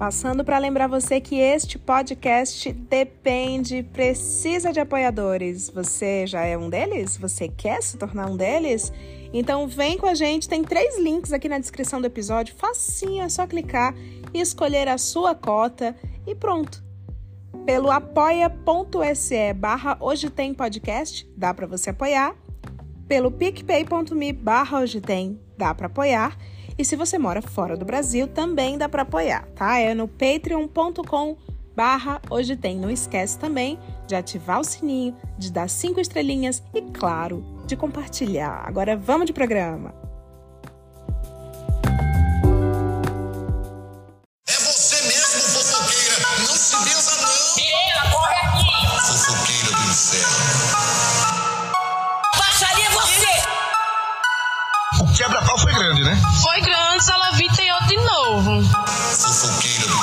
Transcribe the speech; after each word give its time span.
Passando 0.00 0.42
para 0.42 0.56
lembrar 0.56 0.86
você 0.86 1.20
que 1.20 1.38
este 1.38 1.78
podcast 1.78 2.72
depende, 2.72 3.82
precisa 3.82 4.72
de 4.72 4.80
apoiadores. 4.80 5.68
Você 5.68 6.26
já 6.26 6.40
é 6.40 6.56
um 6.56 6.70
deles? 6.70 7.18
Você 7.18 7.48
quer 7.48 7.82
se 7.82 7.98
tornar 7.98 8.30
um 8.30 8.34
deles? 8.34 8.90
Então 9.30 9.68
vem 9.68 9.98
com 9.98 10.06
a 10.06 10.14
gente, 10.14 10.48
tem 10.48 10.64
três 10.64 10.98
links 10.98 11.34
aqui 11.34 11.50
na 11.50 11.58
descrição 11.58 12.00
do 12.00 12.06
episódio, 12.06 12.54
facinho, 12.56 13.22
é 13.22 13.28
só 13.28 13.46
clicar 13.46 13.94
e 14.32 14.40
escolher 14.40 14.88
a 14.88 14.96
sua 14.96 15.34
cota 15.34 15.94
e 16.26 16.34
pronto. 16.34 16.82
Pelo 17.66 17.90
apoia.se 17.90 19.52
barra 19.52 19.98
hoje 20.00 20.30
tem 20.30 20.54
podcast, 20.54 21.30
dá 21.36 21.52
para 21.52 21.66
você 21.66 21.90
apoiar. 21.90 22.34
Pelo 23.06 23.30
picpay.me 23.30 24.32
barra 24.32 24.80
hoje 24.80 24.98
tem, 24.98 25.38
dá 25.58 25.74
para 25.74 25.88
apoiar. 25.88 26.38
E 26.80 26.84
se 26.84 26.96
você 26.96 27.18
mora 27.18 27.42
fora 27.42 27.76
do 27.76 27.84
Brasil, 27.84 28.26
também 28.26 28.78
dá 28.78 28.88
para 28.88 29.02
apoiar, 29.02 29.44
tá? 29.54 29.78
É 29.78 29.92
no 29.92 30.08
patreon.com 30.08 31.36
barra 31.76 32.22
hoje 32.30 32.56
tem. 32.56 32.78
Não 32.78 32.88
esquece 32.88 33.38
também 33.38 33.78
de 34.06 34.14
ativar 34.14 34.58
o 34.58 34.64
sininho, 34.64 35.14
de 35.36 35.52
dar 35.52 35.68
cinco 35.68 36.00
estrelinhas 36.00 36.62
e, 36.72 36.80
claro, 36.80 37.44
de 37.66 37.76
compartilhar. 37.76 38.62
Agora 38.66 38.96
vamos 38.96 39.26
de 39.26 39.32
programa. 39.34 39.94
É 44.48 44.52
você 44.54 45.02
mesmo, 45.02 45.42
fofoqueira. 45.50 46.16
Não 46.38 46.56
se 46.56 46.76
benza, 46.82 47.10
não. 47.20 47.56
Menina, 47.56 48.10
corre 48.10 48.36
aqui! 48.36 48.86
Fofoqueira 49.06 49.76
do 49.76 49.82
inferno. 49.90 50.44
Baixaria 52.38 52.88
você! 52.88 53.28
O 55.02 55.14
quebra-pau 55.14 55.58
foi 55.58 55.74
grande, 55.74 56.02
né? 56.04 56.16
Foi 56.50 56.60
grande, 56.62 57.04
Salavita 57.04 57.62
e 57.62 57.70
outro 57.70 57.86
de 57.86 57.96
novo. 57.96 58.64
Fofoqueira 59.16 59.94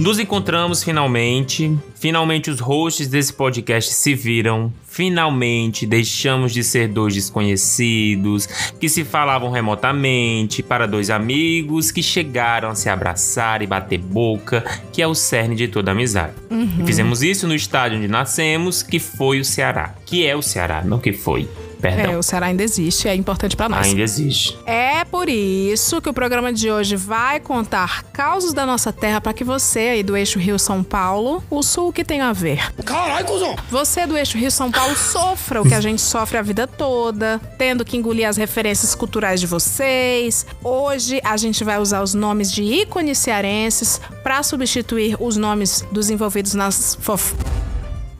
Nos 0.00 0.18
encontramos 0.18 0.82
finalmente. 0.82 1.78
Finalmente 1.94 2.48
os 2.48 2.58
hosts 2.58 3.06
desse 3.06 3.34
podcast 3.34 3.92
se 3.92 4.14
viram. 4.14 4.72
Finalmente 4.86 5.86
deixamos 5.86 6.54
de 6.54 6.64
ser 6.64 6.88
dois 6.88 7.14
desconhecidos 7.14 8.46
que 8.80 8.88
se 8.88 9.04
falavam 9.04 9.50
remotamente 9.50 10.62
para 10.62 10.86
dois 10.86 11.10
amigos 11.10 11.92
que 11.92 12.02
chegaram 12.02 12.70
a 12.70 12.74
se 12.74 12.88
abraçar 12.88 13.60
e 13.60 13.66
bater 13.66 13.98
boca, 13.98 14.64
que 14.90 15.02
é 15.02 15.06
o 15.06 15.14
cerne 15.14 15.54
de 15.54 15.68
toda 15.68 15.90
amizade. 15.90 16.32
E 16.80 16.86
fizemos 16.86 17.22
isso 17.22 17.46
no 17.46 17.54
estádio 17.54 17.98
onde 17.98 18.08
nascemos, 18.08 18.82
que 18.82 18.98
foi 18.98 19.38
o 19.38 19.44
Ceará. 19.44 19.94
Que 20.06 20.26
é 20.26 20.34
o 20.34 20.40
Ceará, 20.40 20.82
não 20.82 20.98
que 20.98 21.12
foi. 21.12 21.46
Perdão. 21.80 22.12
É, 22.12 22.18
o 22.18 22.22
Ceará 22.22 22.46
ainda 22.46 22.62
existe, 22.62 23.08
é 23.08 23.14
importante 23.14 23.56
para 23.56 23.68
nós. 23.68 23.86
Ainda 23.86 24.02
existe. 24.02 24.58
É 24.66 25.04
por 25.04 25.28
isso 25.28 26.00
que 26.00 26.08
o 26.08 26.12
programa 26.12 26.52
de 26.52 26.70
hoje 26.70 26.96
vai 26.96 27.40
contar 27.40 28.02
causos 28.12 28.52
da 28.52 28.66
nossa 28.66 28.92
terra 28.92 29.20
para 29.20 29.32
que 29.32 29.42
você 29.42 29.80
aí 29.80 30.02
do 30.02 30.16
eixo 30.16 30.38
Rio-São 30.38 30.82
Paulo, 30.82 31.42
o 31.50 31.62
sul 31.62 31.92
que 31.92 32.04
tem 32.04 32.20
a 32.20 32.32
ver. 32.32 32.72
Caralho, 32.84 33.26
cuzão! 33.26 33.56
Você 33.70 34.06
do 34.06 34.16
eixo 34.16 34.36
Rio-São 34.36 34.70
Paulo 34.70 34.94
sofra 34.96 35.62
o 35.62 35.68
que 35.68 35.74
a 35.74 35.80
gente 35.80 36.00
sofre 36.00 36.38
a 36.38 36.42
vida 36.42 36.66
toda, 36.66 37.40
tendo 37.58 37.84
que 37.84 37.96
engolir 37.96 38.28
as 38.28 38.36
referências 38.36 38.94
culturais 38.94 39.40
de 39.40 39.46
vocês. 39.46 40.46
Hoje 40.62 41.20
a 41.24 41.36
gente 41.36 41.64
vai 41.64 41.78
usar 41.78 42.02
os 42.02 42.14
nomes 42.14 42.52
de 42.52 42.62
ícones 42.62 43.18
cearenses 43.18 44.00
para 44.22 44.42
substituir 44.42 45.16
os 45.18 45.36
nomes 45.36 45.84
dos 45.90 46.10
envolvidos 46.10 46.54
nas 46.54 46.96
fof 47.00 47.34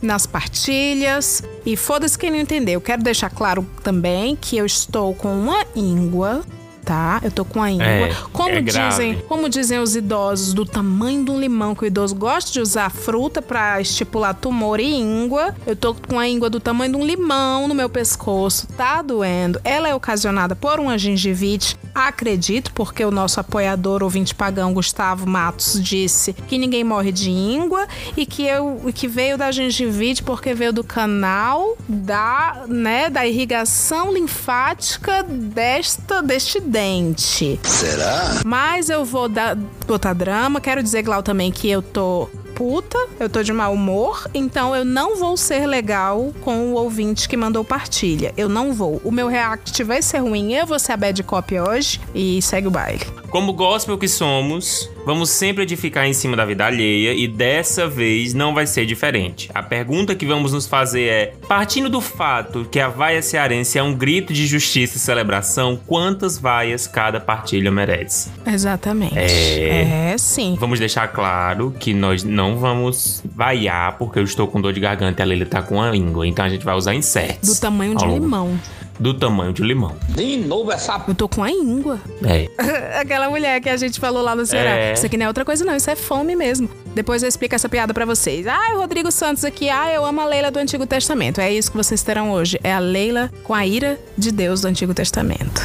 nas 0.01 0.27
partilhas. 0.27 1.43
E 1.65 1.77
foda-se 1.77 2.19
quem 2.19 2.31
não 2.31 2.39
entendeu. 2.39 2.81
Quero 2.81 3.03
deixar 3.03 3.31
claro 3.31 3.67
também 3.83 4.37
que 4.37 4.57
eu 4.57 4.67
estou 4.67 5.15
com 5.15 5.33
uma 5.33 5.65
íngua. 5.75 6.43
Tá, 6.85 7.21
eu 7.23 7.31
tô 7.31 7.45
com 7.45 7.63
a 7.63 7.71
íngua. 7.71 7.85
É, 7.85 8.15
como 8.33 8.51
é 8.51 8.61
grave. 8.61 8.89
dizem, 8.89 9.23
como 9.29 9.49
dizem 9.49 9.79
os 9.79 9.95
idosos, 9.95 10.53
do 10.55 10.65
tamanho 10.65 11.25
de 11.25 11.31
um 11.31 11.39
limão, 11.39 11.75
que 11.75 11.85
o 11.85 11.87
idoso 11.87 12.15
gosta 12.15 12.51
de 12.51 12.61
usar 12.61 12.91
fruta 12.91 13.41
pra 13.43 13.81
estipular 13.81 14.35
tumor 14.35 14.81
e 14.81 14.95
íngua. 14.95 15.55
Eu 15.67 15.77
tô 15.77 15.95
com 15.95 16.19
a 16.19 16.29
íngua 16.29 16.49
do 16.49 16.59
tamanho 16.59 16.93
de 16.93 16.99
um 16.99 17.05
limão 17.05 17.69
no 17.69 17.75
meu 17.75 17.89
pescoço, 17.89 18.67
tá 18.69 19.03
doendo. 19.03 19.61
Ela 19.63 19.89
é 19.89 19.95
ocasionada 19.95 20.57
por 20.57 20.81
uma 20.81 20.99
gengivite, 20.99 21.77
acredito, 21.95 22.73
porque 22.73 23.05
o 23.05 23.11
nosso 23.11 23.39
apoiador, 23.41 24.03
ouvinte 24.03 24.35
pagão, 24.35 24.73
Gustavo 24.73 25.29
Matos, 25.29 25.81
disse 25.83 26.33
que 26.33 26.59
ninguém 26.59 26.83
morre 26.83 27.13
de 27.13 27.31
íngua 27.31 27.87
e 28.17 28.25
que, 28.25 28.45
eu, 28.45 28.81
que 28.95 29.07
veio 29.07 29.37
da 29.37 29.53
gengivite 29.53 30.23
porque 30.23 30.55
veio 30.55 30.73
do 30.73 30.83
canal 30.83 31.77
da, 31.89 32.65
né, 32.69 33.11
da 33.11 33.27
irrigação 33.27 34.13
linfática 34.13 35.23
desta, 35.23 36.23
deste 36.23 36.61
dente. 36.71 37.59
Será? 37.65 38.41
Mas 38.45 38.89
eu 38.89 39.05
vou 39.05 39.29
dar, 39.29 39.57
botar 39.87 40.13
drama. 40.13 40.61
Quero 40.61 40.83
dizer, 40.83 41.03
Glau, 41.03 41.23
também 41.23 41.51
que 41.51 41.69
eu 41.69 41.83
tô 41.83 42.29
puta, 42.61 42.99
eu 43.19 43.27
tô 43.27 43.43
de 43.43 43.55
mau 43.55 43.73
humor, 43.73 44.29
então 44.35 44.77
eu 44.77 44.85
não 44.85 45.17
vou 45.17 45.35
ser 45.35 45.67
legal 45.67 46.31
com 46.43 46.75
o 46.75 46.75
ouvinte 46.75 47.27
que 47.27 47.35
mandou 47.35 47.65
partilha. 47.65 48.35
Eu 48.37 48.51
não 48.51 48.75
vou. 48.75 49.01
O 49.03 49.11
meu 49.11 49.29
react 49.29 49.83
vai 49.83 50.03
ser 50.03 50.19
ruim, 50.19 50.53
eu 50.53 50.67
vou 50.67 50.79
ser 50.79 50.93
a 50.93 50.97
bad 50.99 51.23
copy 51.23 51.59
hoje 51.59 51.99
e 52.15 52.43
segue 52.43 52.67
o 52.67 52.71
baile. 52.71 53.07
Como 53.31 53.53
gospel 53.53 53.97
que 53.97 54.09
somos, 54.09 54.91
vamos 55.07 55.31
sempre 55.31 55.63
edificar 55.63 56.05
em 56.05 56.13
cima 56.13 56.37
da 56.37 56.45
vida 56.45 56.67
alheia 56.67 57.15
e 57.15 57.29
dessa 57.29 57.87
vez 57.89 58.35
não 58.35 58.53
vai 58.53 58.67
ser 58.67 58.85
diferente. 58.85 59.49
A 59.55 59.63
pergunta 59.63 60.17
que 60.17 60.27
vamos 60.27 60.53
nos 60.53 60.67
fazer 60.67 61.05
é: 61.05 61.35
partindo 61.47 61.89
do 61.89 62.01
fato 62.01 62.67
que 62.71 62.81
a 62.81 62.89
vaia 62.89 63.23
cearense 63.23 63.79
é 63.79 63.83
um 63.83 63.95
grito 63.95 64.33
de 64.33 64.49
justiça 64.49 64.97
e 64.97 65.01
celebração, 65.01 65.79
quantas 65.87 66.39
vaias 66.39 66.89
cada 66.89 67.21
partilha 67.21 67.71
merece? 67.71 68.31
Exatamente. 68.45 69.17
É. 69.17 70.11
É, 70.13 70.19
sim. 70.19 70.57
Vamos 70.59 70.81
deixar 70.81 71.07
claro 71.09 71.73
que 71.79 71.95
nós 71.95 72.25
não 72.25 72.50
vamos 72.57 73.23
vaiar 73.35 73.97
porque 73.99 74.19
eu 74.19 74.25
estou 74.25 74.47
com 74.47 74.61
dor 74.61 74.73
de 74.73 74.81
garganta 74.81 75.21
e 75.21 75.23
a 75.23 75.27
Leila 75.27 75.47
tá 75.47 75.63
com 75.63 75.81
a 75.81 75.91
língua, 75.91 76.27
então 76.27 76.45
a 76.45 76.49
gente 76.49 76.65
vai 76.65 76.75
usar 76.75 76.95
inserts. 76.95 77.49
Do 77.49 77.61
tamanho 77.61 77.97
de 77.97 78.07
limão. 78.07 78.59
Do 78.99 79.15
tamanho 79.15 79.53
de 79.53 79.63
limão. 79.63 79.97
De 80.11 80.37
novo 80.37 80.71
essa 80.71 81.03
Eu 81.09 81.15
tô 81.15 81.27
com 81.27 81.43
a 81.43 81.51
íngua. 81.51 81.99
É. 82.23 82.51
Aquela 83.01 83.31
mulher 83.31 83.59
que 83.61 83.69
a 83.71 83.77
gente 83.77 83.99
falou 83.99 84.23
lá 84.23 84.37
no 84.37 84.45
Ceará. 84.45 84.71
É. 84.71 84.93
Isso 84.93 85.07
aqui 85.07 85.17
não 85.17 85.25
é 85.25 85.29
outra 85.29 85.43
coisa, 85.43 85.65
não. 85.65 85.75
Isso 85.75 85.91
é 85.91 85.97
fome 85.97 86.37
mesmo. 86.37 86.69
Depois 86.95 87.23
eu 87.23 87.29
explico 87.29 87.55
essa 87.55 87.67
piada 87.67 87.95
pra 87.95 88.05
vocês. 88.05 88.47
Ah, 88.47 88.75
o 88.75 88.79
Rodrigo 88.79 89.11
Santos 89.11 89.43
aqui. 89.43 89.71
Ah, 89.71 89.91
eu 89.91 90.05
amo 90.05 90.21
a 90.21 90.27
Leila 90.27 90.51
do 90.51 90.59
Antigo 90.59 90.87
Testamento. 90.87 91.41
É 91.41 91.51
isso 91.51 91.71
que 91.71 91.77
vocês 91.79 92.03
terão 92.03 92.31
hoje. 92.31 92.61
É 92.63 92.75
a 92.75 92.79
Leila 92.79 93.31
com 93.43 93.55
a 93.55 93.67
ira 93.67 93.99
de 94.19 94.31
Deus 94.31 94.61
do 94.61 94.69
Antigo 94.69 94.93
Testamento. 94.93 95.63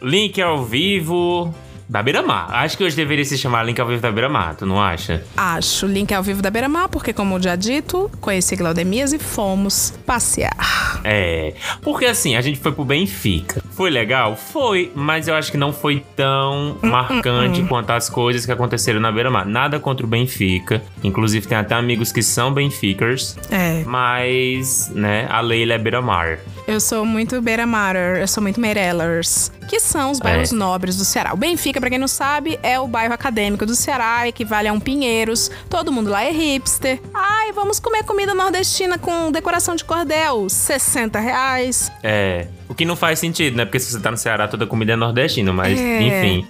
Link 0.00 0.40
ao 0.40 0.64
vivo 0.64 1.52
da 1.88 2.02
Beira 2.02 2.22
Mar. 2.22 2.48
Acho 2.50 2.76
que 2.76 2.84
hoje 2.84 2.94
deveria 2.94 3.24
se 3.24 3.38
chamar 3.38 3.64
Link 3.64 3.80
ao 3.80 3.86
vivo 3.86 4.02
da 4.02 4.12
Beira 4.12 4.28
Mar, 4.28 4.54
tu 4.54 4.66
não 4.66 4.80
acha? 4.80 5.24
Acho. 5.36 5.86
Link 5.86 6.12
ao 6.12 6.22
vivo 6.22 6.42
da 6.42 6.50
Beira 6.50 6.68
Mar, 6.68 6.88
porque, 6.88 7.12
como 7.12 7.40
já 7.40 7.56
dito, 7.56 8.10
conheci 8.20 8.56
Glaudemias 8.56 9.12
e 9.12 9.18
fomos 9.18 9.94
passear. 10.04 11.00
É. 11.04 11.54
Porque 11.82 12.04
assim, 12.04 12.36
a 12.36 12.40
gente 12.40 12.58
foi 12.58 12.72
pro 12.72 12.84
Benfica. 12.84 13.62
Foi 13.70 13.90
legal? 13.90 14.36
Foi, 14.36 14.92
mas 14.94 15.28
eu 15.28 15.34
acho 15.34 15.50
que 15.50 15.56
não 15.56 15.72
foi 15.72 16.04
tão 16.16 16.76
marcante 16.82 17.62
quanto 17.62 17.90
as 17.90 18.10
coisas 18.10 18.44
que 18.44 18.52
aconteceram 18.52 19.00
na 19.00 19.10
Beira 19.12 19.30
Mar. 19.30 19.46
Nada 19.46 19.78
contra 19.78 20.04
o 20.04 20.08
Benfica. 20.08 20.82
Inclusive, 21.02 21.46
tem 21.46 21.56
até 21.56 21.74
amigos 21.74 22.10
que 22.10 22.22
são 22.22 22.52
Benficers. 22.52 23.36
É. 23.50 23.84
Mas, 23.86 24.90
né, 24.94 25.26
a 25.30 25.40
Leila 25.40 25.74
é 25.74 25.78
Beira 25.78 26.02
Mar. 26.02 26.40
Eu 26.70 26.80
sou 26.80 27.02
muito 27.02 27.40
Beira 27.40 27.64
Marer, 27.66 28.18
eu 28.20 28.28
sou 28.28 28.42
muito 28.42 28.60
Meirellers, 28.60 29.50
que 29.70 29.80
são 29.80 30.10
os 30.10 30.20
bairros 30.20 30.52
É. 30.52 30.54
nobres 30.54 30.98
do 30.98 31.04
Ceará. 31.04 31.32
O 31.32 31.36
Benfica, 31.36 31.80
pra 31.80 31.88
quem 31.88 31.98
não 31.98 32.06
sabe, 32.06 32.60
é 32.62 32.78
o 32.78 32.86
bairro 32.86 33.14
acadêmico 33.14 33.64
do 33.64 33.74
Ceará, 33.74 34.28
equivale 34.28 34.68
a 34.68 34.72
um 34.74 34.78
Pinheiros. 34.78 35.50
Todo 35.70 35.90
mundo 35.90 36.10
lá 36.10 36.22
é 36.24 36.30
hipster. 36.30 37.00
Ai, 37.14 37.52
vamos 37.52 37.80
comer 37.80 38.04
comida 38.04 38.34
nordestina 38.34 38.98
com 38.98 39.32
decoração 39.32 39.74
de 39.76 39.82
cordel, 39.84 40.46
60 40.50 41.18
reais. 41.18 41.90
É. 42.02 42.48
O 42.68 42.74
que 42.74 42.84
não 42.84 42.94
faz 42.96 43.18
sentido, 43.18 43.56
né? 43.56 43.64
Porque 43.64 43.80
se 43.80 43.90
você 43.90 43.98
tá 43.98 44.10
no 44.10 44.18
Ceará, 44.18 44.46
toda 44.46 44.66
comida 44.66 44.92
é 44.92 44.96
nordestina, 44.96 45.50
mas 45.54 45.80
É. 45.80 46.02
enfim. 46.02 46.46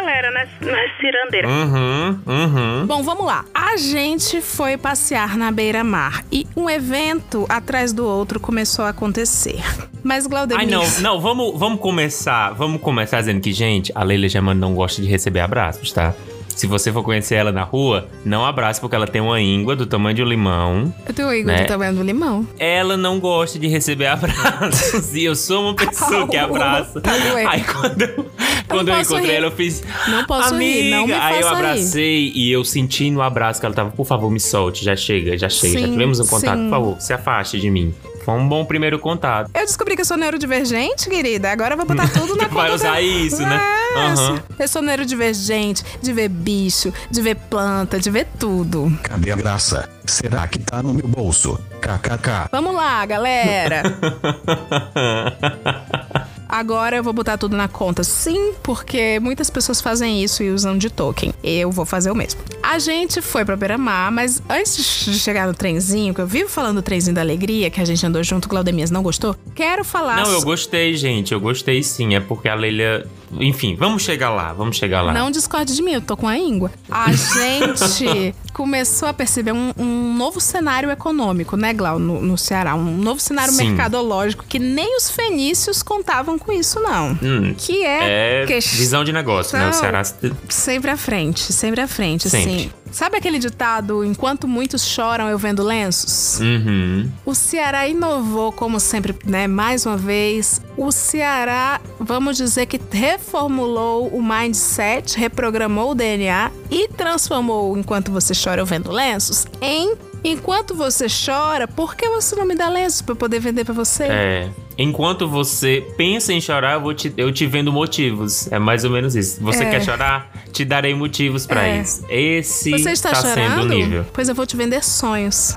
Galera 0.00 0.30
nas, 0.30 0.48
nas 0.62 0.96
cirandeiras. 0.98 1.50
Uhum, 1.50 2.18
uhum. 2.26 2.86
Bom, 2.86 3.02
vamos 3.02 3.26
lá. 3.26 3.44
A 3.52 3.76
gente 3.76 4.40
foi 4.40 4.78
passear 4.78 5.36
na 5.36 5.50
beira-mar 5.50 6.24
e 6.32 6.46
um 6.56 6.70
evento 6.70 7.44
atrás 7.50 7.92
do 7.92 8.06
outro 8.06 8.40
começou 8.40 8.86
a 8.86 8.88
acontecer. 8.88 9.62
Mas 10.02 10.26
Glaudemir... 10.26 10.64
Ai, 10.64 10.70
não, 10.70 10.82
não, 11.00 11.20
vamos, 11.20 11.58
vamos 11.58 11.80
começar. 11.80 12.54
Vamos 12.54 12.80
começar 12.80 13.20
dizendo 13.20 13.42
que, 13.42 13.52
gente, 13.52 13.92
a 13.94 14.02
Leila 14.02 14.26
Germano 14.26 14.58
não 14.58 14.74
gosta 14.74 15.02
de 15.02 15.08
receber 15.08 15.40
abraços, 15.40 15.92
tá? 15.92 16.14
Se 16.54 16.66
você 16.66 16.92
for 16.92 17.02
conhecer 17.02 17.36
ela 17.36 17.50
na 17.50 17.62
rua, 17.62 18.08
não 18.24 18.44
abrace, 18.44 18.80
porque 18.80 18.94
ela 18.94 19.06
tem 19.06 19.20
uma 19.20 19.40
íngua 19.40 19.74
do 19.74 19.86
tamanho 19.86 20.14
de 20.14 20.22
um 20.22 20.26
limão. 20.26 20.92
Eu 21.08 21.14
tenho 21.14 21.28
o 21.28 21.32
Igor 21.32 21.52
né? 21.52 21.62
do 21.62 21.66
tamanho 21.68 21.94
do 21.94 22.02
limão. 22.02 22.46
Ela 22.58 22.96
não 22.98 23.18
gosta 23.18 23.58
de 23.58 23.66
receber 23.66 24.06
abraços. 24.06 25.14
E 25.14 25.24
eu 25.24 25.34
sou 25.34 25.62
uma 25.64 25.74
pessoa 25.74 26.28
que 26.28 26.36
abraça. 26.36 27.00
tá 27.00 27.16
doendo. 27.16 27.48
Aí 27.48 27.64
quando, 27.64 28.26
Quando 28.68 28.88
eu, 28.88 29.00
encontrei 29.00 29.30
rir. 29.30 29.36
ela, 29.36 29.46
eu 29.46 29.50
fiz. 29.52 29.82
Não 30.08 30.24
posso 30.24 30.54
Amiga! 30.54 30.80
rir, 30.82 30.90
não 30.90 31.06
me 31.06 31.12
Aí 31.14 31.36
eu 31.40 31.42
faça 31.42 31.54
rir. 31.54 31.64
abracei 31.64 32.32
e 32.34 32.52
eu 32.52 32.62
senti 32.64 33.10
no 33.10 33.22
abraço 33.22 33.58
que 33.58 33.64
ela 33.66 33.74
tava, 33.74 33.90
por 33.90 34.06
favor, 34.06 34.30
me 34.30 34.40
solte, 34.40 34.84
já 34.84 34.94
chega, 34.94 35.38
já 35.38 35.48
chega. 35.48 35.78
já 35.80 35.86
Sim, 35.86 35.92
tivemos 35.92 36.20
um 36.20 36.26
contato, 36.26 36.58
sim. 36.58 36.64
por 36.64 36.70
favor, 36.70 37.00
se 37.00 37.12
afaste 37.12 37.58
de 37.58 37.70
mim. 37.70 37.94
Foi 38.30 38.38
um 38.38 38.48
bom 38.48 38.64
primeiro 38.64 38.98
contato. 38.98 39.50
Eu 39.52 39.66
descobri 39.66 39.96
que 39.96 40.02
eu 40.02 40.04
sou 40.04 40.16
neurodivergente, 40.16 41.10
querida. 41.10 41.50
Agora 41.50 41.74
eu 41.74 41.76
vou 41.76 41.86
botar 41.86 42.08
tudo 42.08 42.36
na 42.36 42.48
Tu 42.48 42.50
vai 42.54 42.70
conta 42.70 42.74
usar 42.74 42.92
da- 42.92 43.00
isso, 43.00 43.42
né? 43.42 43.60
É, 43.96 44.06
Aham. 44.06 44.42
Eu 44.58 44.68
sou 44.68 44.82
neurodivergente 44.82 45.82
de 46.00 46.12
ver 46.12 46.28
bicho, 46.28 46.92
de 47.10 47.20
ver 47.22 47.34
planta, 47.34 47.98
de 47.98 48.08
ver 48.08 48.28
tudo. 48.38 48.96
Cadê 49.02 49.32
a 49.32 49.36
graça? 49.36 49.88
Será 50.06 50.46
que 50.46 50.60
tá 50.60 50.80
no 50.82 50.94
meu 50.94 51.08
bolso? 51.08 51.58
KKK. 51.80 52.48
Vamos 52.52 52.74
lá, 52.74 53.04
galera. 53.04 53.82
Agora 56.50 56.96
eu 56.96 57.02
vou 57.02 57.12
botar 57.12 57.38
tudo 57.38 57.56
na 57.56 57.68
conta, 57.68 58.02
sim, 58.02 58.52
porque 58.60 59.20
muitas 59.20 59.48
pessoas 59.48 59.80
fazem 59.80 60.22
isso 60.22 60.42
e 60.42 60.50
usam 60.50 60.76
de 60.76 60.90
token. 60.90 61.32
Eu 61.44 61.70
vou 61.70 61.86
fazer 61.86 62.10
o 62.10 62.14
mesmo. 62.14 62.40
A 62.60 62.78
gente 62.80 63.22
foi 63.22 63.44
pra 63.44 63.56
Beira-Mar, 63.56 64.10
mas 64.10 64.42
antes 64.48 65.04
de 65.04 65.18
chegar 65.18 65.46
no 65.46 65.54
trenzinho, 65.54 66.12
que 66.12 66.20
eu 66.20 66.26
vivo 66.26 66.48
falando 66.48 66.76
do 66.76 66.82
trenzinho 66.82 67.14
da 67.14 67.20
alegria, 67.20 67.70
que 67.70 67.80
a 67.80 67.84
gente 67.84 68.04
andou 68.04 68.22
junto, 68.24 68.48
Claudemias 68.48 68.90
não 68.90 69.02
gostou, 69.02 69.36
quero 69.54 69.84
falar... 69.84 70.16
Não, 70.16 70.32
eu 70.32 70.42
gostei, 70.42 70.96
gente. 70.96 71.32
Eu 71.32 71.40
gostei 71.40 71.82
sim. 71.82 72.14
É 72.14 72.20
porque 72.20 72.48
a 72.48 72.54
Leila. 72.54 73.06
Enfim, 73.38 73.76
vamos 73.76 74.02
chegar 74.02 74.30
lá, 74.30 74.52
vamos 74.52 74.76
chegar 74.76 75.02
lá. 75.02 75.12
Não 75.12 75.30
discorde 75.30 75.74
de 75.74 75.82
mim, 75.82 75.92
eu 75.92 76.00
tô 76.00 76.16
com 76.16 76.26
a 76.26 76.36
íngua. 76.36 76.70
A 76.90 77.10
gente 77.12 78.34
começou 78.52 79.08
a 79.08 79.12
perceber 79.12 79.52
um, 79.52 79.72
um 79.78 80.14
novo 80.14 80.40
cenário 80.40 80.90
econômico, 80.90 81.56
né, 81.56 81.72
Glau, 81.72 81.98
no, 81.98 82.20
no 82.20 82.36
Ceará. 82.36 82.74
Um 82.74 82.96
novo 82.96 83.20
cenário 83.20 83.52
Sim. 83.52 83.68
mercadológico 83.68 84.44
que 84.48 84.58
nem 84.58 84.96
os 84.96 85.10
fenícios 85.10 85.82
contavam 85.82 86.38
com 86.38 86.50
isso, 86.52 86.80
não. 86.80 87.16
Hum, 87.22 87.54
Que 87.56 87.84
é, 87.84 88.42
é 88.42 88.46
questão- 88.46 88.78
visão 88.78 89.04
de 89.04 89.12
negócio, 89.12 89.56
né? 89.56 89.68
O 89.68 89.72
Ceará. 89.72 90.02
Sempre 90.48 90.90
à 90.90 90.96
frente, 90.96 91.52
sempre 91.52 91.80
à 91.80 91.86
frente, 91.88 92.28
Sempre. 92.28 92.50
assim. 92.54 92.70
Sabe 92.90 93.16
aquele 93.16 93.38
ditado, 93.38 94.04
enquanto 94.04 94.48
muitos 94.48 94.84
choram, 94.84 95.28
eu 95.28 95.38
vendo 95.38 95.62
lenços? 95.62 96.40
Uhum. 96.40 97.10
O 97.24 97.34
Ceará 97.34 97.86
inovou, 97.86 98.52
como 98.52 98.80
sempre, 98.80 99.14
né? 99.24 99.46
Mais 99.46 99.86
uma 99.86 99.96
vez. 99.96 100.60
O 100.76 100.90
Ceará, 100.90 101.80
vamos 101.98 102.36
dizer 102.36 102.66
que 102.66 102.80
reformulou 102.90 104.08
o 104.08 104.22
mindset, 104.22 105.18
reprogramou 105.18 105.92
o 105.92 105.94
DNA 105.94 106.50
e 106.70 106.88
transformou 106.88 107.76
Enquanto 107.76 108.10
Você 108.10 108.32
Chora, 108.34 108.60
Eu 108.60 108.66
Vendo 108.66 108.90
Lenços 108.90 109.46
em 109.60 109.94
Enquanto 110.22 110.74
Você 110.74 111.06
Chora, 111.08 111.66
por 111.66 111.94
que 111.94 112.08
você 112.08 112.36
não 112.36 112.44
me 112.44 112.54
dá 112.54 112.68
lenços 112.68 113.00
pra 113.00 113.12
eu 113.12 113.16
poder 113.16 113.40
vender 113.40 113.64
pra 113.64 113.72
você? 113.72 114.04
É. 114.04 114.50
Enquanto 114.82 115.28
você 115.28 115.86
pensa 115.98 116.32
em 116.32 116.40
chorar, 116.40 116.72
eu, 116.74 116.80
vou 116.80 116.94
te, 116.94 117.12
eu 117.16 117.30
te 117.30 117.46
vendo 117.46 117.70
motivos. 117.70 118.50
É 118.50 118.58
mais 118.58 118.82
ou 118.82 118.90
menos 118.90 119.14
isso. 119.14 119.38
Você 119.42 119.62
É. 119.64 119.70
quer 119.70 119.82
chorar? 119.84 120.30
Te 120.52 120.64
darei 120.64 120.94
motivos 120.94 121.44
pra 121.46 121.66
É. 121.68 121.82
isso. 121.82 122.02
Esse 122.08 122.70
Você 122.70 122.90
está 122.92 123.10
tá 123.10 123.16
sendo 123.20 123.34
chorando? 123.34 123.62
o 123.62 123.74
nível. 123.74 124.06
Pois 124.12 124.28
eu 124.30 124.34
vou 124.34 124.46
te 124.46 124.56
vender 124.56 124.82
sonhos. 124.82 125.54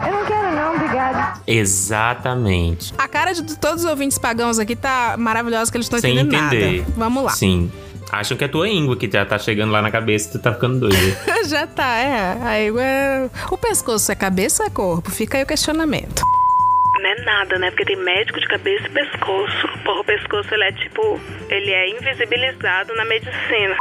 Exatamente. 1.48 2.94
A 2.98 3.08
cara 3.08 3.32
de 3.34 3.58
todos 3.58 3.84
os 3.86 3.90
ouvintes 3.90 4.18
pagãos 4.18 4.60
aqui 4.60 4.76
tá 4.76 5.16
maravilhosa, 5.18 5.72
que 5.72 5.78
eles 5.78 5.86
estão 5.86 6.00
Sem 6.00 6.14
entendendo 6.20 6.46
entender. 6.54 6.80
nada. 6.82 6.94
Vamos 6.98 7.24
lá. 7.24 7.32
Sim. 7.32 7.72
Acham 8.12 8.36
que 8.38 8.44
é 8.44 8.48
tua 8.48 8.68
íngua 8.70 8.96
que 8.98 9.10
já 9.10 9.26
tá 9.26 9.40
chegando 9.40 9.72
lá 9.72 9.82
na 9.82 9.90
cabeça 9.90 10.30
e 10.30 10.32
tu 10.34 10.40
tá 10.40 10.54
ficando 10.54 10.80
doido. 10.82 11.18
Já 11.48 11.66
tá, 11.66 11.98
é. 11.98 12.38
Aí, 12.44 12.74
é. 12.78 13.28
O 13.50 13.58
pescoço 13.58 14.12
é 14.12 14.16
cabeça 14.16 14.62
ou 14.64 14.68
é 14.68 14.70
corpo? 14.70 15.10
Fica 15.10 15.38
aí 15.38 15.44
o 15.44 15.48
questionamento. 15.48 16.22
Não 17.04 17.10
é 17.10 17.16
nada, 17.16 17.60
né? 17.60 17.70
Porque 17.70 17.84
tem 17.84 17.98
médico 17.98 18.40
de 18.40 18.48
cabeça 18.48 18.88
e 18.88 18.90
pescoço. 18.90 19.68
Porra, 19.84 20.00
o 20.00 20.04
pescoço, 20.06 20.54
ele 20.54 20.64
é 20.64 20.72
tipo... 20.72 21.20
Ele 21.50 21.70
é 21.70 21.90
invisibilizado 21.90 22.96
na 22.96 23.04
medicina. 23.04 23.76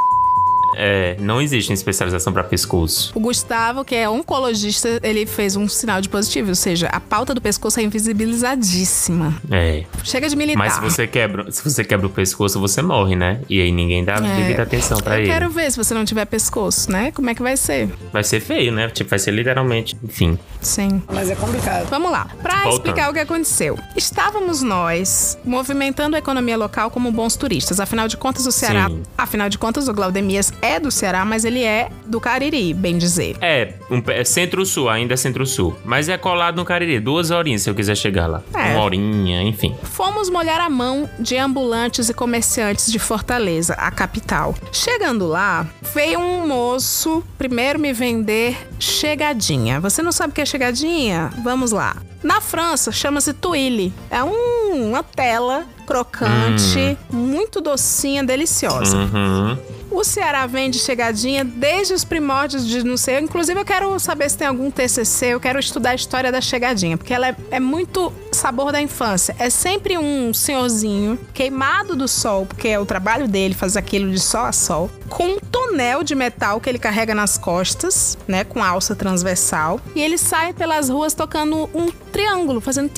É, 0.76 1.16
não 1.20 1.40
existe 1.40 1.72
especialização 1.72 2.32
pra 2.32 2.44
pescoço. 2.44 3.12
O 3.14 3.20
Gustavo, 3.20 3.84
que 3.84 3.94
é 3.94 4.08
oncologista, 4.08 5.00
ele 5.02 5.26
fez 5.26 5.56
um 5.56 5.68
sinal 5.68 6.00
de 6.00 6.08
positivo, 6.08 6.48
ou 6.50 6.54
seja, 6.54 6.88
a 6.88 7.00
pauta 7.00 7.34
do 7.34 7.40
pescoço 7.40 7.80
é 7.80 7.82
invisibilizadíssima. 7.82 9.34
É. 9.50 9.84
Chega 10.04 10.28
de 10.28 10.36
militar. 10.36 10.58
Mas 10.58 10.74
se 10.74 10.80
você 10.80 11.06
quebra, 11.06 11.50
se 11.50 11.62
você 11.62 11.84
quebra 11.84 12.06
o 12.06 12.10
pescoço, 12.10 12.58
você 12.60 12.82
morre, 12.82 13.16
né? 13.16 13.40
E 13.48 13.60
aí 13.60 13.70
ninguém 13.72 14.04
dá 14.04 14.14
É. 14.14 14.20
devida 14.36 14.62
atenção 14.62 14.98
pra 14.98 15.16
Eu 15.16 15.20
ele. 15.20 15.28
quero 15.32 15.50
ver 15.50 15.70
se 15.70 15.76
você 15.76 15.94
não 15.94 16.04
tiver 16.04 16.24
pescoço, 16.26 16.90
né? 16.90 17.10
Como 17.12 17.28
é 17.30 17.34
que 17.34 17.42
vai 17.42 17.56
ser? 17.56 17.88
Vai 18.12 18.24
ser 18.24 18.40
feio, 18.40 18.72
né? 18.72 18.88
Tipo, 18.88 19.10
vai 19.10 19.18
ser 19.18 19.30
literalmente, 19.32 19.96
enfim. 20.02 20.38
Sim. 20.60 21.02
Mas 21.12 21.30
é 21.30 21.34
complicado. 21.34 21.88
Vamos 21.88 22.10
lá. 22.10 22.26
Pra 22.42 22.54
Voltando. 22.62 22.72
explicar 22.74 23.10
o 23.10 23.12
que 23.12 23.18
aconteceu. 23.20 23.78
Estávamos 23.96 24.62
nós 24.62 25.38
movimentando 25.44 26.16
a 26.16 26.18
economia 26.18 26.56
local 26.56 26.90
como 26.90 27.10
bons 27.10 27.36
turistas. 27.36 27.80
Afinal 27.80 28.08
de 28.08 28.16
contas, 28.16 28.46
o 28.46 28.52
Ceará. 28.52 28.88
Sim. 28.88 29.02
Afinal 29.16 29.48
de 29.48 29.58
contas, 29.58 29.88
o 29.88 29.92
Glaudemias 29.94 30.52
é 30.62 30.78
do 30.80 30.90
Ceará, 30.90 31.24
mas 31.24 31.44
ele 31.44 31.62
é 31.64 31.90
do 32.06 32.20
Cariri, 32.20 32.72
bem 32.72 32.96
dizer. 32.96 33.36
É, 33.40 33.74
um, 33.90 34.00
é 34.10 34.24
centro-sul, 34.24 34.88
ainda 34.88 35.14
é 35.14 35.16
centro-sul. 35.16 35.76
Mas 35.84 36.08
é 36.08 36.16
colado 36.16 36.56
no 36.56 36.64
Cariri. 36.64 37.00
Duas 37.00 37.30
horinhas 37.32 37.62
se 37.62 37.68
eu 37.70 37.74
quiser 37.74 37.96
chegar 37.96 38.26
lá. 38.28 38.42
É. 38.54 38.72
Uma 38.74 38.82
horinha, 38.84 39.42
enfim. 39.42 39.74
Fomos 39.82 40.30
molhar 40.30 40.60
a 40.60 40.70
mão 40.70 41.10
de 41.18 41.36
ambulantes 41.36 42.08
e 42.08 42.14
comerciantes 42.14 42.90
de 42.90 42.98
Fortaleza, 42.98 43.74
a 43.74 43.90
capital. 43.90 44.54
Chegando 44.72 45.26
lá, 45.26 45.66
veio 45.92 46.20
um 46.20 46.46
moço 46.46 47.22
primeiro 47.36 47.78
me 47.78 47.92
vender 47.92 48.56
chegadinha. 48.78 49.80
Você 49.80 50.00
não 50.02 50.12
sabe 50.12 50.30
o 50.30 50.34
que 50.34 50.40
é 50.40 50.46
chegadinha? 50.46 51.30
Vamos 51.42 51.72
lá. 51.72 51.96
Na 52.22 52.40
França, 52.40 52.92
chama-se 52.92 53.32
tuile. 53.32 53.92
É 54.08 54.22
um- 54.22 54.90
uma 54.90 55.02
tela 55.02 55.64
crocante, 55.84 56.96
muito 57.10 57.60
docinha, 57.60 58.22
deliciosa. 58.22 58.96
Uhum. 58.96 59.58
O 59.92 60.02
Ceará 60.04 60.46
vende 60.46 60.78
chegadinha 60.78 61.44
desde 61.44 61.92
os 61.92 62.02
primórdios 62.02 62.66
de 62.66 62.82
não 62.82 62.96
sei. 62.96 63.20
Inclusive, 63.20 63.60
eu 63.60 63.64
quero 63.64 63.98
saber 63.98 64.30
se 64.30 64.38
tem 64.38 64.46
algum 64.46 64.70
TCC. 64.70 65.26
Eu 65.26 65.40
quero 65.40 65.58
estudar 65.58 65.90
a 65.90 65.94
história 65.94 66.32
da 66.32 66.40
chegadinha, 66.40 66.96
porque 66.96 67.12
ela 67.12 67.28
é, 67.28 67.36
é 67.52 67.60
muito 67.60 68.12
sabor 68.32 68.72
da 68.72 68.80
infância. 68.80 69.36
É 69.38 69.50
sempre 69.50 69.98
um 69.98 70.32
senhorzinho 70.32 71.18
queimado 71.34 71.94
do 71.94 72.08
sol, 72.08 72.46
porque 72.46 72.68
é 72.68 72.78
o 72.78 72.86
trabalho 72.86 73.28
dele 73.28 73.54
fazer 73.54 73.78
aquilo 73.78 74.10
de 74.10 74.18
sol 74.18 74.46
a 74.46 74.52
sol, 74.52 74.90
com 75.12 75.24
um 75.24 75.38
tonel 75.38 76.02
de 76.02 76.14
metal 76.14 76.60
que 76.60 76.68
ele 76.68 76.78
carrega 76.78 77.14
nas 77.14 77.36
costas, 77.36 78.16
né, 78.26 78.44
com 78.44 78.62
alça 78.62 78.96
transversal, 78.96 79.80
e 79.94 80.00
ele 80.00 80.16
sai 80.16 80.52
pelas 80.52 80.88
ruas 80.88 81.12
tocando 81.14 81.68
um 81.74 81.90
triângulo, 82.10 82.60
fazendo 82.60 82.90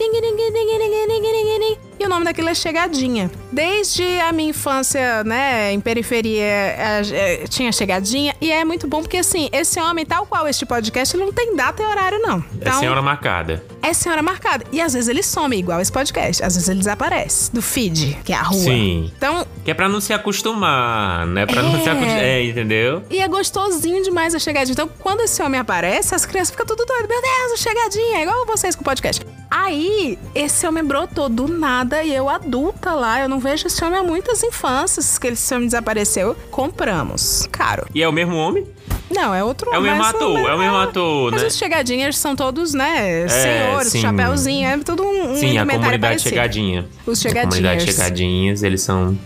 e 1.98 2.04
o 2.04 2.08
nome 2.08 2.24
daquilo 2.24 2.48
é 2.48 2.54
Chegadinha. 2.54 3.30
Desde 3.52 4.20
a 4.20 4.32
minha 4.32 4.50
infância, 4.50 5.22
né, 5.24 5.72
em 5.72 5.80
periferia, 5.80 6.42
é, 6.42 7.02
é, 7.12 7.46
tinha 7.46 7.70
Chegadinha. 7.72 8.34
E 8.40 8.50
é 8.50 8.64
muito 8.64 8.88
bom 8.88 9.00
porque, 9.00 9.18
assim, 9.18 9.48
esse 9.52 9.80
homem, 9.80 10.04
tal 10.04 10.26
qual 10.26 10.46
este 10.48 10.66
podcast, 10.66 11.16
ele 11.16 11.24
não 11.24 11.32
tem 11.32 11.54
data 11.54 11.82
e 11.82 11.86
horário, 11.86 12.18
não. 12.20 12.44
É 12.60 12.72
senhora 12.72 13.00
marcada. 13.00 13.64
É 13.86 13.92
senhora 13.92 14.22
marcada. 14.22 14.64
E 14.72 14.80
às 14.80 14.94
vezes 14.94 15.08
ele 15.08 15.22
some, 15.22 15.56
igual 15.56 15.80
esse 15.80 15.92
podcast. 15.92 16.42
Às 16.42 16.54
vezes 16.54 16.68
ele 16.68 16.78
desaparece 16.78 17.52
do 17.52 17.60
feed, 17.60 18.18
que 18.24 18.32
é 18.32 18.36
a 18.36 18.42
rua. 18.42 18.60
Sim. 18.62 19.12
Então, 19.16 19.46
Que 19.64 19.70
é 19.70 19.74
pra 19.74 19.88
não 19.88 20.00
se 20.00 20.12
acostumar, 20.12 21.26
né? 21.26 21.44
Pra 21.46 21.62
não 21.62 21.72
se 21.82 21.88
É. 21.88 21.92
acostumar. 21.92 22.18
É, 22.24 22.44
entendeu? 22.44 23.02
e 23.10 23.18
é 23.18 23.28
gostosinho 23.28 24.02
demais 24.02 24.34
a 24.34 24.38
chegadinha. 24.38 24.72
Então, 24.72 24.88
quando 25.00 25.20
esse 25.20 25.42
homem 25.42 25.60
aparece, 25.60 26.14
as 26.14 26.24
crianças 26.24 26.50
ficam 26.50 26.64
tudo 26.66 26.84
doidas. 26.86 27.08
Meu 27.08 27.20
Deus, 27.20 27.52
a 27.52 27.56
chegadinha. 27.56 28.18
É 28.18 28.22
igual 28.22 28.46
vocês 28.46 28.74
com 28.74 28.80
o 28.82 28.84
podcast. 28.84 29.24
Aí, 29.50 30.18
esse 30.34 30.66
homem 30.66 30.82
brotou 30.82 31.28
do 31.28 31.46
nada 31.46 32.02
e 32.02 32.12
eu 32.14 32.28
adulta 32.28 32.92
lá. 32.92 33.20
Eu 33.20 33.28
não 33.28 33.38
vejo 33.38 33.66
esse 33.66 33.84
homem 33.84 33.98
há 33.98 34.02
muitas 34.02 34.42
infâncias 34.42 35.18
que 35.18 35.28
esse 35.28 35.54
homem 35.54 35.66
desapareceu. 35.68 36.34
Compramos. 36.50 37.48
Caro. 37.52 37.86
E 37.94 38.02
é 38.02 38.08
o 38.08 38.12
mesmo 38.12 38.34
homem? 38.36 38.66
Não, 39.10 39.34
é 39.34 39.44
outro 39.44 39.72
É 39.72 39.78
o 39.78 39.82
mesmo 39.82 39.98
mas- 39.98 40.14
ator, 40.14 40.38
é 40.38 40.54
o 40.54 40.58
mesmo 40.58 40.76
ator, 40.76 41.32
Mas 41.32 41.42
né? 41.42 41.48
os 41.48 41.56
chegadinhas 41.56 42.16
são 42.16 42.34
todos, 42.34 42.72
né? 42.74 43.28
senhores, 43.28 43.88
sim. 43.88 44.00
chapéuzinho. 44.00 44.66
É 44.68 44.78
tudo 44.78 45.02
um, 45.04 45.36
Sim, 45.36 45.58
a 45.58 45.66
comunidade 45.66 46.22
chegadinha. 46.22 46.86
Os 47.06 47.24
A 47.24 47.28
comunidade 47.28 47.54
chegadinhas. 47.84 47.94
chegadinhas, 47.96 48.62
eles 48.62 48.80
são 48.82 49.16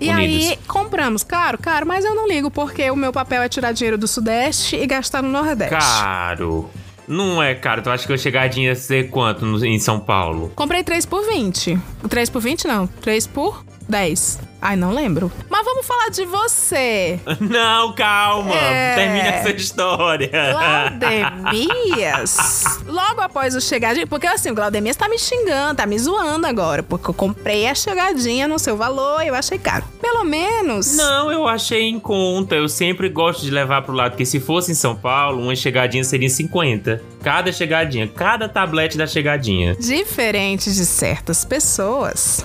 E 0.00 0.08
unidos. 0.10 0.48
aí, 0.50 0.58
compramos. 0.66 1.22
Claro, 1.22 1.56
caro, 1.58 1.86
mas 1.86 2.04
eu 2.04 2.14
não 2.14 2.26
ligo, 2.28 2.50
porque 2.50 2.90
o 2.90 2.96
meu 2.96 3.12
papel 3.12 3.42
é 3.42 3.48
tirar 3.48 3.72
dinheiro 3.72 3.96
do 3.96 4.08
Sudeste 4.08 4.76
e 4.76 4.86
gastar 4.86 5.22
no 5.22 5.28
Nordeste. 5.30 5.70
Caro. 5.74 6.68
Não 7.06 7.42
é 7.42 7.54
caro. 7.54 7.80
Tu 7.80 7.88
acha 7.90 8.06
que 8.06 8.12
eu 8.12 8.18
chegadinha 8.18 8.68
ia 8.68 8.74
ser 8.74 9.08
quanto 9.08 9.46
no- 9.46 9.64
em 9.64 9.78
São 9.78 9.98
Paulo? 9.98 10.52
Comprei 10.54 10.82
3 10.82 11.06
por 11.06 11.26
20. 11.26 11.78
3 12.08 12.28
por 12.28 12.40
20 12.42 12.66
não, 12.68 12.86
3 12.86 13.26
por 13.26 13.64
10. 13.88 14.38
Ai, 14.60 14.74
não 14.74 14.92
lembro. 14.92 15.30
Mas 15.48 15.64
vamos 15.64 15.86
falar 15.86 16.08
de 16.08 16.24
você. 16.24 17.20
Não, 17.40 17.92
calma. 17.92 18.54
É. 18.54 18.94
Termina 18.96 19.28
essa 19.28 19.50
história. 19.50 20.28
Glaudemias. 20.30 22.36
Logo 22.86 23.20
após 23.20 23.54
o 23.54 23.60
chegadinha, 23.60 24.06
porque 24.06 24.26
assim, 24.26 24.50
o 24.50 24.54
Glaudemias 24.54 24.96
tá 24.96 25.08
me 25.08 25.18
xingando, 25.18 25.76
tá 25.76 25.86
me 25.86 25.98
zoando 25.98 26.46
agora, 26.46 26.82
porque 26.82 27.08
eu 27.08 27.14
comprei 27.14 27.68
a 27.68 27.74
chegadinha 27.74 28.48
no 28.48 28.58
seu 28.58 28.76
valor 28.76 29.22
e 29.22 29.28
eu 29.28 29.34
achei 29.34 29.58
caro. 29.58 29.84
Pelo 30.00 30.24
menos. 30.24 30.96
Não, 30.96 31.30
eu 31.30 31.46
achei 31.46 31.88
em 31.88 32.00
conta. 32.00 32.56
Eu 32.56 32.68
sempre 32.68 33.08
gosto 33.08 33.42
de 33.42 33.50
levar 33.50 33.82
pro 33.82 33.94
lado 33.94 34.16
que 34.16 34.26
se 34.26 34.40
fosse 34.40 34.72
em 34.72 34.74
São 34.74 34.96
Paulo, 34.96 35.40
uma 35.40 35.54
chegadinha 35.54 36.02
seria 36.02 36.28
50. 36.28 37.00
Cada 37.22 37.52
chegadinha, 37.52 38.08
cada 38.08 38.48
tablete 38.48 38.96
da 38.96 39.06
chegadinha. 39.06 39.76
Diferente 39.76 40.72
de 40.72 40.86
certas 40.86 41.44
pessoas, 41.44 42.44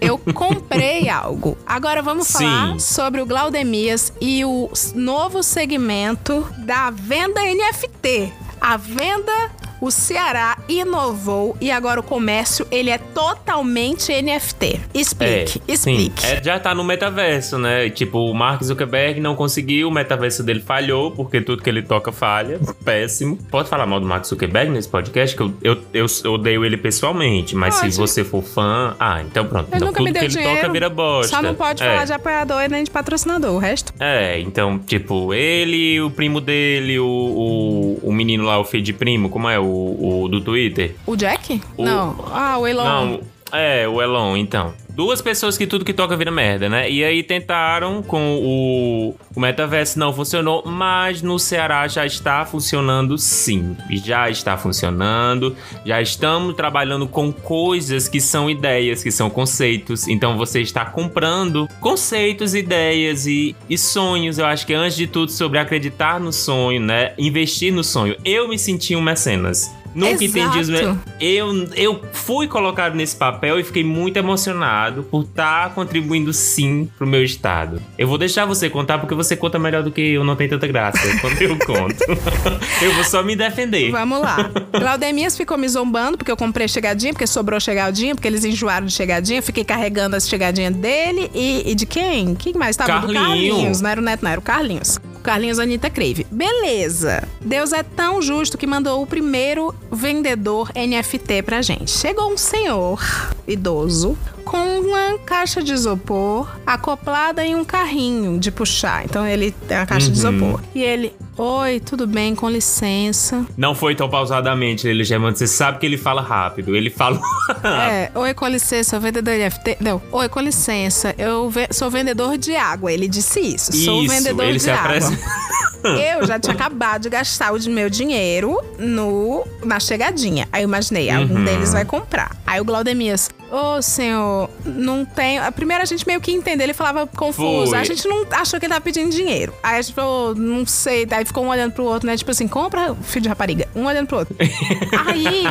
eu 0.00 0.18
comprei 0.18 1.08
algo. 1.08 1.27
algo. 1.28 1.58
Agora 1.66 2.02
vamos 2.02 2.30
falar 2.30 2.72
Sim. 2.72 2.78
sobre 2.78 3.20
o 3.20 3.26
Glaudemias 3.26 4.12
e 4.20 4.44
o 4.44 4.70
novo 4.94 5.42
segmento 5.42 6.46
da 6.58 6.90
venda 6.90 7.40
NFT. 7.42 8.32
A 8.60 8.76
venda, 8.76 9.52
o 9.80 9.90
Ceará 9.90 10.58
inovou 10.68 11.56
e 11.60 11.70
agora 11.70 12.00
o 12.00 12.02
comércio, 12.02 12.66
ele 12.70 12.90
é 12.90 12.98
totalmente 12.98 14.12
NFT. 14.22 14.80
Explique, 14.94 15.62
explique. 15.68 16.20
Sim. 16.22 16.26
É, 16.26 16.42
já 16.42 16.58
tá 16.58 16.74
no 16.74 16.84
metaverso, 16.84 17.58
né? 17.58 17.88
Tipo, 17.90 18.18
o 18.30 18.34
Mark 18.34 18.62
Zuckerberg 18.62 19.20
não 19.20 19.34
conseguiu, 19.34 19.88
o 19.88 19.90
metaverso 19.90 20.42
dele 20.42 20.60
falhou, 20.60 21.10
porque 21.12 21.40
tudo 21.40 21.62
que 21.62 21.70
ele 21.70 21.82
toca 21.82 22.10
falha. 22.12 22.58
Péssimo. 22.84 23.36
Pode 23.50 23.68
falar 23.68 23.86
mal 23.86 24.00
do 24.00 24.06
Mark 24.06 24.24
Zuckerberg 24.24 24.70
nesse 24.70 24.88
podcast, 24.88 25.36
que 25.36 25.42
eu, 25.42 25.54
eu, 25.62 25.76
eu 26.24 26.32
odeio 26.32 26.64
ele 26.64 26.76
pessoalmente, 26.76 27.54
mas 27.54 27.78
Pode. 27.78 27.92
se 27.92 27.98
você 27.98 28.24
for 28.24 28.42
fã. 28.42 28.94
Ah, 28.98 29.20
então 29.22 29.46
pronto. 29.46 29.68
Então, 29.68 29.88
nunca 29.88 29.98
tudo 29.98 30.06
me 30.06 30.12
que 30.12 30.18
ele 30.18 30.28
dinheiro. 30.28 30.56
toca 30.60 30.72
vira 30.72 30.88
bosta. 30.88 31.36
Só 31.36 31.42
não 31.42 31.54
pode 31.54 31.82
É. 31.82 31.86
falar 31.86 32.04
de 32.04 32.12
apoiador 32.12 32.62
e 32.62 32.68
nem 32.68 32.84
de 32.84 32.90
patrocinador, 32.90 33.52
o 33.54 33.58
resto. 33.58 33.92
É, 34.00 34.38
então, 34.40 34.78
tipo, 34.78 35.32
ele, 35.32 36.00
o 36.00 36.10
primo 36.10 36.40
dele, 36.40 36.98
o, 36.98 37.06
o, 37.06 38.08
o 38.08 38.12
menino 38.12 38.44
lá, 38.44 38.58
o 38.58 38.64
filho 38.64 38.82
de 38.82 38.92
primo, 38.92 39.28
como 39.28 39.48
é? 39.48 39.58
O, 39.58 39.67
o 39.70 40.28
do 40.28 40.40
Twitter? 40.40 40.94
O 41.06 41.16
Jack? 41.16 41.60
O- 41.76 41.84
Não. 41.84 42.16
Ah, 42.32 42.58
o 42.58 42.66
Elon. 42.66 42.84
Não, 42.84 43.20
é, 43.52 43.88
o 43.88 44.00
Elon, 44.02 44.36
então. 44.36 44.74
Duas 44.90 45.22
pessoas 45.22 45.56
que 45.56 45.64
tudo 45.64 45.84
que 45.84 45.92
toca 45.92 46.16
vira 46.16 46.30
merda, 46.30 46.68
né? 46.68 46.90
E 46.90 47.04
aí 47.04 47.22
tentaram 47.22 48.02
com 48.02 48.34
o, 48.42 49.14
o 49.32 49.40
metaverso, 49.40 49.96
não 49.96 50.12
funcionou, 50.12 50.64
mas 50.66 51.22
no 51.22 51.38
Ceará 51.38 51.86
já 51.86 52.04
está 52.04 52.44
funcionando 52.44 53.16
sim. 53.16 53.76
Já 54.04 54.28
está 54.28 54.56
funcionando, 54.56 55.54
já 55.84 56.02
estamos 56.02 56.56
trabalhando 56.56 57.06
com 57.06 57.32
coisas 57.32 58.08
que 58.08 58.20
são 58.20 58.50
ideias, 58.50 59.00
que 59.00 59.12
são 59.12 59.30
conceitos. 59.30 60.08
Então 60.08 60.36
você 60.36 60.60
está 60.60 60.84
comprando 60.84 61.68
conceitos, 61.80 62.56
ideias 62.56 63.24
e, 63.24 63.54
e 63.70 63.78
sonhos. 63.78 64.36
Eu 64.36 64.46
acho 64.46 64.66
que 64.66 64.74
antes 64.74 64.96
de 64.96 65.06
tudo 65.06 65.30
sobre 65.30 65.60
acreditar 65.60 66.18
no 66.18 66.32
sonho, 66.32 66.80
né? 66.80 67.12
Investir 67.16 67.72
no 67.72 67.84
sonho. 67.84 68.16
Eu 68.24 68.48
me 68.48 68.58
senti 68.58 68.96
um 68.96 69.00
mecenas. 69.00 69.70
Nunca 69.98 70.24
entendi 70.24 70.58
os 70.60 70.68
Exato. 70.68 70.94
me- 70.94 70.98
eu, 71.20 71.68
eu 71.74 72.02
fui 72.12 72.46
colocado 72.46 72.94
nesse 72.94 73.16
papel 73.16 73.58
e 73.58 73.64
fiquei 73.64 73.82
muito 73.84 74.16
emocionado 74.16 75.02
por 75.04 75.22
estar 75.24 75.74
contribuindo 75.74 76.32
sim 76.32 76.88
pro 76.96 77.06
meu 77.06 77.22
estado. 77.24 77.82
Eu 77.96 78.06
vou 78.06 78.16
deixar 78.18 78.44
você 78.46 78.70
contar 78.70 78.98
porque 78.98 79.14
você 79.14 79.36
conta 79.36 79.58
melhor 79.58 79.82
do 79.82 79.90
que 79.90 80.00
eu, 80.00 80.24
não 80.24 80.36
tem 80.36 80.48
tanta 80.48 80.66
graça 80.66 80.98
quando 81.20 81.40
eu 81.42 81.56
conto. 81.58 81.96
eu 82.82 82.92
vou 82.94 83.04
só 83.04 83.22
me 83.22 83.34
defender. 83.34 83.90
Vamos 83.90 84.20
lá. 84.20 84.50
Claudemias 84.72 85.36
ficou 85.36 85.56
me 85.58 85.68
zombando 85.68 86.16
porque 86.16 86.30
eu 86.30 86.36
comprei 86.36 86.68
chegadinha, 86.68 87.12
porque 87.12 87.26
sobrou 87.26 87.58
chegadinha, 87.60 88.14
porque 88.14 88.28
eles 88.28 88.44
enjoaram 88.44 88.86
de 88.86 88.92
chegadinha. 88.92 89.42
Fiquei 89.42 89.64
carregando 89.64 90.14
as 90.16 90.28
chegadinhas 90.28 90.74
dele 90.76 91.30
e, 91.34 91.70
e 91.70 91.74
de 91.74 91.86
quem? 91.86 92.34
Quem 92.34 92.54
mais 92.54 92.76
tava? 92.76 93.06
Do 93.06 93.12
Carlinho. 93.12 93.54
Carlinhos. 93.54 93.80
Não 93.80 93.90
era 93.90 94.00
o 94.00 94.04
Neto, 94.04 94.22
não, 94.24 94.30
era 94.30 94.40
o 94.40 94.42
Carlinhos. 94.42 94.96
O 95.16 95.20
Carlinhos 95.20 95.58
Anitta 95.58 95.90
Crave. 95.90 96.26
Beleza. 96.30 97.26
Deus 97.40 97.72
é 97.72 97.82
tão 97.82 98.22
justo 98.22 98.56
que 98.56 98.66
mandou 98.66 99.02
o 99.02 99.06
primeiro 99.06 99.74
vendedor 99.90 100.70
NFT 100.74 101.42
pra 101.42 101.62
gente. 101.62 101.90
Chegou 101.90 102.32
um 102.32 102.36
senhor 102.36 103.00
idoso 103.46 104.16
com 104.44 104.80
uma 104.80 105.18
caixa 105.18 105.62
de 105.62 105.72
isopor 105.72 106.48
acoplada 106.66 107.44
em 107.44 107.54
um 107.54 107.64
carrinho 107.64 108.38
de 108.38 108.50
puxar. 108.50 109.04
Então 109.04 109.26
ele 109.26 109.50
tem 109.66 109.76
uma 109.76 109.86
caixa 109.86 110.10
de 110.10 110.24
Uhum. 110.24 110.34
isopor. 110.36 110.60
E 110.74 110.82
ele, 110.82 111.14
oi, 111.38 111.80
tudo 111.80 112.06
bem, 112.06 112.34
com 112.34 112.48
licença. 112.50 113.46
Não 113.56 113.74
foi 113.74 113.94
tão 113.94 114.08
pausadamente, 114.08 114.86
ele 114.86 115.04
já 115.04 115.18
Você 115.18 115.46
sabe 115.46 115.78
que 115.78 115.86
ele 115.86 115.96
fala 115.96 116.20
rápido. 116.20 116.74
Ele 116.76 116.90
fala. 116.90 117.20
É, 117.64 118.10
oi, 118.14 118.34
com 118.34 118.46
licença, 118.46 118.90
sou 118.90 119.00
vendedor 119.00 119.34
de 119.34 119.44
NFT. 119.44 119.76
Não, 119.80 120.00
oi, 120.12 120.28
com 120.28 120.40
licença, 120.40 121.14
eu 121.18 121.48
ve- 121.48 121.68
sou 121.70 121.90
vendedor 121.90 122.36
de 122.36 122.54
água. 122.54 122.92
Ele 122.92 123.08
disse 123.08 123.40
isso. 123.40 123.72
sou 123.72 124.02
Isso, 124.02 124.14
vendedor 124.14 124.44
ele 124.44 124.58
de 124.58 124.64
se 124.64 124.70
água. 124.70 124.98
Eu 125.84 126.26
já 126.26 126.40
tinha 126.40 126.54
acabado 126.54 127.02
de 127.02 127.08
gastar 127.08 127.52
o 127.52 127.58
de 127.58 127.70
meu 127.70 127.88
dinheiro 127.88 128.60
no, 128.80 129.46
na 129.64 129.78
chegadinha. 129.78 130.48
Aí 130.52 130.62
eu 130.62 130.68
imaginei, 130.68 131.08
algum 131.08 131.36
Uhum. 131.36 131.44
deles 131.44 131.72
vai 131.72 131.84
comprar. 131.84 132.36
Aí 132.44 132.60
o 132.60 132.64
Glaudemias, 132.64 133.30
ô 133.48 133.80
senhor, 133.80 134.50
não 134.66 135.04
tem. 135.04 135.38
A 135.38 135.52
primeira 135.52 135.84
a 135.84 135.86
gente 135.86 136.04
meio 136.04 136.20
que 136.20 136.32
entendeu, 136.32 136.64
ele 136.64 136.74
falava 136.74 137.06
confuso. 137.06 137.70
Foi. 137.70 137.78
A 137.78 137.84
gente 137.84 138.08
não 138.08 138.26
achou 138.32 138.58
que 138.58 138.66
ele 138.66 138.72
tava 138.72 138.80
pedindo 138.84 139.08
dinheiro. 139.10 139.54
Aí 139.62 139.78
a 139.78 139.82
gente 139.82 139.94
falou, 139.94 140.34
não 140.34 140.66
sei. 140.66 141.06
Aí 141.12 141.24
ficou 141.28 141.44
um 141.44 141.48
olhando 141.48 141.72
pro 141.72 141.84
outro, 141.84 142.06
né? 142.06 142.16
Tipo 142.16 142.30
assim, 142.30 142.48
compra, 142.48 142.94
filho 143.02 143.22
de 143.22 143.28
rapariga. 143.28 143.68
Um 143.74 143.84
olhando 143.86 144.06
pro 144.08 144.18
outro. 144.18 144.34
Aí 145.06 145.44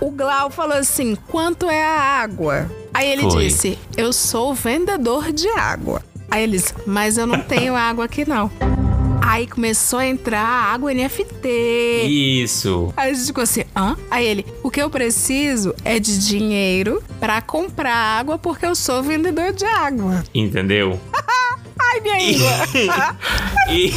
o 0.00 0.10
Glau 0.10 0.50
falou 0.50 0.76
assim: 0.76 1.16
quanto 1.28 1.70
é 1.70 1.84
a 1.84 1.98
água? 2.20 2.70
Aí 2.92 3.08
ele 3.08 3.22
Foi. 3.22 3.44
disse: 3.44 3.78
Eu 3.96 4.12
sou 4.12 4.54
vendedor 4.54 5.32
de 5.32 5.48
água. 5.50 6.02
Aí 6.30 6.42
eles, 6.42 6.74
mas 6.86 7.16
eu 7.16 7.26
não 7.26 7.40
tenho 7.40 7.74
água 7.74 8.04
aqui 8.04 8.28
não. 8.28 8.50
Aí 9.22 9.46
começou 9.46 9.98
a 9.98 10.06
entrar 10.06 10.40
água 10.46 10.94
NFT. 10.94 11.48
Isso. 12.06 12.92
Aí 12.96 13.10
a 13.10 13.14
gente 13.14 13.26
ficou 13.26 13.42
assim, 13.42 13.64
hã? 13.74 13.96
Aí 14.10 14.24
ele, 14.24 14.46
o 14.62 14.70
que 14.70 14.80
eu 14.80 14.88
preciso 14.88 15.74
é 15.84 15.98
de 15.98 16.18
dinheiro 16.26 17.02
pra 17.18 17.42
comprar 17.42 17.92
água 17.92 18.38
porque 18.38 18.64
eu 18.64 18.74
sou 18.74 19.02
vendedor 19.02 19.52
de 19.52 19.64
água. 19.64 20.22
Entendeu? 20.32 21.00
Ai, 21.92 22.00
minha 22.00 22.18
língua. 22.18 23.16
E, 23.68 23.92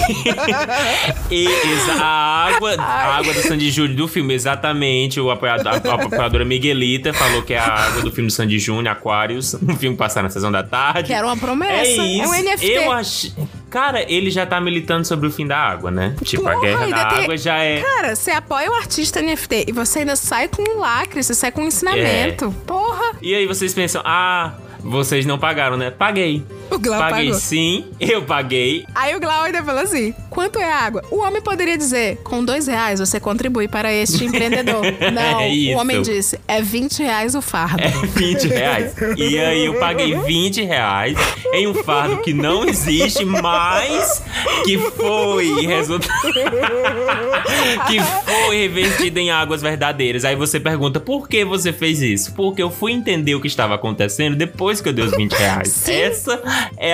e 1.29 1.45
exa- 1.45 2.01
a 2.01 2.47
água, 2.47 2.75
a 2.79 3.17
água 3.17 3.31
do 3.33 3.41
Sandy 3.43 3.69
Júnior 3.69 3.95
do 3.95 4.07
filme, 4.07 4.33
exatamente. 4.33 5.19
O 5.21 5.29
apoiador, 5.29 5.67
a, 5.73 5.75
a 5.75 5.93
apoiadora 6.05 6.43
Miguelita 6.43 7.13
falou 7.13 7.43
que 7.43 7.53
é 7.53 7.59
a 7.59 7.67
água 7.67 8.01
do 8.01 8.11
filme 8.11 8.29
do 8.29 8.33
Sandy 8.33 8.57
Júnior, 8.57 8.87
Aquarius, 8.93 9.53
um 9.53 9.75
filme 9.75 9.95
que 9.95 9.99
passaram 9.99 10.23
na 10.23 10.31
sessão 10.31 10.51
da 10.51 10.63
tarde. 10.63 11.03
que 11.03 11.13
era 11.13 11.25
uma 11.27 11.37
promessa. 11.37 11.73
É 11.85 11.87
isso. 11.87 12.27
um 12.27 12.33
NFT. 12.33 12.65
Eu 12.65 12.91
achei. 12.91 13.31
Cara, 13.69 14.01
ele 14.11 14.31
já 14.31 14.43
tá 14.43 14.59
militando 14.59 15.05
sobre 15.05 15.27
o 15.27 15.31
fim 15.31 15.45
da 15.45 15.57
água, 15.57 15.91
né? 15.91 16.15
Tipo, 16.23 16.47
a 16.47 16.53
Porra, 16.53 16.63
guerra 16.65 16.83
ainda 16.85 16.95
da 17.03 17.05
tem- 17.09 17.23
água 17.25 17.37
já 17.37 17.57
é. 17.59 17.81
Cara, 17.81 18.15
você 18.15 18.31
apoia 18.31 18.71
o 18.71 18.73
artista 18.73 19.21
NFT 19.21 19.65
e 19.67 19.71
você 19.71 19.99
ainda 19.99 20.15
sai 20.15 20.47
com 20.47 20.63
um 20.63 20.79
lacre, 20.79 21.21
você 21.21 21.35
sai 21.35 21.51
com 21.51 21.61
um 21.61 21.67
ensinamento. 21.67 22.45
É. 22.45 22.65
Porra. 22.65 23.11
E 23.21 23.35
aí 23.35 23.45
vocês 23.45 23.71
pensam, 23.71 24.01
ah, 24.03 24.53
vocês 24.79 25.27
não 25.27 25.37
pagaram, 25.37 25.77
né? 25.77 25.91
Paguei. 25.91 26.43
O 26.71 26.77
Glau 26.77 26.99
paguei 26.99 27.25
pagou. 27.27 27.39
sim, 27.39 27.85
eu 27.99 28.21
paguei. 28.23 28.85
Aí 28.93 29.15
o 29.15 29.19
Glau 29.19 29.43
ainda 29.43 29.63
falou 29.63 29.81
assim: 29.81 30.13
quanto 30.29 30.59
é 30.59 30.71
a 30.71 30.77
água? 30.77 31.03
O 31.11 31.19
homem 31.19 31.41
poderia 31.41 31.77
dizer: 31.77 32.17
com 32.23 32.43
dois 32.43 32.67
reais 32.67 32.99
você 32.99 33.19
contribui 33.19 33.67
para 33.67 33.91
este 33.91 34.23
empreendedor. 34.25 34.81
Não, 35.13 35.41
É 35.41 35.75
o 35.75 35.77
homem 35.79 36.01
disse: 36.01 36.39
é 36.47 36.61
20 36.61 37.03
reais 37.03 37.35
o 37.35 37.41
fardo. 37.41 37.81
É 37.81 37.89
20 37.89 38.47
reais. 38.47 38.93
E 39.17 39.39
aí 39.39 39.65
eu 39.65 39.75
paguei 39.79 40.15
20 40.15 40.63
reais 40.63 41.17
em 41.53 41.67
um 41.67 41.73
fardo 41.83 42.17
que 42.21 42.33
não 42.33 42.63
existe, 42.65 43.25
mas 43.25 44.21
que 44.63 44.77
foi 44.77 45.65
resultado. 45.65 46.33
que 47.87 47.99
foi 48.01 48.57
revertido 48.57 49.19
em 49.19 49.31
águas 49.31 49.61
verdadeiras. 49.61 50.25
Aí 50.25 50.35
você 50.35 50.59
pergunta, 50.59 50.99
por 50.99 51.27
que 51.27 51.43
você 51.43 51.71
fez 51.73 52.01
isso? 52.01 52.33
Porque 52.33 52.61
eu 52.61 52.69
fui 52.69 52.91
entender 52.91 53.35
o 53.35 53.41
que 53.41 53.47
estava 53.47 53.75
acontecendo 53.75 54.35
depois 54.35 54.81
que 54.81 54.89
eu 54.89 54.93
dei 54.93 55.05
os 55.05 55.11
20 55.15 55.31
reais. 55.33 55.67
Sim. 55.69 55.93
Essa 55.93 56.41
é 56.77 56.93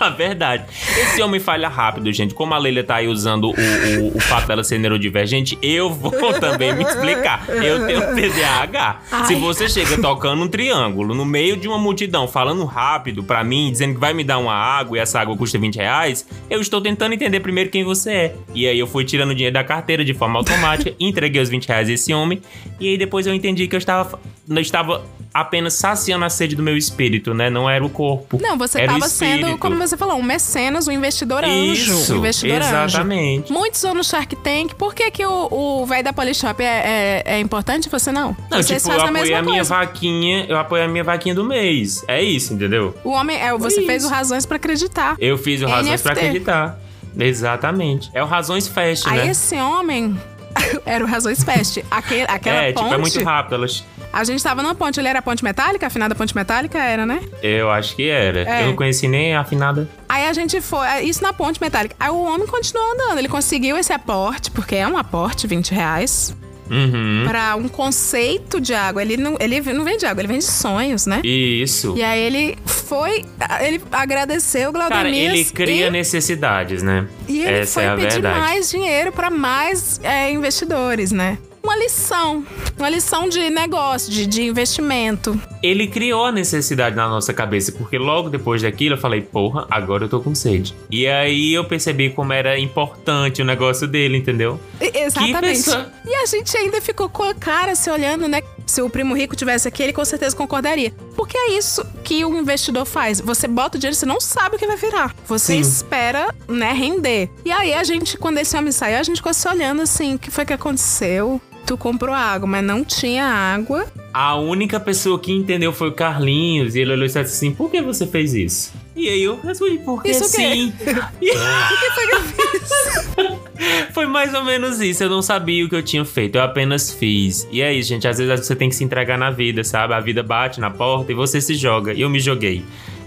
a, 0.00 0.08
verdade. 0.10 0.64
Esse 0.98 1.22
homem 1.22 1.40
falha 1.40 1.68
rápido, 1.68 2.12
gente. 2.12 2.34
Como 2.34 2.54
a 2.54 2.58
Leila 2.58 2.82
tá 2.82 2.96
aí 2.96 3.08
usando 3.08 3.44
o, 3.44 3.50
o, 3.50 4.16
o 4.16 4.20
fato 4.20 4.46
dela 4.46 4.64
ser 4.64 4.78
neurodivergente, 4.78 5.58
eu 5.62 5.90
vou 5.90 6.12
também 6.40 6.74
me 6.74 6.84
explicar. 6.84 7.48
Eu 7.48 7.86
tenho 7.86 8.00
TDAH. 8.14 9.00
Se 9.26 9.34
Ai. 9.34 9.40
você 9.40 9.68
chega 9.68 10.00
tocando 10.00 10.42
um 10.42 10.48
triângulo 10.48 11.14
no 11.14 11.24
meio 11.24 11.56
de 11.56 11.68
uma 11.68 11.78
multidão, 11.78 12.26
falando 12.26 12.64
rápido 12.64 13.22
pra 13.22 13.42
mim, 13.44 13.70
dizendo 13.70 13.94
que 13.94 14.00
vai 14.00 14.12
me 14.12 14.24
dar 14.24 14.38
uma 14.38 14.54
água 14.54 14.98
e 14.98 15.00
essa 15.00 15.20
água 15.20 15.36
custa 15.36 15.58
20 15.58 15.76
reais, 15.76 16.26
eu 16.48 16.60
estou 16.60 16.80
tentando 16.80 17.14
entender 17.14 17.40
primeiro 17.40 17.70
quem 17.70 17.84
você 17.84 18.10
é. 18.10 18.36
E 18.54 18.66
aí 18.66 18.78
eu 18.78 18.86
fui 18.86 19.04
tirando 19.04 19.30
o 19.30 19.34
dinheiro 19.34 19.54
da 19.54 19.64
carteira 19.64 20.04
de 20.04 20.14
forma 20.14 20.38
automática, 20.38 20.94
entreguei 20.98 21.40
os 21.40 21.48
20 21.48 21.68
reais 21.68 21.88
a 21.88 21.92
esse 21.92 22.12
homem, 22.12 22.40
e 22.80 22.88
aí 22.88 22.98
depois 22.98 23.26
eu 23.26 23.34
entendi 23.34 23.66
que 23.68 23.74
eu 23.74 23.78
estava, 23.78 24.18
eu 24.48 24.58
estava 24.58 25.04
apenas 25.34 25.74
saciando 25.74 26.24
a 26.24 26.30
sede 26.30 26.54
do 26.54 26.62
meu 26.62 26.76
espírito, 26.76 27.34
né? 27.34 27.50
Não 27.50 27.68
era 27.68 27.84
o 27.84 27.90
corpo. 27.90 28.38
Não, 28.40 28.56
você 28.56 28.80
era 28.80 28.92
o 28.92 28.94
tava 28.94 29.08
sendo, 29.08 29.58
como 29.58 29.76
você 29.76 29.96
falou, 29.96 30.16
um 30.16 30.22
mecenas, 30.22 30.86
um 30.86 30.92
investidor 30.92 31.42
anjo. 31.44 31.92
Isso, 31.92 32.14
um 32.14 32.18
investidor 32.18 32.58
anjo. 32.58 32.68
exatamente. 32.68 33.52
Muitos 33.52 33.82
vão 33.82 33.94
no 33.94 34.04
Shark 34.04 34.36
Tank. 34.36 34.74
Por 34.74 34.94
que, 34.94 35.10
que 35.10 35.26
o, 35.26 35.84
velho 35.86 36.04
da 36.04 36.12
Polishop 36.12 36.62
é, 36.62 37.22
é, 37.26 37.34
é 37.34 37.40
importante? 37.40 37.88
Você 37.88 38.12
não. 38.12 38.36
Não, 38.48 38.62
Vocês 38.62 38.80
tipo, 38.80 38.94
eu 38.94 39.00
fazem 39.00 39.34
a 39.34 39.38
a 39.40 39.42
minha 39.42 39.56
coisa. 39.56 39.74
vaquinha, 39.74 40.46
eu 40.48 40.56
apoiei 40.56 40.84
a 40.84 40.88
minha 40.88 41.02
vaquinha 41.02 41.34
do 41.34 41.42
mês. 41.42 42.04
É 42.06 42.22
isso, 42.22 42.54
entendeu? 42.54 42.94
O 43.02 43.10
homem, 43.10 43.36
é, 43.36 43.52
você 43.58 43.76
Foi 43.76 43.86
fez 43.86 44.02
isso. 44.04 44.12
o 44.12 44.14
Razões 44.14 44.46
pra 44.46 44.56
acreditar. 44.56 45.16
Eu 45.18 45.36
fiz 45.36 45.60
o 45.62 45.66
Razões 45.66 46.00
pra 46.00 46.12
NFT. 46.12 46.26
acreditar. 46.26 46.78
Exatamente. 47.18 48.10
É 48.14 48.22
o 48.22 48.26
Razões 48.26 48.68
Fest, 48.68 49.06
Aí 49.06 49.18
né? 49.18 49.28
esse 49.28 49.56
homem 49.56 50.16
era 50.86 51.04
o 51.04 51.08
Razões 51.08 51.42
Fest. 51.42 51.78
Aquele, 51.90 52.22
aquela 52.28 52.56
é, 52.62 52.72
ponte. 52.72 52.84
tipo, 52.84 52.94
é 52.94 52.98
muito 52.98 53.24
rápido. 53.24 53.54
Elas... 53.56 53.84
A 54.14 54.22
gente 54.22 54.42
tava 54.42 54.62
numa 54.62 54.76
ponte. 54.76 55.00
Ele 55.00 55.08
era 55.08 55.18
a 55.18 55.22
ponte 55.22 55.42
metálica? 55.42 55.84
A 55.86 55.88
afinada 55.88 56.14
ponte 56.14 56.34
metálica 56.36 56.78
era, 56.78 57.04
né? 57.04 57.20
Eu 57.42 57.68
acho 57.70 57.96
que 57.96 58.08
era. 58.08 58.48
É. 58.48 58.62
Eu 58.62 58.68
não 58.68 58.76
conheci 58.76 59.08
nem 59.08 59.34
a 59.34 59.40
afinada. 59.40 59.88
Aí 60.08 60.28
a 60.28 60.32
gente 60.32 60.60
foi, 60.60 60.86
é, 60.86 61.02
isso 61.02 61.20
na 61.20 61.32
ponte 61.32 61.60
metálica. 61.60 61.96
Aí 61.98 62.10
o 62.10 62.22
homem 62.22 62.46
continuou 62.46 62.92
andando. 62.92 63.18
Ele 63.18 63.28
conseguiu 63.28 63.76
esse 63.76 63.92
aporte, 63.92 64.52
porque 64.52 64.76
é 64.76 64.86
um 64.86 64.96
aporte, 64.96 65.48
20 65.48 65.72
reais. 65.72 66.34
Uhum. 66.70 67.24
Pra 67.26 67.56
um 67.56 67.68
conceito 67.68 68.60
de 68.60 68.72
água. 68.72 69.02
Ele 69.02 69.16
não, 69.16 69.36
ele 69.40 69.60
não 69.72 69.84
vende 69.84 70.06
água, 70.06 70.20
ele 70.22 70.28
vende 70.32 70.44
sonhos, 70.44 71.06
né? 71.06 71.20
Isso. 71.24 71.94
E 71.96 72.02
aí 72.02 72.20
ele 72.20 72.56
foi, 72.64 73.24
ele 73.60 73.82
agradeceu 73.92 74.70
o 74.70 74.72
Cara, 74.72 75.08
ele 75.08 75.44
cria 75.46 75.88
e, 75.88 75.90
necessidades, 75.90 76.82
né? 76.82 77.06
e 77.28 77.42
ele 77.42 77.58
Essa 77.58 77.80
foi 77.80 77.84
é 77.84 77.96
pedir 77.96 78.12
verdade. 78.12 78.40
mais 78.40 78.70
dinheiro 78.70 79.12
pra 79.12 79.28
mais 79.28 80.00
é, 80.02 80.30
investidores, 80.30 81.12
né? 81.12 81.36
Uma 81.64 81.76
lição, 81.76 82.44
uma 82.78 82.90
lição 82.90 83.26
de 83.26 83.48
negócio, 83.48 84.12
de, 84.12 84.26
de 84.26 84.42
investimento. 84.42 85.40
Ele 85.62 85.86
criou 85.86 86.26
a 86.26 86.30
necessidade 86.30 86.94
na 86.94 87.08
nossa 87.08 87.32
cabeça, 87.32 87.72
porque 87.72 87.96
logo 87.96 88.28
depois 88.28 88.60
daquilo 88.60 88.96
eu 88.96 88.98
falei, 88.98 89.22
porra, 89.22 89.66
agora 89.70 90.04
eu 90.04 90.08
tô 90.10 90.20
com 90.20 90.34
sede. 90.34 90.76
E 90.90 91.06
aí 91.06 91.54
eu 91.54 91.64
percebi 91.64 92.10
como 92.10 92.34
era 92.34 92.58
importante 92.58 93.40
o 93.40 93.46
negócio 93.46 93.88
dele, 93.88 94.18
entendeu? 94.18 94.60
Exatamente. 94.78 95.70
E 96.04 96.14
a 96.14 96.26
gente 96.26 96.54
ainda 96.54 96.82
ficou 96.82 97.08
com 97.08 97.22
a 97.22 97.34
cara 97.34 97.74
se 97.74 97.90
olhando, 97.90 98.28
né? 98.28 98.42
Se 98.66 98.82
o 98.82 98.90
primo 98.90 99.16
rico 99.16 99.34
tivesse 99.34 99.66
aqui, 99.66 99.82
ele 99.82 99.94
com 99.94 100.04
certeza 100.04 100.36
concordaria. 100.36 100.92
Porque 101.16 101.38
é 101.38 101.52
isso 101.56 101.82
que 102.04 102.26
o 102.26 102.36
investidor 102.36 102.84
faz. 102.84 103.20
Você 103.20 103.48
bota 103.48 103.78
o 103.78 103.80
dinheiro, 103.80 103.96
você 103.96 104.04
não 104.04 104.20
sabe 104.20 104.56
o 104.56 104.58
que 104.58 104.66
vai 104.66 104.76
virar. 104.76 105.16
Você 105.26 105.54
Sim. 105.54 105.60
espera, 105.60 106.34
né, 106.46 106.74
render. 106.74 107.30
E 107.42 107.50
aí 107.50 107.72
a 107.72 107.82
gente, 107.84 108.18
quando 108.18 108.36
esse 108.36 108.54
homem 108.54 108.70
saiu, 108.70 108.98
a 108.98 109.02
gente 109.02 109.16
ficou 109.16 109.32
se 109.32 109.48
olhando 109.48 109.80
assim, 109.80 110.16
o 110.16 110.18
que 110.18 110.30
foi 110.30 110.44
que 110.44 110.52
aconteceu? 110.52 111.40
Tu 111.66 111.76
comprou 111.78 112.14
água, 112.14 112.46
mas 112.46 112.62
não 112.64 112.84
tinha 112.84 113.24
água. 113.24 113.86
A 114.12 114.36
única 114.36 114.78
pessoa 114.78 115.18
que 115.18 115.32
entendeu 115.32 115.72
foi 115.72 115.88
o 115.88 115.92
Carlinhos, 115.92 116.74
e 116.74 116.80
ele 116.80 116.92
olhou 116.92 117.04
e 117.04 117.06
disse 117.06 117.18
assim, 117.18 117.52
por 117.52 117.70
que 117.70 117.80
você 117.80 118.06
fez 118.06 118.34
isso? 118.34 118.72
E 118.94 119.08
aí 119.08 119.22
eu 119.22 119.40
respondi, 119.40 119.78
porque 119.78 120.10
Isso 120.10 120.24
o 120.24 120.30
quê? 120.30 120.36
sim. 120.36 120.72
E- 121.20 121.32
Foi 123.92 124.06
mais 124.06 124.34
ou 124.34 124.44
menos 124.44 124.80
isso. 124.80 125.02
Eu 125.04 125.08
não 125.10 125.22
sabia 125.22 125.64
o 125.64 125.68
que 125.68 125.74
eu 125.74 125.82
tinha 125.82 126.04
feito, 126.04 126.36
eu 126.36 126.42
apenas 126.42 126.92
fiz. 126.92 127.48
E 127.50 127.62
é 127.62 127.72
isso, 127.72 127.88
gente. 127.88 128.06
Às 128.06 128.18
vezes 128.18 128.46
você 128.46 128.54
tem 128.54 128.68
que 128.68 128.74
se 128.74 128.84
entregar 128.84 129.16
na 129.16 129.30
vida, 129.30 129.64
sabe? 129.64 129.94
A 129.94 130.00
vida 130.00 130.22
bate 130.22 130.60
na 130.60 130.70
porta 130.70 131.12
e 131.12 131.14
você 131.14 131.40
se 131.40 131.54
joga. 131.54 131.94
E 131.94 132.02
eu 132.02 132.10
me 132.10 132.20
joguei. 132.20 132.62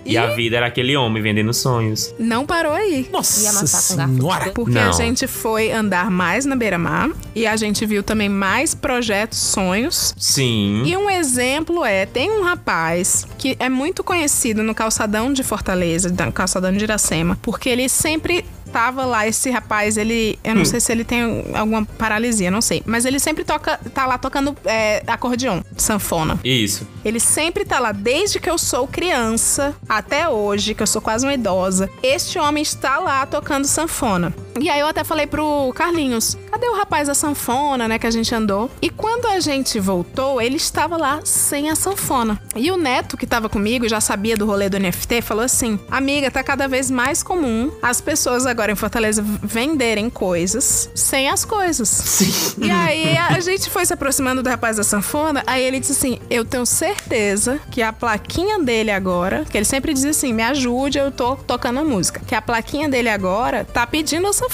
E, 0.08 0.14
E- 0.14 0.18
a 0.18 0.28
vida 0.28 0.58
era 0.58 0.66
aquele 0.68 0.96
homem 0.96 1.22
vendendo 1.22 1.54
sonhos. 1.54 2.14
Não 2.18 2.46
parou 2.46 2.72
aí. 2.72 3.08
Nossa 3.12 3.42
Ia 3.44 3.50
amassar 3.52 3.82
com 3.90 3.96
garfo. 3.98 4.14
senhora! 4.16 4.52
Porque 4.54 4.78
a 4.78 4.86
Não. 4.86 4.94
gente 4.94 5.28
foi 5.28 5.72
andar 5.72 6.10
mais 6.10 6.46
na 6.46 6.56
beira-mar 6.56 7.10
e 7.36 7.46
a 7.46 7.56
gente 7.56 7.86
viu 7.86 8.02
também 8.02 8.30
mais 8.30 8.74
projetos, 8.74 9.38
sonhos. 9.38 10.16
Sim. 10.18 10.84
E 10.86 10.96
um 10.96 11.10
exemplo 11.10 11.84
é, 11.86 12.06
tem 12.06 12.32
um 12.32 12.44
rapaz 12.44 13.28
que 13.38 13.56
é 13.60 13.70
muito 13.70 14.04
conhecido 14.04 14.64
no 14.64 14.74
calçadão 14.74 15.32
de 15.34 15.44
Fortaleza, 15.44 16.10
no 16.10 16.32
calçadão 16.32 16.72
de 16.72 16.84
Iracema, 16.84 17.38
porque 17.42 17.70
ele 17.70 17.88
sempre 17.90 18.46
tava 18.78 19.06
lá, 19.06 19.28
esse 19.28 19.50
rapaz, 19.50 19.98
ele, 19.98 20.38
eu 20.44 20.54
não 20.54 20.64
sei 20.64 20.80
se 20.80 20.92
ele 20.92 21.04
tem 21.04 21.46
alguma 21.56 21.84
paralisia, 21.84 22.52
não 22.52 22.62
sei, 22.62 22.84
mas 22.86 23.06
ele 23.06 23.18
sempre 23.18 23.44
toca, 23.44 23.76
tá 23.92 24.06
lá 24.06 24.20
tocando 24.20 24.56
é, 24.64 25.02
acordeon, 25.08 25.62
sanfona. 25.76 26.40
Isso. 26.44 26.88
Ele 27.04 27.20
sempre 27.20 27.66
tá 27.66 27.80
lá, 27.80 27.92
desde 27.92 28.40
que 28.40 28.48
eu 28.48 28.56
sou 28.56 28.88
criança 28.88 29.76
até 29.90 30.30
hoje, 30.30 30.76
que 30.76 30.84
eu 30.84 30.86
sou 30.86 31.02
quase 31.02 31.26
uma 31.26 31.34
idosa. 31.34 31.90
Este 32.04 32.38
homem 32.38 32.62
está 32.62 33.00
lá 33.00 33.26
tocando 33.26 33.66
sanfona. 33.66 34.32
E 34.62 34.70
aí 34.70 34.80
eu 34.80 34.88
até 34.88 35.04
falei 35.04 35.28
pro 35.28 35.72
Carlinhos: 35.76 36.38
cadê 36.52 36.68
o 36.68 36.76
rapaz 36.76 37.08
da 37.08 37.14
sanfona, 37.14 37.88
né? 37.88 38.00
Que 38.00 38.08
a 38.08 38.12
gente 38.12 38.34
andou. 38.34 38.70
E 38.82 38.90
quando 38.90 39.28
a 39.28 39.40
gente 39.40 39.80
voltou, 39.80 40.42
ele 40.42 40.58
estava 40.58 40.98
lá 40.98 41.20
sem 41.24 41.70
a 41.70 41.76
sanfona. 41.76 42.40
E 42.56 42.72
o 42.72 42.78
neto 42.78 43.18
que 43.18 43.28
tava 43.28 43.50
comigo, 43.50 43.88
já 43.88 44.02
sabia 44.02 44.36
do 44.36 44.46
rolê 44.46 44.70
do 44.70 44.80
NFT, 44.80 45.22
falou 45.22 45.44
assim: 45.44 45.80
amiga, 45.90 46.32
tá 46.32 46.44
cada 46.44 46.68
vez 46.68 46.90
mais 46.90 47.22
comum 47.22 47.72
as 47.82 48.02
pessoas 48.02 48.46
agora 48.46 48.72
em 48.72 48.76
Fortaleza 48.76 49.24
venderem 49.24 50.10
coisas 50.10 50.90
sem 50.96 51.30
as 51.30 51.46
coisas. 51.46 51.90
Sim. 51.90 52.66
E 52.66 52.72
aí 52.72 53.18
a 53.18 53.40
gente 53.40 53.70
foi 53.70 53.86
se 53.86 53.94
aproximando 53.94 54.42
do 54.42 54.50
rapaz 54.50 54.78
da 54.78 54.84
sanfona, 54.84 55.44
aí 55.46 55.64
ele 55.64 55.80
disse 55.80 55.94
assim: 55.94 56.20
Eu 56.30 56.44
tenho 56.44 56.66
certeza 56.66 57.60
que 57.72 57.82
a 57.82 57.94
plaquinha 57.94 58.60
dele 58.60 58.92
agora, 58.92 59.46
que 59.46 59.58
ele 59.58 59.66
sempre 59.66 59.94
diz 59.94 60.06
assim: 60.06 60.34
me 60.34 60.44
ajude, 60.44 60.98
eu 60.98 61.12
tô 61.12 61.36
tocando 61.36 61.80
a 61.80 61.84
música. 61.84 62.22
Que 62.26 62.36
a 62.36 62.42
plaquinha 62.42 62.90
dele 62.90 63.10
agora 63.10 63.66
tá 63.66 63.86
pedindo 63.86 64.28
a 64.28 64.34
sanfona. 64.34 64.47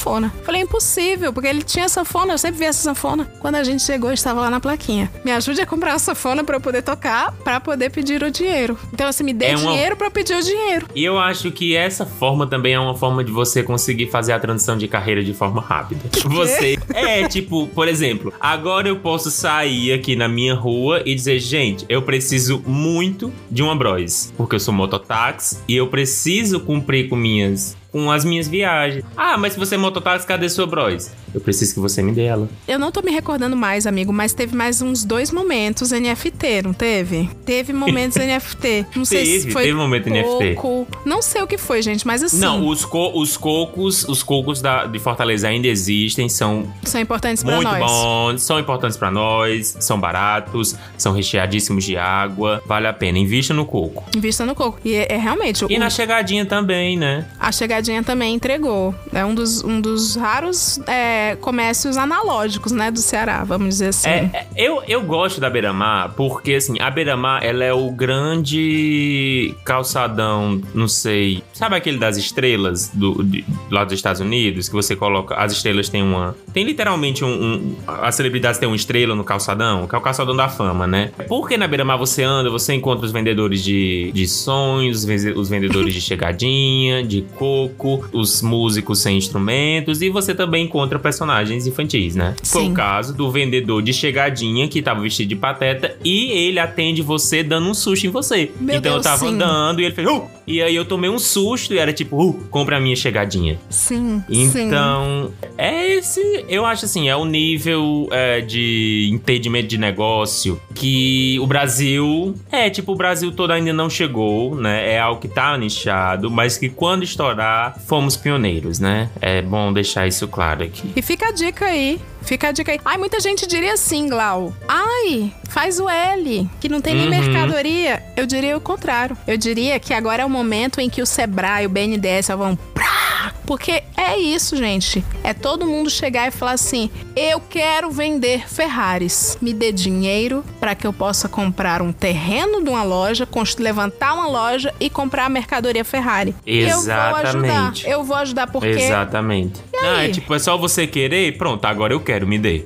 Falei, 0.44 0.62
impossível, 0.62 1.32
porque 1.34 1.48
ele 1.48 1.64
tinha 1.64 1.88
sanfona, 1.90 2.34
eu 2.34 2.38
sempre 2.38 2.60
vi 2.60 2.66
essa 2.66 2.82
sanfona. 2.84 3.26
Quando 3.40 3.56
a 3.56 3.64
gente 3.64 3.84
chegou, 3.84 4.12
estava 4.12 4.42
lá 4.42 4.50
na 4.50 4.60
plaquinha. 4.60 5.12
Me 5.24 5.32
ajude 5.32 5.62
a 5.62 5.66
comprar 5.66 5.94
a 5.94 6.00
sanfona 6.00 6.44
pra 6.44 6.58
eu 6.58 6.62
poder 6.62 6.82
tocar, 6.82 7.32
pra 7.44 7.60
poder 7.60 7.90
pedir 7.90 8.24
o 8.24 8.32
dinheiro. 8.32 8.78
Então, 8.94 9.08
assim, 9.08 9.24
me 9.24 9.34
dê 9.34 9.46
É 9.46 9.56
uma- 9.58 9.72
dinheiro 9.72 9.96
eu 10.00 10.12
pedir 10.12 10.36
o 10.36 10.42
dinheiro. 10.42 10.88
E 10.96 11.04
eu 11.04 11.18
acho 11.18 11.52
que 11.52 11.76
essa 11.76 12.06
forma 12.06 12.46
também 12.48 12.74
é 12.74 12.80
uma 12.80 12.96
forma 12.96 13.24
de 13.24 13.32
você 13.32 13.64
conseguir 13.64 14.08
fazer 14.10 14.34
a 14.34 14.40
transição 14.40 14.78
de 14.78 14.88
carreira 14.88 15.24
de 15.24 15.34
forma 15.34 15.62
rápida. 15.62 16.02
Você 16.28 16.78
é 16.94 17.28
tipo, 17.28 17.68
por 17.68 17.88
exemplo, 17.88 18.34
agora 18.40 18.88
eu 18.88 18.98
posso 18.98 19.30
sair 19.32 19.94
aqui 19.94 20.16
na 20.16 20.28
minha 20.28 20.54
rua 20.56 21.02
e 21.06 21.14
dizer, 21.16 21.40
gente, 21.40 21.86
eu 21.88 22.02
preciso 22.02 22.62
muito 22.66 23.32
de 23.50 23.62
uma 23.64 23.76
Bros, 23.76 24.34
porque 24.36 24.56
eu 24.56 24.60
sou 24.60 24.74
mototáxi 24.74 25.58
e 25.68 25.76
eu 25.76 25.88
preciso 25.88 26.60
cumprir 26.60 27.08
com 27.10 27.16
minhas 27.16 27.76
com 27.94 28.12
as 28.12 28.26
minhas 28.26 28.48
viagens. 28.50 29.06
Ah, 29.16 29.38
mas 29.38 29.54
se 29.54 29.60
você 29.60 29.76
é 29.76 29.78
mototáxi, 29.78 30.28
cadê 30.28 30.50
sua 30.50 30.68
Bros? 30.68 31.10
Eu 31.34 31.40
preciso 31.40 31.74
que 31.76 31.80
você 31.80 32.02
me 32.02 32.12
dê 32.12 32.24
ela. 32.26 32.50
Eu 32.68 32.78
não 32.78 32.92
tô 32.92 33.02
me 33.02 33.12
recordando 33.12 33.56
mais, 33.56 33.88
amigo, 33.88 34.12
mas 34.12 34.34
teve 34.34 34.56
mais 34.56 34.82
uns 34.82 35.06
dois 35.06 35.32
momentos 35.32 35.92
NFT, 35.92 36.62
não 36.64 36.74
teve? 36.74 37.30
Teve 37.46 37.72
momentos 37.74 38.18
NFT. 38.22 38.88
Não 38.96 39.06
sei 39.06 39.26
se 39.26 39.32
Teve, 39.42 39.52
foi 39.52 39.64
teve 39.64 39.76
momento 39.76 40.10
NFT. 40.10 40.56
pouco. 40.60 40.88
Não 41.06 41.22
sei 41.22 41.42
o 41.42 41.48
que 41.48 41.58
foi, 41.58 41.82
gente, 41.82 42.06
mas 42.06 42.22
assim, 42.24 42.40
Não, 42.40 42.68
os, 42.68 42.84
co 42.84 43.12
os 43.20 43.38
cocos, 43.38 44.04
os 44.08 44.22
cocos 44.24 44.62
da, 44.62 44.86
de 44.86 45.00
Fortaleza 45.00 45.48
ainda 45.48 45.68
existem, 45.68 46.28
são 46.28 46.68
são 46.84 47.00
importantes 47.00 47.44
pra 47.44 47.56
muito 47.56 47.68
nós. 47.72 47.80
bons, 47.80 48.42
são 48.44 48.60
importantes 48.60 48.98
pra 48.98 49.12
nós, 49.12 49.76
são 49.80 50.00
baratos, 50.00 50.76
são 50.98 51.14
recheadíssimos 51.14 51.84
de 51.84 51.96
água, 51.98 52.62
vale 52.66 52.88
a 52.88 52.94
pena. 52.94 53.18
Invista 53.20 53.54
no 53.54 53.66
coco. 53.66 54.04
Invista 54.16 54.46
no 54.46 54.56
coco. 54.56 54.80
E 54.84 54.94
é, 54.96 55.08
é 55.14 55.18
realmente. 55.18 55.64
E 55.70 55.76
o- 55.76 55.80
na 55.80 55.90
chegadinha 55.90 56.46
também, 56.46 56.98
né? 56.98 57.26
A 57.40 57.52
chegadinha 57.52 57.83
também 58.04 58.36
entregou. 58.36 58.94
É 59.12 59.26
um 59.26 59.34
dos, 59.34 59.64
um 59.64 59.80
dos 59.82 60.16
raros 60.16 60.80
é, 60.88 61.36
comércios 61.42 61.98
analógicos, 61.98 62.72
né, 62.72 62.92
do 62.92 63.00
Ceará, 63.00 63.44
vamos 63.44 63.70
dizer 63.70 63.88
assim. 63.88 64.10
É, 64.10 64.32
é, 64.34 64.48
eu, 64.56 64.84
eu 64.88 65.02
gosto 65.02 65.40
da 65.42 65.50
Beira-Mar 65.50 66.14
porque, 66.16 66.54
assim, 66.54 66.80
a 66.80 66.90
Beira-Mar, 66.90 67.44
ela 67.44 67.64
é 67.64 67.74
o 67.74 67.92
grande 67.92 69.54
calçadão, 69.64 70.62
não 70.74 70.88
sei... 70.88 71.44
Sabe 71.54 71.76
aquele 71.76 71.98
das 71.98 72.18
estrelas 72.18 72.90
do, 72.94 73.24
de, 73.24 73.46
lá 73.70 73.84
dos 73.84 73.94
Estados 73.94 74.22
Unidos? 74.22 74.70
Que 74.70 74.76
você 74.76 74.96
coloca... 74.96 75.36
As 75.36 75.52
estrelas 75.52 75.90
têm 75.90 76.02
uma... 76.02 76.36
Tem 76.54 76.64
literalmente 76.64 77.24
um... 77.24 77.28
um 77.28 77.76
as 77.88 78.16
celebridades 78.16 78.60
têm 78.60 78.68
uma 78.68 78.76
estrela 78.76 79.16
no 79.16 79.24
calçadão, 79.24 79.88
que 79.88 79.96
é 79.96 79.98
o 79.98 80.02
calçadão 80.02 80.36
da 80.36 80.48
fama, 80.48 80.88
né? 80.88 81.12
Porque 81.28 81.58
na 81.58 81.68
Beira-Mar 81.68 81.98
você 81.98 82.24
anda, 82.24 82.50
você 82.50 82.74
encontra 82.74 83.06
os 83.06 83.12
vendedores 83.12 83.64
de, 83.64 84.12
de 84.14 84.28
sonhos, 84.28 85.06
os 85.36 85.50
vendedores 85.50 85.94
de 85.94 86.02
chegadinha, 86.14 87.04
de 87.04 87.22
coco, 87.36 87.73
os 88.12 88.42
músicos 88.42 89.00
sem 89.00 89.18
instrumentos 89.18 90.02
e 90.02 90.10
você 90.10 90.34
também 90.34 90.66
encontra 90.66 91.00
personagens 91.00 91.68
infantis, 91.68 92.16
né? 92.16 92.36
Foi 92.44 92.64
Sim. 92.64 92.72
o 92.72 92.74
caso 92.74 93.14
do 93.14 93.32
vendedor 93.32 93.82
de 93.82 93.94
chegadinha 93.94 94.68
que 94.68 94.82
tava 94.82 95.02
vestido 95.02 95.30
de 95.30 95.36
pateta 95.36 95.96
e 96.04 96.32
ele 96.32 96.60
atende 96.60 97.02
você 97.02 97.44
dando 97.44 97.70
um 97.70 97.74
susto 97.74 98.08
em 98.08 98.10
você. 98.10 98.52
Meu 98.60 98.78
então 98.78 98.94
Deus, 98.94 98.96
eu 98.96 99.02
tava 99.02 99.26
sim. 99.26 99.34
andando 99.34 99.82
e 99.82 99.86
ele 99.86 99.94
fez, 99.94 100.08
uh! 100.08 100.24
E 100.46 100.62
aí 100.62 100.76
eu 100.76 100.84
tomei 100.84 101.10
um 101.10 101.20
susto 101.20 101.74
e 101.74 101.78
era 101.78 101.94
tipo, 101.94 102.22
uh, 102.22 102.34
compra 102.50 102.78
a 102.78 102.80
minha 102.80 102.96
chegadinha. 102.96 103.58
Sim, 103.70 104.22
sim. 104.28 104.68
Então, 104.68 105.32
é 105.58 105.94
esse, 105.96 106.46
eu 106.50 106.66
acho 106.66 106.86
assim, 106.86 107.08
é 107.08 107.16
o 107.16 107.24
nível 107.24 108.10
é, 108.12 108.42
de 108.42 109.10
entendimento 109.12 109.68
de 109.68 109.78
negócio 109.78 110.60
que 110.76 111.40
o 111.40 111.48
Brasil, 111.48 112.36
é, 112.52 112.70
tipo, 112.70 112.92
o 112.92 112.96
Brasil 112.96 113.32
todo 113.32 113.52
ainda 113.52 113.72
não 113.72 113.90
chegou, 113.90 114.56
né? 114.56 114.94
É 114.94 115.00
algo 115.00 115.22
que 115.22 115.28
tá 115.28 115.58
nichado, 115.58 116.30
mas 116.30 116.58
que 116.58 116.68
quando 116.68 117.04
estourar, 117.04 117.63
fomos 117.72 118.16
pioneiros, 118.18 118.80
né? 118.80 119.10
É 119.22 119.42
bom 119.42 119.72
deixar 119.72 120.08
isso 120.08 120.28
claro 120.28 120.64
aqui. 120.64 120.92
E 120.96 121.02
fica 121.02 121.30
a 121.30 121.32
dica 121.32 121.66
aí. 121.66 122.00
Fica 122.22 122.48
a 122.48 122.52
dica 122.52 122.72
aí. 122.72 122.80
Ai, 122.86 122.98
muita 122.98 123.20
gente 123.20 123.46
diria 123.46 123.74
assim, 123.74 124.08
Glau. 124.08 124.54
Ai, 124.68 125.32
faz 125.50 125.80
o 125.80 125.90
L, 125.90 126.50
que 126.60 126.70
não 126.70 126.80
tem 126.82 126.96
nem 126.96 127.06
Uhum. 127.06 127.10
mercadoria. 127.12 128.02
Eu 128.16 128.26
diria 128.26 128.56
o 128.56 128.62
contrário. 128.62 129.18
Eu 129.28 129.38
diria 129.38 129.78
que 129.80 129.94
agora 129.94 130.24
é 130.24 130.26
o 130.26 130.30
momento 130.30 130.80
em 130.80 130.90
que 130.90 131.02
o 131.02 131.06
Sebrae, 131.06 131.66
o 131.66 131.70
BNDES 131.70 132.28
vão. 132.30 132.56
prá, 132.74 133.23
Porque 133.46 133.84
é 133.98 134.18
isso, 134.18 134.56
gente. 134.56 135.04
É 135.24 135.34
todo 135.34 135.66
mundo 135.66 135.90
chegar 135.90 136.28
e 136.28 136.32
falar 136.32 136.54
assim: 136.54 136.90
eu 137.16 137.40
quero 137.40 137.92
vender 137.92 138.48
Ferraris. 138.48 139.38
Me 139.42 139.54
dê 139.54 139.72
dinheiro 139.72 140.44
para 140.60 140.76
que 140.76 140.88
eu 140.88 140.94
possa 140.94 141.28
comprar 141.28 141.82
um 141.82 141.92
terreno 141.92 142.64
de 142.64 142.70
uma 142.70 142.84
loja, 142.84 143.28
levantar 143.60 144.14
uma 144.14 144.28
loja 144.28 144.74
e 144.80 144.90
comprar 144.90 145.26
a 145.26 145.30
mercadoria 145.30 145.84
Ferrari. 145.84 146.36
E 146.46 146.60
eu 146.60 146.82
vou 146.82 146.92
ajudar. 146.94 147.22
Exatamente. 147.24 147.90
Eu 147.90 148.04
vou 148.04 148.18
ajudar 148.18 148.48
porque. 148.48 148.70
Exatamente. 148.70 149.62
Não, 149.74 150.00
é 150.00 150.10
tipo, 150.10 150.34
é 150.34 150.40
só 150.40 150.58
você 150.58 150.88
querer, 150.88 151.38
pronto, 151.38 151.66
agora 151.66 151.94
eu 151.94 152.00
quero, 152.00 152.26
me 152.26 152.40
dê. 152.40 152.66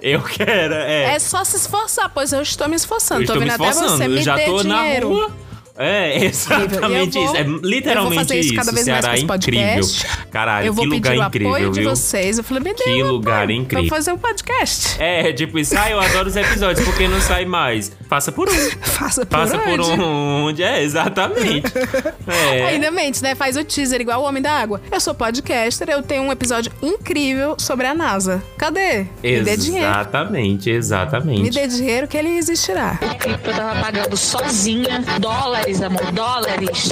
Eu 0.00 0.22
quero, 0.22 0.74
é. 0.74 1.14
É 1.14 1.18
só 1.18 1.42
se 1.42 1.56
esforçar, 1.56 2.08
pois 2.14 2.32
eu 2.32 2.40
estou 2.42 2.68
me 2.68 2.76
esforçando. 2.76 3.22
eu 3.22 3.26
tô 3.26 3.32
estou 3.32 3.44
me 3.44 3.50
vendo 3.50 3.60
até 3.60 3.70
esforçando. 3.70 3.98
você. 3.98 4.04
eu 4.04 4.10
Me 4.10 4.22
já 4.22 4.36
dê 4.36 4.44
tô 4.44 4.62
dinheiro. 4.62 5.08
na 5.08 5.14
rua. 5.14 5.47
É, 5.78 6.24
exatamente 6.24 7.16
eu 7.18 7.22
vou- 7.24 7.24
isso. 7.24 7.36
É 7.36 7.40
eu 7.42 7.44
vou 7.50 7.60
literalmente 7.62 8.14
fazer 8.16 8.40
isso 8.40 8.46
isso. 8.48 8.56
cada 8.56 8.72
vez 8.72 8.86
mais 8.88 9.00
Ceará 9.04 9.16
é 9.16 9.20
com 9.22 9.34
esse 9.34 9.48
incrível. 9.48 9.84
Caralho, 10.30 10.66
eu 10.66 10.72
vou 10.72 10.84
que 10.84 10.90
pedir 10.90 11.08
lugar 11.10 11.24
o 11.24 11.28
incrível, 11.28 11.54
apoio 11.54 11.70
de 11.70 11.80
viu? 11.80 11.90
vocês. 11.90 12.38
Eu 12.38 12.44
falei, 12.44 12.62
me 12.64 12.74
dê 12.74 12.82
Que 12.84 13.02
um 13.04 13.10
lugar 13.12 13.42
apoio 13.44 13.58
incrível. 13.58 13.86
Pra 13.88 13.96
fazer 13.96 14.12
um 14.12 14.18
podcast. 14.18 14.96
É, 15.00 15.32
tipo 15.32 15.58
isso, 15.58 15.76
ah, 15.78 15.90
eu 15.90 16.00
adoro 16.00 16.28
os 16.28 16.36
episódios, 16.36 16.84
porque 16.84 17.06
não 17.06 17.20
sai 17.20 17.44
mais. 17.44 17.92
Faça 18.08 18.32
por 18.32 18.48
um. 18.48 18.52
Faça 18.82 19.24
por 19.24 19.38
Faça 19.38 19.58
por 19.58 19.80
onde? 19.80 20.00
onde. 20.02 20.62
É, 20.62 20.82
exatamente. 20.82 21.72
É. 22.28 22.66
Ainda 22.66 22.90
mente, 22.90 23.22
né? 23.22 23.34
Faz 23.34 23.56
o 23.56 23.64
teaser 23.64 24.00
igual 24.02 24.20
o 24.22 24.24
Homem 24.26 24.42
da 24.42 24.52
Água. 24.52 24.80
Eu 24.92 25.00
sou 25.00 25.14
podcaster, 25.14 25.88
eu 25.88 26.02
tenho 26.02 26.22
um 26.24 26.30
episódio 26.32 26.70
incrível 26.82 27.56
sobre 27.58 27.86
a 27.86 27.94
NASA. 27.94 28.42
Cadê? 28.58 29.06
Me 29.22 29.40
dê 29.40 29.56
dinheiro. 29.56 29.86
Exatamente, 29.86 30.68
exatamente. 30.70 31.42
Me 31.42 31.50
dê 31.50 31.66
dinheiro 31.66 32.06
que 32.06 32.16
ele 32.18 32.36
existirá. 32.36 32.98
Eu 33.46 33.54
tava 33.54 33.80
pagando 33.80 34.16
sozinha. 34.16 35.02
Dólares, 35.18 35.67
amor, 35.82 36.10
dólares. 36.12 36.88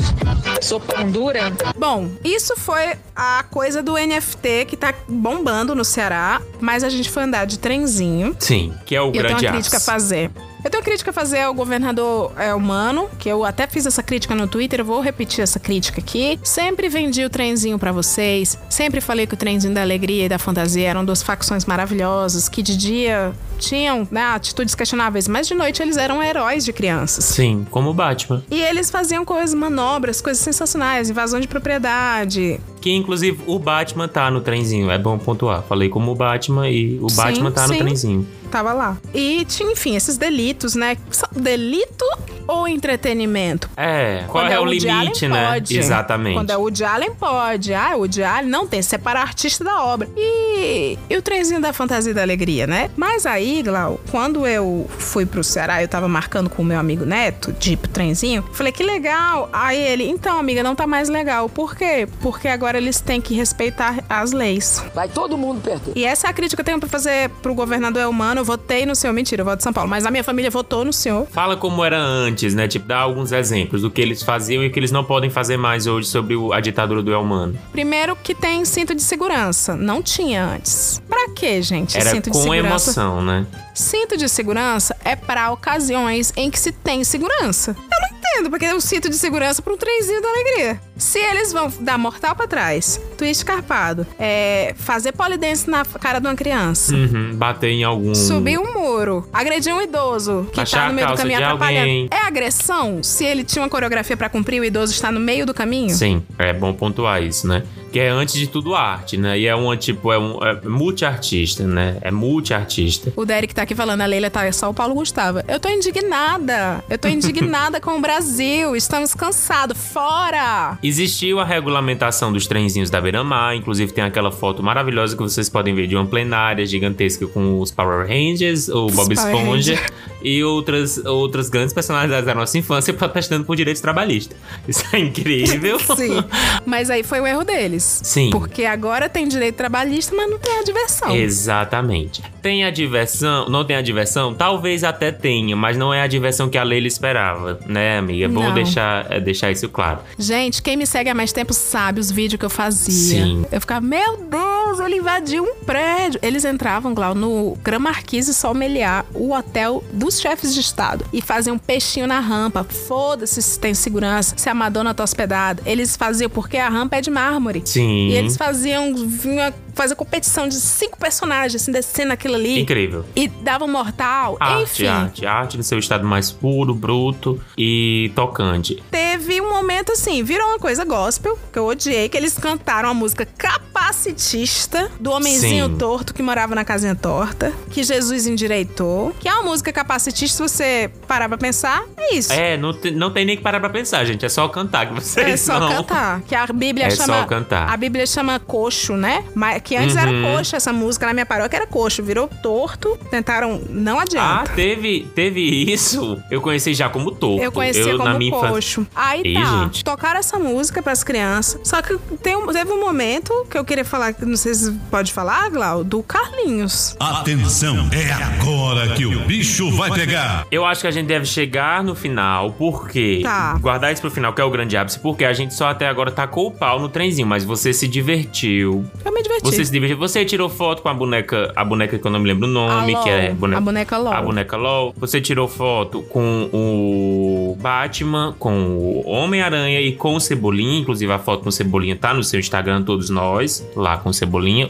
Sou 0.61 0.79
pão 0.79 1.11
dura. 1.11 1.53
Bom, 1.77 2.11
isso 2.23 2.55
foi 2.57 2.95
a 3.17 3.45
coisa 3.51 3.83
do 3.83 3.95
NFT 3.95 4.67
que 4.67 4.77
tá 4.77 4.93
bombando 5.09 5.75
no 5.75 5.85
Ceará, 5.85 6.43
mas 6.61 6.85
a 6.85 6.91
gente 6.91 7.09
foi 7.09 7.23
andar 7.23 7.47
de 7.47 7.59
trenzinho. 7.59 8.37
Sim, 8.39 8.75
que 8.85 8.95
é 8.95 9.01
o 9.01 9.07
E 9.07 9.09
eu 9.09 9.13
tenho 9.13 9.25
grande 9.29 9.47
uma 9.47 9.53
crítica 9.53 9.79
a 9.79 9.81
fazer. 9.81 10.31
Eu 10.63 10.71
tenho 10.71 10.83
crítica 10.83 11.11
a 11.11 11.13
fazer 11.13 11.43
ao 11.43 11.55
governador 11.55 12.33
é, 12.37 12.53
humano, 12.53 13.09
que 13.21 13.29
eu 13.29 13.45
até 13.45 13.69
fiz 13.69 13.87
essa 13.87 14.03
crítica 14.03 14.35
no 14.35 14.49
Twitter, 14.49 14.81
eu 14.81 14.85
vou 14.85 15.01
repetir 15.01 15.41
essa 15.41 15.61
crítica 15.61 16.01
aqui. 16.01 16.41
Sempre 16.43 16.89
vendi 16.89 17.25
o 17.25 17.31
trenzinho 17.31 17.79
pra 17.79 17.93
vocês, 17.93 18.59
sempre 18.69 19.01
falei 19.01 19.29
que 19.29 19.35
o 19.35 19.37
trenzinho 19.37 19.73
da 19.73 19.81
alegria 19.83 20.25
e 20.25 20.29
da 20.29 20.41
fantasia 20.41 20.89
eram 20.89 21.05
duas 21.05 21.23
facções 21.23 21.65
maravilhosas, 21.65 22.49
que 22.49 22.63
de 22.63 22.77
dia 22.77 23.33
tinham 23.61 24.09
né, 24.11 24.23
atitudes 24.23 24.75
questionáveis, 24.75 25.29
mas 25.29 25.47
de 25.47 25.55
noite 25.55 25.81
eles 25.81 25.97
eram 25.97 26.21
heróis 26.21 26.65
de 26.65 26.73
crianças. 26.73 27.25
Sim, 27.25 27.65
como 27.71 27.91
o 27.91 27.95
Batman. 27.95 28.43
E 28.51 28.61
eles 28.61 28.91
faziam 28.91 29.25
coisas, 29.25 29.55
manobras, 29.55 30.21
coisas 30.21 30.43
sensacionais, 30.43 31.09
invasão 31.09 31.39
de 31.39 31.47
propriedade. 31.47 32.61
Que 32.87 32.93
inclusive 32.93 33.41
o 33.49 33.59
Batman 33.59 34.07
tá 34.07 34.31
no 34.31 34.41
trenzinho, 34.41 34.89
é 34.93 34.97
bom 34.97 35.19
pontuar. 35.19 35.61
Falei 35.61 35.89
como 35.89 36.13
o 36.13 36.15
Batman 36.15 36.71
e 36.71 37.01
o 37.01 37.09
Sim, 37.09 37.17
Batman 37.17 37.51
tá 37.51 37.63
no 37.67 37.75
sim. 37.75 37.81
trenzinho. 37.81 38.27
Tava 38.51 38.73
lá. 38.73 38.97
E 39.15 39.45
tinha, 39.45 39.73
enfim, 39.73 39.97
esses 39.97 40.17
delitos, 40.17 40.75
né? 40.75 40.97
São 41.11 41.29
Delito 41.35 42.05
ou 42.47 42.67
entretenimento? 42.69 43.69
É, 43.77 44.25
qual 44.29 44.45
Quando 44.45 44.53
é, 44.53 44.59
o 44.59 44.63
Woody 44.63 44.87
limite, 44.87 45.27
Allen, 45.27 45.43
né? 45.43 45.51
pode. 45.51 45.79
Exatamente. 45.79 46.35
Quando 46.35 46.51
é 46.51 46.57
o 46.57 46.61
Woody 46.61 46.85
Allen, 46.85 47.15
pode. 47.15 47.75
Ah, 47.75 47.93
o 47.95 47.99
Woody 48.01 48.23
Allen 48.23 48.51
não 48.51 48.67
tem, 48.67 48.81
separar 48.83 49.23
artista 49.23 49.65
da 49.65 49.83
obra. 49.83 50.09
E, 50.17 50.99
e 51.09 51.17
o 51.17 51.23
trenzinho 51.23 51.61
da 51.61 51.73
fantasia 51.73 52.13
e 52.13 52.15
da 52.15 52.23
alegria, 52.23 52.67
né? 52.67 52.91
Mas 52.97 53.27
aí, 53.27 53.63
Glau, 53.63 54.01
quando 54.11 54.47
eu 54.47 54.89
fui 54.99 55.27
pro 55.27 55.43
Ceará, 55.43 55.83
eu 55.83 55.89
tava 55.89 56.09
marcando 56.09 56.49
com 56.49 56.63
o 56.63 56.65
meu 56.65 56.79
amigo 56.79 57.05
Neto, 57.05 57.53
de 57.53 57.73
ir 57.73 57.77
pro 57.77 57.91
trenzinho, 57.91 58.45
falei, 58.53 58.73
que 58.73 58.83
legal. 58.83 59.49
Aí 59.53 59.81
ele, 59.81 60.09
então, 60.09 60.39
amiga, 60.39 60.63
não 60.63 60.75
tá 60.75 60.87
mais 60.87 61.09
legal. 61.09 61.49
Por 61.49 61.75
quê? 61.77 62.09
Porque 62.21 62.49
agora 62.49 62.79
eles 62.79 63.01
têm 63.01 63.21
que 63.21 63.35
respeitar 63.35 64.05
as 64.09 64.33
leis. 64.33 64.85
Vai 64.95 65.09
todo 65.09 65.37
mundo 65.37 65.61
perder. 65.61 65.93
E 65.97 66.05
essa 66.05 66.27
é 66.27 66.31
a 66.31 66.33
crítica 66.33 66.57
que 66.57 66.61
eu 66.63 66.65
tenho 66.65 66.81
pra 66.81 66.89
fazer 66.89 67.29
pro 67.43 67.55
governador 67.55 68.03
Elmano. 68.03 68.36
Eu 68.41 68.45
votei 68.45 68.85
no 68.87 68.95
senhor. 68.95 69.13
Mentira, 69.13 69.41
eu 69.43 69.45
voto 69.45 69.59
de 69.59 69.63
São 69.63 69.73
Paulo. 69.73 69.89
Mas 69.89 70.05
a 70.07 70.11
minha 70.11 70.25
família 70.25 70.51
votou 70.51 70.85
no 70.85 70.93
senhor. 70.93 71.27
Fala 71.31 71.57
como 71.57 71.85
era 71.85 71.99
antes, 71.99 72.55
né? 72.55 72.67
Tipo, 72.69 72.87
dá 72.87 72.99
alguns 72.99 73.33
exemplos 73.33 73.83
do 73.83 73.91
que 73.91 74.01
eles 74.01 74.23
faziam 74.23 74.63
e 74.65 74.71
que 74.71 74.79
eles 74.79 74.91
não 74.91 75.05
podem 75.05 75.31
fazer 75.31 75.57
mais 75.57 75.87
hoje 75.87 76.09
sobre 76.09 76.35
o- 76.37 76.53
a 76.53 76.61
ditadura 76.61 77.03
do 77.03 77.13
Elmano. 77.13 77.59
Primeiro 77.73 78.17
que 78.17 78.35
tem 78.35 78.65
cinto 78.65 78.95
de 78.95 79.03
segurança. 79.03 79.75
Não 79.77 80.03
tinha 80.03 80.45
antes. 80.45 81.03
Pra 81.09 81.31
quê, 81.35 81.61
gente? 81.63 81.97
Era 81.97 82.11
cinto 82.11 82.25
de 82.25 82.31
com 82.31 82.43
segurança. 82.43 82.91
emoção, 82.91 83.23
né? 83.25 83.47
Cinto 83.75 84.17
de 84.17 84.29
segurança 84.29 84.97
é 85.05 85.15
pra 85.17 85.51
ocasiões 85.53 86.33
em 86.37 86.51
que 86.51 86.59
se 86.59 86.73
tem 86.73 87.05
segurança. 87.05 87.77
Eu 87.79 88.11
não 88.11 88.16
entendo 88.33 88.51
porque 88.51 88.65
é 88.65 88.75
um 88.75 88.81
cinto 88.81 89.09
de 89.09 89.17
segurança 89.17 89.63
pra 89.63 89.73
um 89.73 89.77
trenzinho 89.77 90.21
da 90.21 90.29
alegria. 90.29 90.81
Se 90.97 91.19
eles 91.19 91.53
vão 91.53 91.73
dar 91.81 91.99
mortal 91.99 92.35
pra 92.35 92.47
trás, 92.47 93.01
twist 93.17 93.45
carpado, 93.45 94.07
é, 94.19 94.75
fazer 94.77 95.13
polidense 95.13 95.69
na 95.71 95.85
cara 95.85 96.19
de 96.19 96.27
uma 96.27 96.35
criança, 96.35 96.95
Uhum, 96.95 97.35
bater 97.37 97.71
em 97.71 97.85
algum. 97.85 98.15
Subir 98.15 98.59
um 98.59 98.73
muro, 98.73 99.29
agredir 99.33 99.75
um 99.75 99.81
idoso 99.83 100.49
que 100.53 100.61
Achar 100.61 100.83
tá 100.83 100.89
no 100.89 100.95
meio 100.95 101.09
do 101.09 101.17
caminho 101.17 101.39
atrapalhando. 101.39 101.81
alguém. 101.81 102.09
É 102.11 102.27
agressão 102.27 103.03
se 103.03 103.25
ele 103.25 103.45
tinha 103.45 103.63
uma 103.63 103.69
coreografia 103.69 104.17
pra 104.17 104.29
cumprir 104.29 104.57
e 104.57 104.61
o 104.61 104.65
idoso 104.65 104.93
está 104.93 105.11
no 105.13 105.21
meio 105.21 105.45
do 105.47 105.53
caminho? 105.55 105.91
Sim, 105.95 106.23
é 106.39 106.53
bom 106.53 106.73
pontuar 106.73 107.23
isso, 107.23 107.47
né? 107.47 107.63
Que 107.97 108.01
é 108.01 108.11
antes 108.11 108.35
de 108.35 108.47
tudo 108.47 108.75
arte, 108.75 109.17
né? 109.17 109.39
E 109.39 109.47
é 109.47 109.57
um 109.57 109.75
tipo, 109.75 110.13
é 110.13 110.19
um 110.19 110.39
é 110.45 110.61
multiartista, 110.69 111.67
né? 111.67 111.97
É 112.03 112.11
multiartista. 112.11 113.11
O 113.17 113.25
Derek 113.25 113.55
tá 113.55 113.63
aqui 113.63 113.75
falando, 113.75 114.03
a 114.03 114.05
Leila 114.05 114.29
tá 114.29 114.45
é 114.45 114.53
só 114.53 114.69
o 114.69 114.75
Paulo 114.75 114.93
Gustavo. 114.93 115.41
Eu 115.49 115.59
tô 115.59 115.71
indignada. 115.71 116.85
Eu 116.91 116.99
tô 116.99 117.09
indignada 117.09 117.81
com 117.81 117.93
o 117.93 118.01
Brasil. 118.03 118.77
Estamos 118.77 119.15
cansados. 119.15 119.79
Fora! 119.79 120.79
Existiu 120.83 121.41
a 121.41 121.45
regulamentação 121.47 122.31
dos 122.31 122.47
trenzinhos 122.47 122.91
da 122.91 123.01
Beira-Mar, 123.01 123.57
inclusive 123.57 123.91
tem 123.91 124.05
aquela 124.05 124.31
foto 124.31 124.63
maravilhosa 124.63 125.17
que 125.17 125.23
vocês 125.23 125.49
podem 125.49 125.75
ver 125.75 125.87
de 125.87 125.97
uma 125.97 126.05
plenária 126.05 126.67
gigantesca 126.67 127.27
com 127.27 127.59
os 127.61 127.71
Power 127.71 128.07
Rangers, 128.07 128.69
o 128.69 128.89
Bob 128.89 129.11
Esponja. 129.15 129.81
E 130.27 130.43
outras, 130.43 130.99
outras 131.07 131.49
grandes 131.49 131.73
personalidades 131.73 132.27
da 132.27 132.35
nossa 132.35 132.59
infância 132.59 132.93
protestando 132.93 133.45
por 133.45 133.55
direitos 133.55 133.81
trabalhistas. 133.81 134.37
Isso 134.67 134.83
é 134.93 134.99
incrível. 134.99 135.79
Sim. 135.97 136.25
Mas 136.67 136.91
aí 136.91 137.05
foi 137.05 137.21
o 137.21 137.27
erro 137.29 137.45
deles. 137.45 138.01
Sim. 138.03 138.31
Porque 138.31 138.65
agora 138.65 139.09
tem 139.09 139.29
direito 139.29 139.55
trabalhista, 139.55 140.17
mas 140.17 140.29
não 140.29 140.37
tem 140.37 140.59
a 140.59 140.65
diversão. 140.65 141.15
Exatamente. 141.15 142.25
Tem 142.43 142.65
a 142.65 142.71
diversão, 142.73 143.49
não 143.49 143.65
tem 143.65 143.77
a 143.77 143.83
diversão? 143.83 144.35
Talvez 144.35 144.83
até 144.83 145.13
tenha, 145.13 145.55
mas 145.55 145.77
não 145.77 145.95
é 145.95 146.03
a 146.03 146.09
diversão 146.09 146.49
que 146.49 146.59
a 146.59 146.65
Leila 146.65 146.89
esperava, 146.89 147.61
né, 147.65 147.97
amiga? 147.97 148.25
É 148.25 148.29
bom 148.29 148.43
Não. 148.43 148.55
deixar, 148.55 149.07
é, 149.09 149.21
deixar 149.21 149.53
isso 149.53 149.69
claro. 149.69 150.01
Gente, 150.19 150.61
quem 150.61 150.77
me 150.77 150.89
segue 150.89 151.09
há 151.09 151.15
mais 151.15 151.31
tempo 151.31 151.55
sabe 151.55 152.01
os 152.01 152.11
vídeos 152.11 152.41
que 152.41 152.45
eu 152.45 152.51
fazia. 152.51 153.25
Sim. 153.25 153.47
Eu 153.53 153.61
ficava, 153.61 153.81
meu 153.87 154.17
Deus, 154.17 154.81
ele 154.81 154.97
invadiu 154.97 155.45
um 155.45 155.65
prédio. 155.65 156.19
Eles 156.21 156.45
entravam, 156.45 156.95
Glau, 156.95 157.15
no 157.15 157.57
Gran 157.63 157.79
Marquise 157.79 158.35
Sommelier, 158.35 159.05
o 159.15 159.33
hotel 159.33 159.85
dos 159.93 160.16
chefes 160.21 160.55
de 160.55 160.61
estado, 160.61 161.05
e 161.13 161.21
faziam 161.21 161.57
um 161.57 161.59
peixinho 161.59 162.07
na 162.07 162.21
rampa. 162.21 162.65
Foda-se 162.65 163.41
se 163.43 163.59
tem 163.59 163.75
segurança, 163.75 164.37
se 164.37 164.49
a 164.49 164.55
Madonna 164.55 164.95
tá 164.95 165.05
hospedada. 165.05 165.63
Eles 165.67 165.97
faziam 165.97 166.31
porque 166.31 166.57
a 166.57 166.69
rampa 166.69 166.97
é 166.97 167.01
de 167.01 167.11
mármore. 167.11 167.63
Sim. 167.65 168.09
E 168.09 168.15
eles 168.15 168.37
faziam, 168.37 168.95
vinha 168.95 169.53
fazer 169.77 169.95
competição 169.95 170.49
de 170.49 170.55
cinco 170.57 170.99
personagens, 170.99 171.63
assim, 171.63 171.71
descendo 171.71 172.13
aquilo 172.13 172.35
ali. 172.35 172.61
Incrível. 172.61 173.05
E 173.15 173.29
davam 173.29 173.69
mortal. 173.69 174.37
Arte, 174.41 174.63
Enfim. 174.83 174.87
arte, 174.87 175.27
arte 175.27 175.57
no 175.57 175.63
seu 175.63 175.79
estado 175.79 176.05
mais 176.05 176.31
puro, 176.33 176.75
bruto 176.75 177.41
e 177.57 178.11
tocante. 178.15 178.83
teve 178.91 179.41
um 179.41 179.49
momento 179.51 179.93
assim, 179.93 180.23
virou 180.23 180.47
uma 180.49 180.59
coisa 180.59 180.85
gospel, 180.85 181.39
que 181.53 181.59
eu 181.59 181.67
odiei, 181.67 182.09
que 182.09 182.17
eles 182.17 182.37
cantaram 182.39 182.89
a 182.89 182.95
música 182.95 183.27
capacitista 183.27 184.91
do 185.01 185.11
homenzinho 185.11 185.67
Sim. 185.67 185.77
torto 185.77 186.13
que 186.15 186.23
morava 186.23 186.55
na 186.55 186.65
casinha 186.65 186.95
torta, 186.95 187.53
que 187.71 187.83
Jesus 187.83 188.27
endireitou, 188.27 189.15
que 189.21 189.29
é 189.29 189.33
uma 189.33 189.43
música 189.45 189.73
capacitista, 189.73 190.37
se 190.37 190.43
você 190.55 190.91
parar 191.07 191.29
pra 191.29 191.39
pensar, 191.39 191.85
é 191.97 192.15
isso. 192.15 192.33
É, 192.33 192.57
não, 192.57 192.73
te- 192.73 192.91
não 192.91 193.11
tem 193.11 193.25
nem 193.25 193.37
que 193.37 193.43
parar 193.43 193.61
pra 193.61 193.69
pensar, 193.71 194.05
gente. 194.05 194.25
É 194.25 194.29
só 194.29 194.49
cantar 194.49 194.87
que 194.89 194.95
vocês 194.95 195.27
É 195.27 195.37
só 195.37 195.59
não. 195.61 195.69
cantar. 195.69 196.21
Que 196.23 196.35
a 196.35 196.47
Bíblia 196.47 196.87
É 196.87 196.91
chama. 196.91 197.21
só 197.21 197.25
cantar. 197.27 197.69
A 197.71 197.77
Bíblia 197.77 198.07
chama 198.07 198.39
coxo, 198.41 198.95
né? 198.97 199.25
Mas 199.35 199.57
que 199.67 199.77
antes 199.77 199.97
era 199.97 200.11
Uhum. 200.11 200.23
coxo 200.37 200.55
essa 200.55 200.73
música 200.73 201.07
na 201.07 201.13
minha 201.13 201.27
paróquia 201.27 201.57
era 201.57 201.67
coxo, 201.67 202.01
virou 202.03 202.29
torto. 202.43 202.97
Tentaram, 203.11 203.61
não 203.69 203.99
Ah, 203.99 204.03
adianta. 204.03 204.53
teve, 204.55 205.09
teve 205.15 205.41
isso. 205.73 206.17
Eu 206.31 206.41
conheci 206.41 206.73
já 206.73 206.89
como 206.89 207.11
torto. 207.11 207.43
Eu 207.43 207.51
conhecia 207.51 207.93
na 207.97 208.05
como 208.05 208.19
minha 208.19 208.29
infância- 208.31 208.49
coxo. 208.51 208.87
Aí 208.95 209.35
tá, 209.35 209.41
gente. 209.65 209.83
tocaram 209.85 210.21
essa 210.21 210.39
música 210.39 210.81
pras 210.81 211.03
crianças. 211.03 211.61
Só 211.65 211.83
que 211.83 211.99
tem 212.23 212.37
um- 212.37 212.47
teve 212.47 212.71
um 212.71 212.81
momento 212.81 213.33
que 213.51 213.59
eu 213.59 213.65
queria 213.65 213.85
falar, 213.85 214.13
que 214.13 214.25
não 214.25 214.37
sei 214.37 214.55
se 214.55 214.71
pode 214.91 215.13
falar, 215.13 215.51
Glau, 215.51 215.83
do 215.83 216.01
Carlinhos. 216.03 216.97
Atenção, 217.01 217.89
é 217.93 218.13
agora 218.13 218.95
que 218.95 219.05
o 219.05 219.21
bicho 219.27 219.69
vai 219.73 219.91
pegar. 219.91 220.47
Eu 220.51 220.65
acho 220.65 220.83
que 220.83 220.87
a 220.87 220.91
gente 220.93 221.07
deve 221.07 221.27
chegar 221.27 221.83
no 221.83 221.95
final, 221.97 222.53
porque. 222.53 223.21
Tá. 223.23 223.55
Guardar 223.61 223.93
isso 223.93 224.01
pro 224.01 224.11
final, 224.11 224.33
que 224.33 224.41
é 224.41 224.45
o 224.45 224.51
grande 224.51 224.77
ápice, 224.77 224.99
porque 225.01 225.25
a 225.25 225.33
gente 225.33 225.55
só 225.55 225.69
até 225.71 225.89
agora 225.89 226.11
tacou 226.13 226.47
o 226.47 226.51
pau 226.53 226.79
no 226.79 226.89
trenzinho, 226.89 227.27
mas 227.27 227.45
você 227.45 227.73
se 227.73 227.89
divertiu. 227.89 228.85
Eu 229.05 229.13
me 229.13 229.23
diverti. 229.23 229.47
Você 229.57 229.65
se 229.65 229.73
divertiu. 229.73 229.97
Você 229.99 230.25
tirou 230.25 230.49
foto 230.49 230.83
com 230.83 230.89
a 230.89 230.95
boneca, 230.95 231.53
a 231.57 231.65
boneca 231.65 231.99
que 231.99 232.07
eu 232.07 232.11
não 232.11 232.21
me 232.21 232.29
lembro 232.29 232.49
o 232.49 232.51
nome, 232.51 232.95
que 233.03 233.09
é 233.09 233.33
boneca, 233.33 233.59
A 233.59 233.61
boneca 233.61 233.99
LOL. 233.99 234.13
A 234.13 234.23
boneca 234.23 234.57
LOL. 234.57 234.95
Você 234.97 235.21
tirou 235.21 235.49
foto 235.49 236.03
com 236.03 236.49
o 236.53 237.36
Batman, 237.55 238.35
com 238.39 238.67
o 238.77 239.03
Homem-Aranha 239.09 239.81
e 239.81 239.93
com 239.93 240.15
o 240.15 240.21
Cebolinha. 240.21 240.79
Inclusive, 240.81 241.13
a 241.13 241.19
foto 241.19 241.43
com 241.43 241.49
o 241.49 241.53
Cebolinha 241.53 241.97
tá 241.97 242.13
no 242.13 242.23
seu 242.25 242.41
Instagram, 242.41 242.83
todos 242.83 243.11
nós, 243.11 243.67
lá 243.77 243.97
com 243.99 244.11
o 244.11 244.15
Cebolinha. 244.15 244.69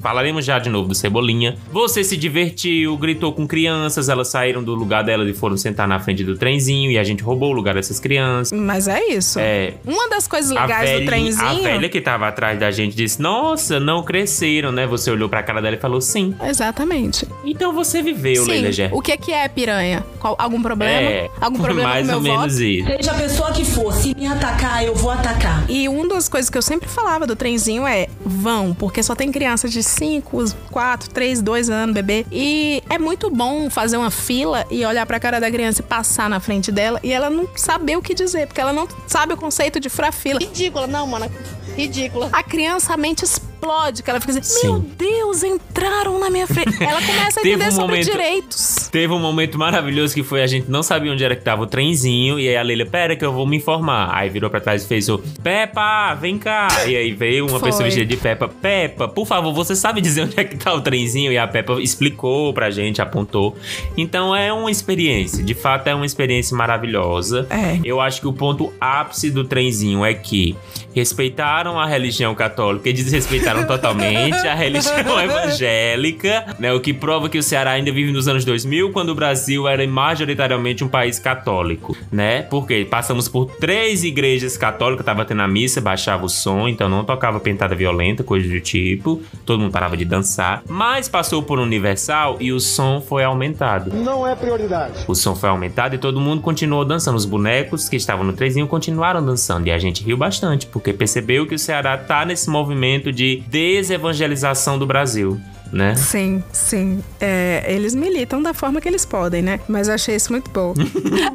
Falaremos 0.00 0.44
já 0.44 0.58
de 0.58 0.68
novo 0.68 0.88
do 0.88 0.94
Cebolinha. 0.94 1.56
Você 1.72 2.02
se 2.02 2.16
divertiu, 2.16 2.96
gritou 2.96 3.32
com 3.32 3.46
crianças, 3.46 4.08
elas 4.08 4.28
saíram 4.28 4.62
do 4.62 4.74
lugar 4.74 5.04
delas 5.04 5.28
e 5.28 5.32
foram 5.32 5.56
sentar 5.56 5.86
na 5.86 5.98
frente 6.00 6.24
do 6.24 6.36
trenzinho 6.36 6.90
e 6.90 6.98
a 6.98 7.04
gente 7.04 7.22
roubou 7.22 7.50
o 7.50 7.52
lugar 7.52 7.74
dessas 7.74 8.00
crianças. 8.00 8.58
Mas 8.58 8.88
é 8.88 9.04
isso. 9.08 9.38
É, 9.38 9.74
Uma 9.86 10.08
das 10.08 10.26
coisas 10.26 10.50
legais 10.50 10.88
velhinha, 10.90 11.00
do 11.00 11.06
trenzinho. 11.06 11.46
a 11.48 11.54
velha 11.54 11.88
que 11.88 12.00
tava 12.00 12.28
atrás 12.28 12.58
da 12.58 12.70
gente 12.70 12.96
disse: 12.96 13.20
Nossa, 13.20 13.78
não 13.78 14.02
cresceram, 14.02 14.72
né? 14.72 14.86
Você 14.86 15.10
olhou 15.10 15.28
pra 15.28 15.42
cara 15.42 15.60
dela 15.60 15.76
e 15.76 15.78
falou: 15.78 16.00
Sim. 16.00 16.34
Exatamente. 16.42 17.26
Então 17.44 17.72
você 17.72 18.02
viveu, 18.02 18.44
Sim. 18.44 18.50
Leila 18.50 18.72
Ger. 18.72 18.90
O 18.94 19.00
que 19.00 19.16
que 19.16 19.32
é 19.32 19.48
piranha? 19.48 20.04
Qual- 20.18 20.36
algum 20.38 20.60
problema? 20.62 20.92
É, 20.92 21.30
algum 21.40 21.58
problema 21.62 21.88
mais 21.88 22.07
mais 22.12 22.16
ou 22.16 22.22
menos 22.22 22.54
voto. 22.54 22.64
isso. 22.64 22.86
Seja 22.88 23.12
a 23.12 23.14
pessoa 23.14 23.52
que 23.52 23.64
for, 23.64 23.94
se 23.94 24.14
me 24.14 24.26
atacar, 24.26 24.84
eu 24.84 24.94
vou 24.94 25.10
atacar. 25.10 25.64
E 25.68 25.88
uma 25.88 26.08
das 26.08 26.28
coisas 26.28 26.50
que 26.50 26.58
eu 26.58 26.62
sempre 26.62 26.88
falava 26.88 27.26
do 27.26 27.36
trenzinho 27.36 27.86
é 27.86 28.08
vão, 28.24 28.74
porque 28.74 29.02
só 29.02 29.14
tem 29.14 29.30
criança 29.30 29.68
de 29.68 29.82
5, 29.82 30.44
4, 30.70 31.10
3, 31.10 31.42
2 31.42 31.70
anos, 31.70 31.94
bebê. 31.94 32.26
E 32.32 32.82
é 32.88 32.98
muito 32.98 33.30
bom 33.30 33.70
fazer 33.70 33.96
uma 33.96 34.10
fila 34.10 34.66
e 34.70 34.84
olhar 34.84 35.06
pra 35.06 35.20
cara 35.20 35.40
da 35.40 35.50
criança 35.50 35.80
e 35.80 35.84
passar 35.84 36.28
na 36.28 36.40
frente 36.40 36.72
dela 36.72 37.00
e 37.02 37.12
ela 37.12 37.30
não 37.30 37.48
saber 37.54 37.96
o 37.96 38.02
que 38.02 38.14
dizer, 38.14 38.46
porque 38.46 38.60
ela 38.60 38.72
não 38.72 38.88
sabe 39.06 39.34
o 39.34 39.36
conceito 39.36 39.78
de 39.80 39.88
furar 39.88 40.12
fila. 40.12 40.38
Ridícula, 40.40 40.86
não, 40.86 41.06
mano. 41.06 41.30
Ridícula. 41.76 42.28
A 42.32 42.42
criança, 42.42 42.94
a 42.94 42.96
mente 42.96 43.24
explode, 43.62 44.02
que 44.02 44.10
ela 44.10 44.20
fica 44.20 44.38
assim, 44.38 44.42
Sim. 44.60 44.66
meu 44.68 44.78
Deus, 44.80 45.42
entraram 45.42 46.18
na 46.18 46.30
minha 46.30 46.46
frente. 46.46 46.82
Ela 46.82 47.02
começa 47.02 47.40
a 47.40 47.42
entender 47.42 47.68
um 47.68 47.70
sobre 47.72 47.86
momento- 47.96 48.10
direitos. 48.10 48.88
Teve 48.90 49.12
um 49.12 49.18
momento 49.18 49.58
maravilhoso 49.58 50.14
que 50.14 50.22
foi 50.22 50.42
a 50.42 50.46
gente 50.46 50.70
não 50.70 50.82
sabia 50.82 51.12
onde 51.12 51.22
era 51.24 51.34
que 51.36 51.42
tava 51.42 51.62
o 51.62 51.66
trenzinho. 51.66 52.38
E 52.38 52.48
aí 52.48 52.56
a 52.56 52.62
Leila, 52.62 52.86
pera 52.86 53.16
que 53.16 53.24
eu 53.24 53.32
vou 53.32 53.46
me 53.46 53.56
informar. 53.56 54.10
Aí 54.14 54.30
virou 54.30 54.48
pra 54.48 54.60
trás 54.60 54.84
e 54.84 54.86
fez 54.86 55.08
o 55.08 55.18
Peppa, 55.42 56.14
vem 56.14 56.38
cá. 56.38 56.68
E 56.86 56.96
aí 56.96 57.12
veio 57.12 57.46
uma 57.46 57.58
Foi. 57.58 57.68
pessoa 57.68 57.84
vestida 57.84 58.06
de 58.06 58.16
Peppa. 58.16 58.48
Peppa, 58.48 59.08
por 59.08 59.26
favor, 59.26 59.52
você 59.52 59.74
sabe 59.76 60.00
dizer 60.00 60.22
onde 60.24 60.38
é 60.38 60.44
que 60.44 60.56
tá 60.56 60.72
o 60.72 60.80
trenzinho? 60.80 61.32
E 61.32 61.36
a 61.38 61.46
Peppa 61.46 61.74
explicou 61.80 62.52
pra 62.54 62.70
gente, 62.70 63.02
apontou. 63.02 63.56
Então 63.96 64.34
é 64.34 64.52
uma 64.52 64.70
experiência. 64.70 65.42
De 65.42 65.54
fato, 65.54 65.88
é 65.88 65.94
uma 65.94 66.06
experiência 66.06 66.56
maravilhosa. 66.56 67.46
É. 67.50 67.78
Eu 67.84 68.00
acho 68.00 68.20
que 68.20 68.26
o 68.28 68.32
ponto 68.32 68.72
ápice 68.80 69.30
do 69.30 69.44
trenzinho 69.44 70.04
é 70.04 70.14
que 70.14 70.56
respeitaram 70.94 71.78
a 71.78 71.86
religião 71.86 72.34
católica 72.34 72.88
e 72.88 72.92
desrespeitaram 72.92 73.47
totalmente 73.66 74.46
a 74.46 74.54
religião 74.54 75.20
evangélica, 75.20 76.56
né? 76.58 76.72
O 76.72 76.80
que 76.80 76.92
prova 76.92 77.28
que 77.28 77.38
o 77.38 77.42
Ceará 77.42 77.72
ainda 77.72 77.92
vive 77.92 78.12
nos 78.12 78.28
anos 78.28 78.44
2000, 78.44 78.92
quando 78.92 79.10
o 79.10 79.14
Brasil 79.14 79.66
era 79.66 79.86
majoritariamente 79.86 80.84
um 80.84 80.88
país 80.88 81.18
católico, 81.18 81.96
né? 82.10 82.42
Porque 82.42 82.84
passamos 82.84 83.28
por 83.28 83.46
três 83.46 84.04
igrejas 84.04 84.56
católicas, 84.56 85.04
tava 85.04 85.24
tendo 85.24 85.42
a 85.42 85.48
missa, 85.48 85.80
baixava 85.80 86.24
o 86.24 86.28
som, 86.28 86.68
então 86.68 86.88
não 86.88 87.04
tocava 87.04 87.40
pentada 87.40 87.74
violenta, 87.74 88.22
coisa 88.22 88.48
do 88.48 88.60
tipo, 88.60 89.22
todo 89.44 89.60
mundo 89.60 89.72
parava 89.72 89.96
de 89.96 90.04
dançar, 90.04 90.62
mas 90.68 91.08
passou 91.08 91.42
por 91.42 91.58
Universal 91.58 92.36
e 92.40 92.52
o 92.52 92.60
som 92.60 93.00
foi 93.00 93.24
aumentado. 93.24 93.94
Não 93.94 94.26
é 94.26 94.34
prioridade. 94.34 95.04
O 95.06 95.14
som 95.14 95.34
foi 95.34 95.48
aumentado 95.48 95.94
e 95.94 95.98
todo 95.98 96.20
mundo 96.20 96.42
continuou 96.42 96.84
dançando. 96.84 97.16
Os 97.16 97.24
bonecos 97.24 97.88
que 97.88 97.96
estavam 97.96 98.24
no 98.24 98.32
trezinho 98.32 98.66
continuaram 98.66 99.24
dançando. 99.24 99.66
E 99.66 99.70
a 99.70 99.78
gente 99.78 100.04
riu 100.04 100.16
bastante, 100.16 100.66
porque 100.66 100.92
percebeu 100.92 101.46
que 101.46 101.54
o 101.54 101.58
Ceará 101.58 101.96
tá 101.96 102.24
nesse 102.24 102.48
movimento 102.50 103.12
de 103.12 103.37
desevangelização 103.40 104.78
do 104.78 104.86
Brasil. 104.86 105.40
Né? 105.70 105.94
Sim, 105.96 106.42
sim. 106.50 107.04
É, 107.20 107.62
eles 107.68 107.94
militam 107.94 108.42
da 108.42 108.54
forma 108.54 108.80
que 108.80 108.88
eles 108.88 109.04
podem, 109.04 109.42
né? 109.42 109.60
Mas 109.68 109.86
eu 109.86 109.94
achei 109.94 110.16
isso 110.16 110.32
muito 110.32 110.50
bom. 110.50 110.72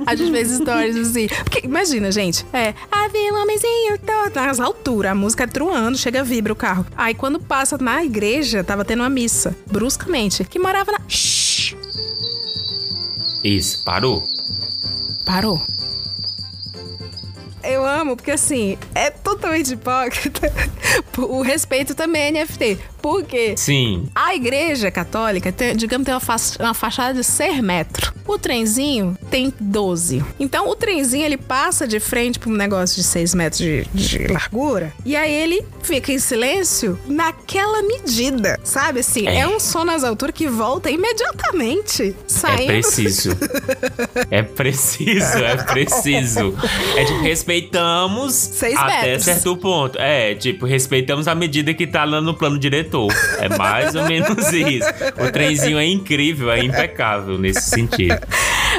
a 0.08 0.16
gente 0.16 0.32
fez 0.32 0.50
stories 0.50 0.98
assim. 0.98 1.28
Porque 1.28 1.62
imagina, 1.64 2.12
gente. 2.12 2.44
É, 2.52 2.74
havia 2.92 3.32
um 3.32 3.42
homenzinho 3.44 4.00
todo 4.00 4.34
nas 4.36 4.60
alturas, 4.60 5.12
a 5.12 5.16
música 5.16 5.48
truando, 5.48 6.00
chega, 6.00 6.24
vibra 6.24 6.52
o 6.52 6.56
carro. 6.56 6.84
Aí 6.98 7.14
quando 7.14 7.40
passa 7.40 7.78
na 7.78 8.04
igreja, 8.04 8.64
tava 8.64 8.84
tendo 8.84 9.02
uma 9.02 9.10
missa, 9.10 9.56
bruscamente, 9.72 10.44
que 10.46 10.58
morava 10.58 10.92
na. 10.92 11.00
Shhh, 11.08 11.76
Isso, 13.44 13.84
parou. 13.84 14.28
parou. 15.24 15.62
Eu 17.84 17.88
amo, 17.88 18.16
porque 18.16 18.32
assim, 18.32 18.78
é 18.96 19.10
totalmente 19.10 19.74
hipócrita. 19.74 20.52
o 21.20 21.42
respeito 21.42 21.94
também 21.94 22.22
é 22.24 22.32
NFT. 22.32 22.78
Por 23.02 23.24
quê? 23.26 23.56
Sim. 23.58 24.08
A 24.16 24.34
igreja 24.34 24.90
católica, 24.90 25.52
tem, 25.52 25.76
digamos, 25.76 26.06
tem 26.06 26.14
uma, 26.14 26.22
fa 26.22 26.38
uma 26.62 26.74
fachada 26.74 27.14
de 27.16 27.24
6 27.26 27.60
metros. 27.60 28.14
O 28.26 28.40
trenzinho 28.40 29.18
tem 29.30 29.54
12. 29.60 30.24
Então, 30.40 30.70
o 30.70 30.76
trenzinho, 30.76 31.26
ele 31.26 31.36
passa 31.36 31.86
de 31.86 32.00
frente 32.00 32.40
para 32.40 32.50
um 32.50 32.56
negócio 32.56 32.96
de 32.96 33.04
6 33.04 33.36
metros 33.36 33.60
de, 33.60 33.86
de 33.94 34.28
largura. 34.28 34.94
E 35.04 35.18
aí, 35.18 35.34
ele 35.34 35.66
fica 35.82 36.14
em 36.14 36.20
silêncio 36.20 36.98
naquela 37.06 37.82
medida, 37.82 38.58
sabe? 38.64 39.02
Assim, 39.02 39.28
é, 39.28 39.40
É. 39.40 39.48
um 39.48 39.60
som 39.60 39.84
nas 39.84 40.06
alturas 40.06 40.34
que 40.34 40.48
volta 40.48 40.90
imediatamente. 40.90 42.16
Saindo... 42.26 42.64
É 42.74 42.80
preciso. 42.80 43.38
é 44.32 44.42
preciso, 44.44 45.38
é 45.38 45.56
preciso. 45.58 46.58
É 46.96 47.04
tipo, 47.04 47.20
respeitamos 47.74 48.34
Seis 48.34 48.78
até 48.78 49.02
metros. 49.02 49.24
certo 49.24 49.58
ponto. 49.58 50.00
É, 50.00 50.36
tipo, 50.36 50.66
respeitamos 50.66 51.28
a 51.28 51.36
medida 51.36 51.74
que 51.74 51.88
tá 51.88 52.04
lá 52.06 52.22
no 52.22 52.34
plano 52.34 52.60
diretor. 52.60 53.12
É 53.40 53.50
mais 53.50 53.96
ou 53.96 54.04
menos 54.04 54.52
isso. 54.52 54.88
O 55.18 55.32
trenzinho 55.32 55.78
é 55.78 55.86
incrível, 55.86 56.52
é 56.52 56.64
impecável 56.64 57.38
nesse 57.38 57.70
sentido. 57.70 58.20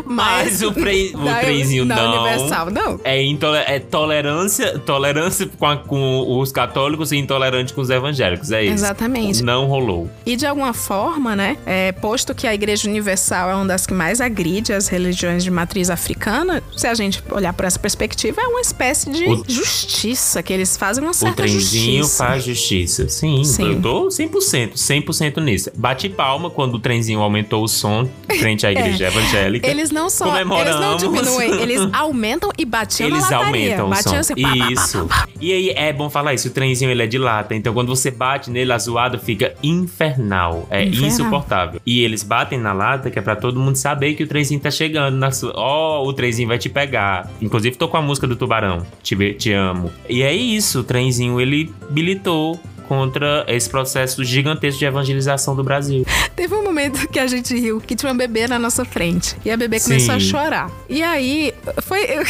Mas 0.05 0.63
o, 0.63 0.73
tre 0.73 1.13
o 1.15 1.25
da- 1.25 1.39
trenzinho 1.41 1.85
da 1.87 1.97
não. 1.97 2.23
Universal, 2.25 2.71
não. 2.71 3.01
É, 3.05 3.23
intole 3.23 3.59
é 3.67 3.79
tolerância, 3.79 4.79
tolerância 4.81 5.49
com, 5.59 5.67
a- 5.67 5.77
com 5.77 6.39
os 6.41 6.53
católicos 6.53 7.13
e 7.13 7.17
intolerante 7.17 7.73
com 7.73 7.81
os 7.81 7.91
evangélicos. 7.91 8.51
É 8.51 8.65
isso. 8.65 8.75
Exatamente. 8.75 9.43
Não 9.43 9.67
rolou. 9.67 10.09
E 10.27 10.37
de 10.37 10.47
alguma 10.47 10.73
forma, 10.73 11.35
né, 11.37 11.57
é, 11.67 11.93
posto 11.93 12.35
que 12.35 12.47
a 12.47 12.55
Igreja 12.55 12.89
Universal 12.89 13.51
é 13.51 13.55
uma 13.55 13.67
das 13.67 13.87
que 13.87 13.95
mais 13.95 14.21
agride 14.21 14.73
as 14.73 14.89
religiões 14.89 15.43
de 15.45 15.51
matriz 15.51 15.91
africana, 15.91 16.63
se 16.77 16.87
a 16.87 16.95
gente 16.95 17.23
olhar 17.31 17.53
por 17.53 17.65
essa 17.65 17.79
perspectiva, 17.79 18.41
é 18.41 18.47
uma 18.47 18.61
espécie 18.61 19.11
de 19.11 19.25
O- 19.25 19.45
justiça, 19.49 20.43
que 20.43 20.53
eles 20.53 20.77
fazem 20.77 21.03
uma 21.03 21.11
O 21.11 21.15
certa 21.15 21.37
trenzinho 21.43 22.03
justiça. 22.03 22.25
faz 22.25 22.45
justiça. 22.45 23.09
Sim, 23.09 23.45
Sim. 23.45 23.73
eu 23.75 23.83
tô 23.83 24.09
100%, 24.11 24.73
100% 24.77 25.41
nisso. 25.43 25.71
Bate 25.75 26.09
palma 26.09 26.51
quando 26.51 26.75
o 26.75 26.79
trenzinho 26.79 27.21
aumentou 27.21 27.63
o 27.65 27.69
som 27.69 28.09
frente 28.39 28.67
à 28.67 28.73
igreja 28.73 29.07
evangélica. 29.07 29.67
É. 29.67 29.71
Eles 29.85 29.91
não 29.91 30.09
só, 30.09 30.35
eles 30.39 30.77
não 30.81 30.97
diminuem, 30.97 31.51
eles 31.61 31.89
aumentam 31.93 32.51
e 32.57 32.65
batiam 32.65 33.09
Eles 33.09 33.29
na 33.29 33.39
lataria. 33.39 33.47
aumentam 33.77 33.87
o 33.87 33.91
batiam 33.91 34.19
assim, 34.19 34.35
pá, 34.35 34.71
Isso. 34.71 35.05
pá, 35.07 35.27
pá. 35.27 35.29
E 35.39 35.53
aí 35.53 35.71
é 35.77 35.93
bom 35.93 36.09
falar 36.09 36.33
isso, 36.33 36.49
o 36.49 36.51
trenzinho 36.51 36.91
ele 36.91 37.03
é 37.03 37.07
de 37.07 37.19
lata, 37.19 37.55
então 37.55 37.75
quando 37.75 37.89
você 37.95 38.11
bate 38.11 38.51
nele, 38.51 38.73
a 38.73 38.79
zoada 38.79 39.19
fica 39.19 39.55
infernal. 39.63 40.67
É 40.71 40.85
Infernal. 40.85 41.09
insuportável. 41.09 41.81
E 41.85 42.01
eles 42.03 42.23
batem 42.23 42.59
na 42.59 42.73
lata 42.73 43.11
que 43.11 43.19
é 43.19 43.23
pra 43.23 43.37
todo 43.37 43.61
mundo 43.61 43.77
saber 43.77 44.15
que 44.15 44.23
o 44.25 44.27
trenzinho 44.27 44.61
tá 44.61 44.71
chegando 44.71 45.17
na 45.17 45.31
sua. 45.31 45.53
Ó, 45.55 46.03
o 46.07 46.13
trenzinho 46.13 46.49
vai 46.49 46.59
te 46.59 46.69
pegar. 46.69 47.31
Inclusive 47.43 47.77
tô 47.77 47.89
com 47.89 47.97
a 47.99 48.03
música 48.03 48.27
do 48.27 48.37
Tubarão. 48.37 48.87
Te, 49.03 49.35
te 49.35 49.53
amo. 49.53 49.91
E 50.09 50.23
é 50.23 50.33
isso, 50.33 50.81
o 50.81 50.85
trenzinho 50.85 51.41
ele 51.41 51.73
militou 51.91 52.59
contra 52.89 53.45
esse 53.49 53.69
processo 53.69 54.23
gigantesco 54.25 54.79
de 54.79 54.85
evangelização 54.85 55.55
do 55.55 55.63
Brasil. 55.63 56.05
Teve 56.35 56.55
um 56.55 56.63
momento 56.63 57.09
que 57.09 57.19
a 57.19 57.27
gente 57.27 57.55
riu, 57.59 57.81
que 57.81 57.95
tinha 57.95 58.11
uma 58.11 58.19
bebê 58.19 58.47
na 58.47 58.59
nossa 58.59 58.85
frente. 58.85 59.37
E 59.45 59.51
a 59.51 59.57
bebê 59.57 59.81
começou 59.81 60.15
a 60.15 60.21
chorar. 60.21 60.71
E 60.89 61.03
aí, 61.03 61.53
foi. 61.83 62.05
Eu, 62.05 62.25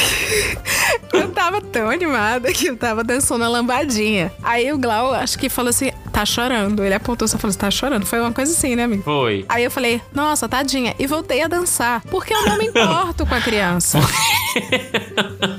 eu 1.21 1.31
tava 1.31 1.61
tão 1.61 1.91
animada 1.91 2.53
que 2.53 2.67
eu 2.67 2.77
tava 2.77 3.03
dançando 3.05 3.45
a 3.45 3.49
lambadinha. 3.49 4.33
Aí 4.43 4.73
o 4.73 4.79
Glau, 4.79 5.13
acho 5.13 5.39
que 5.39 5.49
falou 5.49 5.71
assim: 5.71 5.91
tá 6.15 6.25
chorando. 6.25 6.85
Ele 6.85 6.95
apontou 6.95 7.27
só 7.27 7.37
falou 7.37 7.51
assim: 7.51 7.59
tá 7.59 7.71
chorando. 7.71 8.07
Foi 8.07 8.21
uma 8.21 8.33
coisa 8.33 8.53
assim, 8.53 8.77
né, 8.77 8.85
amigo? 8.85 9.03
Foi. 9.03 9.45
Aí 9.49 9.65
eu 9.65 9.71
falei, 9.71 10.01
nossa, 10.15 10.49
tadinha. 10.49 10.95
E 10.99 11.07
voltei 11.07 11.43
a 11.43 11.49
dançar. 11.49 12.03
Porque 12.03 12.33
eu 12.33 12.47
não 12.47 12.57
me 12.57 12.67
importo 12.69 13.27
com 13.27 13.35
a 13.35 13.41
criança. 13.41 13.99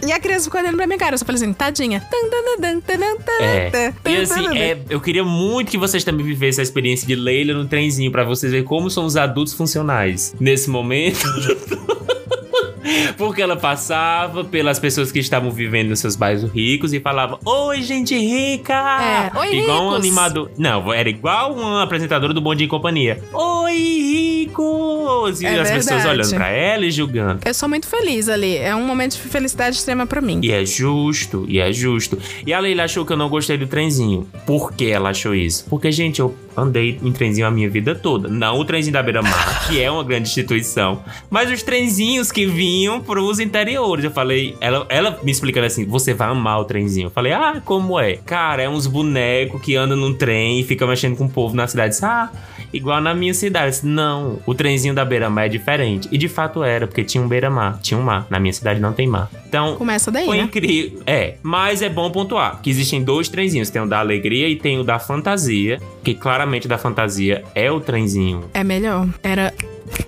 e 0.08 0.12
a 0.12 0.20
criança 0.20 0.46
ficou 0.46 0.62
olhando 0.62 0.78
pra 0.78 0.88
minha 0.88 0.98
cara. 0.98 1.16
Eu 1.16 1.18
só 1.18 1.26
falei 1.26 1.42
assim, 1.42 1.54
tadinha. 1.54 2.02
É. 3.40 3.92
E 4.06 4.18
assim, 4.18 4.58
é, 4.58 4.80
eu 4.90 5.02
queria 5.02 5.26
muito 5.26 5.70
que 5.70 5.78
vocês 5.78 6.04
também 6.04 6.26
vivessem 6.26 6.62
a 6.62 6.64
experiência 6.64 7.06
de 7.06 7.16
Leila 7.16 7.54
no 7.54 7.68
trenzinho, 7.68 8.12
pra 8.12 8.24
vocês 8.24 8.52
verem 8.52 8.66
como 8.66 8.90
são 8.90 9.06
os 9.06 9.18
adultos 9.18 9.54
funcionais. 9.54 10.34
Nesse 10.40 10.70
momento. 10.70 11.26
Porque 13.18 13.42
ela 13.42 13.56
passava 13.56 14.44
pelas 14.44 14.80
pessoas 14.80 15.12
que 15.12 15.20
estavam 15.20 15.52
vivendo 15.52 15.90
nos 15.90 16.00
seus 16.00 16.16
bairros 16.16 16.52
ricos 16.52 16.94
e 16.94 17.00
falava: 17.00 17.40
Oi, 17.46 17.82
gente 17.82 18.18
rica! 18.18 18.74
É, 19.34 19.38
"Oi, 19.40 19.56
igual 19.58 19.84
um 19.84 19.90
ricos." 19.90 20.06
animador. 20.06 20.52
Não, 20.58 20.94
era 20.94 21.10
igual 21.10 21.54
uma 21.54 21.84
apresentadora 21.84 22.34
do 22.34 22.42
Bom 22.42 22.54
Dia 22.56 22.66
e 22.66 22.70
Companhia. 22.70 23.22
Oi, 23.34 23.74
ricos! 23.74 25.42
E 25.42 25.46
É 25.46 25.60
as 25.60 25.70
pessoas 25.72 26.04
verdade. 26.04 26.10
olhando 26.20 26.36
pra 26.36 26.50
ela 26.50 26.86
e 26.86 26.92
julgando. 26.92 27.40
Eu 27.46 27.54
sou 27.54 27.68
muito 27.70 27.88
feliz 27.88 28.30
ali. 28.30 28.58
É 28.58 28.76
um 28.76 28.86
momento 28.86 29.14
de 29.14 29.20
felicidade 29.20 29.76
extrema 29.76 30.06
pra 30.06 30.22
mim. 30.22 30.40
E 30.44 30.52
é 30.52 30.66
justo, 30.66 31.46
e 31.48 31.60
é 31.60 31.72
justo. 31.72 32.18
E 32.46 32.54
a 32.54 32.60
Leila 32.60 32.84
achou 32.84 33.06
que 33.06 33.14
eu 33.14 33.18
não 33.18 33.30
gostei 33.30 33.58
do 33.58 33.68
trenzinho. 33.68 34.28
Por 34.46 34.74
que 34.74 34.90
ela 34.90 35.10
achou 35.10 35.34
isso? 35.36 35.66
Porque, 35.70 35.92
gente, 35.92 36.20
eu 36.20 36.36
andei 36.56 37.00
em 37.04 37.12
trenzinho 37.12 37.48
a 37.48 37.52
minha 37.52 37.70
vida 37.70 37.94
toda. 37.96 38.28
Não 38.30 38.60
o 38.60 38.66
trenzinho 38.66 38.94
da 38.94 39.04
Beira 39.04 39.22
Mar, 39.22 39.68
que 39.68 39.82
é 39.82 39.90
uma 39.92 40.04
grande 40.04 40.30
instituição, 40.30 41.04
mas 41.30 41.52
os 41.52 41.62
trenzinhos 41.64 42.32
que 42.32 42.46
vinham 42.46 42.75
pros 43.06 43.40
interiores. 43.40 44.04
Eu 44.06 44.12
falei, 44.12 44.56
ela, 44.60 44.86
ela 44.90 45.20
me 45.24 45.32
explicando 45.32 45.66
assim: 45.66 45.86
você 45.86 46.14
vai 46.14 46.30
amar 46.30 46.60
o 46.60 46.66
trenzinho. 46.66 47.08
Eu 47.08 47.12
falei, 47.12 47.32
ah, 47.32 47.62
como 47.64 48.00
é? 48.00 48.18
Cara, 48.18 48.64
é 48.64 48.70
uns 48.70 48.88
bonecos 48.88 49.62
que 49.62 49.76
andam 49.76 49.98
num 49.98 50.14
trem 50.14 50.60
e 50.60 50.64
ficam 50.64 50.88
mexendo 50.88 51.16
com 51.18 51.26
o 51.26 51.30
povo 51.30 51.56
na 51.56 51.68
cidade. 51.68 51.96
Ah, 52.02 52.30
igual 52.74 53.02
na 53.02 53.14
minha 53.14 53.34
cidade. 53.34 53.72
disse, 53.72 53.86
não, 53.86 54.40
o 54.46 54.54
trenzinho 54.54 54.94
da 54.94 55.06
beira-mar 55.06 55.46
é 55.46 55.50
diferente. 55.50 56.08
E 56.12 56.18
de 56.18 56.28
fato 56.28 56.64
era, 56.64 56.88
porque 56.88 57.04
tinha 57.04 57.24
um 57.24 57.28
beira-mar, 57.28 57.80
tinha 57.82 58.00
um 58.00 58.04
mar. 58.04 58.28
Na 58.30 58.40
minha 58.40 58.54
cidade 58.54 58.80
não 58.80 58.94
tem 58.94 59.08
mar. 59.08 59.30
Então, 59.48 59.76
Começa 59.76 60.12
daí, 60.12 60.26
foi 60.26 60.38
né? 60.38 60.44
incrível. 60.44 61.02
É, 61.06 61.36
mas 61.42 61.82
é 61.82 61.90
bom 61.90 62.12
pontuar 62.12 62.62
que 62.62 62.70
existem 62.70 63.04
dois 63.04 63.30
trenzinhos. 63.30 63.70
Tem 63.70 63.82
o 63.82 63.86
da 63.86 64.00
alegria 64.00 64.48
e 64.50 64.56
tem 64.56 64.80
o 64.80 64.84
da 64.84 65.00
fantasia, 65.00 65.80
que 66.04 66.14
claramente 66.14 66.66
o 66.66 66.70
da 66.70 66.78
fantasia 66.78 67.44
é 67.54 67.72
o 67.72 67.80
trenzinho. 67.80 68.46
É 68.54 68.64
melhor. 68.64 69.08
Era. 69.24 69.54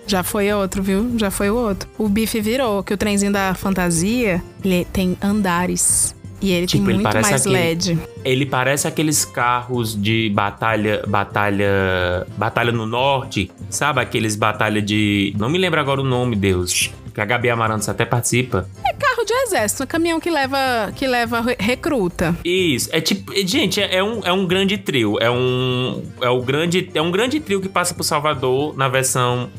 Já 0.06 0.24
foi 0.24 0.52
outro, 0.54 0.82
viu? 0.82 1.12
Já 1.18 1.30
foi 1.30 1.50
o 1.50 1.56
outro. 1.56 1.88
O 1.98 2.08
bife 2.10 2.40
virou, 2.42 2.82
que 2.84 2.94
o 2.94 2.98
trenzinho 2.98 3.32
da 3.32 3.54
fantasia, 3.54 4.42
ele 4.64 4.86
tem 4.86 5.18
andares. 5.22 6.16
E 6.40 6.52
ele 6.52 6.68
Tipo, 6.68 6.86
tem 6.86 6.94
muito 6.96 7.14
mais 7.14 7.32
aquele- 7.42 7.56
LED. 7.56 8.00
Ele 8.24 8.46
parece 8.46 8.88
aqueles 8.88 9.26
carros 9.26 10.00
de 10.00 10.30
batalha, 10.36 11.04
batalha, 11.08 12.28
batalha 12.38 12.72
no 12.72 12.86
norte, 12.86 13.50
sabe? 13.72 14.02
Aqueles 14.02 14.36
batalha 14.36 14.82
de, 14.82 15.34
não 15.38 15.50
me 15.50 15.58
lembro 15.58 15.80
agora 15.80 16.00
o 16.00 16.04
nome, 16.04 16.36
Deus. 16.36 16.92
Que 17.14 17.20
a 17.22 17.26
Gabi 17.26 17.50
Amarantos 17.50 17.90
até 17.90 18.06
participa. 18.06 18.70
É 18.86 18.94
carro 18.94 19.26
de 19.26 19.34
exército, 19.34 19.82
é 19.82 19.86
caminhão 19.88 20.20
que 20.20 20.30
leva, 20.30 20.92
que 20.96 21.08
leva 21.08 21.42
re- 21.42 21.58
recruta. 21.60 22.38
Isso, 22.46 22.90
é 22.92 23.02
tipo, 23.02 23.34
gente, 23.44 23.82
é, 23.82 23.96
é 23.96 24.04
um, 24.04 24.22
é 24.24 24.32
um 24.32 24.46
grande 24.46 24.78
trio, 24.78 25.18
é 25.20 25.32
um 25.32 26.04
é 26.22 26.30
o 26.30 26.40
grande 26.44 26.92
é 26.94 27.02
um 27.02 27.10
grande 27.10 27.40
trio 27.40 27.60
que 27.60 27.68
passa 27.68 27.96
por 27.96 28.04
Salvador 28.04 28.78
na 28.78 28.88
versão 28.88 29.50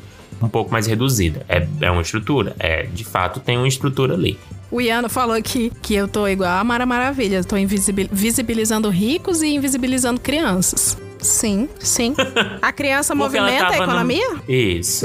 um 0.41 0.49
pouco 0.49 0.71
mais 0.71 0.87
reduzida. 0.87 1.45
É, 1.49 1.67
é 1.81 1.91
uma 1.91 2.03
estrutura, 2.03 2.55
é, 2.59 2.85
de 2.85 3.05
fato 3.05 3.41
tem 3.41 3.57
uma 3.57 3.69
estrutura 3.69 4.15
ali. 4.15 4.39
O 4.71 4.81
Iano 4.81 5.09
falou 5.09 5.35
aqui 5.35 5.73
que 5.81 5.95
eu 5.95 6.07
tô 6.07 6.29
igual 6.29 6.59
a 6.59 6.63
Mara 6.65 6.85
Maravilha. 6.85 7.43
Tô 7.43 7.57
invisibil- 7.57 8.09
visibilizando 8.13 8.91
ricos 8.91 9.41
e 9.41 9.55
invisibilizando 9.55 10.21
crianças. 10.21 10.99
Sim, 11.21 11.69
sim. 11.81 12.15
A 12.63 12.71
criança 12.71 13.15
movimenta 13.15 13.69
a 13.69 13.77
economia? 13.77 14.37
Isso. 14.49 15.05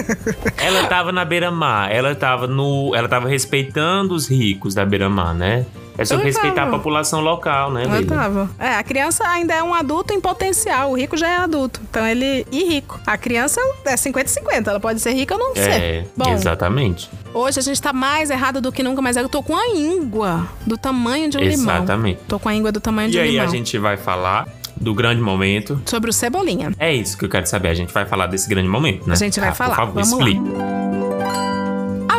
ela 0.56 0.84
tava 0.88 1.12
na 1.12 1.24
beira-mar, 1.24 1.92
ela 1.92 2.14
tava 2.14 2.46
no. 2.46 2.94
Ela 2.94 3.08
tava 3.08 3.28
respeitando 3.28 4.14
os 4.14 4.26
ricos 4.28 4.74
da 4.74 4.84
beira-mar, 4.86 5.34
né? 5.34 5.66
É 5.98 6.04
só 6.04 6.16
respeitar 6.16 6.54
tava. 6.64 6.70
a 6.70 6.78
população 6.78 7.20
local, 7.20 7.70
né, 7.72 7.84
Eu 7.86 8.06
tava. 8.06 8.50
É, 8.58 8.74
a 8.76 8.82
criança 8.82 9.26
ainda 9.26 9.54
é 9.54 9.62
um 9.62 9.72
adulto 9.74 10.12
em 10.12 10.20
potencial. 10.20 10.90
O 10.90 10.94
rico 10.96 11.16
já 11.16 11.28
é 11.28 11.36
adulto. 11.36 11.80
Então 11.88 12.06
ele. 12.06 12.46
E 12.52 12.64
rico. 12.64 13.00
A 13.06 13.16
criança 13.16 13.60
é 13.84 13.94
50-50. 13.94 14.66
Ela 14.68 14.80
pode 14.80 15.00
ser 15.00 15.12
rica 15.12 15.34
ou 15.34 15.40
não 15.40 15.50
É, 15.52 15.54
ser. 15.54 16.08
Bom, 16.16 16.32
exatamente. 16.32 17.08
hoje 17.32 17.58
a 17.58 17.62
gente 17.62 17.80
tá 17.80 17.92
mais 17.92 18.30
errado 18.30 18.60
do 18.60 18.70
que 18.72 18.82
nunca, 18.82 19.00
mas 19.00 19.16
eu 19.16 19.28
tô 19.28 19.42
com 19.42 19.56
a 19.56 19.68
íngua 19.68 20.46
do 20.66 20.76
tamanho 20.76 21.28
de 21.30 21.38
um 21.38 21.40
limão. 21.40 21.76
Exatamente. 21.76 22.20
Tô 22.28 22.38
com 22.38 22.48
a 22.48 22.54
íngua 22.54 22.70
do 22.72 22.80
tamanho 22.80 23.10
de 23.10 23.16
E 23.16 23.20
um 23.20 23.22
aí 23.24 23.30
limão. 23.32 23.44
a 23.46 23.48
gente 23.48 23.78
vai 23.78 23.96
falar 23.96 24.46
do 24.76 24.92
grande 24.92 25.22
momento. 25.22 25.80
Sobre 25.86 26.10
o 26.10 26.12
Cebolinha. 26.12 26.72
É 26.78 26.92
isso 26.94 27.16
que 27.16 27.24
eu 27.24 27.28
quero 27.30 27.46
saber. 27.46 27.68
A 27.68 27.74
gente 27.74 27.92
vai 27.94 28.04
falar 28.04 28.26
desse 28.26 28.48
grande 28.48 28.68
momento, 28.68 29.06
né? 29.06 29.14
A 29.14 29.16
gente 29.16 29.40
vai 29.40 29.48
Ah, 29.48 29.54
falar. 29.54 29.70
Por 29.70 29.76
favor, 30.02 30.04
Vamos 30.04 30.18
lá. 30.20 31.45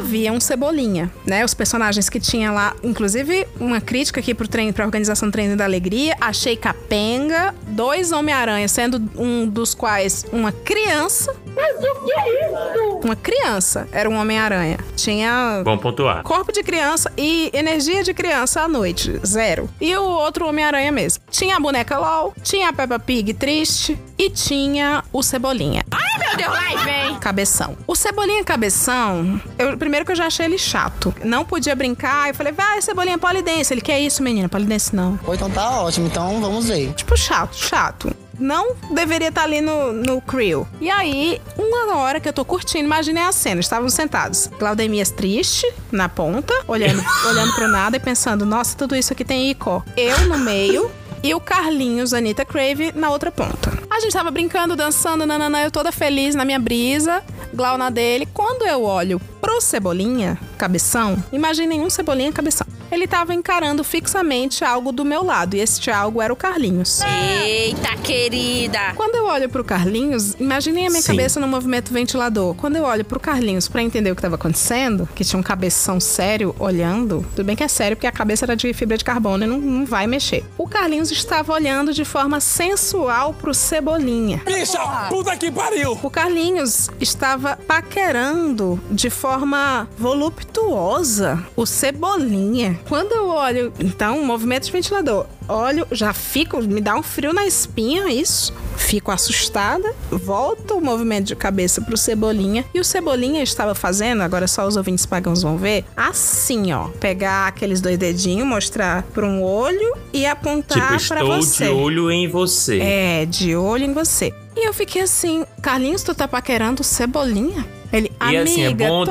Havia 0.08 0.32
um 0.32 0.39
Cebolinha, 0.39 1.12
né? 1.26 1.43
Os 1.43 1.54
personagens 1.54 2.08
que 2.10 2.17
tinha 2.17 2.50
lá, 2.50 2.74
inclusive 2.82 3.46
uma 3.60 3.82
crítica 3.82 4.22
aqui 4.22 4.34
pro 4.34 4.48
treino, 4.48 4.72
pra 4.72 4.86
organização 4.86 5.28
do 5.28 5.34
Treino 5.34 5.58
da 5.58 5.65
Alegria, 5.65 6.15
achei 6.22 6.56
capenga, 6.56 7.54
dois 7.67 8.13
Homem-Aranha, 8.13 8.70
sendo 8.70 9.02
um 9.17 9.46
dos 9.46 9.74
quais 9.76 10.26
uma 10.32 10.54
criança. 10.54 11.36
Mas 11.54 11.76
o 11.78 12.06
que 12.06 12.13
é 12.13 12.48
isso? 12.48 13.00
Uma 13.04 13.15
criança 13.17 13.88
era 13.91 14.10
um 14.10 14.15
Homem-Aranha. 14.17 14.78
Tinha 14.96 15.62
Vamos 15.65 15.82
pontuar. 15.82 16.24
corpo 16.24 16.52
de 16.54 16.63
criança 16.63 17.12
e 17.17 17.50
energia 17.54 18.02
de 18.02 18.13
criança 18.13 18.62
à 18.62 18.67
noite, 18.67 19.20
zero. 19.26 19.70
E 19.82 19.93
o 19.98 20.04
outro 20.04 20.48
Homem-Aranha 20.48 20.91
mesmo. 20.91 21.22
Tinha 21.30 21.58
a 21.58 21.60
boneca 21.60 21.98
LOL, 21.98 22.34
tinha 22.43 22.70
a 22.70 22.74
Peppa 22.74 22.98
Pig 22.98 23.34
triste 23.34 24.00
e 24.17 24.30
tinha 24.30 25.04
o 25.12 25.22
Cebolinha. 25.22 25.84
Ai, 25.91 26.20
meu 26.28 26.38
Deus, 26.38 26.54
lá 26.54 26.84
vem! 26.84 27.20
Cabeção. 27.20 27.76
O 27.86 27.96
Cebolinha 27.96 28.43
Cabeção, 28.43 29.41
eu, 29.60 29.78
primeiro 29.78 29.96
que 30.05 30.12
eu 30.12 30.15
já 30.15 30.27
achei 30.27 30.45
ele 30.45 30.57
chato. 30.57 31.13
Não 31.23 31.45
podia 31.45 31.75
brincar, 31.75 32.29
eu 32.29 32.36
falei, 32.36 32.53
vai, 32.53 32.81
Cebolinha, 32.81 33.17
polidense. 33.17 33.73
Ele, 33.73 33.81
que 33.81 33.91
é 33.91 33.99
isso, 33.99 34.23
menina? 34.23 34.49
Polidense 34.49 34.95
não. 34.95 35.19
Ou 35.25 35.33
então 35.33 35.49
tá 35.49 35.81
ótimo, 35.81 36.07
então 36.07 36.39
vamos 36.39 36.67
ver. 36.67 36.93
Tipo, 36.93 37.17
chato, 37.17 37.55
chato. 37.55 38.15
Não 38.39 38.75
deveria 38.93 39.29
estar 39.29 39.43
ali 39.43 39.62
no, 39.62 39.91
no 39.91 40.21
crew. 40.21 40.67
E 40.79 40.89
aí, 40.89 41.41
uma 41.57 41.95
hora 41.95 42.19
que 42.19 42.29
eu 42.29 42.33
tô 42.33 42.45
curtindo, 42.45 42.86
imaginei 42.86 43.23
a 43.23 43.31
cena. 43.31 43.60
Estávamos 43.60 43.93
sentados. 43.93 44.47
Claudemias 44.60 45.10
triste, 45.10 45.65
na 45.91 46.07
ponta, 46.07 46.53
olhando, 46.67 47.03
olhando 47.27 47.53
pro 47.53 47.67
nada 47.67 47.97
e 47.97 47.99
pensando, 47.99 48.45
nossa, 48.45 48.77
tudo 48.77 48.95
isso 48.95 49.13
aqui 49.13 49.25
tem 49.25 49.49
Icó. 49.49 49.83
Eu 49.95 50.27
no 50.27 50.38
meio. 50.38 50.91
E 51.23 51.34
o 51.34 51.39
Carlinhos, 51.39 52.13
Anitta 52.13 52.45
Crave, 52.45 52.91
na 52.95 53.10
outra 53.10 53.32
ponta. 53.32 53.71
A 53.89 53.99
gente 53.99 54.13
tava 54.13 54.32
brincando, 54.32 54.75
dançando, 54.75 55.25
nananã, 55.25 55.63
eu 55.63 55.71
toda 55.71 55.91
feliz 55.91 56.36
na 56.36 56.45
minha 56.45 56.60
brisa, 56.60 57.23
Glau 57.53 57.77
na 57.77 57.89
dele. 57.89 58.27
Quando 58.34 58.65
eu 58.65 58.84
olho 58.84 59.19
pro 59.41 59.60
Cebolinha, 59.60 60.38
cabeção, 60.58 61.21
imaginem 61.32 61.82
um 61.82 61.89
Cebolinha 61.89 62.32
cabeção. 62.32 62.67
Ele 62.91 63.08
tava 63.08 63.34
encarando 63.34 63.84
fixamente 63.84 64.63
algo 64.63 64.91
do 64.91 65.04
meu 65.04 65.23
lado, 65.23 65.56
e 65.56 65.60
este 65.60 65.91
algo 65.91 66.21
era 66.21 66.32
o 66.32 66.36
Carlinhos. 66.36 67.02
Eita, 67.02 67.95
querida! 67.97 68.93
Quando 68.95 69.15
eu 69.15 69.26
olho 69.26 69.50
pro 69.50 69.63
Carlinhos, 69.63 70.36
imaginei 70.39 70.88
a 70.88 70.89
minha 70.89 71.02
Sim. 71.02 71.08
cabeça 71.08 71.39
no 71.39 71.47
movimento 71.47 71.91
ventilador. 71.91 72.56
Quando 72.56 72.78
eu 72.78 72.84
olho 72.84 73.04
pro 73.04 73.19
Carlinhos 73.19 73.67
pra 73.67 73.84
entender 73.84 74.12
o 74.12 74.15
que 74.15 74.21
tava 74.21 74.36
acontecendo, 74.36 75.08
que 75.15 75.23
tinha 75.23 75.39
um 75.39 75.43
cabeção 75.43 76.00
sério 76.00 76.56
olhando, 76.60 77.26
tudo 77.36 77.45
bem 77.45 77.56
que 77.56 77.63
é 77.63 77.67
sério 77.67 77.97
porque 77.97 78.08
a 78.08 78.12
cabeça 78.12 78.45
era 78.45 78.56
de 78.56 78.71
fibra 78.73 78.97
de 78.97 79.04
carbono 79.04 79.43
e 79.43 79.47
não, 79.47 79.60
não 79.60 79.86
vai 79.86 80.08
mexer. 80.08 80.43
O 80.58 80.67
Carlinhos 80.67 81.12
estava 81.12 81.54
olhando 81.54 81.93
de 81.93 82.06
forma 82.06 82.39
sensual 82.39 83.34
pro 83.34 83.54
Cebolinha. 83.54 84.41
Bicha, 84.45 84.80
puta 85.10 85.36
que 85.36 85.52
pariu! 85.52 85.97
O 86.02 86.10
Carlinhos 86.10 86.89
estava 87.00 87.58
paquerando 87.67 88.80
de 88.91 89.10
forma 89.10 89.88
voluptuosa 89.97 91.43
o 91.56 91.65
Cebolinha. 91.65 92.76
Quando 92.87 93.11
eu 93.13 93.27
olho, 93.27 93.73
então, 93.79 94.23
movimento 94.25 94.65
de 94.65 94.71
ventilador, 94.71 95.25
olho, 95.47 95.87
já 95.91 96.13
fico, 96.13 96.61
me 96.61 96.81
dá 96.81 96.95
um 96.95 97.03
frio 97.03 97.33
na 97.33 97.45
espinha, 97.45 98.09
isso. 98.09 98.53
Fico 98.77 99.11
assustada, 99.11 99.93
volto 100.09 100.75
o 100.77 100.81
movimento 100.81 101.25
de 101.25 101.35
cabeça 101.35 101.81
pro 101.81 101.97
Cebolinha 101.97 102.63
e 102.73 102.79
o 102.79 102.83
Cebolinha 102.83 103.41
estava 103.43 103.73
fazendo, 103.75 104.21
agora 104.21 104.47
só 104.47 104.65
os 104.67 104.77
ouvintes 104.77 105.05
pagãos 105.05 105.41
vão 105.41 105.57
ver, 105.57 105.83
assim, 105.95 106.71
ó, 106.71 106.87
pegar 106.99 107.47
aqueles 107.47 107.81
dois 107.81 107.97
dedinhos, 107.97 108.47
mostrar 108.47 109.03
para 109.13 109.25
um 109.25 109.43
olho 109.43 109.93
e 110.13 110.25
apontar 110.25 110.97
Tipo, 110.97 111.07
para 111.07 111.21
estou 111.21 111.41
você. 111.41 111.65
de 111.65 111.71
olho 111.71 112.11
em 112.11 112.27
você. 112.27 112.79
É, 112.79 113.25
de 113.25 113.55
olho 113.55 113.83
em 113.83 113.93
você. 113.93 114.33
E 114.55 114.67
eu 114.67 114.73
fiquei 114.73 115.01
assim, 115.01 115.43
Carlinhos, 115.61 116.03
tu 116.03 116.13
tá 116.15 116.27
paquerando 116.27 116.83
cebolinha? 116.83 117.65
Ele, 117.91 118.12
E 118.30 118.38
assim, 118.38 118.63
é 118.63 118.73
bom, 118.73 119.04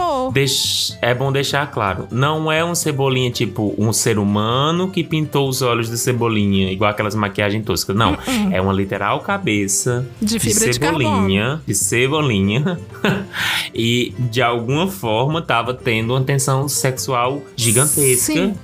é 1.03 1.15
bom 1.15 1.33
deixar 1.33 1.71
claro. 1.71 2.07
Não 2.11 2.51
é 2.51 2.65
um 2.65 2.75
cebolinha 2.75 3.31
tipo 3.31 3.75
um 3.79 3.93
ser 3.93 4.19
humano 4.19 4.91
que 4.91 5.03
pintou 5.03 5.49
os 5.49 5.63
olhos 5.63 5.91
de 5.91 5.97
cebolinha, 5.99 6.71
igual 6.71 6.91
aquelas 6.91 7.15
maquiagens 7.15 7.65
toscas. 7.65 7.97
Não. 7.97 8.17
É 8.51 8.61
uma 8.61 8.73
literal 8.73 9.21
cabeça 9.21 10.07
De 10.21 10.39
de 10.39 10.51
cebolinha. 10.51 11.61
De 11.67 11.75
cebolinha. 11.75 12.79
e 13.75 14.15
de 14.19 14.43
alguma 14.43 14.89
forma 14.89 15.41
tava 15.41 15.73
tendo 15.75 16.13
uma 16.15 16.23
tensão 16.23 16.69
sexual 16.69 17.43
gigantesca. 17.57 18.33
Sim. 18.33 18.55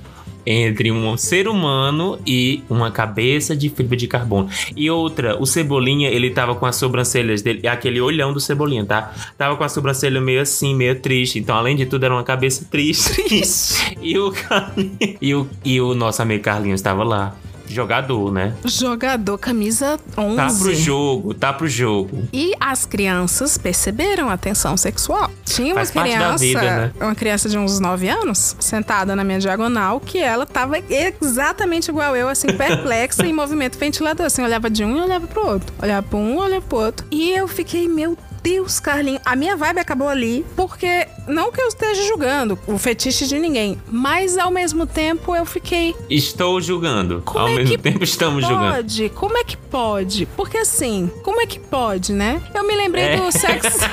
Entre 0.45 0.91
um 0.91 1.15
ser 1.17 1.47
humano 1.47 2.19
e 2.25 2.63
uma 2.69 2.91
cabeça 2.91 3.55
de 3.55 3.69
fibra 3.69 3.95
de 3.95 4.07
carbono. 4.07 4.49
E 4.75 4.89
outra, 4.89 5.41
o 5.41 5.45
Cebolinha, 5.45 6.09
ele 6.09 6.29
tava 6.29 6.55
com 6.55 6.65
as 6.65 6.75
sobrancelhas 6.75 7.41
dele, 7.41 7.61
é 7.63 7.69
aquele 7.69 8.01
olhão 8.01 8.33
do 8.33 8.39
Cebolinha, 8.39 8.85
tá? 8.85 9.13
Tava 9.37 9.55
com 9.55 9.63
a 9.63 9.69
sobrancelha 9.69 10.19
meio 10.19 10.41
assim, 10.41 10.75
meio 10.75 10.99
triste. 10.99 11.39
Então, 11.39 11.55
além 11.55 11.75
de 11.75 11.85
tudo, 11.85 12.03
era 12.03 12.13
uma 12.13 12.23
cabeça 12.23 12.65
triste. 12.69 13.23
e, 14.01 14.17
o 14.17 14.31
Carlinhos, 14.31 15.17
e, 15.21 15.33
o, 15.33 15.47
e 15.63 15.81
o 15.81 15.93
nosso 15.93 16.21
amigo 16.21 16.43
Carlinhos 16.43 16.79
estava 16.79 17.03
lá. 17.03 17.35
Jogador, 17.67 18.31
né? 18.31 18.53
Jogador 18.65 19.37
camisa 19.37 19.99
11. 20.17 20.35
Tá 20.35 20.47
pro 20.47 20.75
jogo, 20.75 21.33
tá 21.33 21.53
pro 21.53 21.67
jogo. 21.67 22.27
E 22.31 22.53
as 22.59 22.85
crianças 22.85 23.57
perceberam 23.57 24.29
a 24.29 24.37
tensão 24.37 24.75
sexual. 24.77 25.31
Tinha 25.45 25.73
uma 25.73 25.85
Faz 25.85 25.91
criança, 25.91 26.37
vida, 26.37 26.61
né? 26.61 26.91
uma 26.99 27.15
criança 27.15 27.49
de 27.49 27.57
uns 27.57 27.79
9 27.79 28.07
anos, 28.09 28.55
sentada 28.59 29.15
na 29.15 29.23
minha 29.23 29.39
diagonal, 29.39 29.99
que 29.99 30.19
ela 30.19 30.45
tava 30.45 30.75
exatamente 30.89 31.89
igual 31.89 32.15
eu, 32.15 32.27
assim, 32.27 32.47
perplexa 32.57 33.25
em 33.25 33.33
movimento 33.33 33.77
ventilador. 33.77 34.25
Assim, 34.25 34.43
olhava 34.43 34.69
de 34.69 34.83
um 34.83 34.97
e 34.97 35.01
olhava 35.01 35.27
pro 35.27 35.45
outro. 35.45 35.73
Olhava 35.81 36.07
pra 36.07 36.17
um, 36.17 36.37
olhava 36.37 36.61
pro 36.61 36.77
outro. 36.77 37.05
E 37.11 37.31
eu 37.31 37.47
fiquei, 37.47 37.87
meu 37.87 38.17
Deus, 38.43 38.79
Carlinhos. 38.79 39.21
A 39.25 39.35
minha 39.35 39.55
vibe 39.55 39.79
acabou 39.79 40.09
ali, 40.09 40.45
porque 40.55 41.07
não 41.27 41.51
que 41.51 41.61
eu 41.61 41.67
esteja 41.69 42.03
julgando 42.03 42.59
o 42.67 42.77
fetiche 42.77 43.25
de 43.25 43.39
ninguém, 43.39 43.81
mas 43.89 44.37
ao 44.37 44.51
mesmo 44.51 44.85
tempo 44.85 45.33
eu 45.35 45.45
fiquei, 45.45 45.95
Estou 46.09 46.59
julgando. 46.59 47.21
Como 47.25 47.39
Ao 47.39 47.47
é 47.47 47.55
mesmo 47.55 47.71
que 47.71 47.81
tempo, 47.81 48.03
estamos 48.03 48.45
julgando. 48.45 48.75
Pode? 48.75 49.09
Como 49.09 49.37
é 49.37 49.43
que 49.45 49.55
pode? 49.57 50.25
Porque 50.35 50.57
assim, 50.57 51.09
como 51.23 51.39
é 51.41 51.45
que 51.47 51.57
pode, 51.59 52.11
né? 52.11 52.41
Eu 52.53 52.67
me 52.67 52.75
lembrei 52.75 53.05
É. 53.05 53.15
do 53.17 53.31
sexo. 53.31 53.79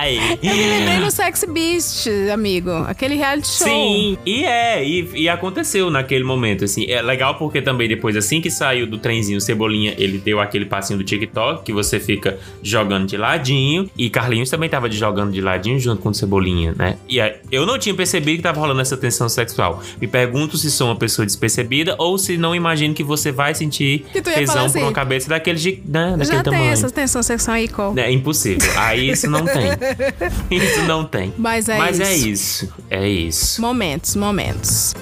Ai. 0.00 0.38
Eu 0.42 0.54
me 0.54 0.64
lembrei 0.64 0.98
no 0.98 1.10
Sex 1.10 1.44
Beast, 1.44 2.06
amigo. 2.32 2.70
Aquele 2.86 3.16
reality 3.16 3.48
show. 3.48 3.66
Sim, 3.66 4.16
e 4.24 4.44
é, 4.44 4.82
e, 4.82 5.08
e 5.14 5.28
aconteceu 5.28 5.90
naquele 5.90 6.24
momento, 6.24 6.64
assim. 6.64 6.90
É 6.90 7.02
legal 7.02 7.34
porque 7.34 7.60
também 7.60 7.86
depois, 7.86 8.16
assim 8.16 8.40
que 8.40 8.50
saiu 8.50 8.86
do 8.86 8.96
trenzinho 8.96 9.38
Cebolinha, 9.40 9.94
ele 9.98 10.16
deu 10.16 10.40
aquele 10.40 10.64
passinho 10.64 10.98
do 10.98 11.04
TikTok, 11.04 11.64
que 11.64 11.72
você 11.72 12.00
fica 12.00 12.38
jogando 12.62 13.06
de 13.06 13.18
ladinho. 13.18 13.90
E 13.96 14.08
Carlinhos 14.08 14.48
também 14.48 14.70
tava 14.70 14.90
jogando 14.90 15.32
de 15.32 15.40
ladinho 15.42 15.78
junto 15.78 16.00
com 16.00 16.08
o 16.08 16.14
Cebolinha, 16.14 16.74
né? 16.76 16.96
E 17.06 17.20
aí, 17.20 17.34
eu 17.52 17.66
não 17.66 17.78
tinha 17.78 17.94
percebido 17.94 18.38
que 18.38 18.42
tava 18.42 18.58
rolando 18.58 18.80
essa 18.80 18.96
tensão 18.96 19.28
sexual. 19.28 19.82
Me 20.00 20.06
pergunto 20.06 20.56
se 20.56 20.70
sou 20.70 20.88
uma 20.88 20.96
pessoa 20.96 21.26
despercebida 21.26 21.94
ou 21.98 22.16
se 22.16 22.38
não 22.38 22.54
imagino 22.54 22.94
que 22.94 23.04
você 23.04 23.30
vai 23.30 23.54
sentir 23.54 24.04
tesão 24.24 24.64
assim, 24.64 24.78
por 24.78 24.86
uma 24.86 24.92
cabeça 24.92 25.28
daquele, 25.28 25.82
né, 25.86 26.16
daquele 26.16 26.24
Já 26.24 26.42
tem 26.42 26.52
tamanho. 26.52 26.72
essa 26.72 26.90
tensão 26.90 27.22
sexual 27.22 27.56
aí, 27.56 27.68
Cole. 27.68 28.00
É 28.00 28.10
impossível. 28.10 28.70
Aí 28.76 29.10
isso 29.10 29.28
não 29.28 29.44
tem. 29.44 29.70
Isso 30.50 30.82
não 30.82 31.04
tem. 31.04 31.32
Mas 31.38 31.68
é 31.68 31.78
Mas 31.78 32.00
é 32.00 32.12
isso. 32.14 32.64
isso. 32.64 32.74
É 32.90 33.08
isso. 33.08 33.60
Momentos, 33.60 34.16
momentos. 34.16 34.94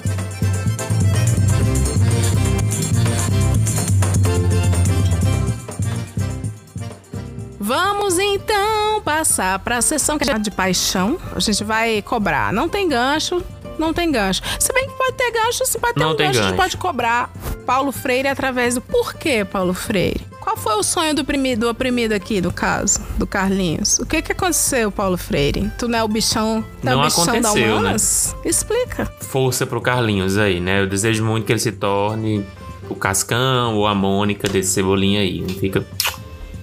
Vamos 7.59 8.17
então 8.17 9.01
passar 9.01 9.59
para 9.59 9.77
a 9.77 9.81
sessão 9.81 10.17
que 10.17 10.29
é 10.29 10.39
de 10.39 10.49
paixão. 10.49 11.17
A 11.35 11.39
gente 11.39 11.63
vai 11.63 12.01
cobrar. 12.01 12.51
Não 12.53 12.67
tem 12.69 12.87
gancho, 12.87 13.43
não 13.77 13.93
tem 13.93 14.11
gancho. 14.11 14.41
Se 14.59 14.71
bem 14.73 14.87
que 14.87 14.93
pode 14.95 15.13
ter 15.13 15.31
gancho, 15.31 15.65
se 15.65 15.77
pode 15.77 15.93
ter 15.95 15.99
Não 15.99 16.11
um 16.11 16.15
tem 16.15 16.27
gancho, 16.27 16.39
a 16.39 16.41
gente 16.43 16.51
gancho. 16.51 16.61
pode 16.63 16.77
cobrar 16.77 17.29
Paulo 17.65 17.91
Freire 17.91 18.27
através 18.27 18.75
do 18.75 18.81
porquê 18.81 19.45
Paulo 19.45 19.73
Freire. 19.73 20.21
Qual 20.49 20.57
foi 20.57 20.73
o 20.77 20.81
sonho 20.81 21.13
do 21.13 21.21
oprimido, 21.21 21.59
do 21.59 21.69
oprimido 21.69 22.11
aqui, 22.11 22.41
do 22.41 22.51
caso, 22.51 22.99
do 23.19 23.27
Carlinhos? 23.27 23.99
O 23.99 24.05
que 24.07 24.19
que 24.19 24.31
aconteceu, 24.31 24.91
Paulo 24.91 25.15
Freire? 25.15 25.71
Tu 25.77 25.87
não 25.87 25.99
é 25.99 26.03
o 26.03 26.07
bichão, 26.07 26.65
é 26.81 26.89
Não 26.89 27.01
o 27.01 27.03
bichão 27.03 27.25
da 27.25 27.31
aconteceu, 27.33 27.67
né? 27.67 27.73
humanas? 27.73 28.35
Explica. 28.43 29.05
Força 29.21 29.67
pro 29.67 29.79
Carlinhos 29.79 30.39
aí, 30.39 30.59
né? 30.59 30.81
Eu 30.81 30.87
desejo 30.87 31.23
muito 31.23 31.45
que 31.45 31.51
ele 31.51 31.59
se 31.59 31.71
torne 31.71 32.43
o 32.89 32.95
Cascão 32.95 33.75
ou 33.75 33.85
a 33.85 33.93
Mônica 33.93 34.49
desse 34.49 34.71
cebolinha 34.71 35.19
aí. 35.21 35.45
Fica 35.59 35.85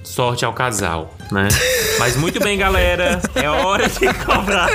sorte 0.03 0.45
ao 0.45 0.53
casal, 0.53 1.14
né? 1.30 1.47
Mas 2.01 2.16
muito 2.16 2.41
bem, 2.41 2.59
galera. 2.59 3.22
É 3.37 3.49
hora 3.49 3.89
de 3.89 4.12
cobrar 4.24 4.68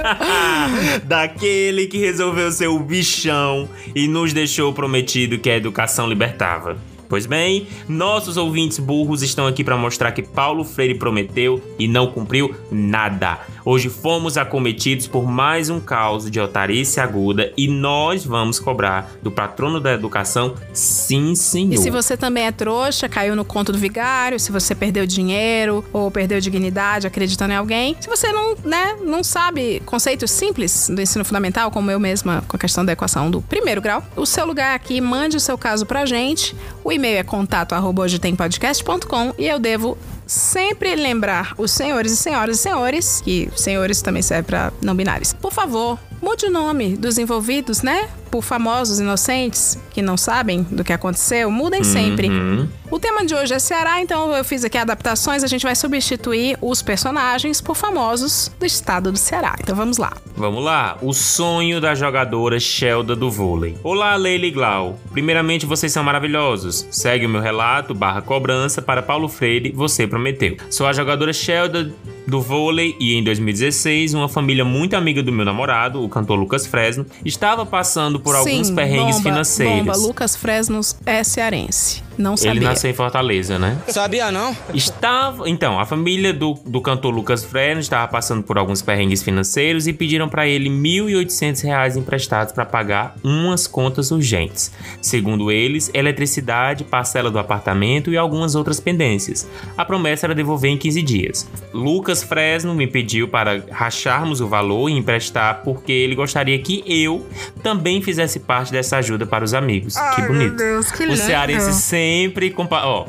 daquele 1.04 1.88
que 1.88 1.98
resolveu 1.98 2.50
ser 2.50 2.68
o 2.68 2.78
bichão 2.78 3.68
e 3.94 4.08
nos 4.08 4.32
deixou 4.32 4.72
prometido 4.72 5.38
que 5.38 5.50
a 5.50 5.56
educação 5.58 6.08
libertava. 6.08 6.78
Pois 7.14 7.26
bem, 7.26 7.68
nossos 7.88 8.36
ouvintes 8.36 8.80
burros 8.80 9.22
estão 9.22 9.46
aqui 9.46 9.62
para 9.62 9.76
mostrar 9.76 10.10
que 10.10 10.20
Paulo 10.20 10.64
Freire 10.64 10.96
prometeu 10.96 11.62
e 11.78 11.86
não 11.86 12.08
cumpriu 12.08 12.52
nada. 12.72 13.38
Hoje 13.64 13.88
fomos 13.88 14.36
acometidos 14.36 15.06
por 15.06 15.24
mais 15.24 15.70
um 15.70 15.80
caos 15.80 16.30
de 16.30 16.38
otarice 16.38 17.00
aguda 17.00 17.50
e 17.56 17.66
nós 17.66 18.22
vamos 18.24 18.60
cobrar 18.60 19.12
do 19.22 19.30
patrono 19.30 19.80
da 19.80 19.94
educação, 19.94 20.54
sim 20.72 21.34
senhor. 21.34 21.72
E 21.72 21.78
se 21.78 21.88
você 21.88 22.14
também 22.14 22.44
é 22.44 22.52
trouxa, 22.52 23.08
caiu 23.08 23.34
no 23.34 23.44
conto 23.44 23.72
do 23.72 23.78
vigário, 23.78 24.38
se 24.38 24.52
você 24.52 24.74
perdeu 24.74 25.06
dinheiro 25.06 25.82
ou 25.94 26.10
perdeu 26.10 26.40
dignidade 26.40 27.06
acreditando 27.06 27.54
em 27.54 27.56
alguém, 27.56 27.96
se 28.00 28.08
você 28.08 28.30
não, 28.32 28.54
né, 28.64 28.96
não 29.02 29.24
sabe 29.24 29.80
conceitos 29.86 30.30
simples 30.30 30.90
do 30.90 31.00
ensino 31.00 31.24
fundamental, 31.24 31.70
como 31.70 31.90
eu 31.90 31.98
mesma 31.98 32.44
com 32.46 32.56
a 32.56 32.60
questão 32.60 32.84
da 32.84 32.92
equação 32.92 33.30
do 33.30 33.40
primeiro 33.40 33.80
grau, 33.80 34.04
o 34.14 34.26
seu 34.26 34.44
lugar 34.44 34.74
aqui, 34.74 35.00
mande 35.00 35.38
o 35.38 35.40
seu 35.40 35.56
caso 35.56 35.86
pra 35.86 36.04
gente. 36.04 36.54
O 36.82 36.92
e-mail 37.04 37.18
é 37.18 37.22
contato 37.22 37.74
hoje 38.00 38.18
tem 38.18 38.34
podcast.com 38.34 39.34
e 39.36 39.46
eu 39.46 39.58
devo 39.58 39.98
sempre 40.26 40.94
lembrar 40.94 41.54
os 41.58 41.70
senhores 41.70 42.12
e 42.12 42.16
senhoras 42.16 42.58
e 42.58 42.62
senhores, 42.62 43.20
que 43.20 43.50
senhores 43.54 44.00
também 44.00 44.22
serve 44.22 44.44
pra 44.44 44.72
não 44.80 44.94
binários. 44.94 45.34
Por 45.34 45.52
favor, 45.52 45.98
mude 46.22 46.46
o 46.46 46.50
nome 46.50 46.96
dos 46.96 47.18
envolvidos, 47.18 47.82
né? 47.82 48.08
Por 48.34 48.42
famosos 48.42 48.98
inocentes 48.98 49.78
que 49.92 50.02
não 50.02 50.16
sabem 50.16 50.64
do 50.64 50.82
que 50.82 50.92
aconteceu, 50.92 51.52
mudem 51.52 51.84
sempre. 51.84 52.28
Uhum. 52.28 52.68
O 52.90 52.98
tema 52.98 53.24
de 53.24 53.32
hoje 53.32 53.54
é 53.54 53.60
Ceará, 53.60 54.00
então 54.00 54.34
eu 54.34 54.44
fiz 54.44 54.64
aqui 54.64 54.76
adaptações. 54.76 55.44
A 55.44 55.46
gente 55.46 55.62
vai 55.62 55.76
substituir 55.76 56.58
os 56.60 56.82
personagens 56.82 57.60
por 57.60 57.76
famosos 57.76 58.50
do 58.58 58.66
estado 58.66 59.12
do 59.12 59.18
Ceará. 59.18 59.54
Então 59.60 59.76
vamos 59.76 59.98
lá. 59.98 60.14
Vamos 60.36 60.64
lá, 60.64 60.98
o 61.00 61.12
sonho 61.12 61.80
da 61.80 61.94
jogadora 61.94 62.58
Shelda 62.58 63.14
do 63.14 63.30
vôlei. 63.30 63.78
Olá, 63.84 64.16
Leila 64.16 64.46
e 64.46 64.50
Glau. 64.50 64.98
Primeiramente, 65.12 65.64
vocês 65.64 65.92
são 65.92 66.02
maravilhosos. 66.02 66.88
Segue 66.90 67.26
o 67.26 67.28
meu 67.28 67.40
relato, 67.40 67.94
barra 67.94 68.20
cobrança, 68.20 68.82
para 68.82 69.00
Paulo 69.00 69.28
Freire, 69.28 69.70
você 69.70 70.08
prometeu. 70.08 70.56
Sou 70.70 70.88
a 70.88 70.92
jogadora 70.92 71.32
Shelda 71.32 71.94
do 72.26 72.40
vôlei 72.40 72.96
e 72.98 73.14
em 73.14 73.22
2016, 73.22 74.14
uma 74.14 74.28
família 74.28 74.64
muito 74.64 74.94
amiga 74.94 75.22
do 75.22 75.30
meu 75.30 75.44
namorado, 75.44 76.02
o 76.02 76.08
cantor 76.08 76.38
Lucas 76.38 76.66
Fresno, 76.66 77.06
estava 77.24 77.66
passando 77.66 78.18
por 78.24 78.34
alguns 78.34 78.68
Sim, 78.68 78.74
perrengues 78.74 79.16
bomba, 79.18 79.30
financeiros. 79.30 79.78
Bomba, 79.78 79.96
Lucas 79.96 80.34
Fresnos 80.34 80.96
é 81.04 81.22
cearense. 81.22 82.02
Não 82.16 82.32
Ele 82.34 82.38
sabia. 82.42 82.60
nasceu 82.68 82.90
em 82.90 82.94
Fortaleza, 82.94 83.58
né? 83.58 83.78
Sabia 83.88 84.30
não? 84.30 84.56
Estava, 84.72 85.48
então, 85.48 85.78
a 85.78 85.84
família 85.86 86.32
do, 86.32 86.54
do 86.66 86.80
cantor 86.80 87.14
Lucas 87.14 87.44
Fresno 87.44 87.80
estava 87.80 88.06
passando 88.08 88.42
por 88.42 88.58
alguns 88.58 88.82
perrengues 88.82 89.22
financeiros 89.22 89.86
e 89.86 89.92
pediram 89.92 90.28
para 90.28 90.46
ele 90.46 90.68
1.800 90.70 91.62
reais 91.64 91.96
emprestados 91.96 92.52
para 92.52 92.64
pagar 92.64 93.14
umas 93.22 93.66
contas 93.66 94.10
urgentes. 94.10 94.70
Segundo 95.00 95.50
eles, 95.50 95.90
eletricidade, 95.92 96.84
parcela 96.84 97.30
do 97.30 97.38
apartamento 97.38 98.12
e 98.12 98.16
algumas 98.16 98.54
outras 98.54 98.80
pendências. 98.80 99.48
A 99.76 99.84
promessa 99.84 100.26
era 100.26 100.34
devolver 100.34 100.70
em 100.70 100.76
15 100.78 101.02
dias. 101.02 101.48
Lucas 101.72 102.22
Fresno 102.22 102.74
me 102.74 102.86
pediu 102.86 103.28
para 103.28 103.62
racharmos 103.70 104.40
o 104.40 104.48
valor 104.48 104.88
e 104.88 104.92
emprestar 104.92 105.62
porque 105.64 105.92
ele 105.92 106.14
gostaria 106.14 106.58
que 106.58 106.82
eu 106.86 107.26
também 107.62 108.00
fizesse 108.02 108.40
parte 108.40 108.70
dessa 108.72 108.96
ajuda 108.98 109.26
para 109.26 109.44
os 109.44 109.54
amigos. 109.54 109.94
que 110.14 110.22
bonito. 110.22 110.56
Deus, 110.56 110.90
que 110.90 111.04
O 111.04 111.16
cearense 111.16 111.72
sempre 112.04 112.50
compa... 112.50 112.84
Ó, 112.84 113.06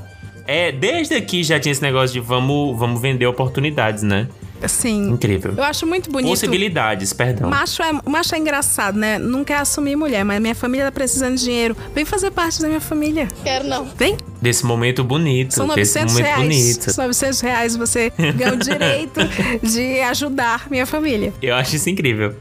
é, 0.48 0.72
desde 0.72 1.16
aqui 1.16 1.43
já 1.43 1.60
tinha 1.60 1.72
esse 1.72 1.82
negócio 1.82 2.14
de 2.14 2.20
vamos, 2.20 2.78
vamos 2.78 3.02
vender 3.02 3.26
oportunidades, 3.26 4.04
né? 4.04 4.28
Sim. 4.68 5.10
Incrível. 5.10 5.54
Eu 5.56 5.64
acho 5.64 5.86
muito 5.86 6.10
bonito. 6.10 6.30
Possibilidades, 6.30 7.14
perdão. 7.14 7.50
Macho 7.50 7.84
é, 7.84 7.91
macho 8.06 8.34
é 8.34 8.38
engraçado, 8.38 8.98
né? 8.98 9.20
Não 9.20 9.43
quer 9.43 9.58
assumir 9.58 9.96
mulher, 9.96 10.24
mas 10.24 10.41
minha 10.41 10.56
família 10.56 10.86
tá 10.86 10.91
precisando 10.91 11.36
de 11.36 11.43
dinheiro. 11.43 11.76
Vem 11.93 12.06
fazer 12.06 12.32
parte 12.32 12.62
da 12.62 12.68
minha 12.68 12.82
família. 12.82 13.28
Quero 13.43 13.68
não. 13.68 13.86
Vem. 13.98 14.18
Desse 14.41 14.66
momento 14.66 15.04
bonito. 15.04 15.54
São 15.54 15.68
desse 15.68 16.00
900 16.00 16.14
momento 16.14 16.26
reais. 16.26 16.41
bonito. 16.41 16.91
São 16.91 17.06
900 17.06 17.41
reais 17.41 17.76
você 17.76 18.12
ganha 18.36 18.54
o 18.54 18.58
direito 18.58 19.20
de 19.62 20.00
ajudar 20.02 20.68
minha 20.70 20.86
família. 20.86 21.34
Eu 21.41 21.56
acho 21.56 21.76
isso 21.76 21.89
incrível. 21.89 22.36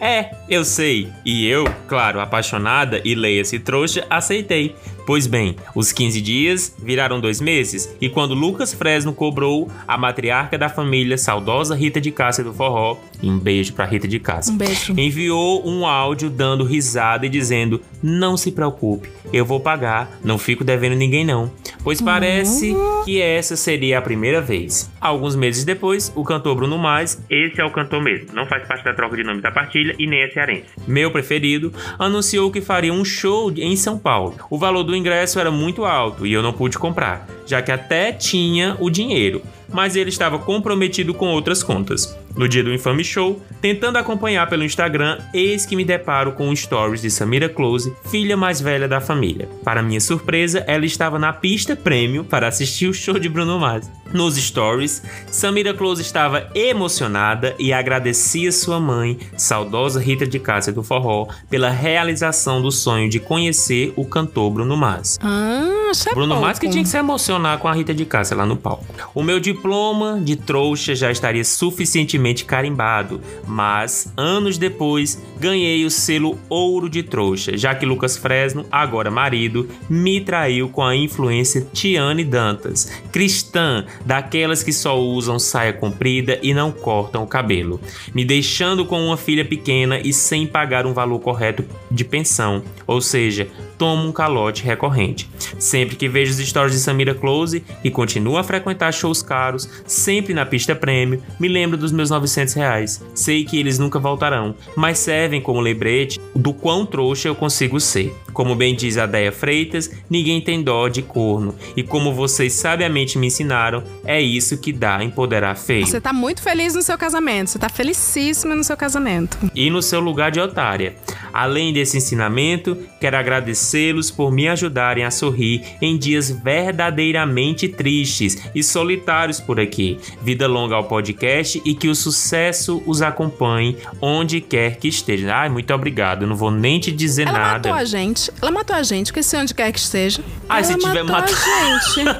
É, 0.00 0.30
eu 0.48 0.64
sei. 0.64 1.12
E 1.24 1.46
eu, 1.46 1.64
claro, 1.86 2.20
apaixonada 2.20 3.02
e 3.04 3.14
leia-se 3.14 3.58
trouxa, 3.58 4.06
aceitei. 4.08 4.74
Pois 5.10 5.26
bem, 5.26 5.56
os 5.74 5.90
15 5.90 6.20
dias 6.20 6.72
viraram 6.78 7.18
dois 7.18 7.40
meses, 7.40 7.92
e 8.00 8.08
quando 8.08 8.32
Lucas 8.32 8.72
Fresno 8.72 9.12
cobrou, 9.12 9.68
a 9.84 9.98
matriarca 9.98 10.56
da 10.56 10.68
família, 10.68 11.18
saudosa 11.18 11.74
Rita 11.74 12.00
de 12.00 12.12
Cássia 12.12 12.44
do 12.44 12.54
Forró, 12.54 12.96
um 13.22 13.38
beijo 13.38 13.72
pra 13.72 13.84
Rita 13.84 14.06
de 14.08 14.18
Cássia, 14.18 14.52
Um 14.52 14.56
beijo. 14.56 14.92
enviou 14.96 15.66
um 15.68 15.86
áudio 15.86 16.30
dando 16.30 16.64
risada 16.64 17.26
e 17.26 17.28
dizendo: 17.28 17.80
Não 18.02 18.36
se 18.36 18.50
preocupe, 18.52 19.08
eu 19.32 19.44
vou 19.44 19.60
pagar, 19.60 20.18
não 20.24 20.38
fico 20.38 20.64
devendo 20.64 20.96
ninguém 20.96 21.24
não. 21.24 21.50
Pois 21.82 22.00
parece 22.00 22.76
que 23.04 23.20
essa 23.20 23.56
seria 23.56 23.98
a 23.98 24.02
primeira 24.02 24.40
vez. 24.40 24.90
Alguns 25.00 25.34
meses 25.34 25.64
depois, 25.64 26.12
o 26.14 26.22
cantor 26.22 26.54
Bruno 26.56 26.76
Mars, 26.76 27.22
esse 27.30 27.60
é 27.60 27.64
o 27.64 27.70
cantor 27.70 28.02
mesmo, 28.02 28.28
não 28.34 28.46
faz 28.46 28.66
parte 28.66 28.84
da 28.84 28.92
troca 28.92 29.16
de 29.16 29.24
nome 29.24 29.40
da 29.40 29.50
partilha 29.50 29.94
e 29.98 30.06
nem 30.06 30.20
é 30.20 30.28
cearense. 30.30 30.64
Meu 30.86 31.10
preferido, 31.10 31.72
anunciou 31.98 32.50
que 32.50 32.60
faria 32.60 32.92
um 32.92 33.04
show 33.04 33.50
em 33.56 33.76
São 33.76 33.98
Paulo. 33.98 34.34
O 34.50 34.58
valor 34.58 34.82
do 34.82 34.94
ingresso 34.94 35.38
era 35.40 35.50
muito 35.50 35.84
alto 35.84 36.26
e 36.26 36.32
eu 36.32 36.42
não 36.42 36.52
pude 36.52 36.78
comprar, 36.78 37.26
já 37.46 37.62
que 37.62 37.72
até 37.72 38.12
tinha 38.12 38.76
o 38.78 38.90
dinheiro, 38.90 39.40
mas 39.72 39.96
ele 39.96 40.10
estava 40.10 40.38
comprometido 40.38 41.14
com 41.14 41.28
outras 41.28 41.62
contas. 41.62 42.16
No 42.36 42.48
dia 42.48 42.62
do 42.62 42.72
infame 42.72 43.02
show, 43.02 43.40
tentando 43.60 43.96
acompanhar 43.98 44.48
pelo 44.48 44.64
Instagram, 44.64 45.18
eis 45.34 45.66
que 45.66 45.74
me 45.74 45.84
deparo 45.84 46.32
com 46.32 46.48
um 46.48 46.54
stories 46.54 47.02
de 47.02 47.10
Samira 47.10 47.48
Close, 47.48 47.92
filha 48.08 48.36
mais 48.36 48.60
velha 48.60 48.86
da 48.86 49.00
família. 49.00 49.48
Para 49.64 49.82
minha 49.82 50.00
surpresa, 50.00 50.64
ela 50.66 50.86
estava 50.86 51.18
na 51.18 51.32
pista 51.32 51.74
prêmio 51.74 52.24
para 52.24 52.46
assistir 52.46 52.86
o 52.86 52.94
show 52.94 53.18
de 53.18 53.28
Bruno 53.28 53.58
Mars. 53.58 53.90
Nos 54.12 54.36
stories, 54.36 55.02
Samira 55.30 55.72
Close 55.72 56.02
estava 56.02 56.48
emocionada 56.54 57.54
e 57.58 57.72
agradecia 57.72 58.50
sua 58.50 58.80
mãe, 58.80 59.18
saudosa 59.36 60.00
Rita 60.00 60.26
de 60.26 60.38
Cássia 60.38 60.72
do 60.72 60.82
Forró, 60.82 61.28
pela 61.48 61.70
realização 61.70 62.60
do 62.60 62.72
sonho 62.72 63.08
de 63.08 63.20
conhecer 63.20 63.92
o 63.96 64.04
cantor 64.04 64.50
Bruno 64.50 64.76
Mars. 64.76 65.18
Ah, 65.22 65.90
achei 65.90 66.12
Bruno 66.12 66.34
pouco. 66.34 66.42
Mars 66.42 66.58
que 66.58 66.68
tinha 66.68 66.82
que 66.82 66.88
se 66.88 66.96
emocionar 66.96 67.58
com 67.58 67.68
a 67.68 67.72
Rita 67.72 67.94
de 67.94 68.04
Cássia 68.04 68.36
lá 68.36 68.44
no 68.44 68.56
palco. 68.56 68.84
O 69.14 69.22
meu 69.22 69.38
diploma 69.60 70.18
de 70.24 70.36
trouxa 70.36 70.94
já 70.94 71.10
estaria 71.10 71.44
suficientemente 71.44 72.46
carimbado, 72.46 73.20
mas 73.46 74.10
anos 74.16 74.56
depois 74.56 75.22
ganhei 75.38 75.84
o 75.84 75.90
selo 75.90 76.38
ouro 76.48 76.88
de 76.88 77.02
trouxa, 77.02 77.58
já 77.58 77.74
que 77.74 77.84
Lucas 77.84 78.16
Fresno, 78.16 78.64
agora 78.72 79.10
marido, 79.10 79.68
me 79.88 80.18
traiu 80.18 80.70
com 80.70 80.82
a 80.82 80.96
influência 80.96 81.66
Tiane 81.74 82.24
Dantas, 82.24 82.90
cristã, 83.12 83.84
daquelas 84.06 84.62
que 84.62 84.72
só 84.72 84.98
usam 84.98 85.38
saia 85.38 85.74
comprida 85.74 86.38
e 86.42 86.54
não 86.54 86.72
cortam 86.72 87.22
o 87.22 87.26
cabelo, 87.26 87.78
me 88.14 88.24
deixando 88.24 88.86
com 88.86 89.04
uma 89.04 89.16
filha 89.18 89.44
pequena 89.44 90.00
e 90.00 90.10
sem 90.10 90.46
pagar 90.46 90.86
um 90.86 90.94
valor 90.94 91.18
correto 91.20 91.62
de 91.90 92.02
pensão, 92.02 92.62
ou 92.86 93.02
seja, 93.02 93.46
tomo 93.80 94.06
um 94.06 94.12
calote 94.12 94.62
recorrente. 94.62 95.26
Sempre 95.58 95.96
que 95.96 96.06
vejo 96.06 96.32
os 96.32 96.46
stories 96.46 96.74
de 96.74 96.80
Samira 96.80 97.14
Close 97.14 97.64
e 97.82 97.90
continuo 97.90 98.36
a 98.36 98.44
frequentar 98.44 98.92
shows 98.92 99.22
caros, 99.22 99.66
sempre 99.86 100.34
na 100.34 100.44
pista 100.44 100.76
prêmio, 100.76 101.22
me 101.40 101.48
lembro 101.48 101.78
dos 101.78 101.90
meus 101.90 102.10
900 102.10 102.52
reais. 102.52 103.02
Sei 103.14 103.42
que 103.42 103.58
eles 103.58 103.78
nunca 103.78 103.98
voltarão, 103.98 104.54
mas 104.76 104.98
servem 104.98 105.40
como 105.40 105.60
lembrete 105.60 106.20
do 106.36 106.52
quão 106.52 106.84
trouxa 106.84 107.28
eu 107.28 107.34
consigo 107.34 107.80
ser. 107.80 108.14
Como 108.34 108.54
bem 108.54 108.74
diz 108.74 108.98
a 108.98 109.06
Deia 109.06 109.32
Freitas, 109.32 109.90
ninguém 110.08 110.42
tem 110.42 110.62
dó 110.62 110.86
de 110.88 111.00
corno. 111.00 111.54
E 111.74 111.82
como 111.82 112.12
vocês 112.12 112.52
sabiamente 112.52 113.18
me 113.18 113.28
ensinaram, 113.28 113.82
é 114.04 114.20
isso 114.20 114.58
que 114.58 114.74
dá 114.74 115.02
empoderar 115.02 115.56
feio. 115.56 115.86
Você 115.86 116.00
tá 116.00 116.12
muito 116.12 116.42
feliz 116.42 116.74
no 116.74 116.82
seu 116.82 116.98
casamento. 116.98 117.50
Você 117.50 117.58
tá 117.58 117.70
felicíssima 117.70 118.54
no 118.54 118.62
seu 118.62 118.76
casamento. 118.76 119.38
E 119.54 119.70
no 119.70 119.82
seu 119.82 120.00
lugar 120.00 120.30
de 120.30 120.38
otária. 120.38 120.96
Além 121.32 121.72
desse 121.72 121.96
ensinamento, 121.96 122.76
quero 123.00 123.16
agradecê-los 123.16 124.10
por 124.10 124.30
me 124.32 124.48
ajudarem 124.48 125.04
a 125.04 125.10
sorrir 125.10 125.62
em 125.80 125.96
dias 125.96 126.30
verdadeiramente 126.30 127.68
tristes 127.68 128.38
e 128.54 128.62
solitários 128.62 129.40
por 129.40 129.60
aqui. 129.60 129.98
Vida 130.22 130.46
longa 130.46 130.74
ao 130.76 130.84
podcast 130.84 131.60
e 131.64 131.74
que 131.74 131.88
o 131.88 131.94
sucesso 131.94 132.82
os 132.86 133.02
acompanhe 133.02 133.76
onde 134.00 134.40
quer 134.40 134.76
que 134.76 134.88
esteja. 134.88 135.34
Ai, 135.34 135.48
muito 135.48 135.72
obrigado. 135.72 136.26
Não 136.26 136.34
vou 136.36 136.50
nem 136.50 136.80
te 136.80 136.90
dizer 136.90 137.26
Ela 137.26 137.38
nada. 137.38 137.68
matou 137.68 137.72
a 137.72 137.84
gente. 137.84 138.30
Ela 138.40 138.50
matou 138.50 138.76
a 138.76 138.82
gente, 138.82 139.12
que 139.12 139.22
se 139.22 139.36
onde 139.36 139.54
quer 139.54 139.70
que 139.72 139.78
esteja. 139.78 140.22
Ah, 140.48 140.56
Ela 140.58 140.64
se 140.64 140.78
tiver 140.78 141.02
matou 141.02 141.20
matado. 141.20 141.32
a 141.32 141.78
gente. 141.94 142.10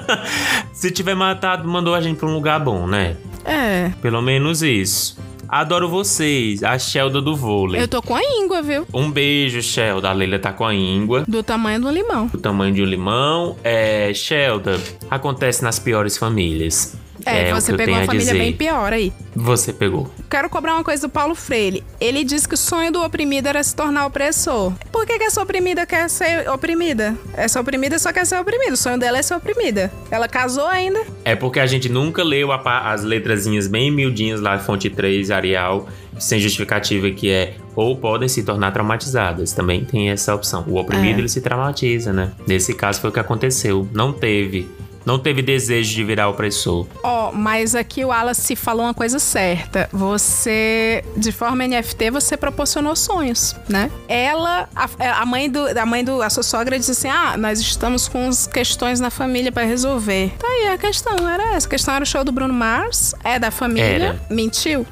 Se 0.72 0.90
tiver 0.90 1.14
matado, 1.14 1.68
mandou 1.68 1.94
a 1.94 2.00
gente 2.00 2.16
pra 2.16 2.26
um 2.26 2.32
lugar 2.32 2.58
bom, 2.58 2.86
né? 2.86 3.14
É. 3.44 3.90
Pelo 4.00 4.22
menos 4.22 4.62
isso. 4.62 5.18
Adoro 5.50 5.88
vocês, 5.88 6.62
a 6.62 6.78
Shelda 6.78 7.20
do 7.20 7.34
vôlei. 7.34 7.82
Eu 7.82 7.88
tô 7.88 8.00
com 8.00 8.14
a 8.14 8.22
íngua, 8.22 8.62
viu? 8.62 8.86
Um 8.94 9.10
beijo, 9.10 9.60
Shelda. 9.60 10.08
A 10.08 10.12
Leila 10.12 10.38
tá 10.38 10.52
com 10.52 10.64
a 10.64 10.72
íngua. 10.72 11.24
Do 11.26 11.42
tamanho 11.42 11.80
do 11.80 11.90
limão. 11.90 12.30
O 12.32 12.38
tamanho 12.38 12.72
de 12.72 12.80
um 12.80 12.84
limão. 12.84 13.56
É, 13.64 14.14
Shelda, 14.14 14.78
acontece 15.10 15.64
nas 15.64 15.76
piores 15.80 16.16
famílias. 16.16 16.96
É, 17.24 17.52
o 17.52 17.60
você 17.60 17.74
pegou 17.76 17.94
uma 17.94 18.02
a 18.02 18.06
família 18.06 18.26
dizer. 18.32 18.38
bem 18.38 18.52
pior 18.52 18.92
aí. 18.92 19.12
Você 19.34 19.72
pegou. 19.72 20.10
Quero 20.28 20.48
cobrar 20.50 20.74
uma 20.74 20.84
coisa 20.84 21.02
do 21.06 21.10
Paulo 21.10 21.34
Freire. 21.34 21.84
Ele 22.00 22.24
disse 22.24 22.48
que 22.48 22.54
o 22.54 22.58
sonho 22.58 22.90
do 22.92 23.02
oprimido 23.02 23.46
era 23.46 23.62
se 23.62 23.74
tornar 23.74 24.06
opressor. 24.06 24.72
Por 24.90 25.06
que, 25.06 25.18
que 25.18 25.24
essa 25.24 25.40
oprimida 25.42 25.86
quer 25.86 26.08
ser 26.10 26.48
oprimida? 26.50 27.16
Essa 27.34 27.60
oprimida 27.60 27.98
só 27.98 28.12
quer 28.12 28.26
ser 28.26 28.38
oprimida. 28.40 28.74
O 28.74 28.76
sonho 28.76 28.98
dela 28.98 29.18
é 29.18 29.22
ser 29.22 29.34
oprimida. 29.34 29.90
Ela 30.10 30.28
casou 30.28 30.66
ainda. 30.66 31.00
É 31.24 31.34
porque 31.36 31.60
a 31.60 31.66
gente 31.66 31.88
nunca 31.88 32.22
leu 32.22 32.50
a 32.52 32.60
as 32.92 33.02
letrazinhas 33.04 33.66
bem 33.66 33.90
miudinhas 33.90 34.40
lá, 34.40 34.58
fonte 34.58 34.88
3, 34.90 35.30
Arial, 35.30 35.88
sem 36.18 36.38
justificativa, 36.40 37.10
que 37.10 37.30
é 37.30 37.54
ou 37.76 37.96
podem 37.96 38.28
se 38.28 38.42
tornar 38.42 38.72
traumatizadas. 38.72 39.52
Também 39.52 39.84
tem 39.84 40.10
essa 40.10 40.34
opção. 40.34 40.64
O 40.68 40.76
oprimido, 40.76 41.16
É. 41.16 41.20
ele 41.20 41.28
se 41.28 41.40
traumatiza, 41.40 42.12
né? 42.12 42.32
Nesse 42.46 42.74
caso 42.74 43.00
foi 43.00 43.10
o 43.10 43.12
que 43.12 43.20
aconteceu. 43.20 43.88
Não 43.92 44.12
teve. 44.12 44.68
Não 45.04 45.18
teve 45.18 45.42
desejo 45.42 45.94
de 45.94 46.04
virar 46.04 46.28
opressor. 46.28 46.86
Ó, 47.02 47.32
mas 47.32 47.74
aqui 47.74 48.04
o 48.04 48.08
Wallace 48.08 48.54
falou 48.54 48.84
uma 48.84 48.94
coisa 48.94 49.18
certa. 49.18 49.88
Você, 49.92 51.02
de 51.16 51.32
forma 51.32 51.66
NFT, 51.66 52.10
você 52.10 52.36
proporcionou 52.36 52.94
sonhos, 52.94 53.56
né? 53.68 53.90
Ela, 54.08 54.68
a, 54.74 54.88
a 55.20 55.26
mãe 55.26 55.50
do, 55.50 55.66
a 55.66 55.86
mãe 55.86 56.04
do, 56.04 56.20
a 56.22 56.28
sua 56.28 56.42
sogra 56.42 56.78
disse 56.78 56.90
assim: 56.92 57.08
ah, 57.08 57.36
nós 57.36 57.60
estamos 57.60 58.08
com 58.08 58.28
as 58.28 58.46
questões 58.46 59.00
na 59.00 59.10
família 59.10 59.50
pra 59.50 59.64
resolver. 59.64 60.32
Tá 60.38 60.46
aí 60.46 60.68
a 60.68 60.78
questão, 60.78 61.28
era 61.28 61.54
essa. 61.54 61.66
A 61.66 61.70
questão 61.70 61.94
era 61.94 62.02
o 62.02 62.06
show 62.06 62.22
do 62.24 62.32
Bruno 62.32 62.52
Mars, 62.54 63.14
é 63.24 63.38
da 63.38 63.50
família. 63.50 63.90
Era. 63.90 64.20
Mentiu? 64.30 64.86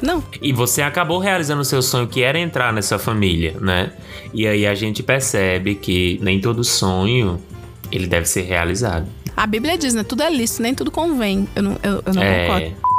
Não. 0.00 0.22
E 0.40 0.52
você 0.52 0.82
acabou 0.82 1.18
realizando 1.18 1.62
o 1.62 1.64
seu 1.64 1.80
sonho, 1.80 2.08
que 2.08 2.22
era 2.22 2.38
entrar 2.38 2.72
nessa 2.72 2.98
família, 2.98 3.54
né? 3.60 3.92
E 4.34 4.46
aí 4.46 4.66
a 4.66 4.74
gente 4.74 5.02
percebe 5.02 5.76
que 5.76 6.18
nem 6.20 6.40
todo 6.40 6.64
sonho 6.64 7.40
ele 7.90 8.06
deve 8.08 8.26
ser 8.26 8.42
realizado. 8.42 9.06
A 9.36 9.46
Bíblia 9.46 9.78
diz, 9.78 9.94
né? 9.94 10.04
Tudo 10.04 10.22
é 10.22 10.30
lícito, 10.30 10.62
nem 10.62 10.74
tudo 10.74 10.90
convém. 10.90 11.48
Eu 11.56 11.62
não, 11.62 11.72
eu, 11.82 12.02
eu 12.06 12.14
não 12.14 12.22
é, 12.22 12.46
concordo. 12.46 12.92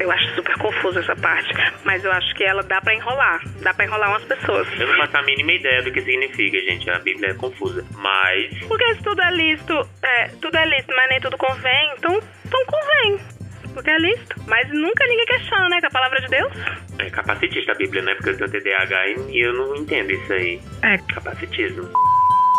Eu 0.00 0.10
acho 0.12 0.34
super 0.36 0.56
confuso 0.58 0.98
essa 1.00 1.16
parte, 1.16 1.52
mas 1.84 2.04
eu 2.04 2.12
acho 2.12 2.32
que 2.34 2.44
ela 2.44 2.62
dá 2.62 2.80
pra 2.80 2.94
enrolar. 2.94 3.42
Dá 3.62 3.74
pra 3.74 3.84
enrolar 3.84 4.10
umas 4.10 4.24
pessoas. 4.24 4.68
Eu 4.78 4.86
não 4.86 4.96
faço 4.96 5.16
a 5.16 5.22
mínima 5.22 5.52
ideia 5.52 5.82
do 5.82 5.90
que 5.90 6.00
significa, 6.02 6.58
gente. 6.60 6.88
A 6.88 7.00
Bíblia 7.00 7.30
é 7.30 7.34
confusa. 7.34 7.84
Mas. 7.96 8.58
Porque 8.66 8.94
se 8.94 9.02
tudo 9.02 9.20
é 9.20 9.30
lícito, 9.32 9.88
é, 10.02 10.28
tudo 10.40 10.56
é 10.56 10.66
lícito, 10.66 10.94
mas 10.94 11.08
nem 11.10 11.20
tudo 11.20 11.36
convém, 11.36 11.94
então, 11.98 12.20
então 12.44 12.64
convém. 12.66 13.18
Porque 13.74 13.90
é 13.90 13.98
lícito. 13.98 14.40
Mas 14.46 14.68
nunca 14.70 15.04
ninguém 15.06 15.26
questiona, 15.26 15.68
né? 15.68 15.80
Com 15.80 15.86
a 15.88 15.90
palavra 15.90 16.20
de 16.20 16.28
Deus. 16.28 16.52
É 16.98 17.10
capacitista 17.10 17.72
a 17.72 17.74
Bíblia, 17.74 18.02
né? 18.02 18.14
Porque 18.14 18.30
eu 18.30 18.36
tenho 18.36 18.50
TDAH 18.50 19.06
e 19.30 19.44
eu 19.44 19.52
não 19.52 19.76
entendo 19.76 20.12
isso 20.12 20.32
aí. 20.32 20.60
É. 20.82 20.98
Capacitismo. 21.12 21.88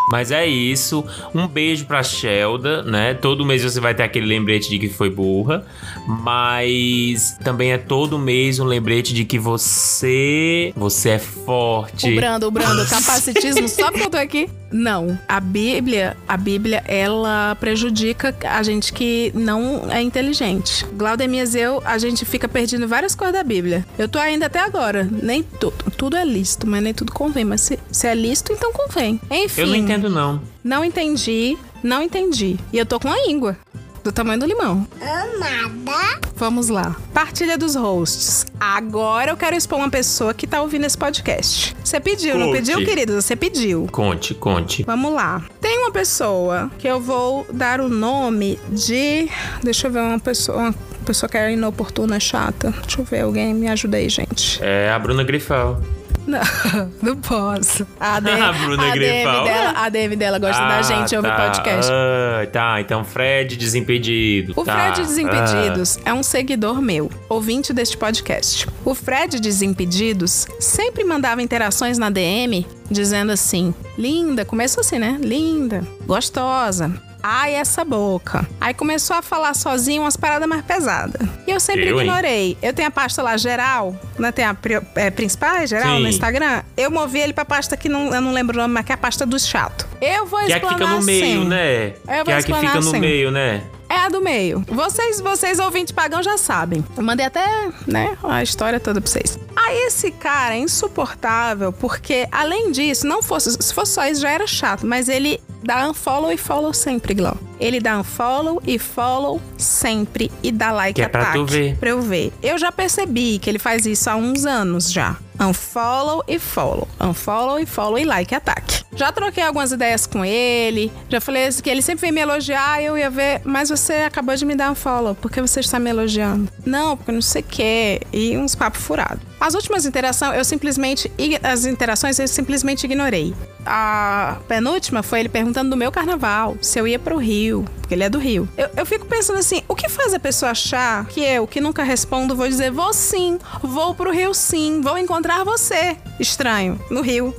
Mas 0.08 0.30
é 0.30 0.46
isso. 0.46 1.04
Um 1.34 1.46
beijo 1.46 1.86
pra 1.86 2.02
Shelda, 2.02 2.82
né? 2.82 3.14
Todo 3.14 3.44
mês 3.44 3.62
você 3.62 3.80
vai 3.80 3.94
ter 3.94 4.02
aquele 4.02 4.26
lembrete 4.26 4.68
de 4.70 4.78
que 4.78 4.88
foi 4.88 5.10
burra. 5.10 5.64
Mas 6.06 7.36
também 7.44 7.72
é 7.72 7.78
todo 7.78 8.18
mês 8.18 8.58
um 8.58 8.64
lembrete 8.64 9.14
de 9.14 9.24
que 9.24 9.38
você. 9.38 10.72
Você 10.76 11.10
é 11.10 11.18
forte. 11.18 12.10
O 12.10 12.16
Brando, 12.16 12.46
o 12.46 12.50
Brando, 12.50 12.84
capacitismo, 12.90 13.68
só 13.68 13.90
porque 13.90 14.06
eu 14.06 14.10
tô 14.10 14.16
aqui? 14.16 14.48
Não. 14.72 15.18
A 15.28 15.40
Bíblia, 15.40 16.16
a 16.28 16.36
Bíblia, 16.36 16.82
ela 16.86 17.56
prejudica 17.56 18.34
a 18.44 18.62
gente 18.62 18.92
que 18.92 19.32
não 19.34 19.90
é 19.90 20.00
inteligente. 20.00 20.86
Glaudemias 20.92 21.54
eu, 21.54 21.82
a 21.84 21.98
gente 21.98 22.24
fica 22.24 22.48
perdendo 22.48 22.86
várias 22.86 23.14
coisas 23.14 23.34
da 23.34 23.42
Bíblia. 23.42 23.84
Eu 23.98 24.08
tô 24.08 24.18
ainda 24.18 24.46
até 24.46 24.60
agora. 24.60 25.08
Nem 25.10 25.42
tu, 25.42 25.72
tudo 25.96 26.16
é 26.16 26.24
lícito, 26.24 26.66
mas 26.66 26.82
nem 26.82 26.94
tudo 26.94 27.12
convém. 27.12 27.44
Mas 27.44 27.62
se, 27.62 27.78
se 27.90 28.06
é 28.06 28.14
lícito, 28.14 28.52
então 28.52 28.72
convém. 28.72 29.20
Enfim. 29.30 29.60
Eu 29.60 29.66
não 29.66 29.74
entendo, 29.76 29.99
não. 30.08 30.40
Não 30.64 30.84
entendi, 30.84 31.58
não 31.82 32.00
entendi. 32.02 32.56
E 32.72 32.78
eu 32.78 32.86
tô 32.86 32.98
com 33.00 33.08
a 33.08 33.16
língua. 33.26 33.56
Do 34.02 34.10
tamanho 34.10 34.40
do 34.40 34.46
limão. 34.46 34.86
Amada. 34.98 36.26
Vamos 36.34 36.70
lá. 36.70 36.96
Partilha 37.12 37.58
dos 37.58 37.74
hosts. 37.74 38.46
Agora 38.58 39.30
eu 39.30 39.36
quero 39.36 39.54
expor 39.54 39.78
uma 39.78 39.90
pessoa 39.90 40.32
que 40.32 40.46
tá 40.46 40.62
ouvindo 40.62 40.86
esse 40.86 40.96
podcast. 40.96 41.76
Você 41.84 42.00
pediu, 42.00 42.38
não 42.38 42.46
Conte. 42.46 42.56
pediu, 42.56 42.78
querido? 42.78 43.20
Você 43.20 43.36
pediu. 43.36 43.86
Conte, 43.92 44.32
conte. 44.32 44.84
Vamos 44.84 45.12
lá. 45.12 45.44
Tem 45.60 45.78
uma 45.80 45.90
pessoa 45.90 46.70
que 46.78 46.88
eu 46.88 46.98
vou 46.98 47.46
dar 47.52 47.78
o 47.78 47.90
nome 47.90 48.58
de. 48.70 49.28
Deixa 49.62 49.88
eu 49.88 49.92
ver, 49.92 50.00
uma 50.00 50.18
pessoa. 50.18 50.56
Uma 50.58 50.74
pessoa 51.04 51.28
que 51.28 51.36
é 51.36 51.52
inoportuna, 51.52 52.18
chata. 52.18 52.70
Deixa 52.82 53.02
eu 53.02 53.04
ver, 53.04 53.20
alguém 53.20 53.52
me 53.52 53.68
ajuda 53.68 53.98
aí, 53.98 54.08
gente. 54.08 54.58
É 54.62 54.90
a 54.90 54.98
Bruna 54.98 55.22
Grifal. 55.24 55.78
Não, 56.26 56.40
não 57.02 57.16
posso. 57.16 57.86
A 57.98 58.20
DM, 58.20 58.40
A 58.42 58.52
Bruna 58.52 58.82
a 58.88 58.90
DM 58.92 58.98
Grifal. 58.98 59.44
dela, 59.44 59.72
a 59.76 59.88
DM 59.88 60.16
dela 60.16 60.38
gosta 60.38 60.62
da 60.62 60.78
Ah, 60.78 60.82
gente 60.82 61.16
ouvir 61.16 61.28
tá. 61.28 61.36
podcast. 61.36 61.90
Ah, 61.92 62.46
tá, 62.52 62.80
então 62.80 63.04
Fred 63.04 63.56
Desimpedido. 63.56 64.52
O 64.56 64.64
tá. 64.64 64.72
Fred 64.92 65.00
Desimpedidos 65.06 65.98
é 66.04 66.12
um 66.12 66.22
seguidor 66.22 66.80
meu, 66.80 67.10
ouvinte 67.28 67.72
deste 67.72 67.96
podcast. 67.96 68.66
O 68.84 68.94
Fred 68.94 69.40
Desimpedidos 69.40 70.46
sempre 70.58 71.04
mandava 71.04 71.42
interações 71.42 71.98
na 71.98 72.10
DM 72.10 72.66
dizendo 72.90 73.32
assim: 73.32 73.74
linda, 73.98 74.44
começou 74.44 74.80
assim, 74.82 74.98
né? 74.98 75.18
Linda, 75.20 75.82
gostosa. 76.06 76.92
Ai, 77.22 77.54
essa 77.54 77.84
boca. 77.84 78.46
Aí 78.60 78.72
começou 78.72 79.16
a 79.16 79.22
falar 79.22 79.54
sozinho 79.54 80.02
umas 80.02 80.16
paradas 80.16 80.48
mais 80.48 80.62
pesadas. 80.64 81.20
E 81.46 81.50
eu 81.50 81.60
sempre 81.60 81.86
Eu, 81.88 82.00
hein? 82.00 82.06
ignorei. 82.06 82.58
Eu 82.62 82.72
tenho 82.72 82.88
a 82.88 82.90
pasta 82.90 83.22
lá 83.22 83.36
geral, 83.36 83.94
né? 84.18 84.32
Tem 84.32 84.44
a 84.44 84.56
é, 84.96 85.10
principal, 85.10 85.66
geral, 85.66 85.96
Sim. 85.96 86.02
no 86.02 86.08
Instagram. 86.08 86.62
Eu 86.76 86.90
movi 86.90 87.18
ele 87.20 87.32
pra 87.32 87.44
pasta 87.44 87.76
que 87.76 87.88
não, 87.88 88.14
eu 88.14 88.20
não 88.20 88.32
lembro 88.32 88.56
o 88.58 88.62
nome, 88.62 88.74
mas 88.74 88.84
que 88.86 88.92
é 88.92 88.94
a 88.94 88.98
pasta 88.98 89.26
dos 89.26 89.46
chato. 89.46 89.86
Eu 90.00 90.26
vou 90.26 90.40
Que 90.46 90.52
é 90.52 90.56
a 90.56 90.60
que 90.60 90.68
fica 90.68 90.86
no 90.86 91.02
meio, 91.02 91.24
assim. 91.40 91.48
né? 91.48 91.88
Eu 91.88 92.24
que 92.24 92.30
é 92.30 92.34
a 92.34 92.42
que 92.42 92.52
fica 92.54 92.72
no 92.74 92.78
assim. 92.78 92.98
meio, 93.00 93.30
né? 93.30 93.62
É 93.90 93.96
a 93.96 94.08
do 94.08 94.20
meio. 94.22 94.64
Vocês, 94.68 95.20
vocês 95.20 95.58
ouvintes 95.58 95.90
pagão 95.92 96.22
já 96.22 96.38
sabem. 96.38 96.84
Eu 96.96 97.02
mandei 97.02 97.26
até, 97.26 97.44
né, 97.88 98.16
a 98.22 98.40
história 98.42 98.78
toda 98.78 99.00
pra 99.00 99.10
vocês. 99.10 99.36
Aí 99.56 99.76
esse 99.86 100.12
cara 100.12 100.54
é 100.54 100.58
insuportável 100.58 101.72
porque, 101.72 102.26
além 102.30 102.70
disso, 102.70 103.04
não 103.06 103.20
fosse, 103.22 103.50
se 103.60 103.74
fosse 103.74 103.92
só 103.92 104.06
isso 104.06 104.20
já 104.20 104.30
era 104.30 104.46
chato, 104.46 104.86
mas 104.86 105.08
ele 105.08 105.40
dá 105.62 105.88
unfollow 105.90 106.30
e 106.32 106.36
follow 106.38 106.72
sempre, 106.72 107.14
Glau. 107.14 107.36
Ele 107.58 107.80
dá 107.80 107.98
unfollow 107.98 108.62
e 108.64 108.78
follow 108.78 109.40
sempre 109.58 110.30
e 110.42 110.52
dá 110.52 110.70
like 110.72 110.94
Que 110.94 111.02
é 111.02 111.08
pra 111.08 111.24
tu 111.32 111.40
ataque 111.42 111.52
ver. 111.52 111.76
pra 111.76 111.90
eu 111.90 112.00
ver. 112.00 112.32
Eu 112.42 112.56
já 112.58 112.70
percebi 112.70 113.38
que 113.40 113.50
ele 113.50 113.58
faz 113.58 113.84
isso 113.86 114.08
há 114.08 114.14
uns 114.14 114.46
anos 114.46 114.90
já. 114.90 115.16
Unfollow 115.40 116.22
e 116.28 116.38
follow. 116.38 116.86
Unfollow 117.00 117.58
e 117.58 117.66
follow 117.66 117.98
e 117.98 118.04
like 118.04 118.34
e 118.34 118.36
ataque. 118.36 118.84
Já 118.94 119.10
troquei 119.10 119.42
algumas 119.42 119.72
ideias 119.72 120.06
com 120.06 120.24
ele. 120.24 120.92
Já 121.08 121.20
falei 121.20 121.48
que 121.62 121.70
ele 121.70 121.80
sempre 121.80 122.02
vem 122.02 122.12
me 122.12 122.20
elogiar. 122.20 122.82
Eu 122.82 122.98
ia 122.98 123.08
ver, 123.08 123.40
mas 123.44 123.70
você 123.70 123.94
acabou 123.94 124.36
de 124.36 124.44
me 124.44 124.54
dar 124.54 124.70
um 124.70 124.74
follow. 124.74 125.14
Por 125.14 125.30
que 125.30 125.40
você 125.40 125.60
está 125.60 125.78
me 125.78 125.88
elogiando? 125.88 126.52
Não, 126.66 126.96
porque 126.96 127.12
não 127.12 127.22
sei 127.22 127.40
o 127.40 127.44
quê. 127.44 128.00
E 128.12 128.36
uns 128.36 128.54
papos 128.54 128.82
furados. 128.82 129.29
As 129.40 129.54
últimas 129.54 129.86
interações, 129.86 130.36
eu 130.36 130.44
simplesmente. 130.44 131.10
As 131.42 131.64
interações 131.64 132.18
eu 132.18 132.28
simplesmente 132.28 132.84
ignorei. 132.84 133.34
A 133.64 134.36
penúltima 134.46 135.02
foi 135.02 135.20
ele 135.20 135.28
perguntando 135.28 135.70
do 135.70 135.76
meu 135.76 135.90
carnaval, 135.90 136.56
se 136.60 136.78
eu 136.78 136.86
ia 136.86 136.98
pro 136.98 137.16
Rio, 137.16 137.64
porque 137.80 137.94
ele 137.94 138.04
é 138.04 138.10
do 138.10 138.18
Rio. 138.18 138.48
Eu, 138.56 138.68
eu 138.76 138.86
fico 138.86 139.06
pensando 139.06 139.38
assim: 139.38 139.62
o 139.66 139.74
que 139.74 139.88
faz 139.88 140.12
a 140.12 140.18
pessoa 140.18 140.52
achar 140.52 141.06
que 141.06 141.20
eu, 141.20 141.46
que 141.46 141.60
nunca 141.60 141.82
respondo, 141.82 142.36
vou 142.36 142.46
dizer, 142.48 142.70
vou 142.70 142.92
sim, 142.92 143.38
vou 143.62 143.94
pro 143.94 144.12
Rio 144.12 144.34
sim, 144.34 144.80
vou 144.82 144.98
encontrar 144.98 145.44
você, 145.44 145.96
estranho, 146.18 146.78
no 146.90 147.00
Rio. 147.00 147.34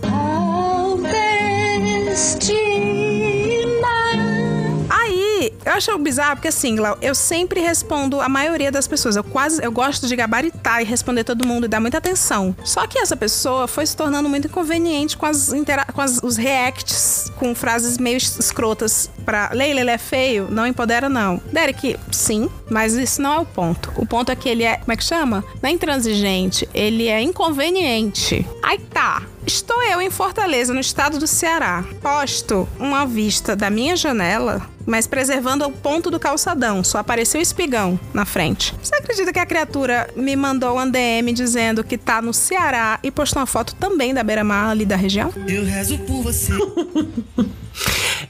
Eu 5.66 5.74
acho 5.74 5.98
bizarro 5.98 6.36
porque 6.36 6.48
assim, 6.48 6.76
Glau, 6.76 6.98
eu 7.02 7.16
sempre 7.16 7.62
respondo 7.62 8.20
a 8.20 8.30
maioria 8.30 8.72
das 8.72 8.88
pessoas. 8.88 9.16
Eu 9.16 9.24
quase, 9.24 9.64
eu 9.64 9.72
gosto 9.72 10.08
de 10.08 10.16
gabaritar 10.16 10.82
e 10.82 10.86
responder 10.86 11.24
todo 11.24 11.48
mundo 11.48 11.66
e 11.66 11.68
dar 11.68 11.80
muita 11.80 11.98
atenção. 11.98 12.56
Só 12.64 12.86
que 12.88 13.00
essa 13.00 13.16
pessoa 13.16 13.68
foi 13.68 13.86
se 13.86 13.96
tornando 13.96 14.28
muito 14.28 14.48
inconveniente 14.48 15.18
com, 15.18 15.26
as 15.26 15.54
intera 15.54 15.86
com 15.86 16.02
as, 16.02 16.20
os 16.22 16.38
reacts, 16.38 17.32
com 17.38 17.56
frases 17.56 17.98
meio 17.98 18.18
escrotas 18.18 19.10
pra 19.26 19.50
Leila, 19.54 19.82
ele 19.82 19.92
é 19.92 19.98
feio, 19.98 20.48
não 20.50 20.66
empodera 20.66 21.08
não. 21.08 21.42
Derek, 21.52 21.98
sim, 22.12 22.50
mas 22.70 22.94
isso 22.94 23.22
não 23.22 23.34
é 23.34 23.39
o 23.39 23.46
ponto. 23.46 23.92
O 23.96 24.06
ponto 24.06 24.32
é 24.32 24.36
que 24.36 24.50
ele 24.50 24.64
é, 24.64 24.78
como 24.78 24.92
é 24.92 24.96
que 24.96 25.04
chama? 25.04 25.44
Não 25.62 25.70
é 25.70 25.74
intransigente, 25.74 26.68
ele 26.74 27.08
é 27.08 27.22
inconveniente. 27.22 28.46
Aí 28.64 28.78
tá, 28.78 29.24
Estou 29.46 29.82
eu 29.84 30.00
em 30.00 30.10
Fortaleza, 30.10 30.74
no 30.74 30.80
estado 30.80 31.18
do 31.18 31.26
Ceará. 31.26 31.84
Posto 32.02 32.68
uma 32.80 33.06
vista 33.06 33.56
da 33.56 33.70
minha 33.70 33.96
janela, 33.96 34.62
mas 34.86 35.08
preservando 35.08 35.66
o 35.66 35.72
ponto 35.72 36.12
do 36.12 36.20
calçadão. 36.20 36.84
Só 36.84 37.00
apareceu 37.00 37.39
o 37.39 37.42
espigão 37.42 38.00
na 38.14 38.24
frente. 38.24 38.74
Você 38.82 38.96
acredita 38.96 39.34
que 39.34 39.39
a 39.39 39.46
criatura 39.46 40.10
me 40.16 40.36
mandou 40.36 40.80
um 40.80 40.89
DM 40.89 41.34
dizendo 41.34 41.84
que 41.84 41.98
tá 41.98 42.22
no 42.22 42.34
Ceará 42.34 43.00
e 43.02 43.10
postou 43.10 43.42
uma 43.42 43.48
foto 43.48 43.76
também 43.76 44.14
da 44.14 44.24
beira-mar 44.24 44.70
ali 44.70 44.86
da 44.86 44.96
região? 44.96 45.34
Eu 45.48 45.66
rezo 45.66 45.98
por 46.00 46.22
você. 46.22 46.54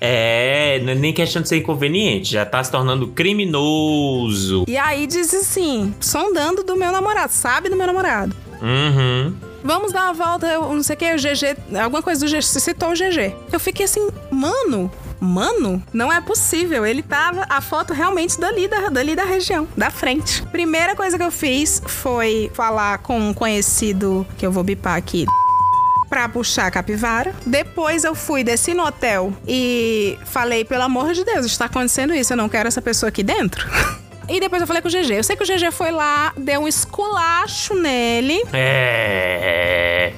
É, 0.03 0.80
não 0.84 0.93
é 0.93 0.95
nem 0.95 1.14
questão 1.14 1.43
de 1.43 1.49
ser 1.49 1.57
inconveniente, 1.57 2.32
já 2.32 2.43
tá 2.43 2.64
se 2.64 2.72
tornando 2.72 3.09
criminoso. 3.09 4.66
E 4.68 4.76
aí 4.76 5.05
diz 5.05 5.32
assim, 5.32 5.93
sondando 5.99 6.64
do 6.64 6.76
meu 6.76 6.91
namorado, 6.91 7.32
sabe 7.32 7.70
do 7.70 7.76
meu 7.76 7.86
namorado. 7.86 8.36
Uhum. 8.62 9.34
Vamos 9.64 9.91
dar 9.91 10.05
uma 10.05 10.14
volta, 10.14 10.57
não 10.57 10.84
sei 10.84 10.95
o 10.95 10.99
que, 10.99 11.14
o 11.14 11.18
GG, 11.18 11.78
alguma 11.82 12.01
coisa 12.01 12.26
do 12.26 12.32
GG, 12.32 12.41
citou 12.41 12.89
o 12.89 12.93
GG. 12.93 13.36
Eu 13.51 13.59
fiquei 13.59 13.86
assim, 13.86 14.09
mano, 14.32 14.91
Mano, 15.24 15.84
não 15.93 16.12
é 16.12 16.20
possível. 16.20 16.84
Ele 16.84 17.03
tava 17.03 17.45
a 17.47 17.62
foto 17.62 17.93
realmente 17.93 18.39
dali 18.39 18.68
da, 18.68 18.89
dali 18.89 19.16
da 19.16 19.24
região, 19.24 19.68
da 19.78 19.91
frente. 19.91 20.41
Primeira 20.47 20.95
coisa 20.95 21.16
que 21.16 21.24
eu 21.24 21.30
fiz 21.30 21.80
foi 21.86 22.49
falar 22.55 22.97
com 22.97 23.30
um 23.30 23.32
conhecido 23.32 24.26
que 24.36 24.43
eu 24.43 24.51
vou 24.51 24.64
bipar 24.64 24.95
aqui 24.95 25.28
pra 26.09 26.28
puxar 26.28 26.66
a 26.66 26.72
capivara. 26.72 27.36
Depois 27.45 28.03
eu 28.03 28.16
fui, 28.16 28.43
desci 28.43 28.74
no 28.74 28.84
hotel 28.84 29.32
e 29.47 30.18
falei, 30.26 30.66
pelo 30.66 30.84
amor 30.84 31.14
de 31.14 31.24
Deus, 31.24 31.45
está 31.45 31.66
acontecendo 31.66 32.14
isso, 32.14 32.34
eu 32.34 32.38
não 32.38 32.49
quero 32.49 32.68
essa 32.68 32.82
pessoa 32.82 33.07
aqui 33.09 33.24
dentro. 33.24 33.66
E 34.30 34.39
depois 34.39 34.62
eu 34.62 34.68
falei 34.68 34.82
com 34.82 34.88
o 34.88 34.91
GG. 34.91 35.12
Eu 35.12 35.24
sei 35.26 35.36
que 35.36 35.43
o 35.43 35.45
GG 35.45 35.72
foi 35.72 35.91
lá, 35.91 36.32
deu 36.38 36.62
um 36.62 36.68
esculacho 36.68 37.74
nele. 37.74 38.41
É. 38.53 39.30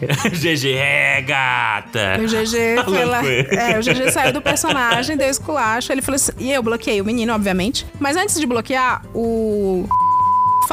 GG 0.32 0.74
é 0.76 1.22
gata. 1.22 2.18
O 2.20 2.28
GG 2.28 2.84
foi 2.86 3.06
lá. 3.06 3.22
É, 3.26 3.80
o 3.80 3.82
GG 3.82 4.10
saiu 4.14 4.34
do 4.34 4.41
personagem, 4.41 5.18
deu 5.18 5.30
esculacho. 5.30 5.91
Ele 5.91 6.01
falou 6.01 6.16
assim. 6.16 6.32
E 6.38 6.51
eu 6.51 6.62
bloqueei 6.64 7.01
o 7.01 7.06
menino, 7.06 7.34
obviamente. 7.34 7.86
Mas 7.99 8.16
antes 8.16 8.39
de 8.39 8.45
bloquear, 8.45 9.04
o 9.14 9.88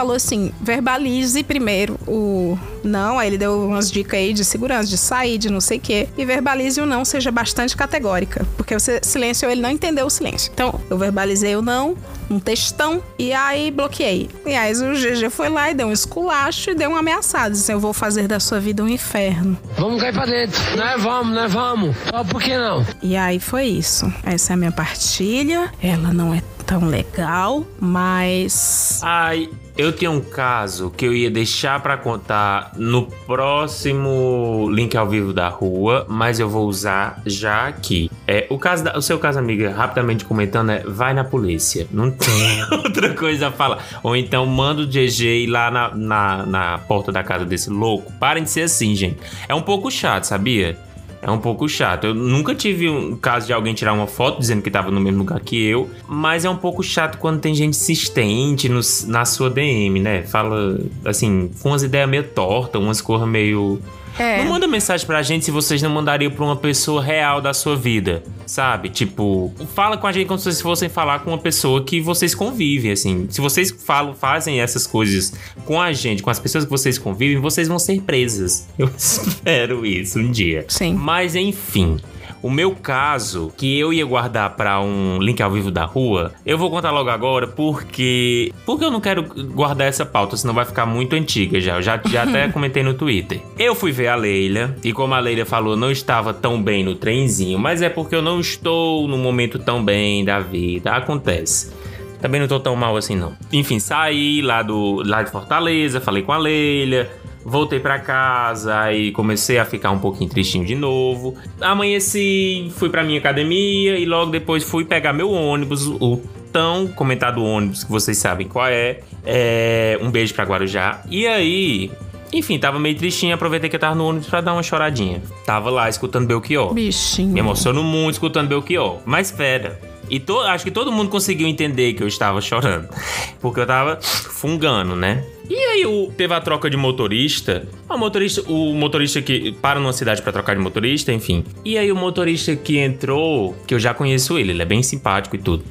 falou 0.00 0.16
assim: 0.16 0.52
verbalize 0.60 1.42
primeiro 1.42 1.98
o 2.06 2.58
não. 2.82 3.18
Aí 3.18 3.28
ele 3.28 3.38
deu 3.38 3.66
umas 3.66 3.90
dicas 3.90 4.18
aí 4.18 4.32
de 4.32 4.44
segurança, 4.44 4.88
de 4.88 4.96
sair, 4.96 5.36
de 5.36 5.50
não 5.50 5.60
sei 5.60 5.76
o 5.76 5.80
quê. 5.80 6.08
E 6.16 6.24
verbalize 6.24 6.80
o 6.80 6.86
não, 6.86 7.04
seja 7.04 7.30
bastante 7.30 7.76
categórica. 7.76 8.46
Porque 8.56 8.72
você 8.72 9.00
silenciou, 9.02 9.52
ele 9.52 9.60
não 9.60 9.70
entendeu 9.70 10.06
o 10.06 10.10
silêncio. 10.10 10.50
Então, 10.52 10.80
eu 10.88 10.96
verbalizei 10.96 11.54
o 11.54 11.60
não, 11.60 11.94
um 12.30 12.40
textão, 12.40 13.02
e 13.18 13.32
aí 13.32 13.70
bloqueei. 13.70 14.30
E 14.46 14.54
aí 14.54 14.72
o 14.72 14.94
GG 14.94 15.28
foi 15.30 15.50
lá 15.50 15.70
e 15.70 15.74
deu 15.74 15.88
um 15.88 15.92
esculacho 15.92 16.70
e 16.70 16.74
deu 16.74 16.90
uma 16.90 17.00
ameaçada. 17.00 17.50
Disse: 17.50 17.70
Eu 17.70 17.78
vou 17.78 17.92
fazer 17.92 18.26
da 18.26 18.40
sua 18.40 18.58
vida 18.58 18.82
um 18.82 18.88
inferno. 18.88 19.58
Vamos 19.76 20.00
cair 20.00 20.14
pra 20.14 20.24
dentro. 20.24 20.62
Né? 20.76 20.96
Vamos, 20.98 21.34
né? 21.34 21.46
Vamos. 21.46 21.94
Ah, 22.10 22.24
por 22.24 22.40
que 22.40 22.56
não? 22.56 22.86
E 23.02 23.16
aí 23.16 23.38
foi 23.38 23.66
isso. 23.66 24.10
Essa 24.24 24.52
é 24.52 24.54
a 24.54 24.56
minha 24.56 24.72
partilha. 24.72 25.70
Ela 25.82 26.12
não 26.12 26.32
é 26.32 26.42
tão 26.70 26.86
legal, 26.86 27.66
mas. 27.80 29.00
Ai, 29.02 29.50
eu 29.80 29.92
tenho 29.92 30.12
um 30.12 30.20
caso 30.20 30.90
que 30.90 31.06
eu 31.06 31.14
ia 31.14 31.30
deixar 31.30 31.80
para 31.80 31.96
contar 31.96 32.72
no 32.76 33.06
próximo 33.06 34.68
link 34.70 34.94
ao 34.94 35.08
vivo 35.08 35.32
da 35.32 35.48
rua, 35.48 36.04
mas 36.06 36.38
eu 36.38 36.50
vou 36.50 36.68
usar 36.68 37.22
já 37.24 37.66
aqui. 37.66 38.10
É, 38.26 38.46
o, 38.50 38.58
caso 38.58 38.84
da, 38.84 38.98
o 38.98 39.00
seu 39.00 39.18
caso, 39.18 39.38
amiga, 39.38 39.70
rapidamente 39.70 40.26
comentando, 40.26 40.70
é 40.70 40.80
vai 40.80 41.14
na 41.14 41.24
polícia. 41.24 41.86
Não 41.90 42.10
tem 42.10 42.62
outra 42.84 43.14
coisa 43.14 43.48
a 43.48 43.52
falar. 43.52 43.82
Ou 44.02 44.14
então 44.14 44.44
manda 44.44 44.82
o 44.82 44.86
GG 44.86 45.44
ir 45.44 45.46
lá 45.46 45.70
na, 45.70 45.94
na, 45.94 46.46
na 46.46 46.78
porta 46.78 47.10
da 47.10 47.22
casa 47.22 47.46
desse 47.46 47.70
louco. 47.70 48.12
Parem 48.20 48.44
de 48.44 48.50
ser 48.50 48.62
assim, 48.62 48.94
gente. 48.94 49.18
É 49.48 49.54
um 49.54 49.62
pouco 49.62 49.90
chato, 49.90 50.24
sabia? 50.24 50.76
É 51.22 51.30
um 51.30 51.38
pouco 51.38 51.68
chato. 51.68 52.06
Eu 52.06 52.14
nunca 52.14 52.54
tive 52.54 52.88
um 52.88 53.14
caso 53.16 53.46
de 53.46 53.52
alguém 53.52 53.74
tirar 53.74 53.92
uma 53.92 54.06
foto 54.06 54.40
dizendo 54.40 54.62
que 54.62 54.70
tava 54.70 54.90
no 54.90 55.00
mesmo 55.00 55.18
lugar 55.18 55.40
que 55.40 55.62
eu, 55.62 55.90
mas 56.08 56.44
é 56.44 56.50
um 56.50 56.56
pouco 56.56 56.82
chato 56.82 57.18
quando 57.18 57.40
tem 57.40 57.54
gente 57.54 57.74
insistente 57.76 58.68
no, 58.68 58.80
na 59.06 59.24
sua 59.24 59.50
DM, 59.50 60.00
né? 60.00 60.22
Fala, 60.22 60.80
assim, 61.04 61.50
com 61.62 61.70
umas 61.70 61.82
ideias 61.82 62.08
meio 62.08 62.24
tortas, 62.24 62.80
umas 62.80 63.00
coisas 63.00 63.28
meio 63.28 63.80
É. 64.18 64.42
não 64.42 64.52
manda 64.52 64.66
mensagem 64.66 65.06
pra 65.06 65.22
gente 65.22 65.44
se 65.44 65.50
vocês 65.50 65.80
não 65.82 65.90
mandariam 65.90 66.30
pra 66.30 66.44
uma 66.44 66.56
pessoa 66.56 67.02
real 67.02 67.40
da 67.40 67.54
sua 67.54 67.76
vida, 67.76 68.22
sabe? 68.46 68.88
Tipo, 68.88 69.52
fala 69.74 69.96
com 69.96 70.06
a 70.06 70.12
gente 70.12 70.26
como 70.26 70.38
se 70.38 70.44
vocês 70.44 70.60
fossem 70.60 70.88
falar 70.88 71.20
com 71.20 71.30
uma 71.30 71.38
pessoa 71.38 71.82
que 71.84 72.00
vocês 72.00 72.34
convivem, 72.34 72.92
assim. 72.92 73.26
Se 73.30 73.40
vocês 73.40 73.70
falam, 73.70 74.14
fazem 74.14 74.60
essas 74.60 74.86
coisas 74.86 75.32
com 75.64 75.80
a 75.80 75.92
gente, 75.92 76.22
com 76.22 76.30
as 76.30 76.38
pessoas 76.38 76.64
que 76.64 76.70
vocês 76.70 76.98
convivem, 76.98 77.38
vocês 77.38 77.68
vão 77.68 77.78
ser 77.78 78.00
presas. 78.02 78.68
Eu 78.78 78.90
espero 78.96 79.86
isso 79.86 80.18
um 80.18 80.30
dia. 80.30 80.64
Sim. 80.68 80.94
Mas 80.94 81.34
enfim. 81.34 81.98
O 82.42 82.50
meu 82.50 82.72
caso, 82.72 83.52
que 83.56 83.78
eu 83.78 83.92
ia 83.92 84.04
guardar 84.04 84.50
pra 84.56 84.80
um 84.80 85.18
link 85.20 85.42
ao 85.42 85.50
vivo 85.50 85.70
da 85.70 85.84
rua, 85.84 86.32
eu 86.44 86.56
vou 86.56 86.70
contar 86.70 86.90
logo 86.90 87.10
agora 87.10 87.46
porque. 87.46 88.52
Porque 88.64 88.84
eu 88.84 88.90
não 88.90 89.00
quero 89.00 89.22
guardar 89.22 89.88
essa 89.88 90.06
pauta, 90.06 90.36
senão 90.36 90.54
vai 90.54 90.64
ficar 90.64 90.86
muito 90.86 91.14
antiga 91.14 91.60
já. 91.60 91.76
Eu 91.76 91.82
já, 91.82 92.00
já 92.08 92.22
até 92.22 92.48
comentei 92.52 92.82
no 92.82 92.94
Twitter. 92.94 93.40
Eu 93.58 93.74
fui 93.74 93.92
ver 93.92 94.08
a 94.08 94.14
Leila, 94.14 94.74
e 94.82 94.92
como 94.92 95.14
a 95.14 95.18
Leila 95.18 95.44
falou, 95.44 95.76
não 95.76 95.90
estava 95.90 96.32
tão 96.32 96.62
bem 96.62 96.82
no 96.82 96.94
trenzinho, 96.94 97.58
mas 97.58 97.82
é 97.82 97.88
porque 97.88 98.14
eu 98.14 98.22
não 98.22 98.40
estou 98.40 99.06
no 99.06 99.18
momento 99.18 99.58
tão 99.58 99.84
bem 99.84 100.24
da 100.24 100.40
vida. 100.40 100.92
Acontece. 100.92 101.72
Também 102.20 102.40
não 102.40 102.46
tô 102.46 102.60
tão 102.60 102.76
mal 102.76 102.96
assim, 102.96 103.16
não. 103.16 103.32
Enfim, 103.52 103.78
saí 103.78 104.42
lá, 104.42 104.62
do, 104.62 105.02
lá 105.06 105.22
de 105.22 105.30
Fortaleza, 105.30 106.00
falei 106.00 106.22
com 106.22 106.32
a 106.32 106.38
Leila. 106.38 107.08
Voltei 107.44 107.80
pra 107.80 107.98
casa, 107.98 108.78
aí 108.78 109.12
comecei 109.12 109.58
a 109.58 109.64
ficar 109.64 109.90
um 109.90 109.98
pouquinho 109.98 110.28
tristinho 110.28 110.64
de 110.64 110.74
novo. 110.74 111.34
Amanheci, 111.60 112.70
fui 112.76 112.90
pra 112.90 113.02
minha 113.02 113.18
academia 113.18 113.98
e 113.98 114.04
logo 114.04 114.30
depois 114.30 114.62
fui 114.62 114.84
pegar 114.84 115.12
meu 115.12 115.30
ônibus, 115.30 115.86
o 115.86 116.20
tão 116.52 116.86
comentado 116.88 117.42
ônibus 117.42 117.84
que 117.84 117.90
vocês 117.90 118.18
sabem 118.18 118.46
qual 118.46 118.66
é. 118.66 119.00
é 119.24 119.98
um 120.02 120.10
beijo 120.10 120.34
pra 120.34 120.44
Guarujá. 120.44 121.02
E 121.08 121.26
aí, 121.26 121.90
enfim, 122.32 122.58
tava 122.58 122.78
meio 122.78 122.96
tristinho, 122.96 123.34
aproveitei 123.34 123.70
que 123.70 123.76
eu 123.76 123.80
tava 123.80 123.94
no 123.94 124.06
ônibus 124.06 124.28
pra 124.28 124.40
dar 124.40 124.52
uma 124.52 124.62
choradinha. 124.62 125.22
Tava 125.44 125.70
lá 125.70 125.88
escutando 125.88 126.26
Belchior. 126.26 126.72
Bichinho. 126.74 127.30
Me 127.30 127.40
emociono 127.40 127.82
muito 127.82 128.14
escutando 128.14 128.48
Belchior. 128.48 128.98
Mas 129.04 129.28
espera. 129.28 129.80
E 130.08 130.18
to, 130.18 130.40
acho 130.40 130.64
que 130.64 130.70
todo 130.70 130.90
mundo 130.90 131.08
conseguiu 131.08 131.46
entender 131.46 131.92
que 131.94 132.02
eu 132.02 132.08
estava 132.08 132.40
chorando. 132.40 132.88
Porque 133.40 133.60
eu 133.60 133.66
tava 133.66 133.98
fungando, 134.00 134.96
né? 134.96 135.24
E 135.50 135.56
aí 135.56 135.84
o, 135.84 136.12
teve 136.16 136.32
a 136.32 136.40
troca 136.40 136.70
de 136.70 136.76
motorista. 136.76 137.68
O 137.88 137.98
motorista, 137.98 138.42
o 138.48 138.72
motorista 138.72 139.20
que 139.20 139.50
para 139.50 139.80
numa 139.80 139.92
cidade 139.92 140.22
pra 140.22 140.32
trocar 140.32 140.54
de 140.54 140.62
motorista, 140.62 141.12
enfim. 141.12 141.44
E 141.64 141.76
aí 141.76 141.90
o 141.90 141.96
motorista 141.96 142.54
que 142.54 142.78
entrou, 142.78 143.56
que 143.66 143.74
eu 143.74 143.78
já 143.80 143.92
conheço 143.92 144.38
ele, 144.38 144.52
ele 144.52 144.62
é 144.62 144.64
bem 144.64 144.80
simpático 144.80 145.34
e 145.34 145.40
tudo. 145.40 145.64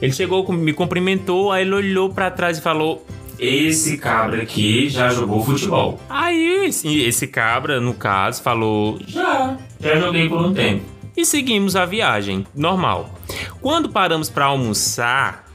Ele 0.00 0.12
chegou, 0.12 0.50
me 0.52 0.72
cumprimentou, 0.72 1.50
aí 1.50 1.62
ele 1.62 1.74
olhou 1.74 2.10
pra 2.10 2.30
trás 2.30 2.58
e 2.58 2.60
falou: 2.60 3.04
esse 3.36 3.98
cabra 3.98 4.42
aqui 4.42 4.88
já 4.88 5.10
jogou 5.10 5.44
futebol. 5.44 5.98
Aí 6.08 6.66
esse, 6.66 7.00
esse 7.00 7.26
cabra, 7.26 7.80
no 7.80 7.92
caso, 7.92 8.40
falou: 8.40 9.00
Já, 9.04 9.58
já 9.80 9.96
joguei 9.96 10.28
por 10.28 10.40
um 10.40 10.54
tempo. 10.54 10.84
E 11.16 11.24
seguimos 11.24 11.74
a 11.74 11.84
viagem, 11.84 12.46
normal. 12.54 13.18
Quando 13.60 13.88
paramos 13.88 14.30
pra 14.30 14.46
almoçar, 14.46 15.48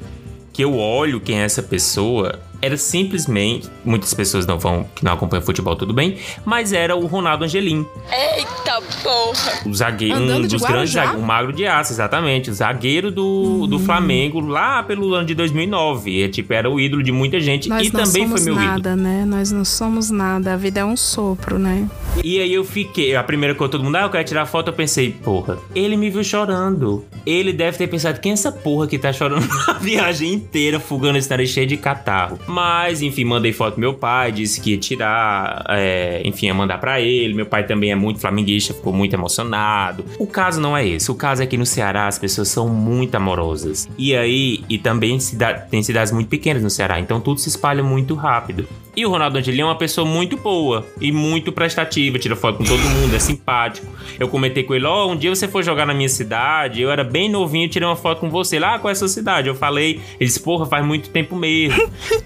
que 0.52 0.64
eu 0.64 0.78
olho 0.78 1.20
quem 1.20 1.40
é 1.40 1.44
essa 1.44 1.64
pessoa, 1.64 2.40
era 2.62 2.78
simplesmente, 2.78 3.70
muitas 3.86 4.14
pessoas 4.14 4.46
não 4.46 4.60
vão, 4.60 4.86
que 4.96 5.04
não 5.04 5.14
acompanham 5.14 5.44
futebol, 5.44 5.76
tudo 5.76 5.94
bem, 5.94 6.18
mas 6.46 6.74
era 6.74 6.96
o 6.96 7.06
Ronaldo 7.06 7.46
Angelim. 7.46 7.86
Eita 8.12 8.82
porra! 9.04 9.60
O 9.66 9.74
zagueiro, 9.74 10.16
um 10.16 10.24
Andando 10.24 10.48
de 10.48 10.56
dos 10.56 10.62
grandes 10.62 10.92
zagueiros, 10.92 11.22
o 11.22 11.26
magro 11.26 11.54
de 11.54 11.66
aço, 11.66 11.94
exatamente, 11.94 12.50
o 12.50 12.54
zagueiro 12.54 13.12
do, 13.12 13.66
do 13.68 13.80
Flamengo 13.80 14.40
lá 14.40 14.84
pelo 14.84 15.14
ano 15.14 15.26
de 15.26 15.36
2009. 15.36 16.24
É, 16.24 16.28
tipo, 16.28 16.54
era 16.54 16.70
o 16.70 16.80
ídolo 16.80 17.02
de 17.02 17.12
muita 17.12 17.40
gente 17.40 17.70
Nós 17.70 17.88
e 17.88 17.94
não 17.94 18.04
também 18.04 18.24
somos 18.24 18.44
foi 18.44 18.52
meu 18.52 18.62
ídolo. 18.62 18.72
nada, 18.72 18.96
né? 18.96 19.26
Nós 19.26 19.52
não 19.52 19.64
somos 19.64 20.10
nada. 20.10 20.54
A 20.54 20.58
vida 20.58 20.82
é 20.82 20.86
um 20.86 20.98
sopro, 20.98 21.58
né? 21.58 21.88
E 22.24 22.40
aí 22.40 22.54
eu 22.54 22.64
fiquei, 22.66 23.16
a 23.16 23.24
primeira 23.24 23.56
coisa 23.56 23.72
todo 23.72 23.84
mundo, 23.84 23.96
ah, 23.96 24.02
eu 24.02 24.10
quero 24.10 24.24
tirar 24.26 24.46
foto, 24.46 24.68
eu 24.68 24.74
pensei, 24.74 25.12
porra, 25.12 25.58
ele 25.74 25.96
me 25.96 26.10
viu 26.10 26.24
chorando. 26.24 27.06
Ele 27.26 27.54
deve 27.54 27.78
ter 27.78 27.88
pensado, 27.88 28.20
quem 28.20 28.32
é 28.32 28.34
essa 28.34 28.52
porra 28.52 28.88
que 28.88 28.98
tá 29.00 29.12
chorando 29.14 29.48
a 29.68 29.74
viagem 29.74 30.34
inteira, 30.34 30.80
fugando 30.80 31.18
esse 31.18 31.30
nariz 31.30 31.50
cheio 31.50 31.66
de 31.66 31.78
catarro. 31.78 32.38
Mas, 32.46 33.02
enfim, 33.02 33.24
mandei 33.24 33.54
foto 33.54 33.74
pro 33.74 33.80
meu 33.82 33.94
pai, 33.94 34.32
disse 34.34 34.60
que 34.60 34.72
ia 34.72 34.78
tirar, 34.78 35.64
é, 35.70 36.22
enfim, 36.26 36.48
ia 36.48 36.54
mandar 36.54 36.78
pra 36.80 37.00
ele. 37.00 37.34
Meu 37.34 37.46
pai 37.46 37.66
também 37.66 37.92
é 37.92 37.96
muito 37.96 38.20
flamenguista, 38.20 38.74
ficou 38.74 38.92
muito 38.94 39.14
emocionado. 39.14 40.04
O 40.20 40.28
caso 40.28 40.60
não 40.60 40.76
é 40.76 40.86
esse, 40.86 41.10
o 41.10 41.16
caso 41.16 41.42
é 41.42 41.46
que 41.46 41.58
no 41.58 41.66
Ceará 41.66 42.08
as 42.08 42.20
pessoas 42.20 42.50
são 42.50 42.68
muito 42.68 43.16
amorosas. 43.16 43.88
E 43.98 44.14
aí, 44.16 44.62
e 44.70 44.78
também 44.78 45.20
cida- 45.20 45.54
tem 45.72 45.82
cidades 45.82 46.12
muito 46.12 46.28
pequenas 46.28 46.62
no 46.62 46.70
Ceará, 46.70 47.00
então 47.00 47.22
tudo 47.22 47.40
se 47.40 47.48
espalha 47.50 47.82
muito 47.84 48.14
rápido. 48.14 48.68
E 49.00 49.06
o 49.06 49.10
Ronaldo 49.10 49.38
Angelim 49.38 49.62
é 49.62 49.64
uma 49.64 49.78
pessoa 49.78 50.06
muito 50.06 50.36
boa 50.36 50.86
e 51.00 51.10
muito 51.10 51.54
prestativa, 51.54 52.20
tira 52.20 52.36
foto 52.36 52.58
com 52.58 52.66
todo 52.66 52.82
mundo, 52.82 53.16
é 53.16 53.20
simpático. 53.20 53.88
Eu 54.20 54.28
comentei 54.28 54.62
com 54.62 54.76
ele, 54.76 54.84
ó, 54.84 55.08
um 55.08 55.16
dia 55.16 55.34
você 55.34 55.48
for 55.48 55.64
jogar 55.64 55.86
na 55.86 55.94
minha 55.94 56.10
cidade, 56.10 56.82
eu 56.82 56.92
era 56.92 57.02
bem 57.02 57.30
novinho, 57.30 57.70
tirei 57.70 57.88
uma 57.88 57.96
foto 57.96 58.20
com 58.20 58.30
você 58.30 58.60
lá, 58.60 58.78
qual 58.78 58.90
é 58.90 58.92
a 58.92 58.96
sua 58.96 59.08
cidade? 59.08 59.48
Eu 59.48 59.56
falei, 59.56 60.02
ele 60.20 60.28
disse, 60.28 60.42
porra, 60.42 60.66
faz 60.66 60.86
muito 60.86 61.10
tempo 61.12 61.34
mesmo. 61.34 61.82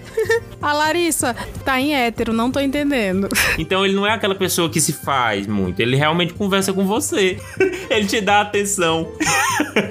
A 0.64 0.72
Larissa 0.72 1.36
tá 1.62 1.78
em 1.78 1.94
hétero, 1.94 2.32
não 2.32 2.50
tô 2.50 2.58
entendendo. 2.58 3.28
Então 3.58 3.84
ele 3.84 3.94
não 3.94 4.06
é 4.06 4.12
aquela 4.12 4.34
pessoa 4.34 4.70
que 4.70 4.80
se 4.80 4.94
faz 4.94 5.46
muito, 5.46 5.78
ele 5.80 5.94
realmente 5.94 6.32
conversa 6.32 6.72
com 6.72 6.86
você. 6.86 7.38
ele 7.90 8.06
te 8.06 8.18
dá 8.22 8.40
atenção. 8.40 9.12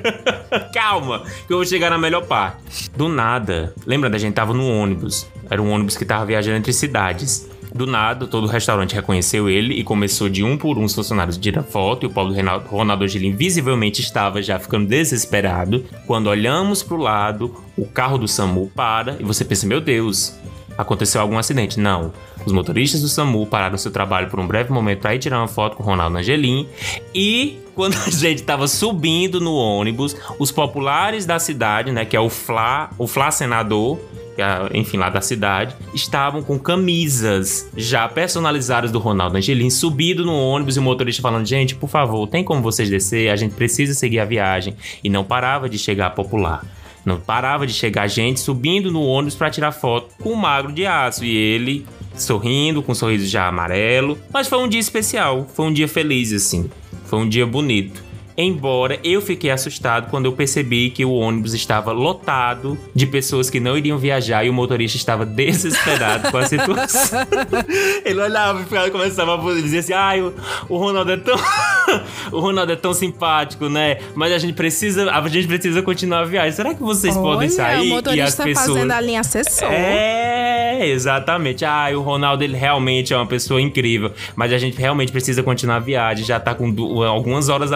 Calma, 0.73 1.23
que 1.45 1.53
eu 1.53 1.57
vou 1.57 1.65
chegar 1.65 1.91
na 1.91 1.97
melhor 1.99 2.25
parte. 2.25 2.89
Do 2.97 3.07
nada, 3.07 3.71
lembra 3.85 4.09
da 4.09 4.17
gente 4.17 4.33
tava 4.33 4.51
no 4.51 4.67
ônibus? 4.67 5.27
Era 5.47 5.61
um 5.61 5.69
ônibus 5.71 5.95
que 5.95 6.05
tava 6.05 6.25
viajando 6.25 6.57
entre 6.57 6.73
cidades. 6.73 7.47
Do 7.71 7.85
nada, 7.85 8.25
todo 8.25 8.45
o 8.45 8.49
restaurante 8.49 8.95
reconheceu 8.95 9.47
ele 9.49 9.75
e 9.75 9.83
começou 9.83 10.27
de 10.27 10.43
um 10.43 10.57
por 10.57 10.77
um 10.79 10.83
os 10.85 10.95
funcionários 10.95 11.37
tirar 11.37 11.63
foto. 11.63 12.03
E 12.05 12.07
o 12.07 12.09
Paulo 12.09 12.31
Reinaldo- 12.33 12.67
Ronaldo 12.67 13.03
Angelim 13.03 13.35
visivelmente 13.35 14.01
estava 14.01 14.41
já 14.41 14.57
ficando 14.59 14.87
desesperado. 14.87 15.85
Quando 16.07 16.27
olhamos 16.27 16.81
pro 16.83 16.97
lado, 16.97 17.55
o 17.77 17.85
carro 17.87 18.17
do 18.17 18.27
SAMU 18.27 18.71
para 18.75 19.17
e 19.19 19.23
você 19.23 19.43
pensa: 19.43 19.65
meu 19.65 19.81
Deus, 19.81 20.35
aconteceu 20.77 21.21
algum 21.21 21.37
acidente. 21.37 21.79
Não. 21.79 22.13
Os 22.45 22.51
motoristas 22.51 23.01
do 23.01 23.07
SAMU 23.07 23.45
pararam 23.45 23.77
seu 23.77 23.91
trabalho 23.91 24.29
por 24.29 24.39
um 24.39 24.47
breve 24.47 24.71
momento 24.71 24.99
para 24.99 25.15
ir 25.15 25.19
tirar 25.19 25.39
uma 25.39 25.47
foto 25.47 25.77
com 25.77 25.83
o 25.83 25.85
Ronaldo 25.85 26.17
Angelim. 26.17 26.67
E 27.13 27.59
quando 27.75 27.95
a 27.95 28.09
gente 28.09 28.39
estava 28.39 28.67
subindo 28.67 29.39
no 29.39 29.55
ônibus, 29.55 30.15
os 30.37 30.51
populares 30.51 31.25
da 31.25 31.39
cidade, 31.39 31.91
né, 31.91 32.05
que 32.05 32.15
é 32.15 32.19
o 32.19 32.29
Fla, 32.29 32.89
o 32.97 33.07
Fla 33.07 33.31
Senador, 33.31 33.99
é, 34.37 34.77
enfim, 34.77 34.97
lá 34.97 35.09
da 35.09 35.21
cidade, 35.21 35.75
estavam 35.93 36.41
com 36.41 36.57
camisas 36.57 37.69
já 37.77 38.07
personalizadas 38.07 38.91
do 38.91 38.97
Ronaldo 38.97 39.37
Angelim, 39.37 39.69
subido 39.69 40.25
no 40.25 40.33
ônibus 40.33 40.75
e 40.75 40.79
o 40.79 40.81
motorista 40.81 41.21
falando: 41.21 41.45
gente, 41.45 41.75
por 41.75 41.89
favor, 41.89 42.27
tem 42.27 42.43
como 42.43 42.61
vocês 42.61 42.89
descer? 42.89 43.29
A 43.29 43.35
gente 43.35 43.53
precisa 43.53 43.93
seguir 43.93 44.19
a 44.19 44.25
viagem. 44.25 44.75
E 45.03 45.09
não 45.09 45.23
parava 45.23 45.69
de 45.69 45.77
chegar 45.77 46.09
popular. 46.11 46.63
Não 47.05 47.19
parava 47.19 47.67
de 47.67 47.73
chegar 47.73 48.07
gente 48.07 48.39
subindo 48.39 48.91
no 48.91 49.03
ônibus 49.03 49.35
para 49.35 49.49
tirar 49.49 49.71
foto 49.71 50.09
com 50.21 50.29
o 50.29 50.37
magro 50.37 50.71
de 50.71 50.85
aço. 50.85 51.25
E 51.25 51.35
ele 51.35 51.85
sorrindo, 52.15 52.81
com 52.81 52.91
um 52.91 52.95
sorriso 52.95 53.25
já 53.27 53.47
amarelo. 53.47 54.17
Mas 54.31 54.47
foi 54.47 54.59
um 54.59 54.67
dia 54.67 54.79
especial, 54.79 55.47
foi 55.53 55.65
um 55.65 55.73
dia 55.73 55.87
feliz, 55.87 56.31
assim. 56.31 56.69
Foi 57.05 57.19
um 57.19 57.27
dia 57.27 57.45
bonito. 57.45 58.03
Embora 58.37 58.99
eu 59.03 59.21
fiquei 59.21 59.51
assustado 59.51 60.09
quando 60.09 60.25
eu 60.25 60.33
percebi 60.33 60.89
que 60.89 61.05
o 61.05 61.11
ônibus 61.13 61.53
estava 61.53 61.91
lotado 61.91 62.77
de 62.93 63.05
pessoas 63.05 63.49
que 63.49 63.59
não 63.59 63.77
iriam 63.77 63.97
viajar 63.97 64.43
e 64.43 64.49
o 64.49 64.53
motorista 64.53 64.97
estava 64.97 65.25
desesperado 65.25 66.31
com 66.31 66.37
a 66.37 66.45
situação. 66.45 67.19
Ele 68.03 68.19
olhava 68.19 68.61
e 68.61 68.63
ficava- 68.63 68.89
começava 68.89 69.35
a 69.35 69.53
dizer 69.61 69.79
assim: 69.79 69.93
ai, 69.93 70.21
o, 70.21 70.33
o 70.69 70.77
Ronaldo 70.77 71.11
é 71.11 71.17
tão. 71.17 71.35
o 72.31 72.39
Ronaldo 72.39 72.71
é 72.71 72.75
tão 72.75 72.93
simpático, 72.93 73.69
né? 73.69 73.97
Mas 74.15 74.31
a 74.31 74.37
gente 74.37 74.53
precisa. 74.53 75.11
A 75.11 75.27
gente 75.27 75.47
precisa 75.47 75.81
continuar 75.81 76.21
a 76.21 76.25
viagem. 76.25 76.51
Será 76.53 76.73
que 76.73 76.81
vocês 76.81 77.15
podem 77.15 77.49
Olha, 77.49 77.49
sair? 77.49 77.79
o 77.79 77.83
e 77.83 77.87
as 77.87 77.93
motorista 77.95 78.43
pessoas. 78.43 78.67
fazendo 78.67 78.91
a 78.91 79.01
linha 79.01 79.19
assessor. 79.19 79.69
É, 79.71 80.87
exatamente. 80.87 81.63
Ah, 81.65 81.87
o 81.93 82.01
Ronaldo 82.01 82.43
ele 82.43 82.57
realmente 82.57 83.13
é 83.13 83.17
uma 83.17 83.27
pessoa 83.27 83.61
incrível, 83.61 84.11
mas 84.35 84.51
a 84.51 84.57
gente 84.57 84.77
realmente 84.77 85.11
precisa 85.11 85.43
continuar 85.43 85.77
a 85.77 85.79
viagem. 85.79 86.25
Já 86.25 86.39
tá 86.39 86.53
com 86.55 86.73
algumas 87.05 87.49
horas 87.49 87.71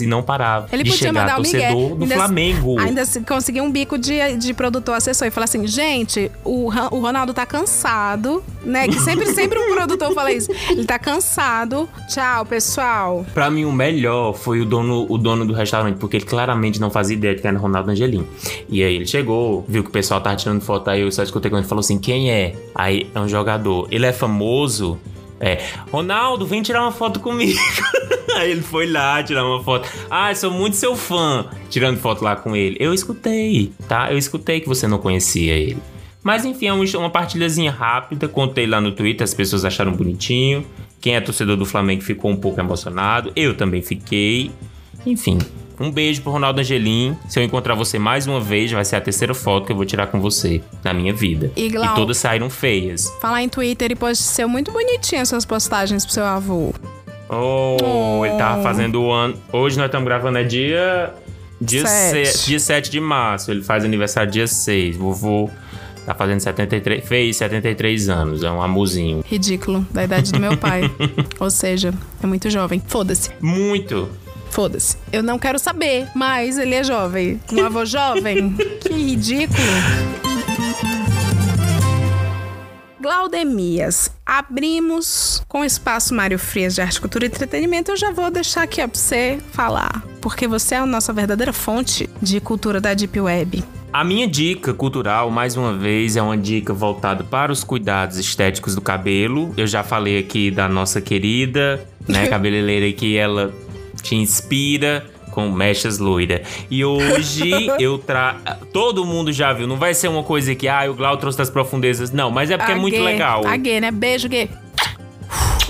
e 0.00 0.06
não 0.06 0.22
parava 0.22 0.68
Ele 0.72 0.82
de 0.82 0.90
podia 0.90 1.08
chegar 1.08 1.20
mandar 1.22 1.38
o 1.38 1.42
Miguel. 1.42 1.72
torcedor 1.72 1.96
do 1.98 2.06
Flamengo. 2.06 2.78
Ainda 2.80 3.04
se- 3.04 3.20
conseguir 3.20 3.60
um 3.60 3.70
bico 3.70 3.98
de, 3.98 4.36
de 4.36 4.54
produtor 4.54 4.94
assessor 4.94 5.26
e 5.26 5.30
falar 5.30 5.44
assim, 5.44 5.66
gente, 5.66 6.30
o, 6.44 6.66
o 6.66 7.00
Ronaldo 7.00 7.32
tá 7.34 7.44
cansado, 7.44 8.42
né? 8.64 8.86
Que 8.88 8.98
sempre, 9.00 9.26
sempre 9.34 9.58
um 9.58 9.74
produtor 9.74 10.12
fala 10.14 10.32
isso. 10.32 10.50
Ele 10.70 10.84
tá 10.84 10.98
cansado. 10.98 11.88
Tchau, 12.08 12.46
pessoal. 12.46 13.26
Pra 13.34 13.50
mim, 13.50 13.64
o 13.64 13.72
melhor 13.72 14.34
foi 14.34 14.60
o 14.60 14.64
dono, 14.64 15.06
o 15.08 15.18
dono 15.18 15.44
do 15.46 15.52
restaurante, 15.52 15.96
porque 15.96 16.16
ele 16.16 16.24
claramente 16.24 16.80
não 16.80 16.90
fazia 16.90 17.16
ideia 17.16 17.34
de 17.34 17.40
que 17.40 17.46
era 17.48 17.58
Ronaldo 17.58 17.90
Angelim. 17.90 18.26
E 18.68 18.82
aí 18.82 18.94
ele 18.96 19.06
chegou, 19.06 19.64
viu 19.68 19.82
que 19.82 19.88
o 19.88 19.92
pessoal 19.92 20.20
tava 20.20 20.36
tirando 20.36 20.60
foto, 20.60 20.88
aí 20.90 21.00
eu 21.00 21.10
só 21.10 21.22
escutei 21.22 21.50
quando 21.50 21.60
ele 21.60 21.68
falou 21.68 21.80
assim: 21.80 21.98
quem 21.98 22.30
é? 22.30 22.54
Aí 22.74 23.10
é 23.14 23.20
um 23.20 23.28
jogador. 23.28 23.88
Ele 23.90 24.06
é 24.06 24.12
famoso. 24.12 24.98
É, 25.44 25.58
Ronaldo, 25.90 26.46
vem 26.46 26.62
tirar 26.62 26.82
uma 26.82 26.92
foto 26.92 27.18
comigo. 27.18 27.58
aí 28.36 28.52
ele 28.52 28.62
foi 28.62 28.86
lá 28.86 29.20
tirar 29.24 29.44
uma 29.44 29.60
foto. 29.62 29.88
Ah, 30.08 30.32
sou 30.34 30.52
muito 30.52 30.76
seu 30.76 30.94
fã. 30.94 31.46
Tirando 31.68 31.98
foto 31.98 32.22
lá 32.22 32.36
com 32.36 32.54
ele. 32.54 32.76
Eu 32.78 32.94
escutei, 32.94 33.72
tá? 33.88 34.12
Eu 34.12 34.16
escutei 34.16 34.60
que 34.60 34.68
você 34.68 34.86
não 34.86 34.98
conhecia 34.98 35.52
ele. 35.54 35.78
Mas 36.22 36.44
enfim, 36.44 36.66
é 36.66 36.72
um- 36.72 36.84
uma 36.98 37.10
partilhazinha 37.10 37.72
rápida. 37.72 38.28
Contei 38.28 38.66
lá 38.66 38.80
no 38.80 38.92
Twitter, 38.92 39.24
as 39.24 39.34
pessoas 39.34 39.64
acharam 39.64 39.90
bonitinho. 39.92 40.64
Quem 41.00 41.16
é 41.16 41.20
torcedor 41.20 41.56
do 41.56 41.66
Flamengo 41.66 42.02
ficou 42.02 42.30
um 42.30 42.36
pouco 42.36 42.60
emocionado. 42.60 43.32
Eu 43.34 43.56
também 43.56 43.82
fiquei. 43.82 44.52
Enfim, 45.04 45.38
um 45.80 45.90
beijo 45.90 46.22
pro 46.22 46.30
Ronaldo 46.32 46.60
Angelim. 46.60 47.16
Se 47.28 47.38
eu 47.40 47.44
encontrar 47.44 47.74
você 47.74 47.98
mais 47.98 48.26
uma 48.26 48.40
vez, 48.40 48.70
vai 48.70 48.84
ser 48.84 48.96
a 48.96 49.00
terceira 49.00 49.34
foto 49.34 49.66
que 49.66 49.72
eu 49.72 49.76
vou 49.76 49.84
tirar 49.84 50.06
com 50.08 50.20
você 50.20 50.60
na 50.84 50.92
minha 50.92 51.12
vida. 51.12 51.50
E, 51.56 51.68
Glau- 51.68 51.92
e 51.92 51.94
todas 51.96 52.16
saíram 52.16 52.48
feias. 52.50 53.12
Falar 53.20 53.42
em 53.42 53.48
Twitter 53.48 53.90
e 53.92 53.94
pode 53.94 54.18
ser 54.18 54.46
muito 54.46 54.70
bonitinho 54.72 55.22
as 55.22 55.28
suas 55.28 55.44
postagens 55.44 56.04
pro 56.04 56.14
seu 56.14 56.24
avô. 56.24 56.72
Oh, 57.28 58.24
ele 58.26 58.36
tava 58.36 58.62
fazendo 58.62 59.00
o 59.02 59.10
ano. 59.10 59.34
Hoje 59.52 59.76
nós 59.78 59.86
estamos 59.86 60.06
gravando, 60.06 60.38
é 60.38 60.44
dia. 60.44 61.14
Dia, 61.60 61.86
Sete. 61.86 62.28
se... 62.28 62.46
dia 62.46 62.58
7 62.60 62.90
de 62.90 63.00
março. 63.00 63.50
Ele 63.50 63.62
faz 63.62 63.84
aniversário 63.84 64.30
dia 64.30 64.46
6. 64.46 64.96
Vovô 64.96 65.48
tá 66.04 66.12
fazendo 66.14 66.40
73. 66.40 67.06
Fez 67.06 67.36
73 67.36 68.08
anos. 68.08 68.42
É 68.42 68.50
um 68.50 68.60
amorzinho. 68.60 69.22
Ridículo, 69.26 69.86
da 69.90 70.04
idade 70.04 70.32
do 70.32 70.40
meu 70.40 70.56
pai. 70.56 70.90
Ou 71.40 71.48
seja, 71.50 71.94
é 72.22 72.26
muito 72.26 72.50
jovem. 72.50 72.82
Foda-se. 72.86 73.30
Muito. 73.40 74.08
Foda-se. 74.52 74.98
Eu 75.10 75.22
não 75.22 75.38
quero 75.38 75.58
saber, 75.58 76.06
mas 76.14 76.58
ele 76.58 76.74
é 76.74 76.84
jovem. 76.84 77.40
Um 77.50 77.64
avô 77.64 77.84
jovem? 77.86 78.52
Que 78.80 78.92
ridículo. 78.92 79.58
Glaudemias, 83.00 84.10
abrimos 84.24 85.42
com 85.48 85.62
o 85.62 85.64
espaço 85.64 86.14
Mário 86.14 86.38
Frias 86.38 86.74
de 86.74 86.82
Arte, 86.82 87.00
Cultura 87.00 87.24
e 87.24 87.28
Entretenimento. 87.28 87.90
Eu 87.90 87.96
já 87.96 88.12
vou 88.12 88.30
deixar 88.30 88.62
aqui 88.62 88.82
ó, 88.82 88.86
pra 88.86 89.00
você 89.00 89.38
falar, 89.52 90.04
porque 90.20 90.46
você 90.46 90.74
é 90.74 90.78
a 90.78 90.86
nossa 90.86 91.14
verdadeira 91.14 91.52
fonte 91.52 92.08
de 92.20 92.38
cultura 92.38 92.78
da 92.78 92.92
Deep 92.92 93.18
Web. 93.18 93.64
A 93.90 94.04
minha 94.04 94.28
dica 94.28 94.74
cultural, 94.74 95.30
mais 95.30 95.56
uma 95.56 95.76
vez, 95.76 96.14
é 96.14 96.22
uma 96.22 96.36
dica 96.36 96.74
voltada 96.74 97.24
para 97.24 97.50
os 97.50 97.64
cuidados 97.64 98.18
estéticos 98.18 98.74
do 98.74 98.82
cabelo. 98.82 99.52
Eu 99.56 99.66
já 99.66 99.82
falei 99.82 100.18
aqui 100.18 100.50
da 100.50 100.68
nossa 100.68 101.00
querida, 101.00 101.84
né, 102.06 102.28
cabeleireira 102.30 102.92
que 102.92 103.16
ela 103.16 103.52
te 104.02 104.14
inspira 104.14 105.06
com 105.30 105.50
mechas 105.50 105.98
loiras. 105.98 106.46
E 106.70 106.84
hoje 106.84 107.50
eu 107.80 107.98
tra... 107.98 108.34
Todo 108.72 109.04
mundo 109.04 109.32
já 109.32 109.52
viu, 109.52 109.66
não 109.66 109.76
vai 109.76 109.94
ser 109.94 110.08
uma 110.08 110.22
coisa 110.22 110.54
que, 110.54 110.68
ah, 110.68 110.88
o 110.90 110.94
Glau 110.94 111.16
trouxe 111.16 111.38
das 111.38 111.50
profundezas. 111.50 112.10
Não, 112.10 112.30
mas 112.30 112.50
é 112.50 112.56
porque 112.56 112.72
A 112.72 112.76
é 112.76 112.78
muito 112.78 112.94
gay, 112.94 113.04
legal. 113.04 113.46
A 113.46 113.56
gay, 113.56 113.80
né? 113.80 113.90
Beijo, 113.90 114.28
gay. 114.28 114.48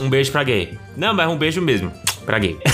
Um 0.01 0.11
beijo 0.11 0.33
pra 0.33 0.43
gay. 0.43 0.76
Não, 0.97 1.14
mas 1.14 1.28
um 1.30 1.37
beijo 1.37 1.62
mesmo. 1.62 1.93
Pra 2.26 2.39
gay. 2.39 2.59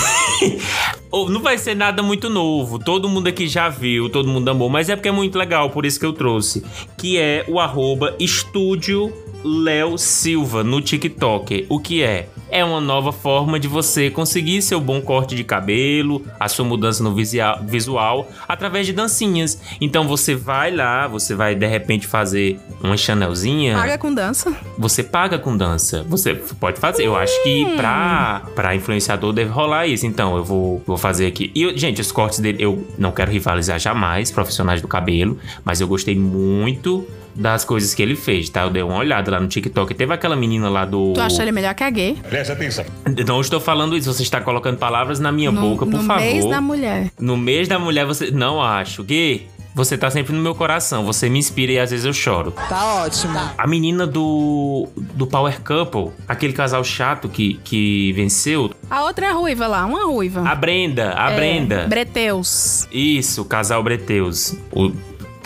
Não 1.11 1.40
vai 1.40 1.59
ser 1.59 1.74
nada 1.74 2.02
muito 2.02 2.28
novo. 2.28 2.78
Todo 2.78 3.09
mundo 3.09 3.28
aqui 3.28 3.48
já 3.48 3.68
viu, 3.68 4.09
todo 4.09 4.28
mundo 4.28 4.48
amou. 4.48 4.68
Mas 4.68 4.88
é 4.88 4.96
porque 4.96 5.09
é 5.09 5.12
muito 5.12 5.38
legal, 5.38 5.70
por 5.70 5.86
isso 5.86 5.98
que 5.98 6.06
eu 6.06 6.12
trouxe. 6.12 6.62
Que 6.96 7.18
é 7.18 7.44
o 7.48 7.59
arroba 7.59 8.14
Estúdio 8.20 9.12
Léo 9.42 9.96
Silva 9.96 10.62
no 10.62 10.80
TikTok. 10.80 11.66
O 11.68 11.80
que 11.80 12.02
é? 12.02 12.28
É 12.51 12.64
uma 12.64 12.80
nova 12.80 13.12
forma 13.12 13.59
de 13.59 13.68
você 13.68 14.11
conseguir 14.11 14.62
seu 14.62 14.80
bom 14.80 15.01
corte 15.01 15.34
de 15.34 15.44
cabelo, 15.44 16.24
a 16.38 16.49
sua 16.49 16.64
mudança 16.64 17.03
no 17.03 17.14
visual, 17.14 18.28
através 18.46 18.86
de 18.86 18.92
dancinhas. 18.92 19.61
Então 19.80 20.07
você 20.07 20.34
vai 20.34 20.74
lá, 20.74 21.07
você 21.07 21.34
vai 21.34 21.55
de 21.55 21.66
repente 21.66 22.07
fazer 22.07 22.59
uma 22.82 22.96
chanelzinha. 22.96 23.76
Paga 23.76 23.99
com 23.99 24.12
dança. 24.12 24.57
Você 24.76 25.03
paga 25.03 25.38
com 25.38 25.57
dança. 25.57 26.05
Você 26.09 26.34
pode 26.34 26.78
fazer. 26.78 27.05
Eu 27.05 27.16
acho 27.16 27.42
que 27.42 27.66
pra, 27.76 28.42
pra 28.55 28.74
influenciador 28.74 29.32
deve 29.32 29.51
rolar 29.51 29.86
isso. 29.86 30.07
Então, 30.07 30.36
eu 30.36 30.44
vou, 30.44 30.82
vou 30.86 30.96
fazer 30.96 31.26
aqui. 31.26 31.51
E, 31.55 31.76
gente, 31.76 32.01
os 32.01 32.12
cortes 32.12 32.38
dele, 32.38 32.62
eu 32.62 32.86
não 32.96 33.12
quero 33.12 33.30
rivalizar 33.30 33.78
jamais, 33.78 34.30
profissionais 34.30 34.80
do 34.80 34.88
cabelo, 34.88 35.38
mas 35.64 35.80
eu 35.80 35.88
gostei 35.88 36.14
muito 36.14 37.07
das 37.39 37.64
coisas 37.64 37.95
que 37.95 38.03
ele 38.03 38.16
fez, 38.16 38.49
tá? 38.51 38.62
Eu 38.62 38.70
dei 38.70 38.82
uma 38.82 38.97
olhada 38.99 39.30
lá 39.30 39.41
no 39.41 39.47
TikTok. 39.47 39.95
Teve 39.95 40.12
aquela 40.12 40.34
menina 40.34 40.68
lá 40.68 40.84
do. 40.84 41.12
Tu 41.14 41.20
acha 41.20 41.41
ele 41.43 41.53
melhor 41.53 41.74
que 41.74 41.84
a 41.84 41.91
gay? 41.91 42.16
Presta 42.28 42.53
atenção. 42.53 42.84
Não 43.26 43.41
estou 43.41 43.61
falando 43.61 43.97
isso, 43.97 44.12
você 44.12 44.22
está 44.24 44.41
colocando 44.41 44.76
palavras 44.76 45.20
na 45.20 45.30
minha 45.30 45.53
no, 45.53 45.61
boca, 45.61 45.86
por 45.86 45.93
no 46.01 46.03
favor. 46.03 46.20
mês 46.22 46.45
da 46.45 46.61
mulher. 46.61 47.11
No 47.18 47.36
mês 47.36 47.68
da 47.68 47.78
mulher, 47.78 48.05
você. 48.05 48.30
Não 48.32 48.61
acho. 48.61 49.05
Gui, 49.05 49.47
você 49.74 49.97
tá 49.97 50.11
sempre 50.11 50.34
no 50.34 50.41
meu 50.43 50.55
coração. 50.55 51.05
Você 51.05 51.28
me 51.28 51.39
inspira 51.39 51.72
e 51.72 51.78
às 51.78 51.91
vezes 51.93 52.05
eu 52.05 52.12
choro. 52.12 52.51
Tá 52.68 53.03
ótimo. 53.05 53.39
A 53.57 53.66
menina 53.68 54.05
do. 54.05 54.89
do 55.14 55.24
Power 55.26 55.61
Couple, 55.62 56.11
aquele 56.26 56.53
casal 56.53 56.82
chato 56.82 57.28
que, 57.28 57.55
que 57.62 58.12
venceu. 58.14 58.72
A 58.91 59.05
outra 59.05 59.26
é 59.26 59.30
a 59.30 59.34
ruiva 59.34 59.66
lá, 59.68 59.86
uma 59.86 60.07
ruiva. 60.07 60.41
A 60.49 60.55
Brenda, 60.57 61.14
a 61.16 61.30
É, 61.30 61.36
Brenda. 61.36 61.86
Breteus. 61.86 62.89
Isso, 62.91 63.43
o 63.43 63.45
casal 63.45 63.80
Breteus. 63.82 64.57
O 64.72 64.91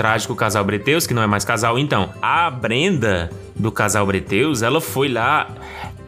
trágico 0.03 0.34
casal 0.34 0.64
Breteus, 0.64 1.07
que 1.07 1.14
não 1.14 1.22
é 1.22 1.28
mais 1.28 1.44
casal, 1.44 1.78
então. 1.78 2.11
A 2.20 2.50
Brenda 2.50 3.30
do 3.55 3.70
casal 3.70 4.05
Breteus, 4.05 4.61
ela 4.61 4.80
foi 4.80 5.07
lá. 5.07 5.46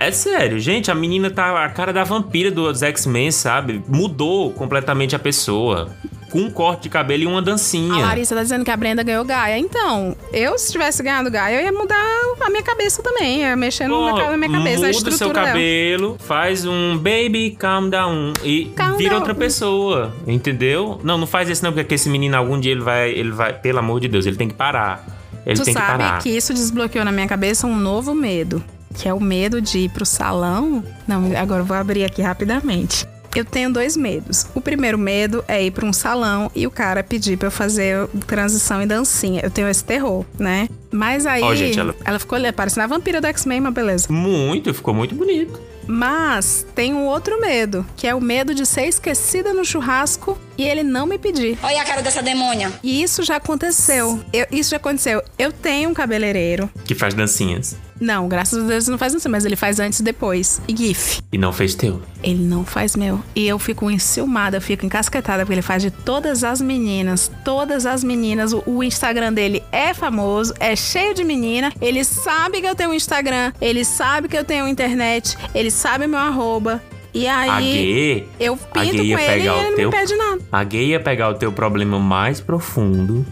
É 0.00 0.10
sério, 0.10 0.58
gente, 0.58 0.90
a 0.90 0.96
menina 0.96 1.30
tá 1.30 1.64
a 1.64 1.68
cara 1.68 1.92
da 1.92 2.02
vampira 2.02 2.50
dos 2.50 2.82
X-Men, 2.82 3.30
sabe? 3.30 3.84
Mudou 3.86 4.50
completamente 4.50 5.14
a 5.14 5.18
pessoa. 5.20 5.90
Com 6.34 6.40
um 6.40 6.50
corte 6.50 6.82
de 6.82 6.88
cabelo 6.88 7.22
e 7.22 7.26
uma 7.26 7.38
A 7.38 7.42
dancinha. 7.42 7.94
Larissa 8.06 8.34
tá 8.34 8.42
dizendo 8.42 8.64
que 8.64 8.70
a 8.72 8.76
Brenda 8.76 9.04
ganhou 9.04 9.24
Gaia. 9.24 9.56
Então, 9.56 10.16
eu, 10.32 10.58
se 10.58 10.72
tivesse 10.72 11.00
ganhado 11.00 11.30
Gaia, 11.30 11.60
eu 11.60 11.64
ia 11.64 11.70
mudar 11.72 11.94
a 12.40 12.50
minha 12.50 12.62
cabeça 12.62 13.00
também. 13.04 13.42
Ia 13.42 13.54
mexer 13.54 13.86
na 13.86 13.96
minha 14.36 14.50
cabeça, 14.50 14.50
na 14.50 14.58
muda 14.58 14.86
o 14.86 14.90
estrutura 14.90 15.16
seu 15.16 15.32
dela. 15.32 15.46
cabelo, 15.46 16.16
faz 16.18 16.66
um 16.66 16.98
baby 16.98 17.52
calm 17.56 17.88
down 17.88 18.32
e 18.42 18.64
Calm 18.74 18.96
vira 18.96 19.10
down. 19.10 19.20
outra 19.20 19.32
pessoa, 19.32 20.12
entendeu? 20.26 21.00
Não, 21.04 21.16
não 21.16 21.26
faz 21.26 21.48
isso 21.48 21.64
não, 21.64 21.72
porque 21.72 21.94
esse 21.94 22.08
menino 22.08 22.36
algum 22.36 22.58
dia 22.58 22.72
ele 22.72 22.80
vai, 22.82 23.10
ele 23.10 23.30
vai, 23.30 23.52
pelo 23.52 23.78
amor 23.78 24.00
de 24.00 24.08
Deus, 24.08 24.26
ele 24.26 24.36
tem 24.36 24.48
que 24.48 24.54
parar. 24.54 25.06
Ele 25.46 25.54
tu 25.56 25.62
tem 25.64 25.72
que 25.72 25.80
sabe 25.80 26.02
parar. 26.02 26.20
que 26.20 26.30
isso 26.30 26.52
desbloqueou 26.52 27.04
na 27.04 27.12
minha 27.12 27.28
cabeça 27.28 27.64
um 27.66 27.76
novo 27.76 28.12
medo. 28.12 28.60
Que 28.92 29.08
é 29.08 29.14
o 29.14 29.20
medo 29.20 29.60
de 29.60 29.78
ir 29.80 29.88
pro 29.90 30.04
salão. 30.04 30.82
Não, 31.06 31.30
agora 31.36 31.60
eu 31.62 31.64
vou 31.64 31.76
abrir 31.76 32.04
aqui 32.04 32.22
rapidamente. 32.22 33.06
Eu 33.34 33.44
tenho 33.44 33.72
dois 33.72 33.96
medos. 33.96 34.46
O 34.54 34.60
primeiro 34.60 34.98
medo 34.98 35.44
é 35.48 35.62
ir 35.62 35.70
pra 35.70 35.84
um 35.84 35.92
salão 35.92 36.50
e 36.54 36.66
o 36.66 36.70
cara 36.70 37.02
pedir 37.02 37.36
pra 37.36 37.48
eu 37.48 37.52
fazer 37.52 38.06
transição 38.26 38.82
e 38.82 38.86
dancinha. 38.86 39.40
Eu 39.42 39.50
tenho 39.50 39.68
esse 39.68 39.82
terror, 39.84 40.24
né? 40.38 40.68
Mas 40.90 41.26
aí. 41.26 41.42
Ó, 41.42 41.54
gente, 41.54 41.78
ela- 41.78 42.18
ficou 42.18 42.38
parecendo 42.52 42.84
a 42.84 42.86
vampira 42.86 43.20
do 43.20 43.26
X-Men, 43.26 43.60
mas 43.60 43.74
beleza. 43.74 44.06
Muito, 44.10 44.72
ficou 44.72 44.94
muito 44.94 45.14
bonito. 45.14 45.60
Mas 45.86 46.64
tem 46.74 46.94
um 46.94 47.04
outro 47.06 47.38
medo, 47.40 47.84
que 47.96 48.06
é 48.06 48.14
o 48.14 48.20
medo 48.20 48.54
de 48.54 48.64
ser 48.64 48.86
esquecida 48.86 49.52
no 49.52 49.64
churrasco 49.64 50.38
e 50.56 50.64
ele 50.64 50.82
não 50.82 51.04
me 51.06 51.18
pedir. 51.18 51.58
Olha 51.62 51.82
a 51.82 51.84
cara 51.84 52.00
dessa 52.00 52.22
demônia. 52.22 52.72
E 52.82 53.02
isso 53.02 53.22
já 53.22 53.36
aconteceu. 53.36 54.18
Eu- 54.32 54.46
isso 54.50 54.70
já 54.70 54.76
aconteceu. 54.78 55.22
Eu 55.38 55.52
tenho 55.52 55.90
um 55.90 55.94
cabeleireiro. 55.94 56.70
Que 56.84 56.94
faz 56.94 57.12
dancinhas. 57.12 57.76
Não, 58.04 58.28
graças 58.28 58.62
a 58.62 58.66
Deus 58.66 58.84
ele 58.84 58.92
não 58.92 58.98
faz 58.98 59.14
isso, 59.14 59.30
mas 59.30 59.46
ele 59.46 59.56
faz 59.56 59.80
antes 59.80 60.00
e 60.00 60.02
depois. 60.02 60.60
E 60.68 60.76
GIF. 60.76 61.22
E 61.32 61.38
não 61.38 61.54
fez 61.54 61.74
teu. 61.74 62.02
Ele 62.22 62.44
não 62.44 62.62
faz 62.62 62.94
meu. 62.94 63.18
E 63.34 63.46
eu 63.48 63.58
fico 63.58 63.90
enciumada, 63.90 64.58
eu 64.58 64.60
fico 64.60 64.84
encasquetada, 64.84 65.42
porque 65.42 65.54
ele 65.54 65.62
faz 65.62 65.82
de 65.82 65.90
todas 65.90 66.44
as 66.44 66.60
meninas. 66.60 67.32
Todas 67.42 67.86
as 67.86 68.04
meninas. 68.04 68.52
O, 68.52 68.62
o 68.66 68.84
Instagram 68.84 69.32
dele 69.32 69.62
é 69.72 69.94
famoso, 69.94 70.52
é 70.60 70.76
cheio 70.76 71.14
de 71.14 71.24
menina. 71.24 71.72
Ele 71.80 72.04
sabe 72.04 72.60
que 72.60 72.66
eu 72.66 72.74
tenho 72.74 72.90
um 72.90 72.94
Instagram, 72.94 73.52
ele 73.58 73.86
sabe 73.86 74.28
que 74.28 74.36
eu 74.36 74.44
tenho 74.44 74.68
internet, 74.68 75.38
ele 75.54 75.70
sabe 75.70 76.06
meu 76.06 76.18
arroba. 76.18 76.82
E 77.14 77.26
a 77.26 77.54
aí 77.54 77.72
gay. 77.72 78.28
eu 78.40 78.58
a 78.72 78.80
pinto 78.80 78.96
gay 78.96 78.98
com 78.98 79.04
ia 79.04 79.04
ele 79.04 79.12
e 79.12 79.16
pegar 79.16 79.56
ele 79.56 79.70
não 79.70 79.76
teu. 79.76 79.90
me 79.90 79.96
pede 79.96 80.16
nada. 80.16 80.40
A 80.52 80.64
gay 80.64 80.86
ia 80.88 81.00
pegar 81.00 81.30
o 81.30 81.34
teu 81.34 81.52
problema 81.52 81.98
mais 81.98 82.40
profundo. 82.40 83.24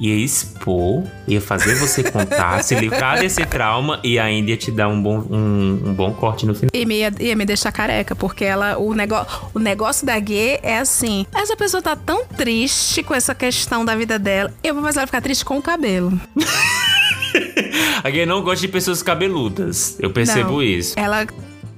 Ia 0.00 0.14
expor, 0.16 1.04
ia 1.26 1.40
fazer 1.40 1.76
você 1.76 2.02
contar, 2.02 2.62
se 2.64 2.74
livrar 2.74 3.20
desse 3.20 3.44
trauma 3.46 4.00
e 4.02 4.18
ainda 4.18 4.50
ia 4.50 4.56
te 4.56 4.70
dar 4.70 4.88
um 4.88 5.00
bom, 5.00 5.24
um, 5.30 5.82
um 5.86 5.94
bom 5.94 6.12
corte 6.12 6.44
no 6.46 6.54
final. 6.54 6.70
E 6.72 6.84
me, 6.84 6.96
ia, 6.96 7.12
ia 7.20 7.36
me 7.36 7.44
deixar 7.44 7.70
careca, 7.70 8.14
porque 8.16 8.44
ela, 8.44 8.76
o, 8.76 8.92
nego, 8.94 9.14
o 9.54 9.58
negócio 9.58 10.04
da 10.04 10.18
gay 10.18 10.58
é 10.62 10.78
assim: 10.78 11.26
essa 11.32 11.56
pessoa 11.56 11.82
tá 11.82 11.94
tão 11.94 12.26
triste 12.26 13.02
com 13.02 13.14
essa 13.14 13.34
questão 13.34 13.84
da 13.84 13.94
vida 13.94 14.18
dela, 14.18 14.52
eu 14.62 14.74
vou 14.74 14.82
fazer 14.82 14.98
ela 15.00 15.06
ficar 15.06 15.20
triste 15.20 15.44
com 15.44 15.58
o 15.58 15.62
cabelo. 15.62 16.18
A 18.02 18.10
gay 18.10 18.26
não 18.26 18.42
gosta 18.42 18.60
de 18.60 18.68
pessoas 18.68 19.02
cabeludas. 19.02 19.96
Eu 19.98 20.10
percebo 20.10 20.52
Não. 20.52 20.62
isso. 20.62 20.94
Ela 20.96 21.26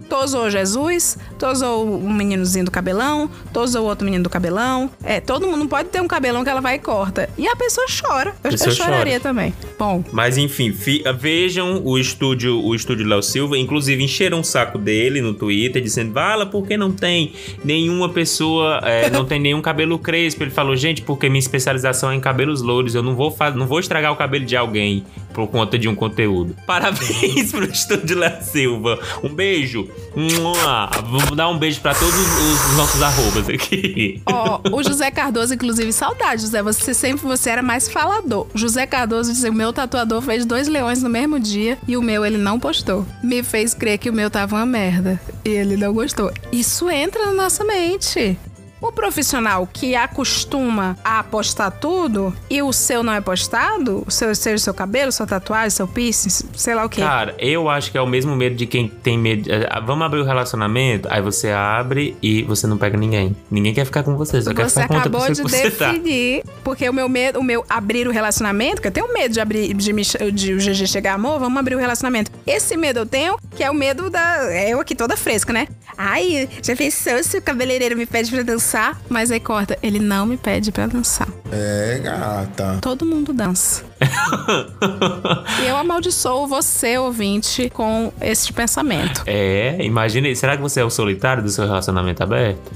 tosou 0.09 0.51
Jesus, 0.51 1.19
tosou 1.39 1.87
um 1.87 2.13
meninozinho 2.13 2.65
do 2.65 2.71
cabelão, 2.71 3.31
tosou 3.53 3.85
o 3.85 3.87
outro 3.87 4.05
menino 4.05 4.25
do 4.25 4.31
cabelão. 4.31 4.91
É, 5.05 5.21
todo 5.21 5.47
mundo 5.47 5.59
não 5.59 5.69
pode 5.69 5.89
ter 5.89 6.01
um 6.01 6.09
cabelão 6.09 6.43
que 6.45 6.51
ela 6.51 6.61
vai 6.61 6.77
e 6.77 6.79
corta. 6.79 7.29
E 7.39 7.47
a 7.47 7.55
pessoa 7.57 7.87
chora. 7.89 8.31
Eu, 8.43 8.51
eu 8.51 8.51
pessoa 8.53 8.71
choraria 8.75 9.15
chora. 9.15 9.21
também. 9.21 9.55
Bom, 9.79 10.03
Mas 10.13 10.37
enfim, 10.39 10.73
fi- 10.73 11.03
vejam 11.19 11.83
o 11.85 11.99
estúdio, 11.99 12.63
o 12.65 12.75
estúdio 12.75 13.07
Léo 13.07 13.23
Silva, 13.23 13.57
inclusive 13.59 14.03
encheram 14.03 14.41
um 14.41 14.45
saco 14.45 14.79
dele 14.79 15.21
no 15.21 15.35
Twitter 15.35 15.83
dizendo: 15.83 16.13
"Vala, 16.13 16.47
por 16.47 16.67
que 16.67 16.77
não 16.77 16.91
tem 16.91 17.33
nenhuma 17.65 18.09
pessoa, 18.09 18.81
é, 18.85 19.09
não 19.11 19.25
tem 19.25 19.39
nenhum 19.41 19.61
cabelo 19.61 19.99
crespo?" 19.99 20.43
Ele 20.43 20.51
falou: 20.51 20.75
"Gente, 20.77 21.03
porque 21.03 21.29
minha 21.29 21.39
especialização 21.39 22.11
é 22.11 22.15
em 22.15 22.21
cabelos 22.21 22.63
louros, 22.63 22.95
eu 22.95 23.03
não 23.03 23.15
vou 23.15 23.31
fazer, 23.31 23.57
não 23.59 23.67
vou 23.67 23.81
estragar 23.81 24.13
o 24.13 24.17
cabelo 24.17 24.45
de 24.45 24.57
alguém 24.57 25.05
por 25.35 25.47
conta 25.49 25.79
de 25.79 25.89
um 25.89 25.95
conteúdo." 25.95 26.57
Parabéns 26.67 27.51
pro 27.53 27.65
estúdio 27.65 28.19
Léo 28.19 28.43
Silva. 28.43 28.99
Um 29.23 29.29
beijo. 29.29 29.89
Mua. 30.15 30.89
Dar 31.35 31.49
um 31.49 31.59
beijo 31.59 31.81
pra 31.81 31.95
todos 31.95 32.15
os, 32.15 32.71
os 32.71 32.77
nossos 32.77 33.03
arrobas 33.03 33.49
aqui. 33.49 34.23
Ó, 34.27 34.61
o 34.73 34.83
José 34.83 35.11
Cardoso, 35.11 35.55
inclusive, 35.55 35.93
saudade, 35.93 36.43
José. 36.43 36.63
Você 36.63 36.95
sempre 36.95 37.27
você 37.27 37.51
era 37.51 37.63
mais 37.63 37.89
falador. 37.89 38.47
José 38.55 38.87
Cardoso 38.87 39.33
disse: 39.33 39.49
o 39.49 39.53
meu 39.53 39.73
tatuador 39.73 40.23
fez 40.23 40.47
dois 40.47 40.69
leões 40.69 41.03
no 41.03 41.11
mesmo 41.11 41.39
dia 41.39 41.79
e 41.87 41.97
o 41.97 42.03
meu 42.03 42.25
ele 42.25 42.39
não 42.39 42.59
postou. 42.59 43.07
Me 43.23 43.43
fez 43.43 43.75
crer 43.75 43.99
que 43.99 44.11
o 44.11 44.13
meu 44.13 44.31
tava 44.31 44.57
uma 44.57 44.67
merda. 44.67 45.21
E 45.45 45.51
ele 45.51 45.77
não 45.77 45.93
gostou. 45.93 46.33
Isso 46.51 46.91
entra 46.91 47.27
na 47.27 47.33
nossa 47.33 47.65
mente. 47.65 48.39
O 48.81 48.93
profissional 48.93 49.67
que 49.73 49.95
acostuma 49.97 50.99
a 51.03 51.23
postar 51.25 51.71
tudo 51.71 52.35
e 52.51 52.61
o 52.63 52.73
seu 52.73 53.03
não 53.03 53.13
é 53.13 53.21
postado, 53.23 54.05
o 54.07 54.11
seu, 54.11 54.35
seja 54.35 54.57
o 54.57 54.59
seu 54.59 54.75
cabelo, 54.75 55.11
sua 55.11 55.27
tatuagem, 55.27 55.71
seu 55.71 55.89
piercing, 55.89 56.29
sei 56.55 56.75
lá 56.75 56.85
o 56.85 56.89
quê. 56.89 57.01
Cara, 57.01 57.35
eu 57.39 57.71
acho 57.71 57.91
que 57.91 57.97
é 57.97 58.01
o 58.03 58.07
mesmo 58.07 58.37
medo 58.37 58.55
de 58.55 58.67
quem 58.67 58.87
tem 58.87 59.19
medo. 59.19 59.51
é, 59.51 59.67
Vamos 59.81 60.05
abrir 60.05 60.21
o 60.21 60.25
relacionamento, 60.25 61.09
aí 61.11 61.23
você 61.23 61.51
abre 61.51 62.17
e 62.23 62.43
você 62.43 62.67
não 62.67 62.77
pega 62.77 62.99
ninguém. 62.99 63.35
Ninguém 63.51 63.73
quer 63.73 63.87
ficar 63.87 64.03
com 64.03 64.15
você, 64.15 64.43
só 64.43 64.53
quer 64.53 64.69
Você 64.69 64.83
ficar 64.83 64.89
com 64.89 64.95
outra 64.95 65.09
acabou 65.09 65.27
pessoa 65.27 65.49
de 65.49 65.55
que 65.55 65.59
você 65.59 65.71
tá. 65.71 65.93
definir. 65.93 66.45
Porque 66.63 66.87
o 66.87 66.93
meu 66.93 67.09
medo, 67.09 67.39
o 67.41 67.43
meu 67.43 67.65
abrir 67.71 68.07
o 68.07 68.11
relacionamento, 68.11 68.83
que 68.83 68.89
eu 68.89 68.93
tenho 68.93 69.11
medo 69.13 69.33
de 69.33 69.41
abrir, 69.41 69.73
de, 69.73 69.93
me, 69.93 70.03
de 70.03 70.53
o 70.53 70.59
GG 70.59 70.87
chegar, 70.87 71.15
amor, 71.15 71.39
vamos 71.39 71.59
abrir 71.59 71.77
o 71.77 71.79
relacionamento. 71.79 72.31
Esse 72.47 72.77
medo 72.77 72.99
eu 73.01 73.07
tenho, 73.07 73.39
que 73.57 73.65
é 73.65 73.71
o 73.71 73.75
medo 73.75 74.11
da. 74.11 74.53
é 74.53 74.71
Eu 74.75 74.81
aqui 74.81 74.95
toda 74.95 75.17
fresca, 75.17 75.51
né? 75.51 75.67
Ai, 75.97 76.47
já 76.63 76.77
pensou 76.77 77.23
se 77.25 77.39
o 77.39 77.43
cabeleireiro 77.43 77.97
me 77.97 78.05
pede 78.05 78.31
pra 78.31 78.43
dançar? 78.43 78.66
Mas 79.09 79.31
aí 79.31 79.41
corta, 79.41 79.79
ele 79.83 79.99
não 79.99 80.27
me 80.27 80.37
pede 80.37 80.73
pra 80.73 80.87
dançar. 80.87 81.29
É, 81.53 82.01
gata. 82.03 82.79
Todo 82.81 83.07
mundo 83.07 83.33
dança. 83.33 83.85
e 85.63 85.69
eu 85.69 85.77
amaldiçoo 85.77 86.47
você, 86.47 86.99
ouvinte, 86.99 87.71
com 87.71 88.13
esse 88.21 88.53
pensamento. 88.53 89.23
É, 89.27 89.77
imagine. 89.81 90.35
Será 90.35 90.57
que 90.57 90.63
você 90.63 90.81
é 90.81 90.85
o 90.85 90.91
solitário 90.91 91.43
do 91.43 91.49
seu 91.49 91.65
relacionamento 91.65 92.23
aberto? 92.23 92.73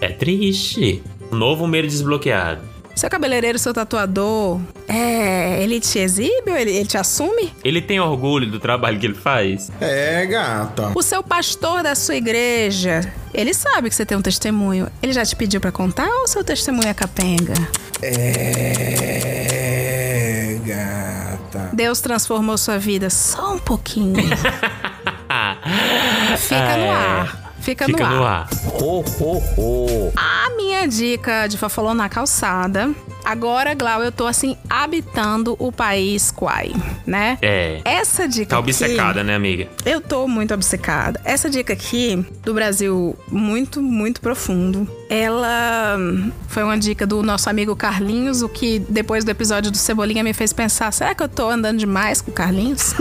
É 0.00 0.08
triste. 0.08 1.02
Um 1.30 1.36
novo 1.36 1.66
medo 1.66 1.88
desbloqueado. 1.88 2.71
Seu 2.94 3.08
cabeleireiro, 3.10 3.58
seu 3.58 3.72
tatuador, 3.74 4.60
é, 4.86 5.62
ele 5.62 5.80
te 5.80 5.98
exibe 5.98 6.50
ou 6.50 6.56
ele, 6.56 6.70
ele 6.70 6.86
te 6.86 6.96
assume? 6.98 7.52
Ele 7.64 7.80
tem 7.80 7.98
orgulho 7.98 8.46
do 8.50 8.60
trabalho 8.60 8.98
que 8.98 9.06
ele 9.06 9.14
faz? 9.14 9.70
É, 9.80 10.24
gata. 10.26 10.92
O 10.94 11.02
seu 11.02 11.22
pastor 11.22 11.82
da 11.82 11.94
sua 11.94 12.14
igreja, 12.16 13.00
ele 13.32 13.54
sabe 13.54 13.88
que 13.88 13.94
você 13.94 14.04
tem 14.06 14.16
um 14.16 14.22
testemunho. 14.22 14.88
Ele 15.02 15.12
já 15.12 15.24
te 15.24 15.34
pediu 15.34 15.60
pra 15.60 15.72
contar 15.72 16.06
ou 16.06 16.28
seu 16.28 16.44
testemunho 16.44 16.86
é 16.88 16.94
capenga? 16.94 17.54
É, 19.24 20.58
gata. 20.64 21.70
Deus 21.72 22.00
transformou 22.00 22.56
sua 22.58 22.78
vida 22.78 23.08
só 23.10 23.54
um 23.54 23.58
pouquinho. 23.58 24.14
Fica 26.38 26.76
no 26.76 26.84
É. 26.84 26.90
ar. 26.90 27.41
Fica, 27.62 27.86
Fica 27.86 28.08
no, 28.08 28.16
no 28.16 28.24
ar. 28.24 28.42
ar. 28.42 28.48
Ho, 28.82 29.04
ho, 29.20 29.42
ho. 29.56 30.12
A 30.16 30.50
minha 30.56 30.84
dica 30.86 31.46
de 31.46 31.56
Fafolô 31.56 31.94
na 31.94 32.08
calçada. 32.08 32.90
Agora, 33.24 33.72
Glau, 33.72 34.02
eu 34.02 34.10
tô 34.10 34.26
assim, 34.26 34.56
habitando 34.68 35.54
o 35.60 35.70
país 35.70 36.32
Quai, 36.32 36.72
né? 37.06 37.38
É. 37.40 37.80
Essa 37.84 38.26
dica 38.26 38.46
Tá 38.50 38.58
obcecada, 38.58 39.20
aqui, 39.20 39.28
né, 39.28 39.36
amiga? 39.36 39.68
Eu 39.86 40.00
tô 40.00 40.26
muito 40.26 40.52
obcecada. 40.52 41.20
Essa 41.24 41.48
dica 41.48 41.72
aqui, 41.72 42.16
do 42.42 42.52
Brasil 42.52 43.16
muito, 43.30 43.80
muito 43.80 44.20
profundo, 44.20 44.88
ela 45.08 45.96
foi 46.48 46.64
uma 46.64 46.76
dica 46.76 47.06
do 47.06 47.22
nosso 47.22 47.48
amigo 47.48 47.76
Carlinhos, 47.76 48.42
o 48.42 48.48
que 48.48 48.80
depois 48.80 49.24
do 49.24 49.30
episódio 49.30 49.70
do 49.70 49.76
Cebolinha 49.76 50.24
me 50.24 50.32
fez 50.32 50.52
pensar: 50.52 50.92
será 50.92 51.14
que 51.14 51.22
eu 51.22 51.28
tô 51.28 51.48
andando 51.48 51.78
demais 51.78 52.20
com 52.20 52.32
o 52.32 52.34
Carlinhos? 52.34 52.94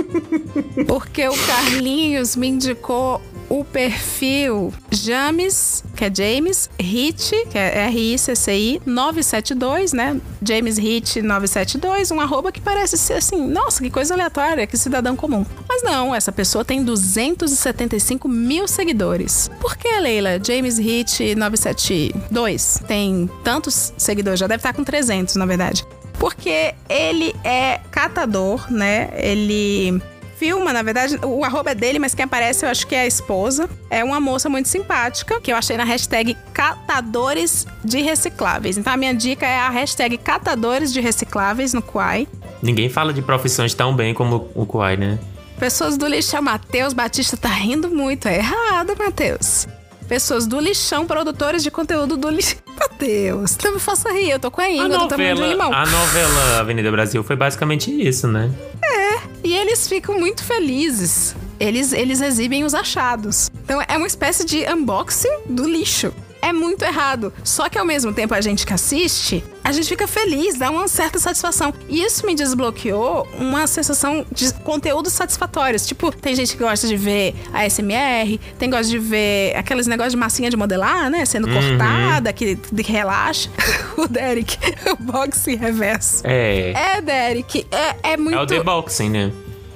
Porque 0.86 1.26
o 1.26 1.36
Carlinhos 1.46 2.36
me 2.36 2.48
indicou 2.48 3.20
o 3.48 3.64
perfil 3.64 4.72
James, 4.90 5.82
que 5.96 6.04
é 6.04 6.14
James 6.14 6.68
Hit, 6.78 7.46
que 7.50 7.58
é 7.58 7.86
R-I-C-C-I 7.86 8.82
972, 8.84 9.92
né? 9.92 10.20
James 10.42 10.78
Hit 10.78 11.22
972, 11.22 12.10
um 12.10 12.20
arroba 12.20 12.52
que 12.52 12.60
parece 12.60 12.96
ser 12.96 13.14
assim, 13.14 13.46
nossa, 13.46 13.82
que 13.82 13.90
coisa 13.90 14.14
aleatória, 14.14 14.66
que 14.66 14.76
cidadão 14.76 15.16
comum. 15.16 15.44
Mas 15.68 15.82
não, 15.82 16.14
essa 16.14 16.30
pessoa 16.30 16.64
tem 16.64 16.82
275 16.82 18.28
mil 18.28 18.68
seguidores. 18.68 19.50
Por 19.60 19.76
que, 19.76 19.88
Leila? 19.98 20.38
James 20.44 20.78
Hit 20.78 21.34
972 21.34 22.82
tem 22.86 23.28
tantos 23.42 23.92
seguidores, 23.96 24.40
já 24.40 24.46
deve 24.46 24.60
estar 24.60 24.72
com 24.72 24.84
300, 24.84 25.36
na 25.36 25.46
verdade. 25.46 25.86
Porque 26.18 26.74
ele 26.88 27.34
é 27.44 27.80
catador, 27.90 28.70
né? 28.72 29.10
Ele 29.14 30.02
filma, 30.38 30.72
na 30.72 30.82
verdade, 30.82 31.18
o 31.24 31.44
arroba 31.44 31.72
é 31.72 31.74
dele, 31.74 31.98
mas 31.98 32.14
quem 32.14 32.24
aparece 32.24 32.64
eu 32.64 32.70
acho 32.70 32.86
que 32.86 32.94
é 32.94 33.00
a 33.00 33.06
esposa. 33.06 33.68
É 33.90 34.04
uma 34.04 34.20
moça 34.20 34.48
muito 34.48 34.68
simpática, 34.68 35.40
que 35.40 35.52
eu 35.52 35.56
achei 35.56 35.76
na 35.76 35.84
hashtag 35.84 36.36
catadores 36.52 37.66
de 37.84 38.00
recicláveis. 38.00 38.78
Então 38.78 38.92
a 38.92 38.96
minha 38.96 39.14
dica 39.14 39.46
é 39.46 39.58
a 39.58 39.68
hashtag 39.68 40.16
catadores 40.16 40.92
de 40.92 41.00
recicláveis 41.00 41.74
no 41.74 41.82
Quai. 41.82 42.28
Ninguém 42.62 42.88
fala 42.88 43.12
de 43.12 43.20
profissões 43.22 43.74
tão 43.74 43.94
bem 43.94 44.14
como 44.14 44.48
o 44.54 44.64
Kuai, 44.64 44.96
né? 44.96 45.18
Pessoas 45.58 45.96
do 45.96 46.06
lixão, 46.06 46.40
Matheus 46.40 46.92
Batista 46.92 47.36
tá 47.36 47.48
rindo 47.48 47.90
muito, 47.90 48.28
é 48.28 48.36
errado, 48.36 48.94
Matheus. 48.96 49.66
Pessoas 50.08 50.46
do 50.46 50.58
lixão, 50.58 51.06
produtores 51.06 51.62
de 51.62 51.70
conteúdo 51.70 52.16
do 52.16 52.30
lixão. 52.30 52.58
Matheus, 52.78 53.56
não 53.62 53.74
me 53.74 53.80
faça 53.80 54.10
rir, 54.10 54.30
eu 54.30 54.38
tô 54.38 54.50
com 54.50 54.60
a 54.60 54.70
íngua 54.70 54.98
do 54.98 55.08
tamanho 55.08 55.36
de 55.36 55.42
um 55.42 55.48
limão. 55.48 55.72
a 55.72 55.84
novela 55.84 56.60
Avenida 56.60 56.90
Brasil 56.90 57.22
foi 57.22 57.36
basicamente 57.36 57.90
isso, 57.90 58.26
né? 58.26 58.50
É, 58.82 59.20
e 59.44 59.54
eles 59.54 59.88
ficam 59.88 60.18
muito 60.18 60.42
felizes. 60.42 61.36
Eles, 61.60 61.92
eles 61.92 62.20
exibem 62.20 62.64
os 62.64 62.74
achados. 62.74 63.50
Então 63.64 63.82
é 63.86 63.96
uma 63.96 64.06
espécie 64.06 64.44
de 64.44 64.64
unboxing 64.72 65.28
do 65.48 65.68
lixo. 65.68 66.12
É 66.40 66.52
muito 66.52 66.82
errado. 66.84 67.32
Só 67.44 67.68
que 67.68 67.78
ao 67.78 67.84
mesmo 67.84 68.12
tempo 68.12 68.32
a 68.34 68.40
gente 68.40 68.64
que 68.66 68.72
assiste, 68.72 69.42
a 69.64 69.72
gente 69.72 69.88
fica 69.88 70.06
feliz, 70.06 70.56
dá 70.56 70.70
uma 70.70 70.86
certa 70.88 71.18
satisfação. 71.18 71.74
E 71.88 72.02
isso 72.02 72.24
me 72.24 72.34
desbloqueou 72.34 73.26
uma 73.38 73.66
sensação 73.66 74.24
de 74.30 74.52
conteúdos 74.64 75.12
satisfatórios. 75.12 75.86
Tipo, 75.86 76.10
tem 76.12 76.34
gente 76.34 76.56
que 76.56 76.62
gosta 76.62 76.86
de 76.86 76.96
ver 76.96 77.34
a 77.52 77.68
SMR, 77.68 78.38
tem 78.58 78.70
que 78.70 78.76
gosta 78.76 78.90
de 78.90 78.98
ver 78.98 79.56
aqueles 79.56 79.86
negócios 79.86 80.12
de 80.12 80.18
massinha 80.18 80.48
de 80.50 80.56
modelar, 80.56 81.10
né? 81.10 81.24
Sendo 81.24 81.48
Uhum. 81.48 81.54
cortada, 81.54 82.32
que, 82.32 82.56
que 82.56 82.92
relaxa. 82.92 83.50
o 83.96 84.06
Derek, 84.06 84.56
o 84.92 84.96
boxing 85.02 85.56
reverso. 85.56 86.22
É. 86.24 86.72
É, 86.72 87.00
Derek, 87.00 87.66
é, 87.70 88.12
é 88.12 88.16
muito. 88.16 88.38
É 88.38 88.42
o 88.42 88.46
deboxing, 88.46 89.10
né? 89.10 89.32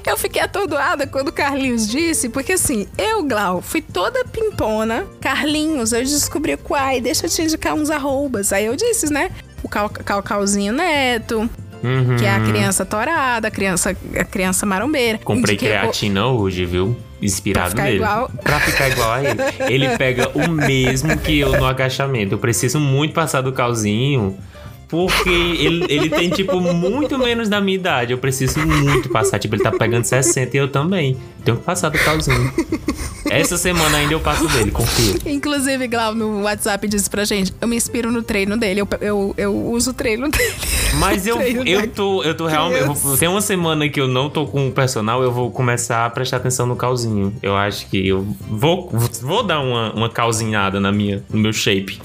Eu 0.06 0.16
fiquei 0.16 0.42
atordoada 0.42 1.06
quando 1.06 1.28
o 1.28 1.32
Carlinhos 1.32 1.86
disse, 1.88 2.28
porque 2.28 2.52
assim, 2.52 2.86
eu, 2.98 3.22
Glau, 3.22 3.62
fui 3.62 3.80
toda 3.80 4.24
pimpona. 4.24 5.06
Carlinhos, 5.20 5.92
eu 5.92 6.00
descobri 6.02 6.56
quai, 6.56 7.00
deixa 7.00 7.26
eu 7.26 7.30
te 7.30 7.42
indicar 7.42 7.74
uns 7.74 7.88
arrobas. 7.90 8.52
Aí 8.52 8.66
eu 8.66 8.74
disse, 8.76 9.12
né? 9.12 9.30
O 9.62 9.68
Cal 9.68 9.90
Neto, 10.72 11.48
Uhum. 11.84 12.16
que 12.16 12.24
é 12.24 12.30
a 12.34 12.40
criança 12.40 12.84
torada, 12.84 13.48
a 13.48 13.50
criança, 13.50 13.96
a 14.16 14.24
criança 14.24 14.66
marombeira. 14.66 15.18
Comprei 15.18 15.54
Indiquei 15.54 15.68
o- 15.76 15.78
creatina 15.80 16.26
hoje, 16.26 16.64
viu? 16.64 16.96
Inspirado 17.20 17.74
Pra 17.76 17.84
nele. 17.84 17.96
igual. 17.96 18.28
Pra 18.42 18.58
ficar 18.60 18.88
igual 18.88 19.12
a 19.12 19.20
ele. 19.22 19.38
Ele 19.68 19.96
pega 19.96 20.30
o 20.34 20.48
mesmo 20.48 21.16
que 21.18 21.38
eu 21.38 21.52
no 21.52 21.64
agachamento. 21.64 22.34
Eu 22.34 22.38
preciso 22.38 22.80
muito 22.80 23.14
passar 23.14 23.40
do 23.40 23.52
calzinho. 23.52 24.36
Porque 24.92 25.30
ele, 25.30 25.86
ele 25.88 26.10
tem, 26.10 26.28
tipo, 26.28 26.60
muito 26.60 27.18
menos 27.18 27.48
da 27.48 27.62
minha 27.62 27.76
idade. 27.78 28.12
Eu 28.12 28.18
preciso 28.18 28.60
muito 28.60 29.08
passar. 29.08 29.38
Tipo, 29.38 29.54
ele 29.54 29.62
tá 29.62 29.72
pegando 29.72 30.04
60 30.04 30.54
e 30.54 30.60
eu 30.60 30.68
também. 30.68 31.16
Tenho 31.42 31.56
que 31.56 31.62
passar 31.64 31.88
do 31.88 31.98
calzinho. 31.98 32.52
Essa 33.30 33.56
semana 33.56 33.96
ainda 33.96 34.12
eu 34.12 34.20
passo 34.20 34.46
dele, 34.48 34.70
confia. 34.70 35.14
Inclusive, 35.24 35.88
Glau 35.88 36.14
no 36.14 36.42
WhatsApp 36.42 36.86
disse 36.86 37.08
pra 37.08 37.24
gente: 37.24 37.52
eu 37.58 37.66
me 37.66 37.74
inspiro 37.76 38.12
no 38.12 38.22
treino 38.22 38.56
dele, 38.58 38.80
eu, 38.82 38.88
eu, 39.00 39.34
eu 39.38 39.56
uso 39.70 39.92
o 39.92 39.94
treino 39.94 40.28
dele. 40.28 40.52
Mas 41.00 41.26
eu, 41.26 41.40
eu 41.40 41.88
tô, 41.88 42.22
eu 42.22 42.34
tô 42.36 42.46
realmente. 42.46 42.82
eu 42.82 42.92
vou- 42.92 43.16
tem 43.16 43.28
uma 43.28 43.40
semana 43.40 43.88
que 43.88 43.98
eu 43.98 44.06
não 44.06 44.28
tô 44.28 44.46
com 44.46 44.68
o 44.68 44.72
personal, 44.72 45.22
eu 45.22 45.32
vou 45.32 45.50
começar 45.50 46.04
a 46.04 46.10
prestar 46.10 46.36
atenção 46.36 46.66
no 46.66 46.76
calzinho. 46.76 47.34
Eu 47.42 47.56
acho 47.56 47.86
que 47.86 48.06
eu 48.06 48.26
vou, 48.50 48.90
vou 49.22 49.42
dar 49.42 49.60
uma, 49.60 49.92
uma 49.94 50.10
calzinhada 50.10 50.78
na 50.78 50.92
minha, 50.92 51.24
no 51.32 51.38
meu 51.40 51.52
shape. 51.54 51.98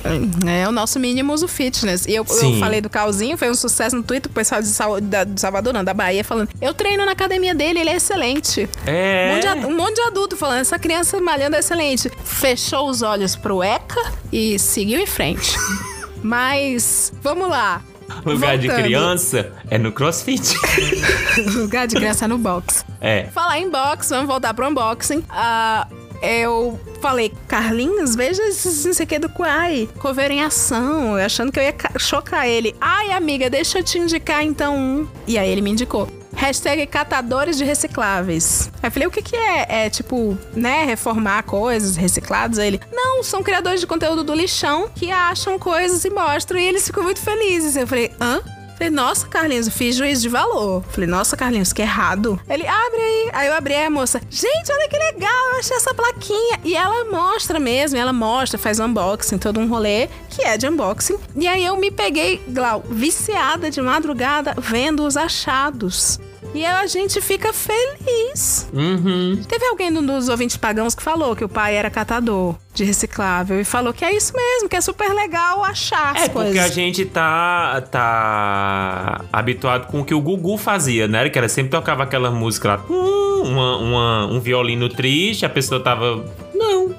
É 0.48 0.68
o 0.68 0.72
nosso 0.72 0.98
mínimo 1.00 1.34
uso 1.34 1.48
fitness. 1.50 2.06
E 2.06 2.16
eu, 2.16 2.24
eu 2.28 2.34
Sim. 2.34 2.60
Falei 2.78 2.82
do 2.82 2.90
Calzinho, 2.90 3.38
foi 3.38 3.50
um 3.50 3.56
sucesso 3.56 3.96
no 3.96 4.04
Twitter, 4.04 4.32
o 4.32 4.34
pessoal 4.34 4.62
de, 4.62 4.72
da, 5.02 5.24
de 5.24 5.40
Salvador, 5.40 5.74
não, 5.74 5.84
da 5.84 5.94
Bahia, 5.94 6.24
falando: 6.24 6.50
eu 6.62 6.74
treino 6.74 7.06
na 7.06 7.12
academia 7.12 7.54
dele, 7.54 7.80
ele 7.80 7.90
é 7.90 7.96
excelente. 7.96 8.70
É. 8.86 9.30
Um 9.30 9.36
monte, 9.36 9.42
de, 9.42 9.66
um 9.66 9.78
monte 9.78 9.96
de 9.96 10.02
adulto 10.02 10.38
falando: 10.38 10.62
essa 10.62 10.80
criança 10.80 11.20
malhando 11.20 11.56
é 11.56 11.60
excelente. 11.60 12.12
Fechou 12.24 12.90
os 12.90 13.02
olhos 13.02 13.36
pro 13.36 13.64
ECA 13.64 14.14
e 14.32 14.58
seguiu 14.60 15.00
em 15.00 15.08
frente. 15.08 15.56
Mas, 16.24 17.14
vamos 17.22 17.50
lá. 17.50 17.82
Lugar 18.26 18.58
de 18.58 18.68
Voltando. 18.68 18.86
criança 18.86 19.52
é 19.70 19.78
no 19.78 19.92
crossfit. 19.92 20.56
Lugar 21.54 21.88
de 21.88 21.96
criança 21.96 22.28
no 22.28 22.38
box. 22.38 22.86
É. 23.02 23.28
Falar 23.34 23.60
em 23.60 23.70
box, 23.70 24.10
vamos 24.10 24.28
voltar 24.28 24.54
pro 24.54 24.68
unboxing. 24.68 25.24
Ah, 25.30 25.88
eu 26.22 26.80
falei, 27.02 27.34
Carlinhos, 27.48 28.16
veja 28.16 28.42
esse 28.48 28.86
não 28.88 28.94
sei 28.94 29.06
o 29.06 29.08
que 29.08 29.20
do 29.20 29.30
Quai. 29.30 29.88
Cover 30.00 30.32
em 30.32 30.42
ação, 30.44 31.16
achando 31.16 31.52
que 31.52 31.60
eu 31.60 31.64
ia 31.64 31.74
ca- 31.74 31.92
chocar 31.98 32.48
ele. 32.48 32.76
Ai, 32.80 33.12
amiga, 33.12 33.50
deixa 33.50 33.80
eu 33.80 33.84
te 33.84 33.98
indicar 33.98 34.44
então 34.44 34.76
um. 34.78 35.08
E 35.28 35.38
aí 35.38 35.50
ele 35.50 35.62
me 35.62 35.72
indicou. 35.72 36.08
Hashtag 36.36 36.86
catadores 36.86 37.58
de 37.58 37.64
recicláveis. 37.64 38.70
Aí 38.82 38.88
eu 38.88 38.92
falei, 38.92 39.08
o 39.08 39.12
que 39.12 39.24
que 39.24 39.36
é? 39.36 39.86
É 39.86 39.90
tipo, 39.90 40.38
né, 40.54 40.86
reformar 40.86 41.42
coisas 41.44 41.96
recicladas? 41.96 42.60
Aí 42.60 42.68
ele, 42.68 42.82
não, 42.92 43.24
são 43.24 43.42
criadores 43.42 43.80
de 43.80 43.88
conteúdo 43.88 44.24
do 44.24 44.36
lixão 44.36 44.88
que 44.94 45.12
acham 45.12 45.58
coisas 45.58 46.06
e 46.06 46.10
mostram. 46.12 46.60
E 46.60 46.68
eles 46.68 46.86
ficam 46.86 47.02
muito 47.04 47.20
felizes. 47.22 47.76
Eu 47.76 47.88
falei, 47.88 48.12
hã? 48.22 48.40
Falei, 48.78 48.92
nossa, 48.92 49.28
Carlinhos, 49.28 49.66
eu 49.66 49.74
fiz 49.74 49.96
juízo 49.96 50.22
de 50.22 50.30
valor. 50.30 50.84
Falei, 50.90 51.10
nossa, 51.10 51.36
Carlinhos, 51.36 51.74
que 51.74 51.82
errado. 51.82 52.40
Ele, 52.48 52.66
abre 52.68 53.02
aí. 53.02 53.30
Aí 53.34 53.48
eu 53.48 53.54
abri 53.56 53.74
aí 53.74 53.86
a 53.86 53.90
moça, 53.90 54.22
gente, 54.30 54.72
olha 54.72 54.88
que 54.88 54.98
legal, 54.98 55.54
eu 55.54 55.60
achei 55.60 55.76
essa 55.76 55.94
plaquinha. 55.96 56.60
E 56.64 56.76
ela 56.76 57.06
mostra 57.06 57.60
mesmo, 57.60 57.98
ela 57.98 58.14
mostra, 58.14 58.58
faz 58.60 58.80
unboxing, 58.80 59.40
todo 59.40 59.60
um 59.60 59.68
rolê 59.68 60.08
que 60.30 60.44
é 60.44 60.58
de 60.58 60.68
unboxing. 60.68 61.18
E 61.36 61.48
aí 61.48 61.66
eu 61.66 61.76
me 61.78 61.90
peguei, 61.90 62.40
Glau, 62.50 62.84
viciada 62.88 63.72
de 63.72 63.82
madrugada, 63.82 64.54
vendo 64.60 65.06
os 65.06 65.18
achados. 65.18 66.20
E 66.58 66.66
a 66.66 66.88
gente 66.88 67.22
fica 67.22 67.54
feliz. 67.54 68.68
Uhum. 68.74 69.40
Teve 69.48 69.66
alguém 69.68 69.94
do- 69.94 70.02
dos 70.02 70.28
ouvintes 70.28 70.58
pagãos 70.58 70.96
que 70.96 71.04
falou 71.04 71.36
que 71.36 71.44
o 71.44 71.50
pai 71.50 71.76
era 71.76 71.88
catador 71.90 72.56
de 72.74 72.84
reciclável 72.84 73.62
e 73.62 73.64
falou 73.64 73.94
que 73.94 74.04
é 74.04 74.12
isso 74.16 74.34
mesmo, 74.36 74.68
que 74.68 74.76
é 74.76 74.82
super 74.82 75.14
legal 75.14 75.64
achar 75.64 76.16
as 76.16 76.24
É 76.24 76.30
porque 76.30 76.50
coisas. 76.54 76.66
a 76.66 76.68
gente 76.74 77.06
tá, 77.06 77.82
tá 77.92 79.22
habituado 79.32 79.88
com 79.88 80.02
o 80.02 80.06
que 80.06 80.14
o 80.14 80.22
Gugu 80.22 80.58
fazia, 80.58 81.08
né? 81.08 81.30
Que 81.30 81.38
era 81.38 81.48
sempre 81.50 81.70
tocava 81.72 82.04
aquela 82.04 82.32
música 82.32 82.70
lá, 82.70 82.80
hum, 82.90 83.42
uma, 83.46 83.78
uma- 83.78 84.26
um 84.28 84.40
violino 84.40 84.90
triste, 84.90 85.46
a 85.46 85.50
pessoa 85.50 85.80
tava. 85.80 86.26
Não. 86.56 86.96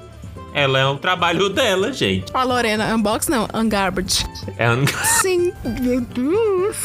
Ela 0.53 0.79
é 0.79 0.85
o 0.85 0.95
trabalho 0.97 1.49
dela, 1.49 1.91
gente. 1.93 2.31
Ó, 2.33 2.43
Lorena, 2.43 2.95
unbox 2.95 3.27
não, 3.27 3.47
ungarbage. 3.53 4.25
É 4.57 4.69
um... 4.71 4.85
Sim, 5.21 5.51
meu 5.81 6.01
Deus. 6.01 6.77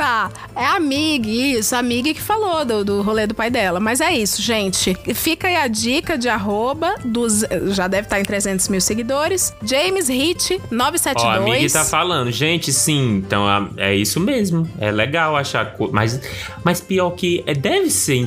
Tá, 0.00 0.30
é 0.56 0.64
a 0.64 0.80
Mig, 0.80 1.28
isso, 1.28 1.76
a 1.76 1.82
Mig 1.82 2.14
que 2.14 2.22
falou 2.22 2.64
do, 2.64 2.82
do 2.82 3.02
rolê 3.02 3.26
do 3.26 3.34
pai 3.34 3.50
dela. 3.50 3.78
Mas 3.78 4.00
é 4.00 4.10
isso, 4.10 4.40
gente. 4.40 4.94
Fica 5.14 5.46
aí 5.46 5.56
a 5.56 5.66
dica 5.68 6.16
de 6.16 6.26
arroba, 6.26 6.94
dos, 7.04 7.44
já 7.72 7.86
deve 7.86 8.06
estar 8.06 8.18
em 8.18 8.22
300 8.22 8.66
mil 8.68 8.80
seguidores. 8.80 9.54
James 9.62 10.08
Hit 10.08 10.54
Ó, 10.54 10.74
a 10.74 10.74
972. 10.74 11.44
Mig 11.44 11.70
tá 11.70 11.84
falando, 11.84 12.32
gente, 12.32 12.72
sim, 12.72 13.16
então 13.16 13.46
a- 13.46 13.68
é 13.76 13.94
isso 13.94 14.18
mesmo. 14.18 14.66
É 14.80 14.90
legal 14.90 15.36
achar. 15.36 15.76
Mas, 15.92 16.18
mas 16.64 16.80
pior 16.80 17.10
que 17.10 17.44
é, 17.46 17.52
deve 17.52 17.90
ser. 17.90 18.26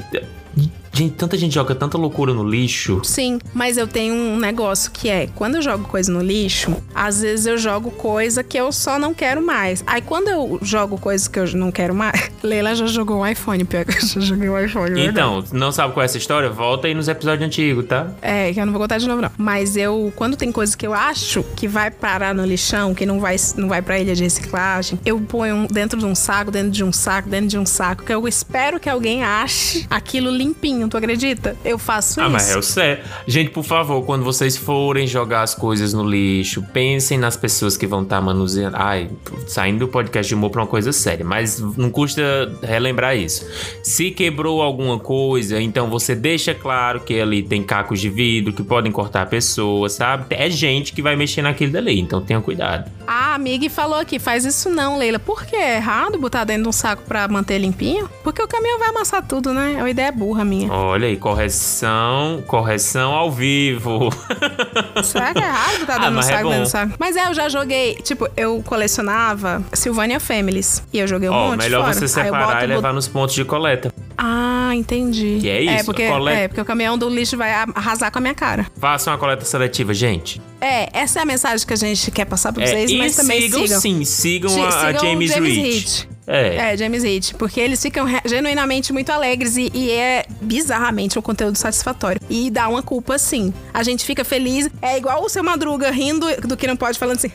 Ent- 0.93 1.03
Gente, 1.03 1.15
tanta 1.15 1.37
gente 1.37 1.53
joga 1.53 1.75
tanta 1.75 1.97
loucura 1.97 2.33
no 2.33 2.47
lixo. 2.47 3.01
Sim, 3.03 3.39
mas 3.53 3.77
eu 3.77 3.87
tenho 3.87 4.13
um 4.13 4.37
negócio 4.37 4.89
que 4.91 5.09
é, 5.09 5.27
quando 5.35 5.55
eu 5.55 5.61
jogo 5.61 5.85
coisa 5.85 6.11
no 6.11 6.21
lixo, 6.21 6.75
às 6.95 7.21
vezes 7.21 7.45
eu 7.45 7.57
jogo 7.57 7.91
coisa 7.91 8.43
que 8.43 8.57
eu 8.57 8.71
só 8.71 8.97
não 8.99 9.13
quero 9.13 9.41
mais. 9.45 9.83
Aí 9.87 10.01
quando 10.01 10.27
eu 10.29 10.59
jogo 10.61 10.97
coisa 10.97 11.29
que 11.29 11.39
eu 11.39 11.45
não 11.55 11.71
quero 11.71 11.93
mais, 11.93 12.31
Leila 12.43 12.73
já 12.75 12.85
jogou 12.87 13.21
um 13.21 13.27
iPhone, 13.27 13.63
pior 13.65 13.83
que 13.85 13.97
eu 13.97 14.01
já 14.01 14.19
joguei 14.21 14.49
um 14.49 14.57
iPhone. 14.63 14.99
é 15.01 15.05
Então, 15.05 15.41
verdade. 15.41 15.55
não 15.59 15.71
sabe 15.71 15.93
qual 15.93 16.01
é 16.03 16.05
essa 16.05 16.17
história? 16.17 16.49
Volta 16.49 16.87
aí 16.87 16.93
nos 16.93 17.07
episódios 17.07 17.45
antigos, 17.45 17.85
tá? 17.85 18.07
É, 18.21 18.53
que 18.53 18.59
eu 18.59 18.65
não 18.65 18.71
vou 18.73 18.81
contar 18.81 18.97
de 18.97 19.07
novo, 19.07 19.21
não. 19.21 19.31
Mas 19.37 19.75
eu, 19.75 20.13
quando 20.15 20.37
tem 20.37 20.51
coisa 20.51 20.77
que 20.77 20.85
eu 20.87 20.93
acho 20.93 21.43
que 21.55 21.67
vai 21.67 21.89
parar 21.91 22.33
no 22.33 22.45
lixão, 22.45 22.93
que 22.93 23.05
não 23.05 23.19
vai, 23.19 23.35
não 23.57 23.67
vai 23.67 23.81
pra 23.81 23.99
ilha 23.99 24.15
de 24.15 24.23
reciclagem, 24.23 24.99
eu 25.05 25.19
ponho 25.19 25.67
dentro 25.69 25.99
de 25.99 26.05
um 26.05 26.15
saco, 26.15 26.51
dentro 26.51 26.71
de 26.71 26.83
um 26.83 26.91
saco, 26.93 27.27
dentro 27.29 27.47
de 27.47 27.57
um 27.57 27.65
saco, 27.65 28.03
que 28.03 28.13
eu 28.13 28.27
espero 28.27 28.79
que 28.79 28.89
alguém 28.89 29.23
ache 29.23 29.85
aquilo 29.89 30.29
limpinho, 30.29 30.82
tu 30.89 30.97
acredita? 30.97 31.55
Eu 31.63 31.77
faço 31.77 32.19
Ah, 32.19 32.23
isso. 32.23 32.31
mas 32.31 32.49
é 32.51 32.57
o 32.57 32.61
certo. 32.61 33.07
Gente, 33.27 33.49
por 33.51 33.63
favor, 33.63 34.03
quando 34.03 34.23
vocês 34.23 34.55
forem 34.57 35.05
jogar 35.07 35.41
as 35.43 35.53
coisas 35.55 35.93
no 35.93 36.03
lixo, 36.03 36.61
pensem 36.73 37.17
nas 37.17 37.35
pessoas 37.37 37.75
que 37.77 37.85
vão 37.87 38.03
estar 38.03 38.21
manuseando. 38.21 38.75
Ai, 38.77 39.09
saindo 39.47 39.79
do 39.79 39.87
podcast 39.87 40.27
de 40.29 40.35
humor 40.35 40.49
pra 40.49 40.61
uma 40.61 40.67
coisa 40.67 40.91
séria, 40.91 41.25
mas 41.25 41.59
não 41.77 41.89
custa 41.89 42.21
relembrar 42.61 43.15
isso. 43.17 43.45
Se 43.83 44.11
quebrou 44.11 44.61
alguma 44.61 44.99
coisa, 44.99 45.59
então 45.61 45.89
você 45.89 46.15
deixa 46.15 46.53
claro 46.53 46.99
que 47.01 47.19
ali 47.19 47.41
tem 47.43 47.63
cacos 47.63 47.99
de 47.99 48.09
vidro 48.09 48.53
que 48.53 48.63
podem 48.63 48.91
cortar 48.91 49.23
a 49.23 49.25
pessoa, 49.25 49.89
sabe? 49.89 50.25
É 50.29 50.49
gente 50.49 50.93
que 50.93 51.01
vai 51.01 51.15
mexer 51.15 51.41
naquilo 51.41 51.71
dali, 51.71 51.99
então 51.99 52.21
tenha 52.21 52.39
cuidado. 52.41 52.89
A 53.05 53.33
amiga 53.35 53.69
falou 53.69 53.99
aqui, 53.99 54.17
faz 54.19 54.45
isso 54.45 54.69
não, 54.69 54.97
Leila. 54.97 55.19
Por 55.19 55.45
que 55.45 55.55
é 55.55 55.75
errado 55.77 56.17
botar 56.17 56.43
dentro 56.43 56.63
de 56.63 56.69
um 56.69 56.71
saco 56.71 57.03
pra 57.07 57.27
manter 57.27 57.57
limpinho? 57.57 58.09
Porque 58.23 58.41
o 58.41 58.47
caminhão 58.47 58.79
vai 58.79 58.89
amassar 58.89 59.21
tudo, 59.25 59.53
né? 59.53 59.73
É 59.77 59.77
uma 59.77 59.89
ideia 59.89 60.11
burra 60.11 60.45
minha. 60.45 60.71
Olha 60.71 61.07
aí, 61.07 61.17
correção, 61.17 62.43
correção 62.47 63.11
ao 63.13 63.31
vivo. 63.31 64.09
Será 65.03 65.33
que 65.33 65.39
é 65.39 65.43
errado 65.47 65.79
botar 65.79 65.95
Ah, 65.95 65.99
dentro 65.99 66.11
de 66.11 66.15
um 66.15 66.19
é 66.19 66.23
saco, 66.23 66.37
dentro 66.43 66.57
bom. 66.57 66.63
do 66.63 66.67
saco? 66.69 66.93
Mas 66.99 67.15
é, 67.15 67.27
eu 67.27 67.33
já 67.33 67.49
joguei, 67.49 67.95
tipo, 67.95 68.27
eu 68.37 68.63
colecionava 68.65 69.61
Sylvania 69.73 70.19
Families. 70.19 70.83
E 70.93 70.99
eu 70.99 71.07
joguei 71.07 71.29
um 71.29 71.33
Ó, 71.33 71.47
monte 71.49 71.59
melhor 71.59 71.81
fora. 71.81 71.93
você 71.93 72.07
separar 72.07 72.47
boto- 72.53 72.63
e 72.63 72.67
levar 72.67 72.93
nos 72.93 73.07
pontos 73.07 73.35
de 73.35 73.43
coleta. 73.45 73.91
Ah, 74.17 74.71
entendi. 74.75 75.39
Que 75.41 75.49
é 75.49 75.61
isso, 75.61 75.73
É 75.73 75.83
porque, 75.83 76.07
coleta- 76.07 76.37
é, 76.39 76.47
porque 76.47 76.61
o 76.61 76.65
caminhão 76.65 76.97
do 76.97 77.09
lixo 77.09 77.37
vai 77.37 77.51
arrasar 77.51 78.11
com 78.11 78.17
a 78.19 78.21
minha 78.21 78.33
cara. 78.35 78.67
Faça 78.79 79.11
uma 79.11 79.17
coleta 79.17 79.43
seletiva, 79.45 79.93
gente. 79.93 80.41
É, 80.61 80.89
essa 80.97 81.19
é 81.19 81.21
a 81.21 81.25
mensagem 81.25 81.65
que 81.65 81.73
a 81.73 81.77
gente 81.77 82.09
quer 82.11 82.25
passar 82.25 82.53
pra 82.53 82.63
É, 82.63 82.67
vocês, 82.67 82.91
e 82.91 82.97
mas 82.97 83.15
também 83.15 83.41
sigam, 83.41 83.61
sigam. 83.61 83.81
sim, 83.81 84.03
sigam 84.05 84.63
a, 84.63 84.67
a 84.67 84.71
sigam 84.71 85.01
o 85.03 85.05
James, 85.11 85.31
James 85.31 85.55
Reed. 85.55 85.73
Reed. 85.73 86.07
É. 86.25 86.73
É, 86.73 86.77
James 86.77 87.03
Reed, 87.03 87.33
porque 87.33 87.59
eles 87.59 87.81
ficam 87.81 88.05
genuinamente 88.25 88.93
muito 88.93 89.11
alegres 89.11 89.57
e, 89.57 89.69
e 89.73 89.91
é 89.91 90.25
bizarramente 90.41 91.19
um 91.19 91.21
conteúdo 91.21 91.57
satisfatório. 91.57 92.21
E 92.29 92.49
dá 92.49 92.67
uma 92.67 92.81
culpa, 92.81 93.17
sim. 93.17 93.53
A 93.73 93.83
gente 93.83 94.05
fica 94.05 94.23
feliz, 94.23 94.69
é 94.81 94.97
igual 94.97 95.23
o 95.23 95.29
seu 95.29 95.43
Madruga 95.43 95.91
rindo 95.91 96.25
do 96.41 96.55
que 96.55 96.67
não 96.67 96.77
pode, 96.77 96.97
falando 96.97 97.17
assim, 97.17 97.31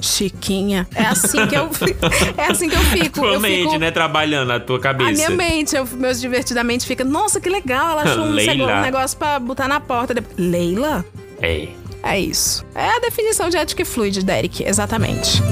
Chiquinha. 0.00 0.86
É 0.94 1.04
assim 1.04 1.46
que 1.46 1.54
eu, 1.54 1.70
é 2.36 2.50
assim 2.50 2.68
que 2.68 2.76
eu 2.76 2.84
fico. 2.84 3.20
Tua 3.20 3.34
eu 3.34 3.40
mente, 3.40 3.62
fico 3.64 3.78
né? 3.78 3.90
Trabalhando 3.90 4.50
a 4.52 4.60
tua 4.60 4.80
cabeça. 4.80 5.10
a 5.10 5.12
minha 5.12 5.30
mente, 5.30 5.76
eu, 5.76 5.86
meus 5.86 6.20
divertidamente 6.20 6.86
fica, 6.86 7.04
nossa, 7.04 7.40
que 7.40 7.48
legal, 7.48 7.90
ela 7.90 8.02
achou 8.02 8.24
um, 8.24 8.30
um 8.30 8.80
negócio 8.80 9.18
pra 9.18 9.38
botar 9.38 9.68
na 9.68 9.80
porta. 9.80 10.14
Depois, 10.14 10.36
Leila? 10.38 11.04
É. 11.40 11.68
É 12.02 12.20
isso. 12.20 12.64
É 12.74 12.96
a 12.96 12.98
definição 12.98 13.48
de 13.48 13.56
ética 13.56 13.80
e 13.80 13.84
fluid, 13.84 14.22
Derek, 14.22 14.62
exatamente. 14.62 15.42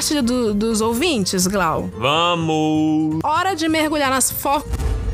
Partida 0.00 0.22
do- 0.22 0.54
dos 0.54 0.80
ouvintes, 0.80 1.46
Glau? 1.46 1.90
Vamos! 1.98 3.18
Hora 3.22 3.54
de 3.54 3.68
mergulhar 3.68 4.08
nas 4.08 4.30
fo... 4.32 4.62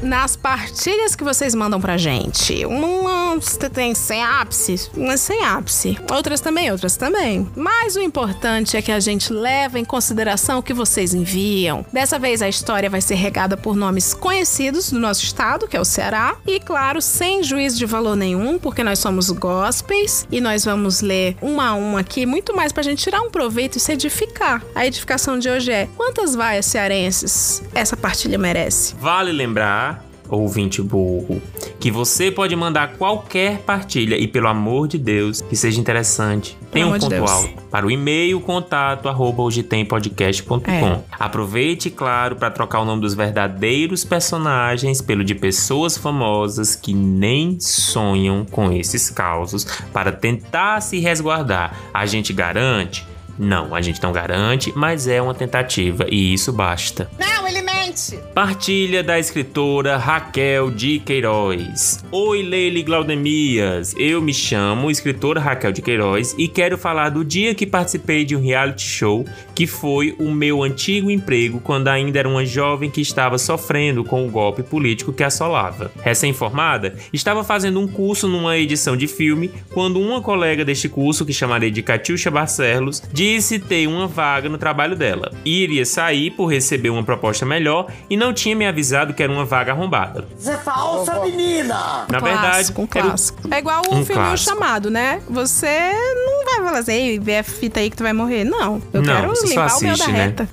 Nas 0.03 0.37
partilhas 0.37 1.17
que 1.17 1.25
vocês 1.25 1.55
mandam 1.55 1.81
pra 1.81 1.97
gente. 1.97 2.65
Umas 2.65 3.57
tem 3.73 3.95
sem 3.95 4.23
ápice, 4.23 4.91
umas 4.97 5.21
sem 5.21 5.43
ápice. 5.45 5.99
Outras 6.11 6.41
também, 6.41 6.71
outras 6.71 6.97
também. 6.97 7.47
Mas 7.57 7.97
o 7.97 8.01
importante 8.01 8.77
é 8.77 8.83
que 8.83 8.93
a 8.93 9.01
gente 9.01 9.33
leva 9.33 9.79
em 9.79 9.85
consideração 9.85 10.59
o 10.59 10.63
que 10.63 10.73
vocês 10.73 11.13
enviam. 11.13 11.85
Dessa 11.93 12.19
vez 12.19 12.43
a 12.43 12.49
história 12.49 12.89
vai 12.89 13.01
ser 13.01 13.15
regada 13.15 13.57
por 13.57 13.77
nomes 13.77 14.15
conhecidos 14.15 14.91
do 14.91 14.99
nosso 14.99 15.25
estado, 15.25 15.69
que 15.69 15.77
é 15.77 15.81
o 15.81 15.85
Ceará. 15.85 16.37
E 16.47 16.61
claro, 16.61 17.01
sem 17.03 17.43
juízo 17.43 17.79
de 17.79 17.87
valor 17.87 18.17
nenhum, 18.17 18.59
porque 18.59 18.83
nós 18.83 18.99
somos 18.99 19.31
gospels 19.31 20.27
e 20.31 20.41
nós 20.41 20.65
vamos 20.65 21.01
ler 21.01 21.37
um 21.43 21.61
a 21.61 21.75
um 21.75 21.97
aqui, 21.97 22.27
muito 22.27 22.55
mais 22.55 22.73
pra 22.73 22.83
gente 22.83 23.03
tirar 23.03 23.21
um 23.21 23.31
proveito 23.31 23.77
e 23.77 23.81
se 23.81 23.93
edificar. 23.93 24.63
A 24.75 24.87
edificação 24.87 25.39
de 25.39 25.49
hoje 25.49 25.71
é: 25.71 25.89
quantas 25.97 26.35
vaias 26.35 26.67
cearenses 26.67 27.63
essa 27.75 27.97
partilha 27.97 28.39
merece? 28.39 28.95
Vale 28.99 29.33
lembrar, 29.33 29.86
ouvinte 30.29 30.83
burro, 30.83 31.41
que 31.79 31.91
você 31.91 32.31
pode 32.31 32.55
mandar 32.57 32.95
qualquer 32.95 33.59
partilha 33.59 34.17
e, 34.17 34.27
pelo 34.27 34.49
amor 34.49 34.89
de 34.89 34.99
Deus, 34.99 35.41
que 35.41 35.57
seja 35.57 35.81
interessante. 35.81 36.57
Tem 36.71 36.85
um 36.85 36.93
de 36.93 37.01
pontual. 37.01 37.43
Deus. 37.43 37.55
Para 37.71 37.87
o 37.87 37.91
e-mail 37.91 38.41
contato 38.41 39.09
arroba 39.09 39.43
hojitempodcast.com. 39.43 40.71
É. 40.71 41.01
Aproveite, 41.19 41.91
claro, 41.91 42.37
para 42.37 42.51
trocar 42.51 42.81
o 42.81 42.85
nome 42.85 43.03
dos 43.03 43.15
verdadeiros 43.15 44.05
personagens 44.05 45.01
pelo 45.01 45.25
de 45.25 45.35
pessoas 45.35 45.97
famosas 45.97 46.75
que 46.75 46.95
nem 46.95 47.59
sonham 47.61 48.45
com 48.45 48.73
esses 48.73 49.11
causos 49.11 49.65
para 49.93 50.13
tentar 50.13 50.81
se 50.81 50.99
resguardar. 50.99 51.77
A 51.93 52.07
gente 52.07 52.33
garante? 52.33 53.16
Não, 53.39 53.75
a 53.75 53.81
gente 53.81 54.03
não 54.03 54.13
garante, 54.13 54.73
mas 54.75 55.07
é 55.07 55.21
uma 55.21 55.35
tentativa 55.35 56.07
e 56.11 56.33
isso 56.33 56.53
basta. 56.53 57.11
Não, 57.19 57.47
ele 57.47 57.61
mente! 57.61 58.19
Partilha 58.35 59.03
da 59.03 59.19
escritora 59.19 59.97
Raquel 59.97 60.71
de 60.71 60.99
Queiroz. 60.99 62.05
Oi, 62.11 62.43
Leile 62.43 62.83
Glaudemias. 62.83 63.95
Eu 63.99 64.23
me 64.23 64.33
chamo 64.33 64.91
escritora 64.91 65.41
Raquel 65.41 65.73
de 65.73 65.83
Queiroz 65.83 66.35
e 66.39 66.49
quero 66.49 66.79
falar 66.79 67.11
do 67.11 67.25
dia 67.25 67.55
que 67.55 67.67
participei 67.67 68.25
de 68.25 68.35
um 68.35 68.41
reality 68.41 68.83
show 68.83 69.25
que 69.55 69.67
foi 69.67 70.15
o 70.19 70.31
meu 70.31 70.63
antigo 70.63 71.11
emprego 71.11 71.61
quando 71.61 71.89
ainda 71.89 72.19
era 72.19 72.29
uma 72.29 72.45
jovem 72.45 72.91
que 72.91 73.01
estava 73.01 73.39
sofrendo 73.39 74.05
com 74.05 74.27
o 74.27 74.31
golpe 74.31 74.63
político 74.63 75.13
que 75.13 75.25
assolava. 75.25 75.91
Recém-formada, 76.03 76.97
estava 77.13 77.45
fazendo 77.45 77.81
um 77.81 77.87
curso 77.87 78.29
numa 78.29 78.57
edição 78.57 78.97
de 78.97 79.07
filme 79.07 79.51
quando 79.73 80.01
uma 80.01 80.21
colega 80.21 80.65
deste 80.65 80.89
curso, 80.89 81.25
que 81.25 81.33
chamarei 81.33 81.71
de 81.71 81.83
Catiuxa 81.83 82.31
Barcelos, 82.31 83.03
disse 83.13 83.26
ter 83.69 83.87
uma 83.87 84.07
vaga 84.07 84.49
no 84.49 84.59
trabalho 84.59 84.95
dela. 84.97 85.33
Iria 85.45 85.85
sair 85.85 86.31
por 86.31 86.47
receber 86.47 86.91
uma 86.91 87.03
proposta 87.03 87.45
melhor 87.45 87.87
e 88.09 88.17
não 88.17 88.33
tinha 88.33 88.55
me 88.55 88.67
avisado 88.67 89.13
que 89.15 89.23
era 89.23 89.33
uma 89.33 89.45
vaga 89.45 89.73
arrombada. 89.73 90.27
Você 90.37 90.51
é 90.53 90.57
falsa, 90.57 91.21
menina! 91.21 92.07
Na 92.11 92.19
verdade, 92.19 92.47
Clássico, 92.47 92.83
um 92.83 92.87
clássico. 92.87 93.55
É 93.55 93.59
igual 93.59 93.83
o 93.89 93.95
um 93.95 94.05
filme 94.05 94.23
clássico. 94.23 94.51
Chamado, 94.55 94.91
né? 94.91 95.21
Você 95.29 95.93
não 96.27 96.45
vai 96.45 96.65
falar 96.65 96.79
assim, 96.79 96.93
"Ei, 96.93 97.19
vê 97.19 97.39
a 97.39 97.43
fita 97.45 97.81
aí 97.81 97.91
que 97.91 97.97
tu 97.97 98.03
vai 98.03 98.13
morrer. 98.13 98.45
Não, 98.45 98.81
eu 98.93 99.03
Não, 99.03 99.15
quero 99.15 99.33
limpar 99.33 99.77
o 99.77 99.81
meu 99.81 99.89
da 99.89 99.93
assiste, 99.95 100.13
né? 100.13 100.25
reta. 100.27 100.49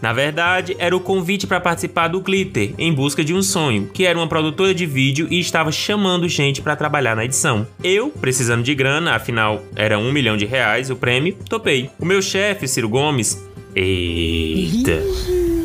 Na 0.00 0.12
verdade, 0.12 0.76
era 0.78 0.96
o 0.96 1.00
convite 1.00 1.46
para 1.46 1.60
participar 1.60 2.08
do 2.08 2.20
Glitter, 2.20 2.72
em 2.78 2.92
busca 2.92 3.24
de 3.24 3.34
um 3.34 3.42
sonho, 3.42 3.88
que 3.92 4.04
era 4.04 4.18
uma 4.18 4.26
produtora 4.26 4.74
de 4.74 4.86
vídeo 4.86 5.26
e 5.30 5.38
estava 5.38 5.70
chamando 5.70 6.28
gente 6.28 6.60
para 6.62 6.76
trabalhar 6.76 7.14
na 7.14 7.24
edição. 7.24 7.66
Eu, 7.82 8.10
precisando 8.10 8.62
de 8.62 8.74
grana, 8.74 9.14
afinal 9.14 9.62
era 9.76 9.98
um 9.98 10.12
milhão 10.12 10.36
de 10.36 10.46
reais 10.46 10.90
o 10.90 10.96
prêmio, 10.96 11.36
topei. 11.48 11.90
O 11.98 12.04
meu 12.04 12.22
chefe, 12.22 12.66
Ciro 12.66 12.88
Gomes, 12.88 13.42
eita, 13.74 15.02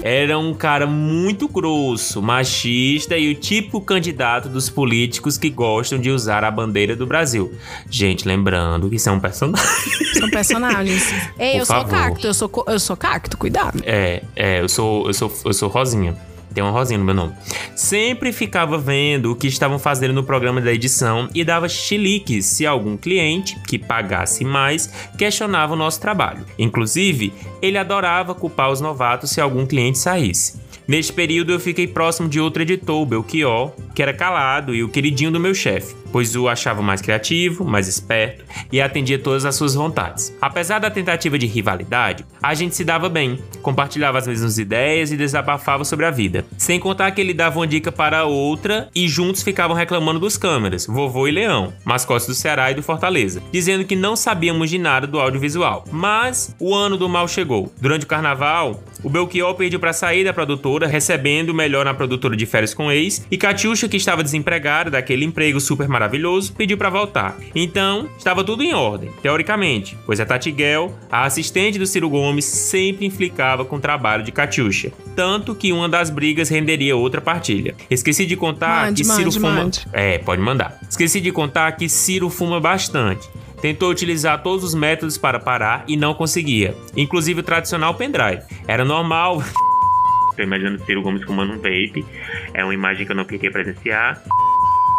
era 0.07 0.37
um 0.37 0.53
cara 0.53 0.85
muito 0.85 1.47
grosso, 1.47 2.21
machista 2.21 3.17
e 3.17 3.31
o 3.31 3.33
típico 3.33 3.81
candidato 3.81 4.47
dos 4.47 4.69
políticos 4.69 5.35
que 5.35 5.49
gostam 5.49 5.97
de 5.97 6.11
usar 6.11 6.43
a 6.43 6.51
bandeira 6.51 6.95
do 6.95 7.07
Brasil. 7.07 7.51
Gente, 7.89 8.27
lembrando 8.27 8.87
que 8.87 8.97
é 9.03 9.11
um 9.11 9.19
personagem. 9.19 9.65
São 10.13 10.29
personagens. 10.29 11.11
Ei, 11.39 11.53
Por 11.53 11.57
eu 11.57 11.65
sou 11.65 11.75
favor. 11.77 11.89
cacto, 11.89 12.27
eu 12.27 12.33
sou, 12.35 12.65
eu 12.67 12.79
sou 12.79 12.95
cacto, 12.95 13.35
cuidado. 13.35 13.81
É, 13.83 14.21
é, 14.35 14.61
eu 14.61 14.69
sou, 14.69 15.07
eu 15.07 15.13
sou, 15.15 15.33
eu 15.43 15.53
sou 15.53 15.69
Rosinha. 15.69 16.15
Tem 16.55 16.63
uma 16.63 16.71
Rosinha 16.71 16.97
no 16.97 17.03
meu 17.03 17.13
nome. 17.13 17.33
Sempre 17.75 18.31
ficava 18.31 18.77
vendo 18.77 19.33
o 19.33 19.35
que 19.35 19.45
estavam 19.45 19.77
fazendo 19.77 20.13
no 20.13 20.23
programa 20.23 20.61
da 20.61 20.73
edição 20.73 21.27
e 21.35 21.43
dava 21.43 21.67
chiliques 21.67 22.45
se 22.45 22.65
algum 22.65 22.95
cliente 22.95 23.59
que 23.67 23.77
pagasse 23.77 24.45
mais 24.45 24.87
questionava 25.17 25.73
o 25.73 25.77
nosso 25.77 25.99
trabalho. 25.99 26.45
Inclusive, 26.57 27.33
ele 27.61 27.77
adorava 27.77 28.33
culpar 28.33 28.71
os 28.71 28.79
novatos 28.79 29.31
se 29.31 29.41
algum 29.41 29.65
cliente 29.65 29.97
saísse. 29.97 30.63
Neste 30.87 31.11
período 31.11 31.51
eu 31.51 31.59
fiquei 31.59 31.87
próximo 31.87 32.29
de 32.29 32.39
outro 32.39 32.61
editor, 32.61 33.01
o 33.01 33.05
Belchior, 33.05 33.71
que 33.93 34.01
era 34.01 34.13
calado 34.13 34.73
e 34.73 34.83
o 34.83 34.89
queridinho 34.89 35.31
do 35.31 35.39
meu 35.39 35.53
chefe. 35.53 35.95
Pois 36.11 36.35
o 36.35 36.47
achava 36.47 36.81
mais 36.81 37.01
criativo, 37.01 37.65
mais 37.65 37.87
esperto 37.87 38.43
e 38.71 38.81
atendia 38.81 39.19
todas 39.19 39.45
as 39.45 39.55
suas 39.55 39.75
vontades. 39.75 40.35
Apesar 40.41 40.79
da 40.79 40.89
tentativa 40.89 41.37
de 41.37 41.45
rivalidade, 41.45 42.25
a 42.41 42.53
gente 42.53 42.75
se 42.75 42.83
dava 42.83 43.09
bem, 43.09 43.39
compartilhava 43.61 44.17
as 44.17 44.27
mesmas 44.27 44.57
ideias 44.57 45.11
e 45.11 45.17
desabafava 45.17 45.83
sobre 45.83 46.05
a 46.05 46.11
vida. 46.11 46.45
Sem 46.57 46.79
contar 46.79 47.11
que 47.11 47.21
ele 47.21 47.33
dava 47.33 47.59
uma 47.59 47.67
dica 47.67 47.91
para 47.91 48.25
outra 48.25 48.89
e 48.95 49.07
juntos 49.07 49.43
ficavam 49.43 49.75
reclamando 49.75 50.19
dos 50.19 50.37
câmeras, 50.37 50.85
vovô 50.85 51.27
e 51.27 51.31
leão, 51.31 51.73
mascotes 51.83 52.27
do 52.27 52.33
Ceará 52.33 52.71
e 52.71 52.75
do 52.75 52.83
Fortaleza, 52.83 53.41
dizendo 53.51 53.85
que 53.85 53.95
não 53.95 54.15
sabíamos 54.15 54.69
de 54.69 54.77
nada 54.77 55.07
do 55.07 55.19
audiovisual. 55.19 55.85
Mas 55.91 56.55
o 56.59 56.73
ano 56.73 56.97
do 56.97 57.09
mal 57.09 57.27
chegou. 57.27 57.71
Durante 57.79 58.05
o 58.05 58.07
carnaval, 58.07 58.83
o 59.03 59.09
Belchior 59.09 59.53
pediu 59.55 59.79
para 59.79 59.93
sair 59.93 60.23
da 60.23 60.33
produtora, 60.33 60.87
recebendo 60.87 61.53
melhor 61.53 61.85
na 61.85 61.93
produtora 61.93 62.35
de 62.35 62.45
férias 62.45 62.73
com 62.73 62.91
ex, 62.91 63.25
e 63.29 63.37
Catiuxa, 63.37 63.87
que 63.87 63.97
estava 63.97 64.23
desempregada 64.23 64.89
daquele 64.89 65.25
emprego 65.25 65.59
super 65.59 65.87
maravilhoso, 65.87 66.04
pediu 66.53 66.77
para 66.77 66.89
voltar. 66.89 67.37
Então, 67.53 68.09
estava 68.17 68.43
tudo 68.43 68.63
em 68.63 68.73
ordem, 68.73 69.11
teoricamente, 69.21 69.97
pois 70.05 70.19
a 70.19 70.25
Tatiguel, 70.25 70.97
a 71.11 71.25
assistente 71.25 71.79
do 71.79 71.85
Ciro 71.85 72.09
Gomes, 72.09 72.45
sempre 72.45 73.05
implicava 73.05 73.65
com 73.65 73.77
o 73.77 73.79
trabalho 73.79 74.23
de 74.23 74.31
Catiuxa, 74.31 74.91
tanto 75.15 75.55
que 75.55 75.71
uma 75.71 75.87
das 75.89 76.09
brigas 76.09 76.49
renderia 76.49 76.95
outra 76.95 77.21
partilha. 77.21 77.75
Esqueci 77.89 78.25
de 78.25 78.35
contar 78.35 78.87
Mande, 78.87 79.01
que 79.03 79.07
Ciro 79.07 79.23
mande, 79.23 79.39
fuma. 79.39 79.51
mande. 79.51 79.87
É, 79.93 80.17
pode 80.19 80.41
mandar. 80.41 80.79
Esqueci 80.89 81.21
de 81.21 81.31
contar 81.31 81.71
que 81.73 81.87
Ciro 81.89 82.29
fuma 82.29 82.59
bastante. 82.59 83.27
Tentou 83.61 83.89
utilizar 83.89 84.43
todos 84.43 84.63
os 84.63 84.75
métodos 84.75 85.17
para 85.17 85.39
parar 85.39 85.85
e 85.87 85.97
não 85.97 86.13
conseguia, 86.13 86.75
inclusive 86.95 87.39
o 87.39 87.43
tradicional 87.43 87.95
pendrive. 87.95 88.43
Era 88.67 88.85
normal. 88.85 89.41
Tô 90.35 90.43
imaginando 90.43 90.83
Ciro 90.85 91.01
Gomes 91.01 91.23
fumando 91.23 91.53
um 91.53 91.57
vape. 91.57 92.05
É 92.53 92.63
uma 92.63 92.73
imagem 92.73 93.05
que 93.05 93.11
eu 93.11 93.15
não 93.15 93.23
queria 93.23 93.49
presenciar. 93.49 94.21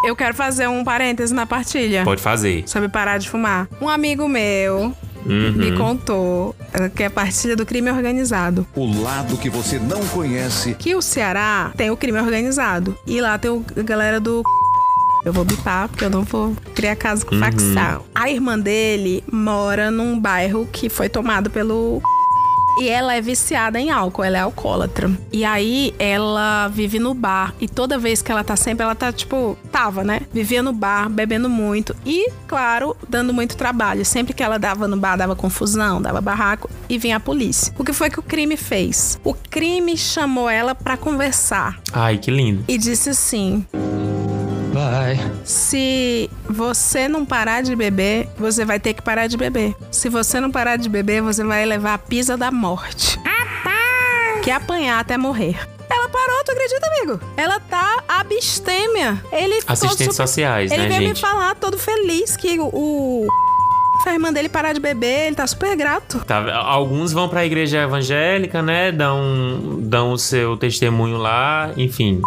Eu 0.07 0.15
quero 0.15 0.35
fazer 0.35 0.69
um 0.69 0.85
parêntese 0.85 1.35
na 1.35 1.45
partilha. 1.47 2.05
Pode 2.05 2.23
fazer. 2.23 2.63
Sobre 2.69 2.89
parar 2.89 3.19
de 3.19 3.29
fumar. 3.29 3.69
Um 3.81 3.89
amigo 3.89 4.29
meu 4.29 4.95
Uhum. 5.29 5.53
me 5.55 5.73
contou 5.77 6.55
eh, 6.73 6.89
que 6.89 7.03
é 7.03 7.07
a 7.07 7.11
partilha 7.11 7.57
do 7.57 7.67
crime 7.67 7.91
organizado. 7.91 8.65
O 8.77 9.03
lado 9.03 9.37
que 9.37 9.51
você 9.51 9.77
não 9.81 9.99
conhece. 10.07 10.75
Que 10.75 10.95
o 10.95 11.03
Ceará 11.03 11.73
tem 11.77 11.91
o 11.91 11.97
crime 11.97 12.21
organizado. 12.21 12.97
E 13.05 13.21
lá 13.21 13.37
tem 13.37 13.51
o, 13.51 13.65
a 13.77 13.83
galera 13.83 14.21
do. 14.21 14.45
Eu 15.25 15.33
vou 15.33 15.45
bipar, 15.45 15.89
porque 15.89 16.05
eu 16.05 16.11
não 16.11 16.23
vou 16.23 16.55
criar 16.77 16.95
caso 16.95 17.27
com 17.27 17.35
Uhum. 17.35 17.41
facção. 17.41 18.05
A 18.15 18.31
irmã 18.31 18.57
dele 18.57 19.25
mora 19.33 19.91
num 19.91 20.17
bairro 20.21 20.69
que 20.71 20.89
foi 20.89 21.09
tomado 21.09 21.51
pelo. 21.51 22.01
E 22.79 22.89
ela 22.89 23.15
é 23.15 23.21
viciada 23.21 23.81
em 23.81 23.91
álcool, 23.91 24.23
ela 24.23 24.37
é 24.37 24.41
alcoólatra. 24.41 25.11
E 25.33 25.45
aí 25.45 25.95
ela 25.99 26.69
vive 26.69 26.99
no 26.99 27.15
bar. 27.15 27.55
E 27.61 27.67
toda 27.67 27.99
vez 27.99 28.21
que 28.21 28.31
ela 28.31 28.45
tá 28.45 28.57
sempre, 28.57 28.85
ela 28.85 28.95
tá 28.95 29.13
tipo. 29.13 29.57
Tava, 29.73 30.05
né? 30.05 30.21
Vivia 30.33 30.63
no 30.63 30.73
bar, 30.73 31.09
bebendo 31.09 31.49
muito. 31.49 31.97
E, 32.05 32.31
claro, 32.47 32.97
dando 33.09 33.33
muito 33.33 33.57
trabalho. 33.57 34.05
Sempre 34.05 34.35
que 34.35 34.43
ela 34.43 34.59
dava 34.59 34.87
no 34.87 34.97
bar, 34.97 35.17
dava 35.17 35.35
confusão, 35.35 36.01
dava 36.01 36.21
barraco 36.21 36.71
e 36.89 36.99
vinha 36.99 37.17
a 37.17 37.21
polícia. 37.21 37.73
O 37.79 37.85
que 37.85 37.93
foi 37.93 38.11
que 38.11 38.21
o 38.21 38.23
crime 38.23 38.57
fez? 38.57 39.19
O 39.25 39.35
crime 39.35 39.97
chamou 39.97 40.49
ela 40.49 40.75
pra 40.75 40.97
conversar. 40.97 41.81
Ai, 41.93 42.19
que 42.19 42.31
lindo. 42.31 42.65
E 42.69 42.77
disse 42.77 43.11
assim: 43.11 43.65
Vai. 44.77 45.19
se 45.43 46.29
você 46.49 47.09
não 47.09 47.25
parar 47.25 47.63
de 47.63 47.75
beber, 47.75 48.29
você 48.39 48.63
vai 48.65 48.79
ter 48.79 48.93
que 48.93 49.01
parar 49.01 49.27
de 49.27 49.37
beber. 49.37 49.75
Se 49.91 50.09
você 50.11 50.39
não 50.39 50.51
parar 50.51 50.77
de 50.77 50.87
beber, 50.89 51.23
você 51.23 51.43
vai 51.43 51.65
levar 51.65 51.95
a 51.95 51.99
pisa 51.99 52.37
da 52.37 52.51
morte. 52.51 53.19
Que 54.43 54.51
é 54.51 54.55
apanhar 54.55 55.01
até 55.01 55.17
morrer. 55.17 55.57
Ela 55.91 56.09
parou, 56.11 56.45
tu 56.45 56.53
acredita, 56.53 56.87
amigo? 56.87 57.21
Ela 57.37 57.59
tá 57.59 58.03
abstêmia. 58.07 59.21
Ele 59.33 59.55
Assistentes 59.67 60.15
super- 60.15 60.29
sociais, 60.29 60.71
Ele 60.71 60.83
né, 60.83 60.89
veio 60.89 61.01
me 61.01 61.07
gente? 61.09 61.21
falar 61.21 61.55
todo 61.57 61.79
feliz 61.79 62.37
que 62.37 62.59
o. 62.61 62.69
o 62.73 63.27
a 64.07 64.13
irmã 64.13 64.33
dele 64.33 64.49
parar 64.49 64.73
de 64.73 64.79
beber, 64.79 65.27
ele 65.27 65.35
tá 65.37 65.45
super 65.49 65.75
grato. 65.75 66.21
Tá, 66.25 66.55
alguns 66.59 67.13
vão 67.13 67.29
pra 67.29 67.45
igreja 67.45 67.83
evangélica, 67.83 68.63
né? 68.63 68.93
Dão, 68.93 69.79
dão 69.81 70.13
o 70.13 70.19
seu 70.19 70.57
testemunho 70.57 71.17
lá, 71.17 71.73
enfim. 71.77 72.21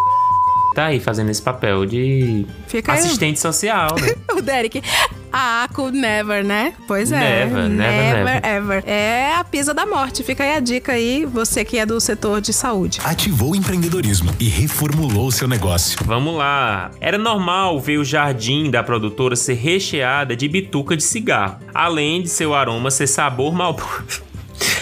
Tá 0.80 0.85
aí 0.85 1.01
fazendo 1.01 1.30
esse 1.30 1.41
papel 1.41 1.85
de 1.85 2.45
Fica 2.65 2.93
aí. 2.93 2.99
assistente 2.99 3.38
social, 3.38 3.97
né? 3.99 4.15
o 4.34 4.41
Derek. 4.41 4.81
Ah, 5.30 5.68
could 5.73 5.97
never, 5.97 6.41
né? 6.41 6.73
Pois 6.88 7.11
é. 7.11 7.45
Never, 7.45 7.68
never, 7.68 8.23
never. 8.23 8.45
ever. 8.45 8.84
É 8.88 9.35
a 9.35 9.43
pisa 9.43 9.73
da 9.73 9.85
morte. 9.85 10.23
Fica 10.23 10.41
aí 10.41 10.56
a 10.56 10.61
dica 10.61 10.93
aí, 10.93 11.26
você 11.26 11.65
que 11.65 11.77
é 11.77 11.85
do 11.85 11.99
setor 11.99 12.39
de 12.39 12.53
saúde. 12.53 13.01
Ativou 13.03 13.51
o 13.51 13.56
empreendedorismo 13.57 14.34
e 14.39 14.47
reformulou 14.47 15.30
seu 15.31 15.49
negócio. 15.49 15.99
Vamos 16.06 16.38
lá. 16.38 16.91
Era 17.01 17.18
normal 17.18 17.77
ver 17.81 17.97
o 17.97 18.06
jardim 18.06 18.72
da 18.72 18.81
produtora 18.81 19.35
ser 19.35 19.56
recheada 19.56 20.34
de 20.34 20.47
bituca 20.47 20.95
de 20.95 21.03
cigarro, 21.03 21.60
além 21.73 22.22
de 22.22 22.30
seu 22.30 22.56
aroma 22.56 22.89
ser 22.89 23.07
sabor 23.07 23.53
malboro. 23.53 24.06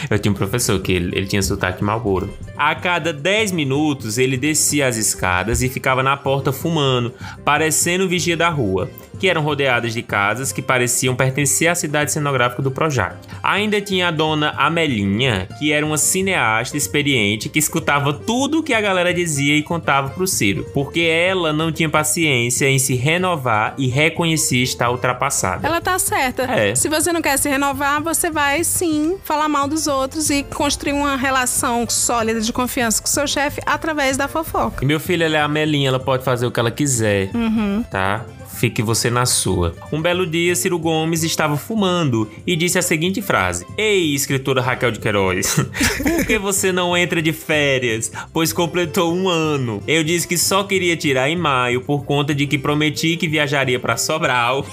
Eu 0.09 0.19
tinha 0.19 0.31
um 0.31 0.35
professor 0.35 0.79
que 0.79 0.91
ele, 0.91 1.15
ele 1.17 1.27
tinha 1.27 1.41
sotaque 1.41 1.83
malboro. 1.83 2.29
A 2.55 2.75
cada 2.75 3.11
10 3.11 3.51
minutos 3.51 4.17
ele 4.17 4.37
descia 4.37 4.87
as 4.87 4.97
escadas 4.97 5.61
e 5.61 5.69
ficava 5.69 6.01
na 6.03 6.15
porta 6.15 6.51
fumando, 6.51 7.13
parecendo 7.43 8.05
o 8.05 8.07
vigia 8.07 8.37
da 8.37 8.49
rua, 8.49 8.89
que 9.19 9.27
eram 9.29 9.41
rodeadas 9.41 9.93
de 9.93 10.01
casas 10.01 10.51
que 10.51 10.61
pareciam 10.61 11.15
pertencer 11.15 11.67
à 11.67 11.75
cidade 11.75 12.11
cenográfica 12.11 12.61
do 12.61 12.71
Projac. 12.71 13.15
Ainda 13.41 13.81
tinha 13.81 14.07
a 14.07 14.11
dona 14.11 14.51
Amelinha, 14.57 15.47
que 15.59 15.71
era 15.71 15.85
uma 15.85 15.97
cineasta 15.97 16.77
experiente 16.77 17.49
que 17.49 17.59
escutava 17.59 18.13
tudo 18.13 18.59
o 18.59 18.63
que 18.63 18.73
a 18.73 18.81
galera 18.81 19.13
dizia 19.13 19.55
e 19.55 19.63
contava 19.63 20.09
pro 20.09 20.27
Ciro, 20.27 20.65
porque 20.73 21.01
ela 21.01 21.51
não 21.53 21.71
tinha 21.71 21.89
paciência 21.89 22.67
em 22.69 22.77
se 22.79 22.95
renovar 22.95 23.73
e 23.77 23.87
reconhecia 23.87 24.63
estar 24.63 24.89
ultrapassada. 24.91 25.67
Ela 25.67 25.81
tá 25.81 25.97
certa. 25.99 26.43
É. 26.43 26.75
Se 26.75 26.89
você 26.89 27.11
não 27.11 27.21
quer 27.21 27.37
se 27.37 27.49
renovar, 27.49 28.01
você 28.01 28.29
vai 28.29 28.63
sim 28.63 29.17
falar 29.23 29.47
mal 29.49 29.67
dos 29.67 29.87
outros 29.87 30.29
e 30.29 30.43
construir 30.43 30.93
uma 30.93 31.15
relação 31.15 31.85
sólida 31.89 32.39
de 32.41 32.51
confiança 32.53 33.01
com 33.01 33.07
seu 33.07 33.27
chefe 33.27 33.61
através 33.65 34.17
da 34.17 34.27
fofoca. 34.27 34.83
E 34.83 34.85
meu 34.87 34.99
filho, 34.99 35.23
ela 35.23 35.37
é 35.37 35.41
a 35.41 35.47
Melinha, 35.47 35.89
ela 35.89 35.99
pode 35.99 36.23
fazer 36.23 36.45
o 36.45 36.51
que 36.51 36.59
ela 36.59 36.71
quiser, 36.71 37.29
Uhum. 37.33 37.83
tá? 37.89 38.23
Fique 38.57 38.81
você 38.81 39.11
na 39.11 39.27
sua. 39.27 39.75
Um 39.91 40.01
belo 40.01 40.25
dia, 40.25 40.55
Ciro 40.55 40.79
Gomes 40.79 41.21
estava 41.21 41.55
fumando 41.57 42.27
e 42.45 42.55
disse 42.55 42.79
a 42.79 42.81
seguinte 42.81 43.21
frase: 43.21 43.65
Ei, 43.77 44.15
escritora 44.15 44.61
Raquel 44.61 44.91
de 44.91 44.99
Queiroz, 44.99 45.55
por 46.01 46.25
que 46.25 46.39
você 46.39 46.71
não 46.71 46.97
entra 46.97 47.21
de 47.21 47.31
férias? 47.31 48.11
Pois 48.33 48.51
completou 48.51 49.13
um 49.13 49.29
ano. 49.29 49.83
Eu 49.87 50.03
disse 50.03 50.27
que 50.27 50.37
só 50.39 50.63
queria 50.63 50.97
tirar 50.97 51.29
em 51.29 51.35
maio 51.35 51.81
por 51.81 52.03
conta 52.03 52.33
de 52.33 52.47
que 52.47 52.57
prometi 52.57 53.15
que 53.15 53.27
viajaria 53.27 53.79
para 53.79 53.95
Sobral. 53.95 54.65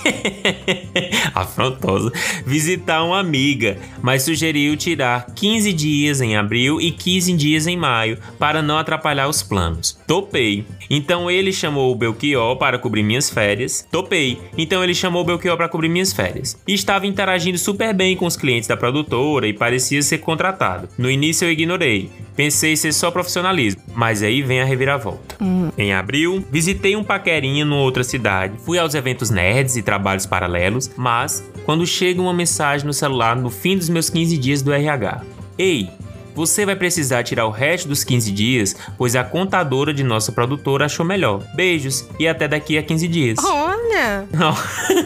Afrontosa. 1.34 2.10
Visitar 2.46 3.02
uma 3.02 3.18
amiga, 3.18 3.76
mas 4.02 4.22
sugeriu 4.22 4.76
tirar 4.76 5.26
15 5.34 5.72
dias 5.74 6.20
em 6.22 6.36
abril 6.36 6.80
e 6.80 6.90
15 6.90 7.34
dias 7.34 7.66
em 7.66 7.76
maio 7.76 8.18
para 8.38 8.62
não 8.62 8.78
atrapalhar 8.78 9.28
os 9.28 9.42
planos. 9.42 9.98
Topei. 10.06 10.64
Então 10.88 11.30
ele 11.30 11.52
chamou 11.52 11.92
o 11.92 11.94
Belchior 11.94 12.56
para 12.56 12.78
cobrir 12.78 13.02
minhas 13.02 13.28
férias. 13.28 13.73
Topei. 13.82 14.38
Então 14.56 14.82
ele 14.82 14.94
chamou 14.94 15.22
o 15.22 15.24
Belchior 15.24 15.56
para 15.56 15.68
cobrir 15.68 15.88
minhas 15.88 16.12
férias. 16.12 16.58
E 16.66 16.74
estava 16.74 17.06
interagindo 17.06 17.58
super 17.58 17.94
bem 17.94 18.16
com 18.16 18.26
os 18.26 18.36
clientes 18.36 18.68
da 18.68 18.76
produtora 18.76 19.46
e 19.46 19.52
parecia 19.52 20.02
ser 20.02 20.18
contratado. 20.18 20.88
No 20.98 21.10
início 21.10 21.46
eu 21.46 21.52
ignorei. 21.52 22.10
Pensei 22.36 22.76
ser 22.76 22.92
só 22.92 23.10
profissionalismo, 23.10 23.80
mas 23.94 24.22
aí 24.22 24.42
vem 24.42 24.60
a 24.60 24.64
reviravolta. 24.64 25.36
Em 25.78 25.92
abril, 25.92 26.44
visitei 26.50 26.96
um 26.96 27.04
paquerinha 27.04 27.64
numa 27.64 27.80
outra 27.80 28.02
cidade. 28.02 28.58
Fui 28.64 28.78
aos 28.78 28.94
eventos 28.94 29.30
nerds 29.30 29.76
e 29.76 29.82
trabalhos 29.82 30.26
paralelos, 30.26 30.90
mas 30.96 31.44
quando 31.64 31.86
chega 31.86 32.20
uma 32.20 32.34
mensagem 32.34 32.86
no 32.86 32.92
celular 32.92 33.36
no 33.36 33.50
fim 33.50 33.76
dos 33.76 33.88
meus 33.88 34.10
15 34.10 34.36
dias 34.36 34.62
do 34.62 34.72
RH. 34.72 35.22
Ei, 35.56 35.88
você 36.34 36.66
vai 36.66 36.76
precisar 36.76 37.22
tirar 37.22 37.46
o 37.46 37.50
resto 37.50 37.88
dos 37.88 38.04
15 38.04 38.30
dias, 38.32 38.76
pois 38.96 39.14
a 39.16 39.24
contadora 39.24 39.92
de 39.92 40.02
nossa 40.02 40.32
produtora 40.32 40.86
achou 40.86 41.04
melhor. 41.04 41.42
Beijos 41.54 42.06
e 42.18 42.26
até 42.26 42.48
daqui 42.48 42.76
a 42.76 42.82
15 42.82 43.08
dias. 43.08 43.38
Olha! 43.44 44.26
Não. 44.32 44.54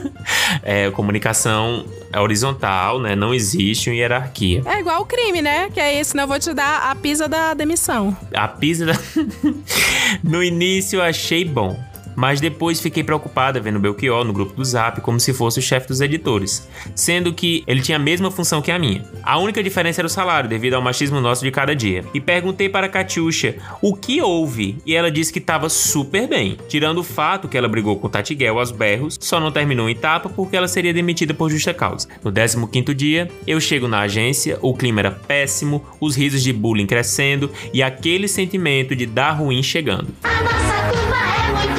é, 0.63 0.91
comunicação 0.91 1.85
é 2.13 2.21
horizontal, 2.21 3.01
né? 3.01 3.15
Não 3.15 3.35
existe 3.35 3.91
uma 3.91 3.97
hierarquia. 3.97 4.63
É 4.65 4.81
igual 4.81 5.03
o 5.03 5.07
crime, 5.07 5.43
né? 5.43 5.69
Que 5.73 5.81
é 5.81 6.01
isso, 6.01 6.13
senão 6.13 6.25
eu 6.25 6.29
vou 6.29 6.39
te 6.39 6.53
dar 6.55 6.91
a 6.91 6.95
pisa 6.95 7.29
da 7.29 7.55
demissão. 7.55 8.17
A 8.33 8.49
pizza 8.49 8.87
da... 8.87 8.95
No 10.25 10.43
início 10.43 11.03
achei 11.03 11.45
bom. 11.45 11.79
Mas 12.19 12.41
depois 12.41 12.81
fiquei 12.81 13.05
preocupada 13.05 13.61
vendo 13.61 13.79
Belchior 13.79 14.25
no 14.25 14.33
grupo 14.33 14.53
do 14.53 14.65
Zap 14.65 15.01
como 15.03 15.21
se 15.21 15.33
fosse 15.33 15.61
o 15.61 15.63
chefe 15.63 15.87
dos 15.87 16.01
editores, 16.01 16.69
sendo 16.93 17.33
que 17.33 17.63
ele 17.65 17.81
tinha 17.81 17.95
a 17.95 18.01
mesma 18.01 18.29
função 18.29 18.61
que 18.61 18.73
a 18.73 18.79
minha. 18.79 19.05
A 19.23 19.39
única 19.39 19.63
diferença 19.63 20.01
era 20.01 20.07
o 20.09 20.11
salário, 20.11 20.51
devido 20.51 20.75
ao 20.75 20.83
machismo 20.83 21.21
nosso 21.21 21.45
de 21.45 21.53
cada 21.53 21.77
dia. 21.77 22.05
E 22.13 22.21
perguntei 22.21 22.69
para 22.69 22.89
Katiusha 22.89 23.59
o 23.81 23.95
que 23.95 24.21
houve, 24.21 24.79
e 24.85 24.97
ela 24.97 25.13
disse 25.13 25.33
que 25.33 25.39
estava 25.39 25.69
super 25.69 26.27
bem, 26.27 26.59
tirando 26.69 26.99
o 26.99 27.05
fato 27.05 27.47
que 27.47 27.57
ela 27.57 27.69
brigou 27.69 27.97
com 27.97 28.09
Tatiguel 28.09 28.59
aos 28.59 28.73
berros, 28.73 29.17
só 29.21 29.39
não 29.39 29.53
terminou 29.53 29.89
em 29.89 29.93
etapa 29.93 30.29
porque 30.29 30.57
ela 30.57 30.67
seria 30.67 30.93
demitida 30.93 31.33
por 31.33 31.49
justa 31.49 31.73
causa. 31.73 32.09
No 32.25 32.33
15º 32.33 32.95
dia, 32.95 33.31
eu 33.47 33.61
chego 33.61 33.87
na 33.87 34.01
agência, 34.01 34.59
o 34.61 34.75
clima 34.75 35.03
era 35.03 35.13
péssimo, 35.13 35.85
os 36.01 36.17
risos 36.17 36.43
de 36.43 36.53
bullying 36.53 36.87
crescendo 36.87 37.49
e 37.73 37.81
aquele 37.81 38.27
sentimento 38.27 38.97
de 38.97 39.07
dar 39.07 39.35
ruim 39.35 39.63
chegando. 39.63 40.09
A 40.25 40.43
nossa 40.43 40.91
turma 40.91 41.17
é 41.27 41.69
muito 41.69 41.78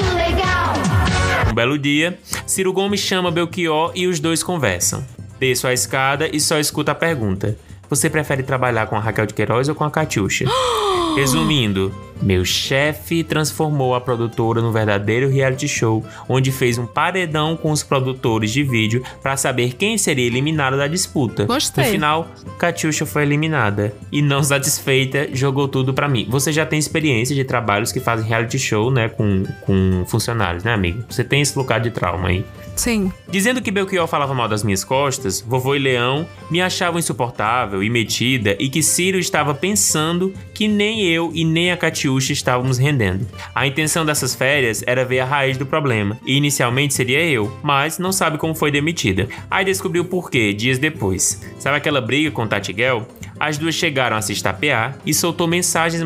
belo 1.59 1.77
dia, 1.77 2.17
Ciro 2.47 2.71
Gomes 2.71 3.01
chama 3.01 3.29
Belchior 3.29 3.91
e 3.93 4.07
os 4.07 4.21
dois 4.21 4.41
conversam. 4.41 5.05
Desço 5.37 5.67
a 5.67 5.73
escada 5.73 6.29
e 6.33 6.39
só 6.39 6.57
escuto 6.57 6.89
a 6.89 6.95
pergunta: 6.95 7.57
Você 7.89 8.09
prefere 8.09 8.43
trabalhar 8.43 8.87
com 8.87 8.95
a 8.95 8.99
Raquel 9.01 9.25
de 9.25 9.33
Queiroz 9.33 9.67
ou 9.67 9.75
com 9.75 9.83
a 9.83 9.91
Catiuxa? 9.91 10.45
Resumindo, 11.17 11.93
meu 12.21 12.43
chefe 12.43 13.23
transformou 13.23 13.95
a 13.95 14.01
produtora 14.01 14.61
no 14.61 14.71
verdadeiro 14.71 15.29
reality 15.29 15.67
show, 15.67 16.03
onde 16.27 16.51
fez 16.51 16.77
um 16.77 16.85
paredão 16.85 17.55
com 17.55 17.71
os 17.71 17.83
produtores 17.83 18.51
de 18.51 18.63
vídeo 18.63 19.03
para 19.21 19.37
saber 19.37 19.73
quem 19.73 19.97
seria 19.97 20.25
eliminado 20.25 20.77
da 20.77 20.87
disputa. 20.87 21.45
Gostei. 21.45 21.85
No 21.85 21.91
final, 21.91 22.27
Catiuxa 22.57 23.05
foi 23.05 23.23
eliminada 23.23 23.93
e 24.11 24.21
não 24.21 24.43
satisfeita, 24.43 25.29
jogou 25.33 25.67
tudo 25.67 25.93
para 25.93 26.07
mim. 26.07 26.27
Você 26.29 26.51
já 26.51 26.65
tem 26.65 26.77
experiência 26.79 27.35
de 27.35 27.43
trabalhos 27.43 27.91
que 27.91 27.99
fazem 27.99 28.27
reality 28.27 28.59
show, 28.59 28.91
né, 28.91 29.09
com, 29.09 29.43
com 29.61 30.03
funcionários, 30.05 30.63
né, 30.63 30.73
amigo? 30.73 31.03
Você 31.09 31.23
tem 31.23 31.41
esse 31.41 31.57
lugar 31.57 31.79
de 31.79 31.91
trauma 31.91 32.29
aí. 32.29 32.45
Sim. 32.75 33.11
Dizendo 33.29 33.61
que 33.61 33.71
Belchior 33.71 34.07
falava 34.07 34.33
mal 34.33 34.47
das 34.47 34.63
minhas 34.63 34.85
costas, 34.85 35.41
vovô 35.41 35.75
e 35.75 35.79
Leão 35.79 36.25
me 36.49 36.61
achavam 36.61 36.97
insuportável 36.97 37.83
e 37.83 37.89
metida 37.89 38.55
e 38.57 38.69
que 38.69 38.81
Ciro 38.81 39.19
estava 39.19 39.53
pensando 39.53 40.33
que 40.53 40.65
nem 40.67 41.03
eu 41.03 41.29
e 41.33 41.43
nem 41.43 41.71
a 41.71 41.77
Catiuxa 42.09 42.33
estávamos 42.33 42.77
rendendo. 42.79 43.27
A 43.53 43.67
intenção 43.67 44.03
dessas 44.03 44.33
férias 44.33 44.83
era 44.87 45.05
ver 45.05 45.19
a 45.19 45.25
raiz 45.25 45.57
do 45.57 45.65
problema, 45.65 46.17
e 46.25 46.35
inicialmente 46.35 46.93
seria 46.93 47.23
eu, 47.23 47.55
mas 47.61 47.99
não 47.99 48.11
sabe 48.11 48.37
como 48.37 48.55
foi 48.55 48.71
demitida. 48.71 49.27
Aí 49.49 49.63
descobriu 49.63 50.03
por 50.05 50.31
quê 50.31 50.51
dias 50.51 50.79
depois. 50.79 51.41
Sabe 51.59 51.77
aquela 51.77 52.01
briga 52.01 52.31
com 52.31 52.47
Tatiguel? 52.47 53.07
As 53.39 53.57
duas 53.57 53.75
chegaram 53.75 54.17
a 54.17 54.21
se 54.21 54.33
estapear 54.33 54.97
e 55.05 55.13
soltou 55.13 55.47
mensagens 55.47 56.03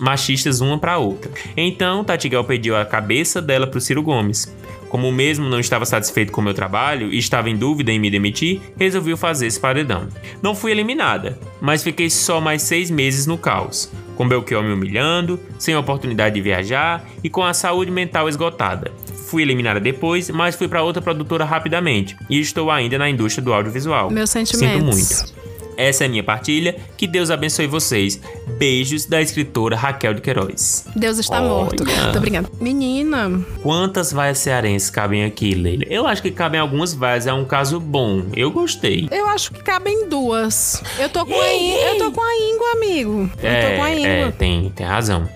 machistas 0.00 0.60
uma 0.60 0.78
para 0.78 0.98
outra. 0.98 1.30
Então, 1.56 2.02
Tatiguel 2.02 2.44
pediu 2.44 2.76
a 2.76 2.84
cabeça 2.84 3.40
dela 3.42 3.66
pro 3.66 3.80
Ciro 3.80 4.02
Gomes. 4.02 4.52
Como 4.92 5.08
o 5.08 5.12
mesmo 5.12 5.48
não 5.48 5.58
estava 5.58 5.86
satisfeito 5.86 6.30
com 6.30 6.42
o 6.42 6.44
meu 6.44 6.52
trabalho 6.52 7.10
e 7.10 7.16
estava 7.16 7.48
em 7.48 7.56
dúvida 7.56 7.90
em 7.90 7.98
me 7.98 8.10
demitir, 8.10 8.60
resolveu 8.78 9.16
fazer 9.16 9.46
esse 9.46 9.58
paredão. 9.58 10.06
Não 10.42 10.54
fui 10.54 10.70
eliminada, 10.70 11.38
mas 11.62 11.82
fiquei 11.82 12.10
só 12.10 12.42
mais 12.42 12.60
seis 12.60 12.90
meses 12.90 13.26
no 13.26 13.38
caos, 13.38 13.90
com 14.16 14.28
Belchior 14.28 14.62
me 14.62 14.70
humilhando, 14.70 15.40
sem 15.58 15.74
oportunidade 15.74 16.34
de 16.34 16.42
viajar 16.42 17.08
e 17.24 17.30
com 17.30 17.42
a 17.42 17.54
saúde 17.54 17.90
mental 17.90 18.28
esgotada. 18.28 18.92
Fui 19.28 19.40
eliminada 19.40 19.80
depois, 19.80 20.28
mas 20.28 20.56
fui 20.56 20.68
para 20.68 20.82
outra 20.82 21.00
produtora 21.00 21.46
rapidamente 21.46 22.14
e 22.28 22.38
estou 22.38 22.70
ainda 22.70 22.98
na 22.98 23.08
indústria 23.08 23.42
do 23.42 23.54
audiovisual. 23.54 24.10
Meus 24.10 24.28
Sinto 24.28 24.58
sentimentos. 24.58 24.82
muito. 24.94 25.51
Essa 25.82 26.04
é 26.04 26.06
a 26.06 26.10
minha 26.10 26.22
partilha. 26.22 26.76
Que 26.96 27.06
Deus 27.06 27.30
abençoe 27.30 27.66
vocês. 27.66 28.20
Beijos 28.58 29.04
da 29.06 29.20
escritora 29.20 29.76
Raquel 29.76 30.14
de 30.14 30.20
Queiroz. 30.20 30.86
Deus 30.94 31.18
está 31.18 31.40
Olha. 31.40 31.48
morto. 31.48 31.84
Tô 32.12 32.20
brincando. 32.20 32.48
Menina, 32.60 33.44
Quantas 33.62 34.12
vaias 34.12 34.38
cearenses 34.38 34.90
cabem 34.90 35.24
aqui, 35.24 35.54
Leila? 35.54 35.84
Eu 35.88 36.06
acho 36.06 36.22
que 36.22 36.30
cabem 36.30 36.60
algumas 36.60 36.94
vaias, 36.94 37.26
é 37.26 37.32
um 37.32 37.44
caso 37.44 37.80
bom. 37.80 38.22
Eu 38.36 38.50
gostei. 38.50 39.08
eu 39.10 39.26
acho 39.28 39.52
que 39.52 39.62
cabem 39.62 40.08
duas. 40.08 40.82
Eu 40.98 41.08
tô 41.08 41.26
com 41.26 41.40
a 41.40 41.52
íngua, 41.54 41.80
eu 41.80 41.98
tô 41.98 42.12
com 42.12 42.20
a 42.22 42.34
íngua, 42.36 42.72
amigo. 42.76 43.30
Eu 43.42 43.70
tô 43.70 43.76
com 43.76 43.82
a 43.82 43.90
É, 43.90 43.94
íngua. 43.98 44.28
é, 44.28 44.30
tem, 44.30 44.70
tem 44.70 44.86
razão. 44.86 45.28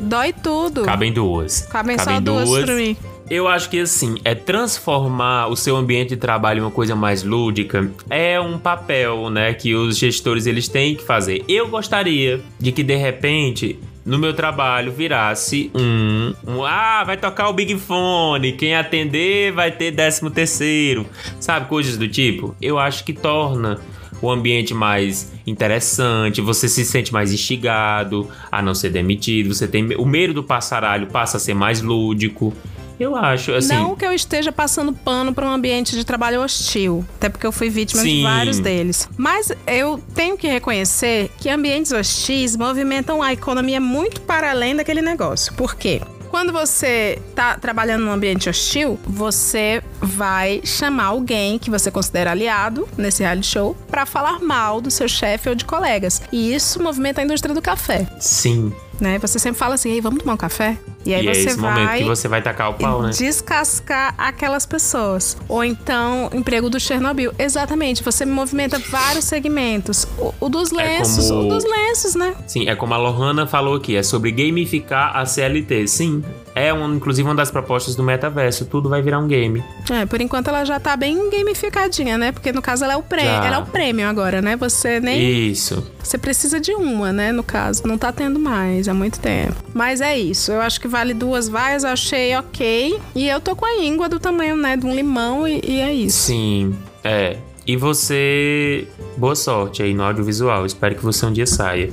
Dói 0.00 0.32
tudo. 0.32 0.82
Cabem 0.82 1.12
duas. 1.12 1.62
Cabem 1.62 1.98
só 1.98 2.20
duas 2.20 2.48
pra 2.64 2.74
mim. 2.74 2.96
Eu 3.30 3.46
acho 3.46 3.68
que 3.68 3.80
assim, 3.80 4.16
é 4.24 4.34
transformar 4.34 5.48
o 5.48 5.56
seu 5.56 5.76
ambiente 5.76 6.10
de 6.10 6.16
trabalho 6.16 6.60
em 6.60 6.62
uma 6.62 6.70
coisa 6.70 6.96
mais 6.96 7.22
lúdica 7.22 7.90
é 8.08 8.40
um 8.40 8.58
papel, 8.58 9.28
né, 9.28 9.52
que 9.52 9.74
os 9.74 9.98
gestores 9.98 10.46
eles 10.46 10.66
têm 10.66 10.94
que 10.94 11.04
fazer. 11.04 11.44
Eu 11.46 11.68
gostaria 11.68 12.40
de 12.58 12.72
que 12.72 12.82
de 12.82 12.96
repente 12.96 13.78
no 14.04 14.18
meu 14.18 14.32
trabalho 14.32 14.90
virasse 14.90 15.70
um, 15.74 16.32
um 16.46 16.64
ah, 16.64 17.04
vai 17.04 17.18
tocar 17.18 17.50
o 17.50 17.52
Big 17.52 17.78
Fone, 17.78 18.52
quem 18.52 18.74
atender 18.74 19.52
vai 19.52 19.70
ter 19.70 19.90
décimo 19.90 20.30
terceiro, 20.30 21.04
sabe, 21.38 21.68
coisas 21.68 21.98
do 21.98 22.08
tipo. 22.08 22.56
Eu 22.62 22.78
acho 22.78 23.04
que 23.04 23.12
torna 23.12 23.78
o 24.22 24.30
ambiente 24.30 24.72
mais 24.72 25.32
interessante, 25.46 26.40
você 26.40 26.68
se 26.68 26.84
sente 26.84 27.12
mais 27.12 27.32
instigado 27.32 28.28
a 28.50 28.62
não 28.62 28.74
ser 28.74 28.88
demitido, 28.88 29.54
você 29.54 29.68
tem 29.68 29.94
o 29.96 30.06
medo 30.06 30.32
do 30.32 30.42
passaralho 30.42 31.06
passa 31.08 31.36
a 31.36 31.40
ser 31.40 31.54
mais 31.54 31.82
lúdico. 31.82 32.54
Eu 32.98 33.14
acho, 33.14 33.52
assim, 33.52 33.74
Não 33.74 33.94
que 33.94 34.04
eu 34.04 34.12
esteja 34.12 34.50
passando 34.50 34.92
pano 34.92 35.32
para 35.32 35.46
um 35.46 35.50
ambiente 35.50 35.94
de 35.94 36.04
trabalho 36.04 36.42
hostil, 36.42 37.04
até 37.16 37.28
porque 37.28 37.46
eu 37.46 37.52
fui 37.52 37.68
vítima 37.70 38.02
de 38.02 38.08
Sim. 38.10 38.22
vários 38.22 38.58
deles. 38.58 39.08
Mas 39.16 39.52
eu 39.66 40.02
tenho 40.14 40.36
que 40.36 40.48
reconhecer 40.48 41.30
que 41.38 41.48
ambientes 41.48 41.92
hostis 41.92 42.56
movimentam 42.56 43.22
a 43.22 43.32
economia 43.32 43.80
muito 43.80 44.20
para 44.22 44.50
além 44.50 44.74
daquele 44.74 45.00
negócio. 45.00 45.54
Por 45.54 45.76
quê? 45.76 46.00
Quando 46.30 46.52
você 46.52 47.18
tá 47.34 47.56
trabalhando 47.56 48.04
num 48.04 48.12
ambiente 48.12 48.50
hostil, 48.50 48.98
você 49.06 49.82
vai 50.00 50.60
chamar 50.62 51.06
alguém 51.06 51.58
que 51.58 51.70
você 51.70 51.90
considera 51.90 52.32
aliado 52.32 52.86
nesse 52.98 53.22
reality 53.22 53.46
show 53.46 53.76
para 53.88 54.04
falar 54.04 54.38
mal 54.40 54.80
do 54.80 54.90
seu 54.90 55.08
chefe 55.08 55.48
ou 55.48 55.54
de 55.54 55.64
colegas. 55.64 56.20
E 56.30 56.54
isso 56.54 56.82
movimenta 56.82 57.22
a 57.22 57.24
indústria 57.24 57.54
do 57.54 57.62
café, 57.62 58.06
sim. 58.20 58.72
né? 59.00 59.18
Você 59.18 59.38
sempre 59.38 59.58
fala 59.58 59.74
assim: 59.76 59.90
"Ei, 59.90 60.00
vamos 60.02 60.20
tomar 60.20 60.34
um 60.34 60.38
café?" 60.38 60.76
E 61.06 61.14
aí 61.14 61.24
e 61.24 61.28
é 61.28 61.34
você 61.34 61.40
esse 61.48 61.56
vai 61.58 61.74
momento 61.74 61.98
que 61.98 62.04
você 62.04 62.28
vai 62.28 62.42
tacar 62.42 62.70
o 62.70 62.74
pau, 62.74 63.02
né? 63.02 63.10
descascar 63.10 64.14
aquelas 64.18 64.66
pessoas. 64.66 65.36
Ou 65.48 65.64
então, 65.64 66.28
emprego 66.34 66.68
do 66.68 66.78
Chernobyl. 66.78 67.32
Exatamente, 67.38 68.02
você 68.02 68.24
movimenta 68.26 68.78
vários 68.90 69.24
segmentos. 69.24 70.06
O, 70.18 70.34
o 70.40 70.48
dos 70.48 70.70
lenços, 70.70 71.28
como- 71.28 71.46
o 71.46 71.48
dos 71.48 71.64
lenços, 71.64 72.14
né? 72.14 72.34
Sim, 72.46 72.68
é 72.68 72.74
como 72.74 72.94
a 72.94 72.96
Lohana 72.98 73.46
falou 73.46 73.76
aqui, 73.76 73.96
é 73.96 74.02
sobre 74.02 74.30
gamificar 74.32 75.16
a 75.16 75.24
CLT. 75.24 75.86
Sim, 75.86 76.22
é 76.54 76.74
um, 76.74 76.94
inclusive 76.96 77.26
uma 77.28 77.34
das 77.34 77.50
propostas 77.50 77.94
do 77.94 78.02
metaverso. 78.02 78.66
Tudo 78.66 78.88
vai 78.88 79.00
virar 79.00 79.18
um 79.20 79.28
game. 79.28 79.62
É, 79.90 80.04
por 80.04 80.20
enquanto 80.20 80.48
ela 80.48 80.64
já 80.64 80.78
tá 80.80 80.96
bem 80.96 81.30
gamificadinha, 81.30 82.18
né? 82.18 82.32
Porque 82.32 82.52
no 82.52 82.60
caso 82.60 82.84
ela 82.84 82.94
é 82.94 82.96
o 82.96 83.02
prêmio, 83.02 83.30
Já. 83.30 83.46
ela 83.46 83.56
é 83.56 83.58
o 83.60 83.66
prêmio 83.66 84.06
agora, 84.08 84.42
né? 84.42 84.56
Você 84.56 84.98
nem 85.00 85.48
Isso. 85.48 85.86
você 86.02 86.18
precisa 86.18 86.58
de 86.60 86.72
uma, 86.74 87.12
né? 87.12 87.30
No 87.32 87.42
caso, 87.44 87.86
não 87.86 87.96
tá 87.96 88.10
tendo 88.12 88.38
mais 88.38 88.88
há 88.88 88.94
muito 88.94 89.18
tempo. 89.20 89.54
Mas 89.72 90.00
é 90.00 90.18
isso. 90.18 90.50
Eu 90.50 90.60
acho 90.60 90.80
que 90.80 90.87
vale 90.88 91.14
duas 91.14 91.48
vaias, 91.48 91.84
eu 91.84 91.90
achei 91.90 92.34
ok. 92.36 92.98
E 93.14 93.28
eu 93.28 93.40
tô 93.40 93.54
com 93.54 93.64
a 93.64 93.76
íngua 93.76 94.08
do 94.08 94.18
tamanho, 94.18 94.56
né, 94.56 94.76
de 94.76 94.86
um 94.86 94.94
limão 94.94 95.46
e, 95.46 95.60
e 95.64 95.80
é 95.80 95.92
isso. 95.92 96.18
Sim, 96.26 96.76
é. 97.04 97.36
E 97.66 97.76
você. 97.76 98.88
Boa 99.16 99.36
sorte 99.36 99.82
aí 99.82 99.92
no 99.92 100.02
audiovisual. 100.02 100.64
Espero 100.64 100.94
que 100.94 101.04
você 101.04 101.26
um 101.26 101.32
dia 101.32 101.46
saia. 101.46 101.90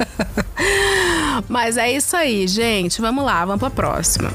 Mas 1.46 1.76
é 1.76 1.92
isso 1.92 2.16
aí, 2.16 2.48
gente. 2.48 3.00
Vamos 3.00 3.24
lá, 3.24 3.44
vamos 3.44 3.60
pra 3.60 3.68
próxima. 3.68 4.32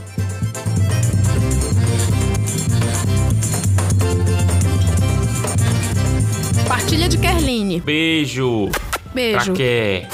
Partilha 6.68 7.10
de 7.10 7.18
Kerline. 7.18 7.82
Beijo! 7.82 8.70
Beijo. 9.14 9.46
Pra 9.46 9.54
quê? 9.54 10.06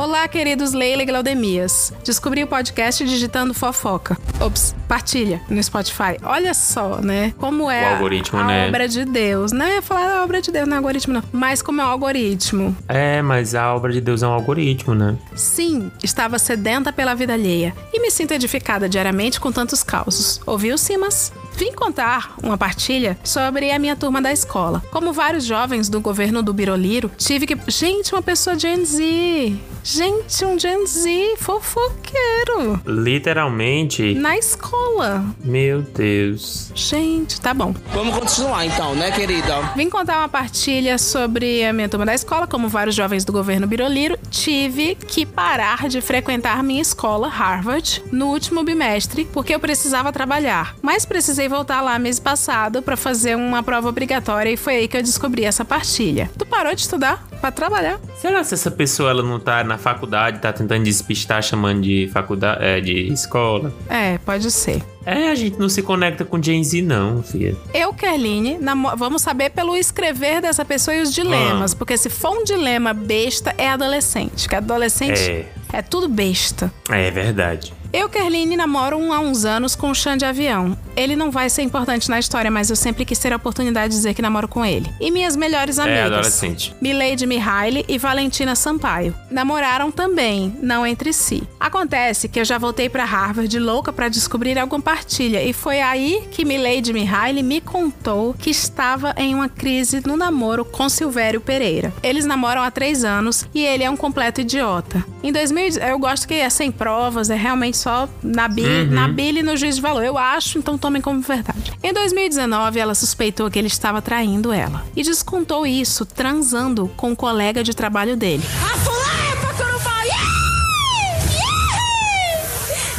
Olá, 0.00 0.26
queridos 0.26 0.72
Leila 0.72 1.02
e 1.02 1.04
Glaudemias. 1.04 1.92
Descobri 2.02 2.42
o 2.42 2.46
podcast 2.46 3.04
digitando 3.04 3.52
fofoca. 3.52 4.16
Ops, 4.40 4.74
partilha 4.88 5.42
no 5.46 5.62
Spotify. 5.62 6.16
Olha 6.22 6.54
só, 6.54 7.02
né? 7.02 7.34
Como 7.36 7.70
é 7.70 7.82
O 7.82 7.94
algoritmo, 7.96 8.38
a 8.38 8.44
né? 8.44 8.68
obra 8.68 8.88
de 8.88 9.04
Deus. 9.04 9.52
Não 9.52 9.68
ia 9.68 9.82
falar 9.82 10.16
a 10.16 10.24
obra 10.24 10.40
de 10.40 10.50
Deus, 10.50 10.66
não 10.66 10.76
é 10.76 10.78
algoritmo, 10.78 11.12
não. 11.12 11.22
Mas 11.30 11.60
como 11.60 11.82
é 11.82 11.84
o 11.84 11.88
algoritmo. 11.88 12.74
É, 12.88 13.20
mas 13.20 13.54
a 13.54 13.74
obra 13.74 13.92
de 13.92 14.00
Deus 14.00 14.22
é 14.22 14.26
um 14.26 14.32
algoritmo, 14.32 14.94
né? 14.94 15.18
Sim, 15.34 15.92
estava 16.02 16.38
sedenta 16.38 16.90
pela 16.90 17.12
vida 17.14 17.34
alheia 17.34 17.74
e 17.92 18.00
me 18.00 18.10
sinto 18.10 18.32
edificada 18.32 18.88
diariamente 18.88 19.38
com 19.38 19.52
tantos 19.52 19.82
causos. 19.82 20.40
Ouviu, 20.46 20.78
Simas? 20.78 21.30
Vim 21.56 21.72
contar 21.72 22.34
uma 22.42 22.56
partilha 22.56 23.18
sobre 23.24 23.70
a 23.70 23.78
minha 23.78 23.96
turma 23.96 24.20
da 24.22 24.32
escola. 24.32 24.82
Como 24.90 25.12
vários 25.12 25.44
jovens 25.44 25.88
do 25.88 26.00
governo 26.00 26.42
do 26.42 26.52
Biroliro, 26.52 27.10
tive 27.16 27.46
que. 27.46 27.56
Gente, 27.68 28.14
uma 28.14 28.22
pessoa 28.22 28.58
Gen 28.58 28.84
Z! 28.84 29.56
Gente, 29.82 30.44
um 30.44 30.58
Gen 30.58 30.86
Z 30.86 31.36
fofoqueiro! 31.38 32.80
Literalmente. 32.86 34.14
Na 34.14 34.36
escola! 34.36 35.24
Meu 35.42 35.82
Deus. 35.82 36.70
Gente, 36.74 37.40
tá 37.40 37.52
bom. 37.52 37.74
Vamos 37.92 38.14
continuar 38.18 38.64
então, 38.66 38.94
né, 38.94 39.10
querida? 39.10 39.60
Vim 39.76 39.88
contar 39.88 40.18
uma 40.18 40.28
partilha 40.28 40.98
sobre 40.98 41.64
a 41.64 41.72
minha 41.72 41.88
turma 41.88 42.06
da 42.06 42.14
escola. 42.14 42.46
Como 42.46 42.68
vários 42.68 42.94
jovens 42.94 43.24
do 43.24 43.32
governo 43.32 43.66
Biroliro, 43.66 44.18
tive 44.30 44.94
que 44.94 45.24
parar 45.24 45.88
de 45.88 46.00
frequentar 46.00 46.62
minha 46.62 46.82
escola, 46.82 47.28
Harvard, 47.28 48.02
no 48.12 48.26
último 48.28 48.62
bimestre, 48.62 49.26
porque 49.32 49.54
eu 49.54 49.60
precisava 49.60 50.12
trabalhar. 50.12 50.74
Mas 50.82 51.04
precisei 51.04 51.48
voltar 51.50 51.82
lá 51.82 51.98
mês 51.98 52.18
passado 52.18 52.80
para 52.80 52.96
fazer 52.96 53.36
uma 53.36 53.62
prova 53.62 53.88
obrigatória 53.88 54.50
e 54.50 54.56
foi 54.56 54.76
aí 54.76 54.88
que 54.88 54.96
eu 54.96 55.02
descobri 55.02 55.44
essa 55.44 55.64
partilha. 55.64 56.30
Tu 56.38 56.46
parou 56.46 56.74
de 56.74 56.80
estudar 56.80 57.26
para 57.40 57.50
trabalhar? 57.50 58.00
Será 58.16 58.42
que 58.42 58.54
essa 58.54 58.70
pessoa 58.70 59.10
ela 59.10 59.22
não 59.22 59.38
tá 59.40 59.64
na 59.64 59.76
faculdade, 59.76 60.38
tá 60.38 60.52
tentando 60.52 60.84
despistar 60.84 61.42
chamando 61.42 61.82
de 61.82 62.08
faculdade, 62.12 62.64
é, 62.64 62.80
de 62.80 63.12
escola? 63.12 63.72
É, 63.88 64.16
pode 64.18 64.50
ser. 64.50 64.82
É, 65.04 65.30
a 65.30 65.34
gente 65.34 65.58
não 65.58 65.68
se 65.68 65.82
conecta 65.82 66.24
com 66.24 66.42
Gen 66.42 66.62
Z, 66.62 66.82
não, 66.82 67.22
filha. 67.22 67.56
Eu, 67.72 67.92
Kerline, 67.94 68.58
vamos 68.96 69.22
saber 69.22 69.50
pelo 69.50 69.76
escrever 69.76 70.42
dessa 70.42 70.64
pessoa 70.64 70.94
e 70.94 71.00
os 71.02 71.12
dilemas. 71.12 71.72
Porque 71.74 71.96
se 71.96 72.10
for 72.10 72.30
um 72.38 72.44
dilema 72.44 72.92
besta, 72.92 73.54
é 73.56 73.68
adolescente. 73.70 74.48
Que 74.48 74.54
adolescente 74.56 75.18
É. 75.20 75.46
é 75.72 75.82
tudo 75.82 76.08
besta. 76.08 76.72
É 76.90 77.10
verdade. 77.10 77.72
Eu, 77.92 78.08
Kerline, 78.08 78.56
namoro 78.56 78.96
um, 78.96 79.12
há 79.12 79.18
uns 79.18 79.44
anos 79.44 79.74
com 79.74 79.90
o 79.90 79.94
Xan 79.96 80.16
de 80.16 80.24
Avião. 80.24 80.78
Ele 80.94 81.16
não 81.16 81.28
vai 81.32 81.50
ser 81.50 81.62
importante 81.62 82.08
na 82.08 82.20
história, 82.20 82.48
mas 82.48 82.70
eu 82.70 82.76
sempre 82.76 83.04
quis 83.04 83.18
ter 83.18 83.32
a 83.32 83.36
oportunidade 83.36 83.88
de 83.88 83.96
dizer 83.96 84.14
que 84.14 84.22
namoro 84.22 84.46
com 84.46 84.64
ele. 84.64 84.88
E 85.00 85.10
minhas 85.10 85.34
melhores 85.34 85.76
É, 85.76 85.82
amigas. 85.82 86.04
adolescente. 86.06 86.72
Milady 86.80 87.26
Mihaly 87.26 87.84
e 87.88 87.98
Valentina 87.98 88.54
Sampaio. 88.54 89.12
Namoraram 89.28 89.90
também, 89.90 90.56
não 90.62 90.86
entre 90.86 91.12
si. 91.12 91.42
Acontece 91.58 92.28
que 92.28 92.38
eu 92.38 92.44
já 92.44 92.58
voltei 92.58 92.88
pra 92.88 93.04
Harvard 93.04 93.58
louca 93.58 93.92
pra 93.92 94.08
descobrir 94.08 94.56
alguma 94.56 94.80
partilha 94.90 95.40
e 95.44 95.52
foi 95.52 95.80
aí 95.80 96.24
que 96.32 96.44
Milady 96.44 96.92
Mihaly 96.92 97.44
me 97.44 97.60
contou 97.60 98.34
que 98.36 98.50
estava 98.50 99.14
em 99.16 99.32
uma 99.32 99.48
crise 99.48 100.02
no 100.04 100.16
namoro 100.16 100.64
com 100.64 100.88
Silvério 100.88 101.40
Pereira. 101.40 101.92
Eles 102.02 102.24
namoram 102.24 102.60
há 102.60 102.72
três 102.72 103.04
anos 103.04 103.46
e 103.54 103.64
ele 103.64 103.84
é 103.84 103.90
um 103.90 103.96
completo 103.96 104.40
idiota. 104.40 105.04
Em 105.22 105.30
2000, 105.30 105.78
eu 105.78 105.96
gosto 105.96 106.26
que 106.26 106.34
é 106.34 106.50
sem 106.50 106.72
provas, 106.72 107.30
é 107.30 107.36
realmente 107.36 107.76
só 107.76 108.08
na, 108.20 108.48
bi, 108.48 108.62
Uhum. 108.64 108.86
na 108.90 109.06
bile 109.06 109.40
e 109.40 109.42
no 109.44 109.56
juiz 109.56 109.76
de 109.76 109.80
valor. 109.82 110.02
Eu 110.04 110.18
acho, 110.18 110.58
então 110.58 110.76
tomem 110.76 111.00
como 111.00 111.20
verdade. 111.20 111.72
Em 111.84 111.92
2019, 111.92 112.80
ela 112.80 112.94
suspeitou 112.96 113.48
que 113.48 113.60
ele 113.60 113.68
estava 113.68 114.02
traindo 114.02 114.52
ela 114.52 114.84
e 114.96 115.04
descontou 115.04 115.64
isso 115.64 116.04
transando 116.04 116.90
com 116.96 117.10
um 117.10 117.14
colega 117.14 117.62
de 117.62 117.76
trabalho 117.76 118.16
dele. 118.16 118.42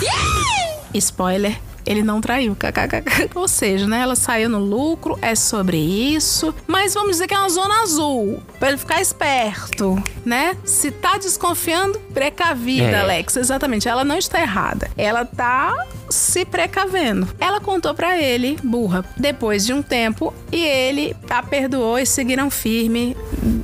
É! 0.08 0.98
Spoiler. 0.98 1.58
Ele 1.86 2.04
não 2.04 2.22
traiu. 2.22 2.56
Ou 3.36 3.48
seja, 3.48 3.88
né? 3.88 4.02
Ela 4.02 4.16
saiu 4.16 4.50
no 4.50 4.60
lucro, 4.60 5.18
é 5.22 5.36
sobre 5.36 5.78
isso. 5.78 6.54
Mas 6.68 6.94
vamos 6.94 7.12
dizer 7.12 7.28
que 7.28 7.34
é 7.34 7.38
uma 7.38 7.50
zona 7.50 7.82
azul. 7.82 8.42
Pra 8.60 8.70
ele 8.70 8.78
ficar 8.78 9.02
esperto, 9.02 10.02
né? 10.26 10.56
Se 10.64 10.92
tá 10.92 11.18
desconfiando, 11.18 12.00
precavida, 12.14 12.86
É. 12.86 13.02
Alex. 13.02 13.36
Exatamente. 13.38 13.88
Ela 13.88 14.04
não 14.04 14.18
está 14.18 14.42
errada. 14.42 14.90
Ela 14.98 15.26
tá 15.26 15.74
se 16.10 16.46
precavendo. 16.46 17.28
Ela 17.40 17.60
contou 17.60 17.94
pra 17.94 18.18
ele, 18.22 18.58
burra, 18.64 19.04
depois 19.18 19.66
de 19.66 19.74
um 19.74 19.82
tempo, 19.82 20.34
e 20.52 20.64
ele 20.64 21.16
a 21.30 21.42
perdoou 21.42 21.98
e 21.98 22.06
seguiram 22.06 22.50
firme. 22.52 23.16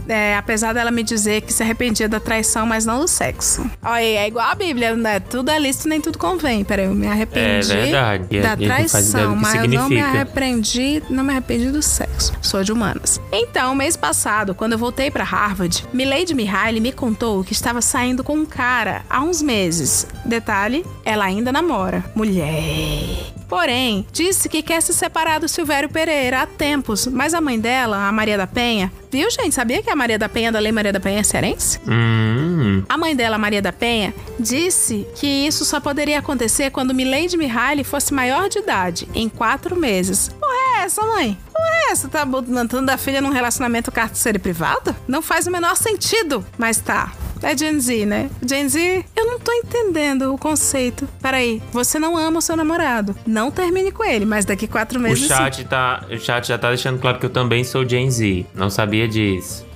É, 0.08 0.36
apesar 0.36 0.74
dela 0.74 0.92
me 0.92 1.04
dizer 1.04 1.42
que 1.42 1.54
se 1.54 1.64
arrependia 1.64 2.08
da 2.08 2.20
traição, 2.20 2.66
mas 2.66 2.86
não 2.86 3.00
do 3.00 3.08
sexo. 3.08 3.70
Olha, 3.84 4.04
é 4.04 4.28
igual 4.28 4.50
a 4.50 4.56
Bíblia, 4.56 4.96
né? 4.96 5.20
Tudo 5.20 5.52
é 5.52 5.60
lícito, 5.60 5.88
nem 5.88 6.02
tudo 6.02 6.18
convém. 6.18 6.64
Peraí, 6.64 6.86
eu 6.86 6.94
me 6.94 7.08
arrependi 7.08 7.72
É 7.72 7.76
verdade. 7.76 8.42
Da 8.42 8.54
ideia 8.54 8.68
traição, 8.68 9.36
mas 9.36 9.56
eu 9.56 9.68
não 9.68 9.90
me 9.90 10.00
arrependi, 10.00 11.04
não 11.10 11.24
me 11.24 11.32
arrependi 11.32 11.72
do 11.72 11.82
sexo. 11.82 12.34
Sou 12.42 12.64
de 12.64 12.72
humanas. 12.72 13.20
Então, 13.32 13.76
mês 13.76 13.96
passado, 13.96 14.56
quando 14.56 14.74
eu 14.74 14.78
voltei 14.78 15.12
pra 15.12 15.24
Harvard, 15.24 15.86
Milady 15.94 16.34
Mihaly 16.34 16.80
me 16.80 16.92
contou 16.92 17.44
que 17.44 17.54
estava 17.54 17.82
saindo 17.82 18.24
com 18.24 18.36
um 18.36 18.46
cara 18.46 19.04
há 19.10 19.22
uns 19.22 19.42
meses. 19.42 20.08
Detalhe, 20.26 20.86
ela 21.06 21.26
ainda 21.26 21.52
namora. 21.52 22.04
Mulher. 22.16 23.34
Porém, 23.48 24.06
disse 24.12 24.50
que 24.50 24.62
quer 24.62 24.82
se 24.82 24.94
separar 24.94 25.40
do 25.40 25.48
Silvério 25.48 25.90
Pereira 25.90 26.42
há 26.42 26.46
tempos, 26.46 27.08
mas 27.08 27.34
a 27.34 27.40
mãe 27.40 27.60
dela, 27.60 28.08
a 28.08 28.12
Maria 28.12 28.38
da 28.38 28.46
Penha, 28.46 28.92
viu, 29.12 29.30
gente? 29.32 29.56
Sabia 29.56 29.82
que 29.82 29.90
a 29.90 29.96
Maria 29.96 30.20
da 30.20 30.28
Penha 30.28 30.52
da 30.52 30.60
Lei 30.60 30.72
Maria 30.72 30.92
da 30.92 31.00
Penha 31.00 31.22
é 31.22 31.24
cearense? 31.24 31.80
Hum. 31.88 32.84
A 32.90 32.98
mãe 32.98 33.16
dela, 33.16 33.38
Maria 33.38 33.62
da 33.62 33.72
Penha, 33.72 34.14
disse 34.40 35.08
que 35.16 35.26
isso 35.26 35.64
só 35.64 35.80
poderia 35.80 36.20
acontecer 36.20 36.72
quando 36.72 36.94
Milady 36.94 37.38
Mihaly 37.38 37.84
fosse 37.84 38.14
maior 38.14 38.50
de 38.50 38.60
idade, 38.60 39.08
em 39.14 39.30
quatro 39.30 39.76
meses. 39.76 40.30
Porra 40.40 40.80
é 40.80 40.84
essa, 40.84 41.02
mãe? 41.04 41.38
Porra 41.54 41.70
é 41.70 41.92
essa? 41.92 42.08
Tá 42.10 42.26
botando 42.26 42.90
a 42.90 42.98
filha 42.98 43.22
num 43.22 43.32
relacionamento 43.32 43.92
carcereiro 43.92 44.42
privado? 44.42 44.96
Não 45.08 45.22
faz 45.22 45.48
o 45.48 45.52
menor 45.52 45.76
sentido. 45.76 46.46
Mas 46.58 46.80
tá. 46.80 47.12
É 47.42 47.56
Gen 47.58 47.80
Z, 47.80 48.06
né? 48.06 48.30
Gen 48.48 48.68
Z, 48.70 49.06
eu 49.16 49.26
não 49.26 49.40
tô 49.40 49.52
entendendo 49.52 50.34
o 50.34 50.38
conceito. 50.38 51.08
Peraí, 51.22 51.62
você 51.72 52.00
não 52.00 52.18
ama 52.18 52.40
o 52.40 52.42
seu 52.42 52.56
namorado. 52.56 53.16
Não 53.26 53.52
termine 53.52 53.92
com 53.92 54.04
ele, 54.04 54.26
mas 54.26 54.46
daqui 54.46 54.68
quatro 54.68 55.00
O 55.00 55.02
meses. 55.02 55.20
sim. 55.24 55.28
chat, 55.28 55.64
tá, 55.66 56.04
o 56.10 56.18
chat 56.18 56.48
já 56.48 56.58
tá 56.58 56.70
deixando 56.70 57.00
claro 57.00 57.20
que 57.20 57.26
eu 57.26 57.30
também 57.30 57.64
sou 57.64 57.88
Gen 57.88 58.10
Z. 58.10 58.46
Não 58.56 58.70
sabia 58.70 59.08
disso. 59.08 59.67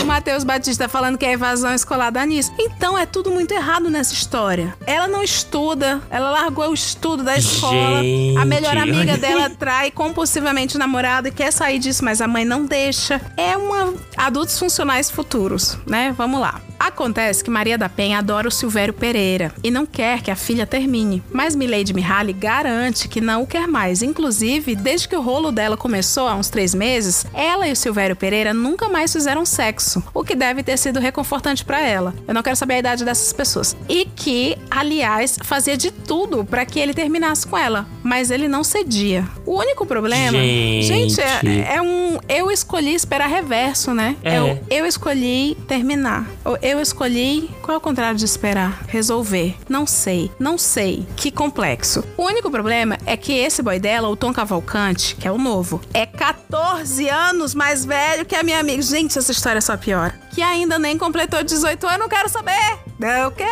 O 0.00 0.06
Matheus 0.06 0.44
Batista 0.44 0.88
falando 0.88 1.16
que 1.16 1.24
é 1.24 1.32
evasão 1.32 1.74
escolar 1.74 2.10
da 2.10 2.26
nisso. 2.26 2.52
Então 2.58 2.98
é 2.98 3.06
tudo 3.06 3.30
muito 3.30 3.52
errado 3.52 3.88
nessa 3.88 4.12
história. 4.12 4.76
Ela 4.86 5.08
não 5.08 5.22
estuda, 5.22 6.02
ela 6.10 6.30
largou 6.30 6.68
o 6.70 6.74
estudo 6.74 7.22
da 7.22 7.36
escola. 7.36 8.02
Gente, 8.02 8.38
a 8.38 8.44
melhor 8.44 8.76
amiga 8.76 9.16
dela 9.16 9.48
trai 9.48 9.90
compulsivamente 9.90 10.76
o 10.76 10.78
namorado 10.78 11.28
e 11.28 11.30
quer 11.30 11.50
sair 11.50 11.78
disso, 11.78 12.04
mas 12.04 12.20
a 12.20 12.28
mãe 12.28 12.44
não 12.44 12.66
deixa. 12.66 13.20
É 13.36 13.56
uma 13.56 13.94
adultos 14.16 14.58
funcionais 14.58 15.10
futuros, 15.10 15.78
né? 15.86 16.14
Vamos 16.16 16.40
lá. 16.40 16.60
Acontece 16.78 17.42
que 17.42 17.50
Maria 17.50 17.78
da 17.78 17.88
Penha 17.88 18.18
adora 18.18 18.48
o 18.48 18.50
Silvério 18.50 18.92
Pereira 18.92 19.54
e 19.62 19.70
não 19.70 19.86
quer 19.86 20.20
que 20.20 20.30
a 20.30 20.36
filha 20.36 20.66
termine. 20.66 21.22
Mas 21.32 21.54
Milady 21.54 21.94
Mihaly 21.94 22.34
garante 22.34 23.08
que 23.08 23.22
não 23.22 23.42
o 23.42 23.46
quer 23.46 23.66
mais. 23.66 24.02
Inclusive, 24.02 24.74
desde 24.74 25.08
que 25.08 25.16
o 25.16 25.22
rolo 25.22 25.50
dela 25.50 25.78
começou 25.78 26.28
há 26.28 26.34
uns 26.34 26.50
três 26.50 26.74
meses, 26.74 27.24
ela 27.32 27.66
e 27.66 27.72
o 27.72 27.76
Silvério 27.76 28.14
Pereira 28.14 28.52
nunca 28.52 28.88
mais 28.88 29.12
fizeram 29.12 29.23
sexo, 29.46 30.02
o 30.12 30.24
que 30.24 30.34
deve 30.34 30.62
ter 30.62 30.76
sido 30.76 31.00
reconfortante 31.00 31.64
pra 31.64 31.80
ela. 31.80 32.14
Eu 32.26 32.34
não 32.34 32.42
quero 32.42 32.56
saber 32.56 32.74
a 32.74 32.78
idade 32.78 33.04
dessas 33.04 33.32
pessoas. 33.32 33.76
E 33.88 34.04
que, 34.04 34.56
aliás, 34.70 35.36
fazia 35.42 35.76
de 35.76 35.90
tudo 35.90 36.44
pra 36.44 36.64
que 36.64 36.78
ele 36.78 36.94
terminasse 36.94 37.46
com 37.46 37.56
ela, 37.56 37.86
mas 38.02 38.30
ele 38.30 38.48
não 38.48 38.64
cedia. 38.64 39.26
O 39.46 39.58
único 39.58 39.86
problema, 39.86 40.38
Gente. 40.38 41.20
é, 41.20 41.76
é 41.76 41.82
um 41.82 42.18
eu 42.28 42.50
escolhi 42.50 42.94
esperar 42.94 43.28
reverso, 43.28 43.92
né? 43.92 44.16
É. 44.22 44.40
o 44.40 44.58
eu 44.70 44.86
escolhi 44.86 45.56
terminar. 45.66 46.26
Ou 46.44 46.58
eu 46.62 46.80
escolhi. 46.80 47.50
Qual 47.62 47.74
é 47.74 47.78
o 47.78 47.80
contrário 47.80 48.18
de 48.18 48.24
esperar? 48.24 48.84
Resolver. 48.88 49.56
Não 49.68 49.86
sei. 49.86 50.30
Não 50.38 50.58
sei. 50.58 51.06
Que 51.16 51.30
complexo. 51.30 52.04
O 52.16 52.24
único 52.24 52.50
problema 52.50 52.98
é 53.06 53.16
que 53.16 53.32
esse 53.32 53.62
boy 53.62 53.78
dela, 53.78 54.08
o 54.08 54.16
Tom 54.16 54.32
Cavalcante, 54.32 55.16
que 55.16 55.26
é 55.26 55.32
o 55.32 55.38
novo, 55.38 55.80
é 55.92 56.06
14 56.06 57.08
anos 57.08 57.54
mais 57.54 57.84
velho 57.84 58.24
que 58.24 58.34
a 58.34 58.42
minha 58.42 58.58
amiga. 58.60 58.82
Gente, 58.82 59.13
Gente, 59.14 59.18
essa 59.18 59.32
história 59.32 59.60
só 59.60 59.76
piora. 59.76 60.12
Que 60.32 60.42
ainda 60.42 60.76
nem 60.76 60.98
completou 60.98 61.42
18 61.44 61.86
anos, 61.86 61.98
não 62.00 62.08
quero 62.08 62.28
saber. 62.28 62.78
Não 62.98 63.30
quero. 63.30 63.48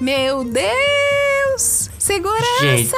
Meu 0.00 0.42
Deus! 0.42 1.27
Segurança! 1.58 2.44
Gente. 2.60 2.90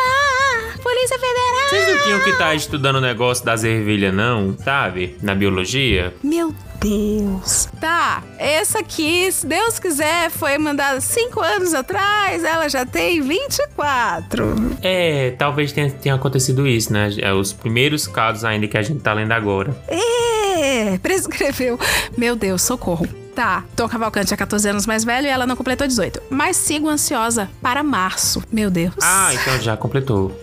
Polícia 0.82 1.18
Federal! 1.18 1.68
Vocês 1.70 1.88
não 1.88 2.04
tinham 2.04 2.24
que 2.24 2.30
estar 2.30 2.54
estudando 2.54 2.96
o 2.96 3.00
negócio 3.00 3.44
das 3.44 3.64
ervilhas, 3.64 4.14
não? 4.14 4.56
Sabe? 4.58 5.16
Na 5.22 5.34
biologia? 5.34 6.14
Meu 6.22 6.54
Deus. 6.80 7.68
Tá, 7.78 8.22
essa 8.38 8.80
aqui, 8.80 9.30
se 9.30 9.46
Deus 9.46 9.78
quiser, 9.78 10.30
foi 10.30 10.56
mandada 10.56 11.00
cinco 11.00 11.40
anos 11.40 11.74
atrás, 11.74 12.42
ela 12.42 12.68
já 12.68 12.86
tem 12.86 13.20
24. 13.20 14.78
É, 14.82 15.32
talvez 15.32 15.72
tenha, 15.72 15.90
tenha 15.90 16.14
acontecido 16.14 16.66
isso, 16.66 16.92
né? 16.92 17.10
É 17.18 17.32
os 17.32 17.52
primeiros 17.52 18.06
casos 18.06 18.44
ainda 18.44 18.66
que 18.66 18.78
a 18.78 18.82
gente 18.82 19.00
tá 19.00 19.12
lendo 19.12 19.32
agora. 19.32 19.76
É, 19.88 20.98
prescreveu. 21.02 21.78
Meu 22.16 22.34
Deus, 22.34 22.62
socorro. 22.62 23.06
Tá, 23.34 23.64
Tom 23.76 23.88
Cavalcante 23.88 24.34
é 24.34 24.36
14 24.36 24.68
anos 24.68 24.86
mais 24.86 25.04
velho 25.04 25.26
e 25.26 25.30
ela 25.30 25.46
não 25.46 25.56
completou 25.56 25.86
18. 25.86 26.20
Mas 26.30 26.56
sigo 26.56 26.88
ansiosa 26.88 27.48
para 27.62 27.82
março. 27.82 28.42
Meu 28.52 28.70
Deus. 28.70 28.94
Ah, 29.02 29.30
então 29.34 29.58
já 29.60 29.76
completou. 29.76 30.36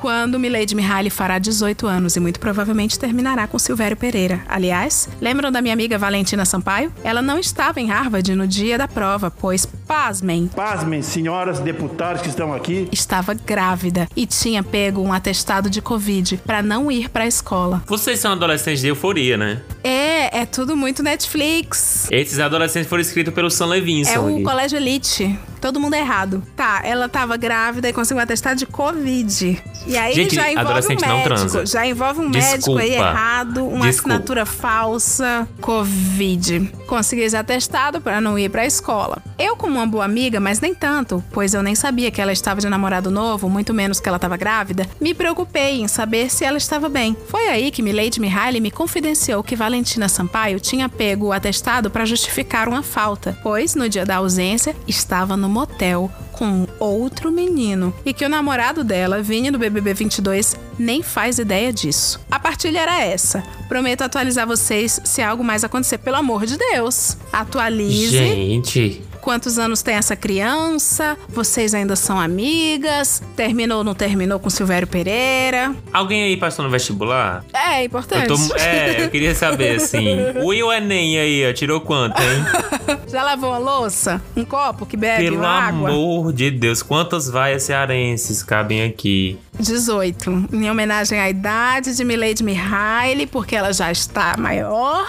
Quando 0.00 0.38
Milady 0.38 0.76
Mihaly 0.76 1.10
fará 1.10 1.40
18 1.40 1.84
anos 1.84 2.14
e 2.14 2.20
muito 2.20 2.38
provavelmente 2.38 2.96
terminará 2.96 3.48
com 3.48 3.58
Silvério 3.58 3.96
Pereira. 3.96 4.40
Aliás, 4.48 5.08
lembram 5.20 5.50
da 5.50 5.60
minha 5.60 5.74
amiga 5.74 5.98
Valentina 5.98 6.44
Sampaio? 6.44 6.92
Ela 7.02 7.20
não 7.20 7.36
estava 7.36 7.80
em 7.80 7.88
Harvard 7.88 8.32
no 8.36 8.46
dia 8.46 8.78
da 8.78 8.86
prova, 8.86 9.28
pois, 9.28 9.66
pasmem, 9.66 10.46
Pasmem, 10.54 11.02
senhoras 11.02 11.58
deputadas 11.58 12.22
que 12.22 12.28
estão 12.28 12.54
aqui. 12.54 12.88
estava 12.92 13.34
grávida 13.34 14.06
e 14.14 14.24
tinha 14.24 14.62
pego 14.62 15.02
um 15.02 15.12
atestado 15.12 15.68
de 15.68 15.82
Covid 15.82 16.36
para 16.46 16.62
não 16.62 16.92
ir 16.92 17.08
para 17.08 17.24
a 17.24 17.26
escola. 17.26 17.82
Vocês 17.88 18.20
são 18.20 18.30
adolescentes 18.30 18.82
de 18.82 18.86
euforia, 18.86 19.36
né? 19.36 19.62
É, 19.82 19.97
é 20.32 20.46
tudo 20.46 20.76
muito 20.76 21.02
Netflix. 21.02 22.08
Esses 22.10 22.38
adolescentes 22.38 22.88
foram 22.88 23.00
escritos 23.00 23.32
pelo 23.34 23.50
Sam 23.50 23.66
Levinson. 23.66 24.12
É 24.12 24.18
o 24.18 24.42
colégio 24.42 24.76
elite. 24.76 25.38
Todo 25.60 25.80
mundo 25.80 25.94
errado. 25.94 26.42
Tá, 26.56 26.80
ela 26.84 27.08
tava 27.08 27.36
grávida 27.36 27.88
e 27.88 27.92
conseguiu 27.92 28.22
atestado 28.22 28.56
de 28.58 28.66
Covid. 28.66 29.62
E 29.86 29.96
aí 29.96 30.14
Gente, 30.14 30.34
já 30.34 30.50
envolve 30.50 30.56
um 30.56 30.60
adolescente 30.70 31.00
não 31.06 31.16
médico. 31.18 31.34
transa. 31.36 31.66
Já 31.66 31.86
envolve 31.86 32.20
um 32.20 32.28
médico 32.28 32.56
Desculpa. 32.56 32.80
aí 32.80 32.94
errado, 32.94 33.66
uma 33.66 33.86
Desculpa. 33.86 34.14
assinatura 34.14 34.46
falsa, 34.46 35.48
Covid. 35.60 36.72
Consegui 36.86 37.22
esse 37.22 37.36
atestado 37.36 38.00
pra 38.00 38.20
não 38.20 38.38
ir 38.38 38.48
pra 38.50 38.64
escola. 38.66 39.18
Eu, 39.38 39.56
como 39.56 39.74
uma 39.76 39.86
boa 39.86 40.04
amiga, 40.04 40.40
mas 40.40 40.60
nem 40.60 40.74
tanto, 40.74 41.22
pois 41.32 41.54
eu 41.54 41.62
nem 41.62 41.74
sabia 41.74 42.10
que 42.10 42.20
ela 42.20 42.32
estava 42.32 42.60
de 42.60 42.68
namorado 42.68 43.10
novo, 43.10 43.48
muito 43.48 43.72
menos 43.74 44.00
que 44.00 44.08
ela 44.08 44.16
estava 44.16 44.36
grávida, 44.36 44.86
me 45.00 45.14
preocupei 45.14 45.80
em 45.80 45.88
saber 45.88 46.30
se 46.30 46.44
ela 46.44 46.58
estava 46.58 46.88
bem. 46.88 47.16
Foi 47.28 47.48
aí 47.48 47.70
que 47.70 47.82
Milady 47.82 48.20
Mihaly 48.20 48.60
me 48.60 48.70
confidenciou 48.70 49.42
que 49.42 49.54
Valentina 49.56 50.08
Sampaio 50.08 50.58
tinha 50.60 50.88
pego 50.88 51.26
o 51.26 51.32
atestado 51.32 51.90
para 51.90 52.04
justificar 52.04 52.68
uma 52.68 52.82
falta, 52.82 53.38
pois 53.42 53.74
no 53.74 53.88
dia 53.88 54.04
da 54.04 54.16
ausência 54.16 54.74
estava 54.86 55.36
no 55.36 55.47
motel 55.48 56.10
com 56.32 56.66
outro 56.78 57.32
menino 57.32 57.92
e 58.04 58.12
que 58.12 58.24
o 58.24 58.28
namorado 58.28 58.84
dela, 58.84 59.22
Vini 59.22 59.50
do 59.50 59.58
BBB 59.58 59.92
22, 59.94 60.56
nem 60.78 61.02
faz 61.02 61.38
ideia 61.38 61.72
disso. 61.72 62.20
A 62.30 62.38
partilha 62.38 62.80
era 62.80 63.00
essa. 63.00 63.42
Prometo 63.68 64.02
atualizar 64.02 64.46
vocês 64.46 65.00
se 65.04 65.20
algo 65.20 65.42
mais 65.42 65.64
acontecer, 65.64 65.98
pelo 65.98 66.16
amor 66.16 66.46
de 66.46 66.56
Deus. 66.56 67.16
Atualize 67.32 68.16
Gente. 68.16 69.07
Quantos 69.20 69.58
anos 69.58 69.82
tem 69.82 69.94
essa 69.94 70.16
criança? 70.16 71.16
Vocês 71.28 71.74
ainda 71.74 71.96
são 71.96 72.18
amigas? 72.18 73.22
Terminou 73.36 73.78
ou 73.78 73.84
não 73.84 73.94
terminou 73.94 74.38
com 74.38 74.48
Silvério 74.50 74.86
Pereira? 74.86 75.74
Alguém 75.92 76.24
aí 76.24 76.36
passou 76.36 76.64
no 76.64 76.70
vestibular? 76.70 77.44
É, 77.52 77.84
importante. 77.84 78.30
Eu 78.30 78.36
tô, 78.48 78.56
é, 78.56 79.04
eu 79.04 79.10
queria 79.10 79.34
saber 79.34 79.76
assim. 79.76 80.08
O 80.42 80.48
o 80.48 80.72
Enem 80.72 81.18
aí, 81.18 81.48
ó, 81.48 81.52
tirou 81.52 81.80
quanto, 81.80 82.20
hein? 82.20 82.44
Já 83.08 83.22
lavou 83.22 83.52
a 83.52 83.58
louça? 83.58 84.20
Um 84.36 84.44
copo 84.44 84.86
que 84.86 84.96
bebe 84.96 85.24
Pelo 85.24 85.44
água? 85.44 85.88
amor 85.90 86.32
de 86.32 86.50
Deus, 86.50 86.82
quantas 86.82 87.28
vaias 87.28 87.62
cearenses 87.64 88.42
cabem 88.42 88.82
aqui? 88.82 89.38
18. 89.58 90.48
Em 90.52 90.70
homenagem 90.70 91.18
à 91.18 91.28
idade 91.28 91.96
de 91.96 92.04
Milady 92.04 92.42
Mihaly, 92.42 93.26
porque 93.26 93.56
ela 93.56 93.72
já 93.72 93.90
está 93.90 94.36
maior. 94.38 95.06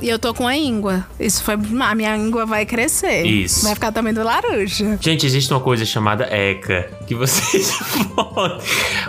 E 0.00 0.08
eu 0.08 0.18
tô 0.18 0.34
com 0.34 0.46
a 0.46 0.56
íngua. 0.56 1.06
Isso 1.18 1.42
foi. 1.42 1.54
A 1.54 1.94
minha 1.94 2.16
íngua 2.16 2.44
vai 2.44 2.66
crescer. 2.66 3.24
Isso. 3.24 3.64
Vai 3.64 3.74
ficar 3.74 3.92
também 3.92 4.12
do 4.12 4.22
laranja. 4.22 4.98
Gente, 5.00 5.26
existe 5.26 5.52
uma 5.52 5.60
coisa 5.60 5.84
chamada 5.84 6.24
ECA, 6.24 6.90
que 7.06 7.14
vocês 7.14 7.78
podem. 8.14 8.58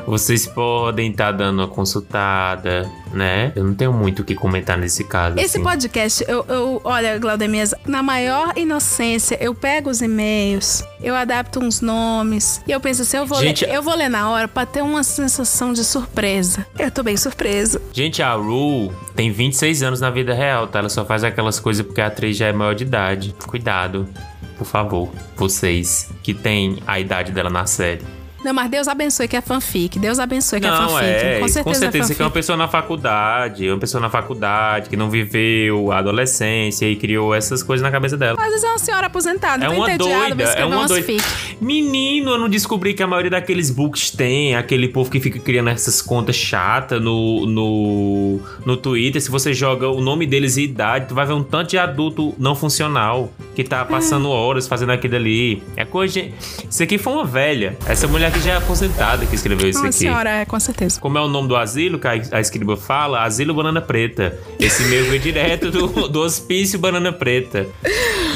Vocês 0.06 0.48
podem 0.48 1.12
estar 1.12 1.32
dando 1.32 1.60
uma 1.60 1.68
consultada, 1.68 2.90
né? 3.14 3.52
Eu 3.56 3.64
não 3.64 3.74
tenho 3.74 3.94
muito 3.94 4.22
o 4.22 4.26
que 4.26 4.36
comentar 4.36 4.78
nesse 4.78 5.04
caso. 5.04 5.38
Esse 5.38 5.58
assim. 5.58 5.64
podcast, 5.64 6.26
eu, 6.28 6.46
eu 6.48 6.82
olha, 6.84 7.18
Glaudemias, 7.18 7.74
na 7.86 8.02
maior 8.02 8.54
inocência, 8.56 9.38
eu 9.42 9.54
pego 9.54 9.90
os 9.90 10.02
e-mails, 10.02 10.84
eu 11.02 11.16
adapto 11.16 11.60
uns 11.60 11.82
nomes, 11.82 12.62
e 12.68 12.72
eu 12.72 12.80
penso 12.80 13.02
assim, 13.02 13.18
eu 13.18 13.26
vou, 13.26 13.40
Gente, 13.40 13.66
ler, 13.66 13.76
eu 13.76 13.82
vou 13.82 13.96
ler 13.96 14.10
na 14.10 14.30
hora 14.30 14.48
pra 14.48 14.66
ter 14.78 14.84
uma 14.84 15.02
sensação 15.02 15.74
de 15.74 15.84
surpresa. 15.84 16.64
Eu 16.78 16.92
tô 16.92 17.02
bem 17.02 17.18
surpresa. 17.18 17.82
Gente, 17.92 18.22
a 18.22 18.34
Ru 18.34 18.94
tem 19.16 19.32
26 19.32 19.82
anos 19.82 20.00
na 20.00 20.12
vida 20.12 20.36
real, 20.36 20.68
tá? 20.68 20.78
Ela 20.78 20.90
só 20.90 21.04
faz 21.04 21.24
aquelas 21.24 21.60
coisas 21.60 21.84
porque 21.84 22.00
a 22.00 22.06
atriz 22.06 22.38
já 22.38 22.46
é 22.46 22.54
maior 22.54 22.76
de 22.76 22.84
idade. 22.84 23.34
Cuidado, 23.48 24.08
por 24.56 24.68
favor, 24.68 25.10
vocês 25.36 26.12
que 26.22 26.32
têm 26.32 26.78
a 26.86 27.00
idade 27.00 27.32
dela 27.32 27.50
na 27.50 27.66
série. 27.66 28.06
Não, 28.44 28.54
mas 28.54 28.70
Deus 28.70 28.88
abençoe 28.88 29.28
que 29.28 29.36
é 29.36 29.42
fanfic. 29.42 29.98
Deus 30.00 30.20
abençoe 30.20 30.60
que 30.60 30.68
é 30.68 30.70
não, 30.70 30.90
fanfic. 30.90 31.04
é, 31.06 31.40
com 31.40 31.48
certeza, 31.48 31.64
com 31.64 31.74
certeza 31.74 32.14
é 32.14 32.16
que 32.16 32.22
é 32.22 32.26
uma 32.26 32.32
pessoa 32.32 32.58
na 32.58 32.68
faculdade, 32.68 33.70
uma 33.70 33.78
pessoa 33.80 34.00
na 34.02 34.10
faculdade 34.10 34.90
que 34.90 34.96
não 34.96 35.10
viveu 35.10 35.92
a 35.92 35.98
adolescência 36.00 36.86
e 36.90 36.96
criou 36.96 37.34
essas 37.34 37.62
coisas 37.64 37.84
na 37.84 37.92
cabeça 37.92 38.16
dela. 38.16 38.38
Às 38.40 38.48
vezes 38.50 38.64
é 38.64 38.70
uma 38.70 38.78
senhora 38.80 39.08
aposentada, 39.08 39.66
É 39.66 39.70
uma 39.70 39.86
doida, 39.98 40.44
é 40.56 40.66
uma 40.66 40.88
doida. 40.88 41.06
fic. 41.06 41.24
Menino, 41.60 42.32
eu 42.32 42.38
não 42.38 42.48
descobri 42.50 42.94
que 42.94 43.02
a 43.04 43.08
maioria 43.08 43.32
daqueles 43.32 43.70
books 43.72 44.12
tem, 44.12 44.56
aquele 44.56 44.88
povo 44.88 45.10
que 45.10 45.20
fica 45.20 45.40
criando 45.40 45.70
essas 45.70 46.02
contas 46.02 46.36
chatas 46.36 47.02
no, 47.02 47.46
no, 47.46 48.40
no 48.66 48.78
Twitter. 48.78 49.22
Se 49.22 49.30
você 49.32 49.54
joga 49.54 49.90
o 49.90 50.00
nome 50.02 50.26
deles 50.26 50.58
e 50.58 50.64
idade, 50.64 51.08
tu 51.08 51.16
vai 51.16 51.26
ver 51.26 51.34
um 51.34 51.44
tanto 51.44 51.72
de 51.72 51.78
adulto 51.78 52.34
não 52.38 52.56
funcional 52.56 53.32
que 53.56 53.64
tá 53.64 53.84
passando 53.84 54.30
horas 54.30 54.68
fazendo 54.68 54.92
aquilo 54.92 55.16
ali. 55.16 55.64
É 55.76 55.84
coisa. 55.84 56.22
de- 56.22 56.34
Isso 56.70 56.84
aqui 56.84 56.98
foi 56.98 57.14
uma 57.14 57.26
velha. 57.26 57.76
Essa 57.88 58.08
mulher 58.08 58.27
aqui 58.28 58.42
já 58.42 58.54
é 58.54 58.58
aposentada 58.58 59.26
que 59.26 59.36
escreveu 59.36 59.70
isso 59.70 59.80
Uma 59.80 59.88
aqui. 59.88 59.98
senhora, 59.98 60.30
é, 60.30 60.46
com 60.46 60.60
certeza. 60.60 61.00
Como 61.00 61.18
é 61.18 61.22
o 61.22 61.28
nome 61.28 61.48
do 61.48 61.56
asilo 61.56 61.98
que 61.98 62.08
a, 62.08 62.12
a 62.32 62.40
escriba 62.42 62.76
fala? 62.76 63.24
Asilo 63.24 63.54
Banana 63.54 63.82
Preta. 63.82 64.38
Esse 64.60 64.84
e-mail 64.84 65.06
veio 65.06 65.22
direto 65.22 65.72
do, 65.72 65.88
do 66.10 66.20
hospício 66.20 66.78
Banana 66.78 67.14
Preta. 67.14 67.68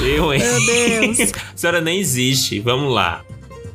Eu, 0.04 0.34
hein? 0.34 0.40
Meu 0.40 0.66
Deus. 0.66 1.32
a 1.54 1.58
senhora 1.58 1.82
nem 1.82 2.00
existe. 2.00 2.60
Vamos 2.60 2.94
lá. 2.94 3.24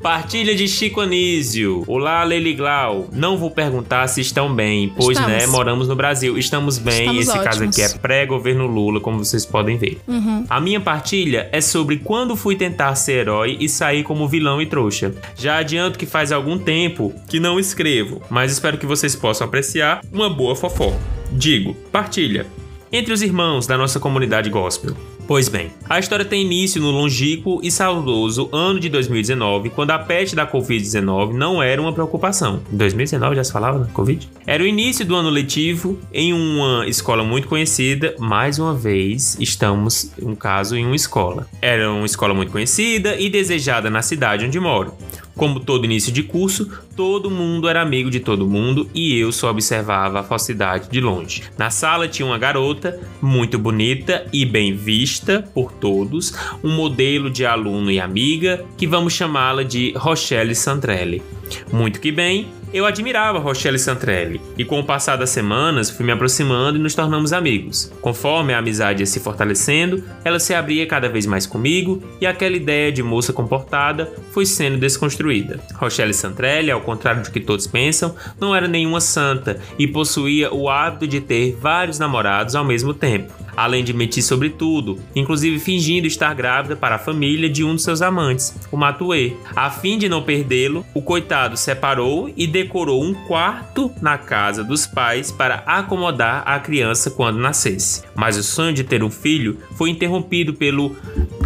Partilha 0.07 0.55
de 0.55 0.69
Chico 0.69 1.01
Anísio. 1.01 1.83
Olá, 1.89 2.23
Leili 2.23 2.55
Glau. 2.55 3.09
Não 3.13 3.37
vou 3.37 3.51
perguntar 3.51 4.07
se 4.07 4.21
estão 4.21 4.55
bem, 4.55 4.89
pois, 4.97 5.19
Estamos. 5.19 5.37
né, 5.37 5.47
moramos 5.49 5.89
no 5.89 5.97
Brasil. 5.97 6.39
Estamos 6.39 6.79
bem. 6.79 7.01
Estamos 7.01 7.23
Esse 7.23 7.39
caso 7.41 7.59
ótimos. 7.59 7.77
aqui 7.77 7.83
é 7.83 7.99
pré-governo 7.99 8.69
Lula, 8.69 9.01
como 9.01 9.19
vocês 9.19 9.45
podem 9.45 9.77
ver. 9.77 9.99
Uhum. 10.07 10.45
A 10.49 10.61
minha 10.61 10.79
partilha 10.79 11.49
é 11.51 11.61
sobre 11.61 11.97
quando 11.97 12.37
fui 12.37 12.55
tentar 12.55 12.95
ser 12.95 13.23
herói 13.23 13.57
e 13.59 13.69
sair 13.69 14.05
como 14.05 14.29
vilão 14.29 14.63
e 14.63 14.67
trouxa. 14.67 15.13
Já 15.35 15.59
adianto 15.59 15.99
que 15.99 16.07
faz 16.07 16.31
algum 16.31 16.57
tempo 16.57 17.13
que 17.29 17.41
não 17.41 17.59
escrevo, 17.59 18.23
mas 18.31 18.53
espero 18.53 18.79
que 18.79 18.87
vocês 18.87 19.17
possam 19.17 19.49
apreciar 19.49 20.03
uma 20.13 20.31
boa 20.31 20.55
fofoca. 20.55 21.01
Digo, 21.33 21.75
partilha. 21.91 22.47
Entre 22.93 23.13
os 23.13 23.23
irmãos 23.23 23.67
da 23.67 23.77
nossa 23.77 23.99
comunidade 23.99 24.51
gospel. 24.51 24.95
Pois 25.27 25.49
bem, 25.49 25.73
a 25.89 25.99
história 25.99 26.25
tem 26.25 26.43
início 26.43 26.81
no 26.81 26.93
longínquo 26.93 27.59
e 27.61 27.69
saudoso 27.69 28.49
ano 28.53 28.79
de 28.79 28.89
2019, 28.89 29.71
quando 29.71 29.91
a 29.91 29.99
peste 29.99 30.37
da 30.37 30.47
Covid-19 30.47 31.33
não 31.33 31.61
era 31.61 31.83
uma 31.83 31.93
preocupação. 31.93 32.63
Em 32.73 32.77
2019 32.77 33.35
já 33.35 33.43
se 33.43 33.53
falava 33.53 33.81
da 33.81 33.87
Covid? 33.87 34.29
Era 34.47 34.63
o 34.63 34.67
início 34.67 35.05
do 35.05 35.17
ano 35.17 35.29
letivo 35.29 35.99
em 36.13 36.33
uma 36.33 36.87
escola 36.87 37.25
muito 37.25 37.49
conhecida. 37.49 38.15
Mais 38.21 38.61
uma 38.61 38.73
vez, 38.73 39.37
estamos, 39.41 40.13
um 40.23 40.37
caso, 40.37 40.77
em 40.77 40.87
uma 40.87 40.95
escola. 40.95 41.49
Era 41.61 41.91
uma 41.91 42.07
escola 42.07 42.33
muito 42.33 42.53
conhecida 42.53 43.17
e 43.19 43.29
desejada 43.29 43.91
na 43.91 44.03
cidade 44.03 44.45
onde 44.45 44.61
moro. 44.61 44.95
Como 45.37 45.61
todo 45.61 45.85
início 45.85 46.11
de 46.11 46.23
curso, 46.23 46.71
todo 46.97 47.31
mundo 47.31 47.69
era 47.69 47.83
amigo 47.83 48.11
de 48.11 48.21
todo 48.21 48.47
mundo 48.47 48.89
e 48.95 49.19
eu 49.19 49.31
só 49.31 49.51
observava 49.51 50.21
a 50.21 50.25
falsidade 50.25 50.89
de 50.91 50.99
longe. 50.99 51.43
Na 51.59 51.69
sala 51.69 52.09
tinha 52.09 52.25
uma 52.25 52.39
garota 52.39 52.99
muito 53.21 53.59
bonita 53.59 54.27
e 54.33 54.47
bem 54.47 54.75
vista 54.75 55.47
por 55.55 55.73
todos, 55.73 56.33
um 56.65 56.75
modelo 56.75 57.31
de 57.31 57.45
aluno 57.45 57.91
e 57.91 58.01
amiga 58.01 58.65
que 58.79 58.87
vamos 58.87 59.13
chamá-la 59.13 59.63
de 59.63 59.93
Rochelle 59.95 60.55
Santrelli. 60.55 61.23
Muito 61.71 62.01
que 62.01 62.11
bem, 62.11 62.49
eu 62.73 62.85
admirava 62.85 63.39
Rochelle 63.39 63.79
Santrelli 63.79 64.41
e 64.57 64.65
com 64.65 64.81
o 64.81 64.85
passar 64.85 65.17
das 65.17 65.31
semanas 65.31 65.91
fui 65.91 66.05
me 66.05 66.13
aproximando 66.13 66.79
e 66.79 66.81
nos 66.81 66.95
tornamos 66.95 67.33
amigos. 67.33 67.93
Conforme 68.01 68.53
a 68.53 68.59
amizade 68.59 69.03
ia 69.03 69.07
se 69.07 69.21
fortalecendo, 69.21 70.03
ela 70.25 70.39
se 70.39 70.55
abria 70.55 70.87
cada 70.87 71.09
vez 71.09 71.27
mais 71.27 71.47
comigo 71.47 72.03
e 72.21 72.27
aquela 72.27 72.57
ideia 72.57 72.93
de 72.93 73.03
moça 73.03 73.33
comportada 73.33 74.13
foi 74.33 74.47
sendo 74.47 74.79
desconstruída. 74.79 75.61
Rochelle 75.75 76.15
Santrelli, 76.15 76.71
ao 76.71 76.81
contrário 76.81 77.23
do 77.23 77.31
que 77.31 77.41
todos 77.41 77.67
pensam, 77.67 78.15
não 78.41 78.55
era 78.55 78.69
nenhuma 78.69 79.01
santa 79.01 79.59
e 79.79 79.87
possuía 79.87 80.53
o 80.53 80.69
hábito 80.69 81.07
de 81.07 81.21
ter 81.21 81.57
vários 81.61 81.99
namorados 81.99 82.55
ao 82.55 82.65
mesmo 82.65 82.93
tempo. 82.93 83.33
Além 83.57 83.83
de 83.83 83.93
mentir 83.93 84.23
sobre 84.23 84.51
tudo, 84.51 84.99
inclusive 85.15 85.59
fingindo 85.59 86.07
estar 86.07 86.35
grávida 86.35 86.77
para 86.77 86.97
a 86.97 86.99
família 86.99 87.49
de 87.49 87.65
um 87.65 87.75
de 87.75 87.83
seus 87.83 88.03
amantes, 88.03 88.55
o 88.71 88.77
Matue. 88.77 89.37
A 89.55 89.71
fim 89.71 89.97
de 89.99 90.09
não 90.09 90.23
perdê-lo, 90.23 90.85
o 90.95 91.01
coitado 91.01 91.57
separou 91.57 92.31
e 92.37 92.47
decorou 92.47 93.03
um 93.03 93.15
quarto 93.15 93.91
na 94.01 94.19
casa 94.19 94.63
dos 94.63 94.87
pais 94.87 95.33
para 95.33 95.63
acomodar 95.67 96.43
a 96.47 96.59
criança 96.59 97.11
quando 97.11 97.39
nascesse. 97.39 98.03
Mas 98.15 98.37
o 98.37 98.43
sonho 98.43 98.75
de 98.75 98.85
ter 98.85 99.03
um 99.03 99.11
filho 99.11 99.59
foi 99.77 99.91
interrompido 99.91 100.55
pelo, 100.55 100.95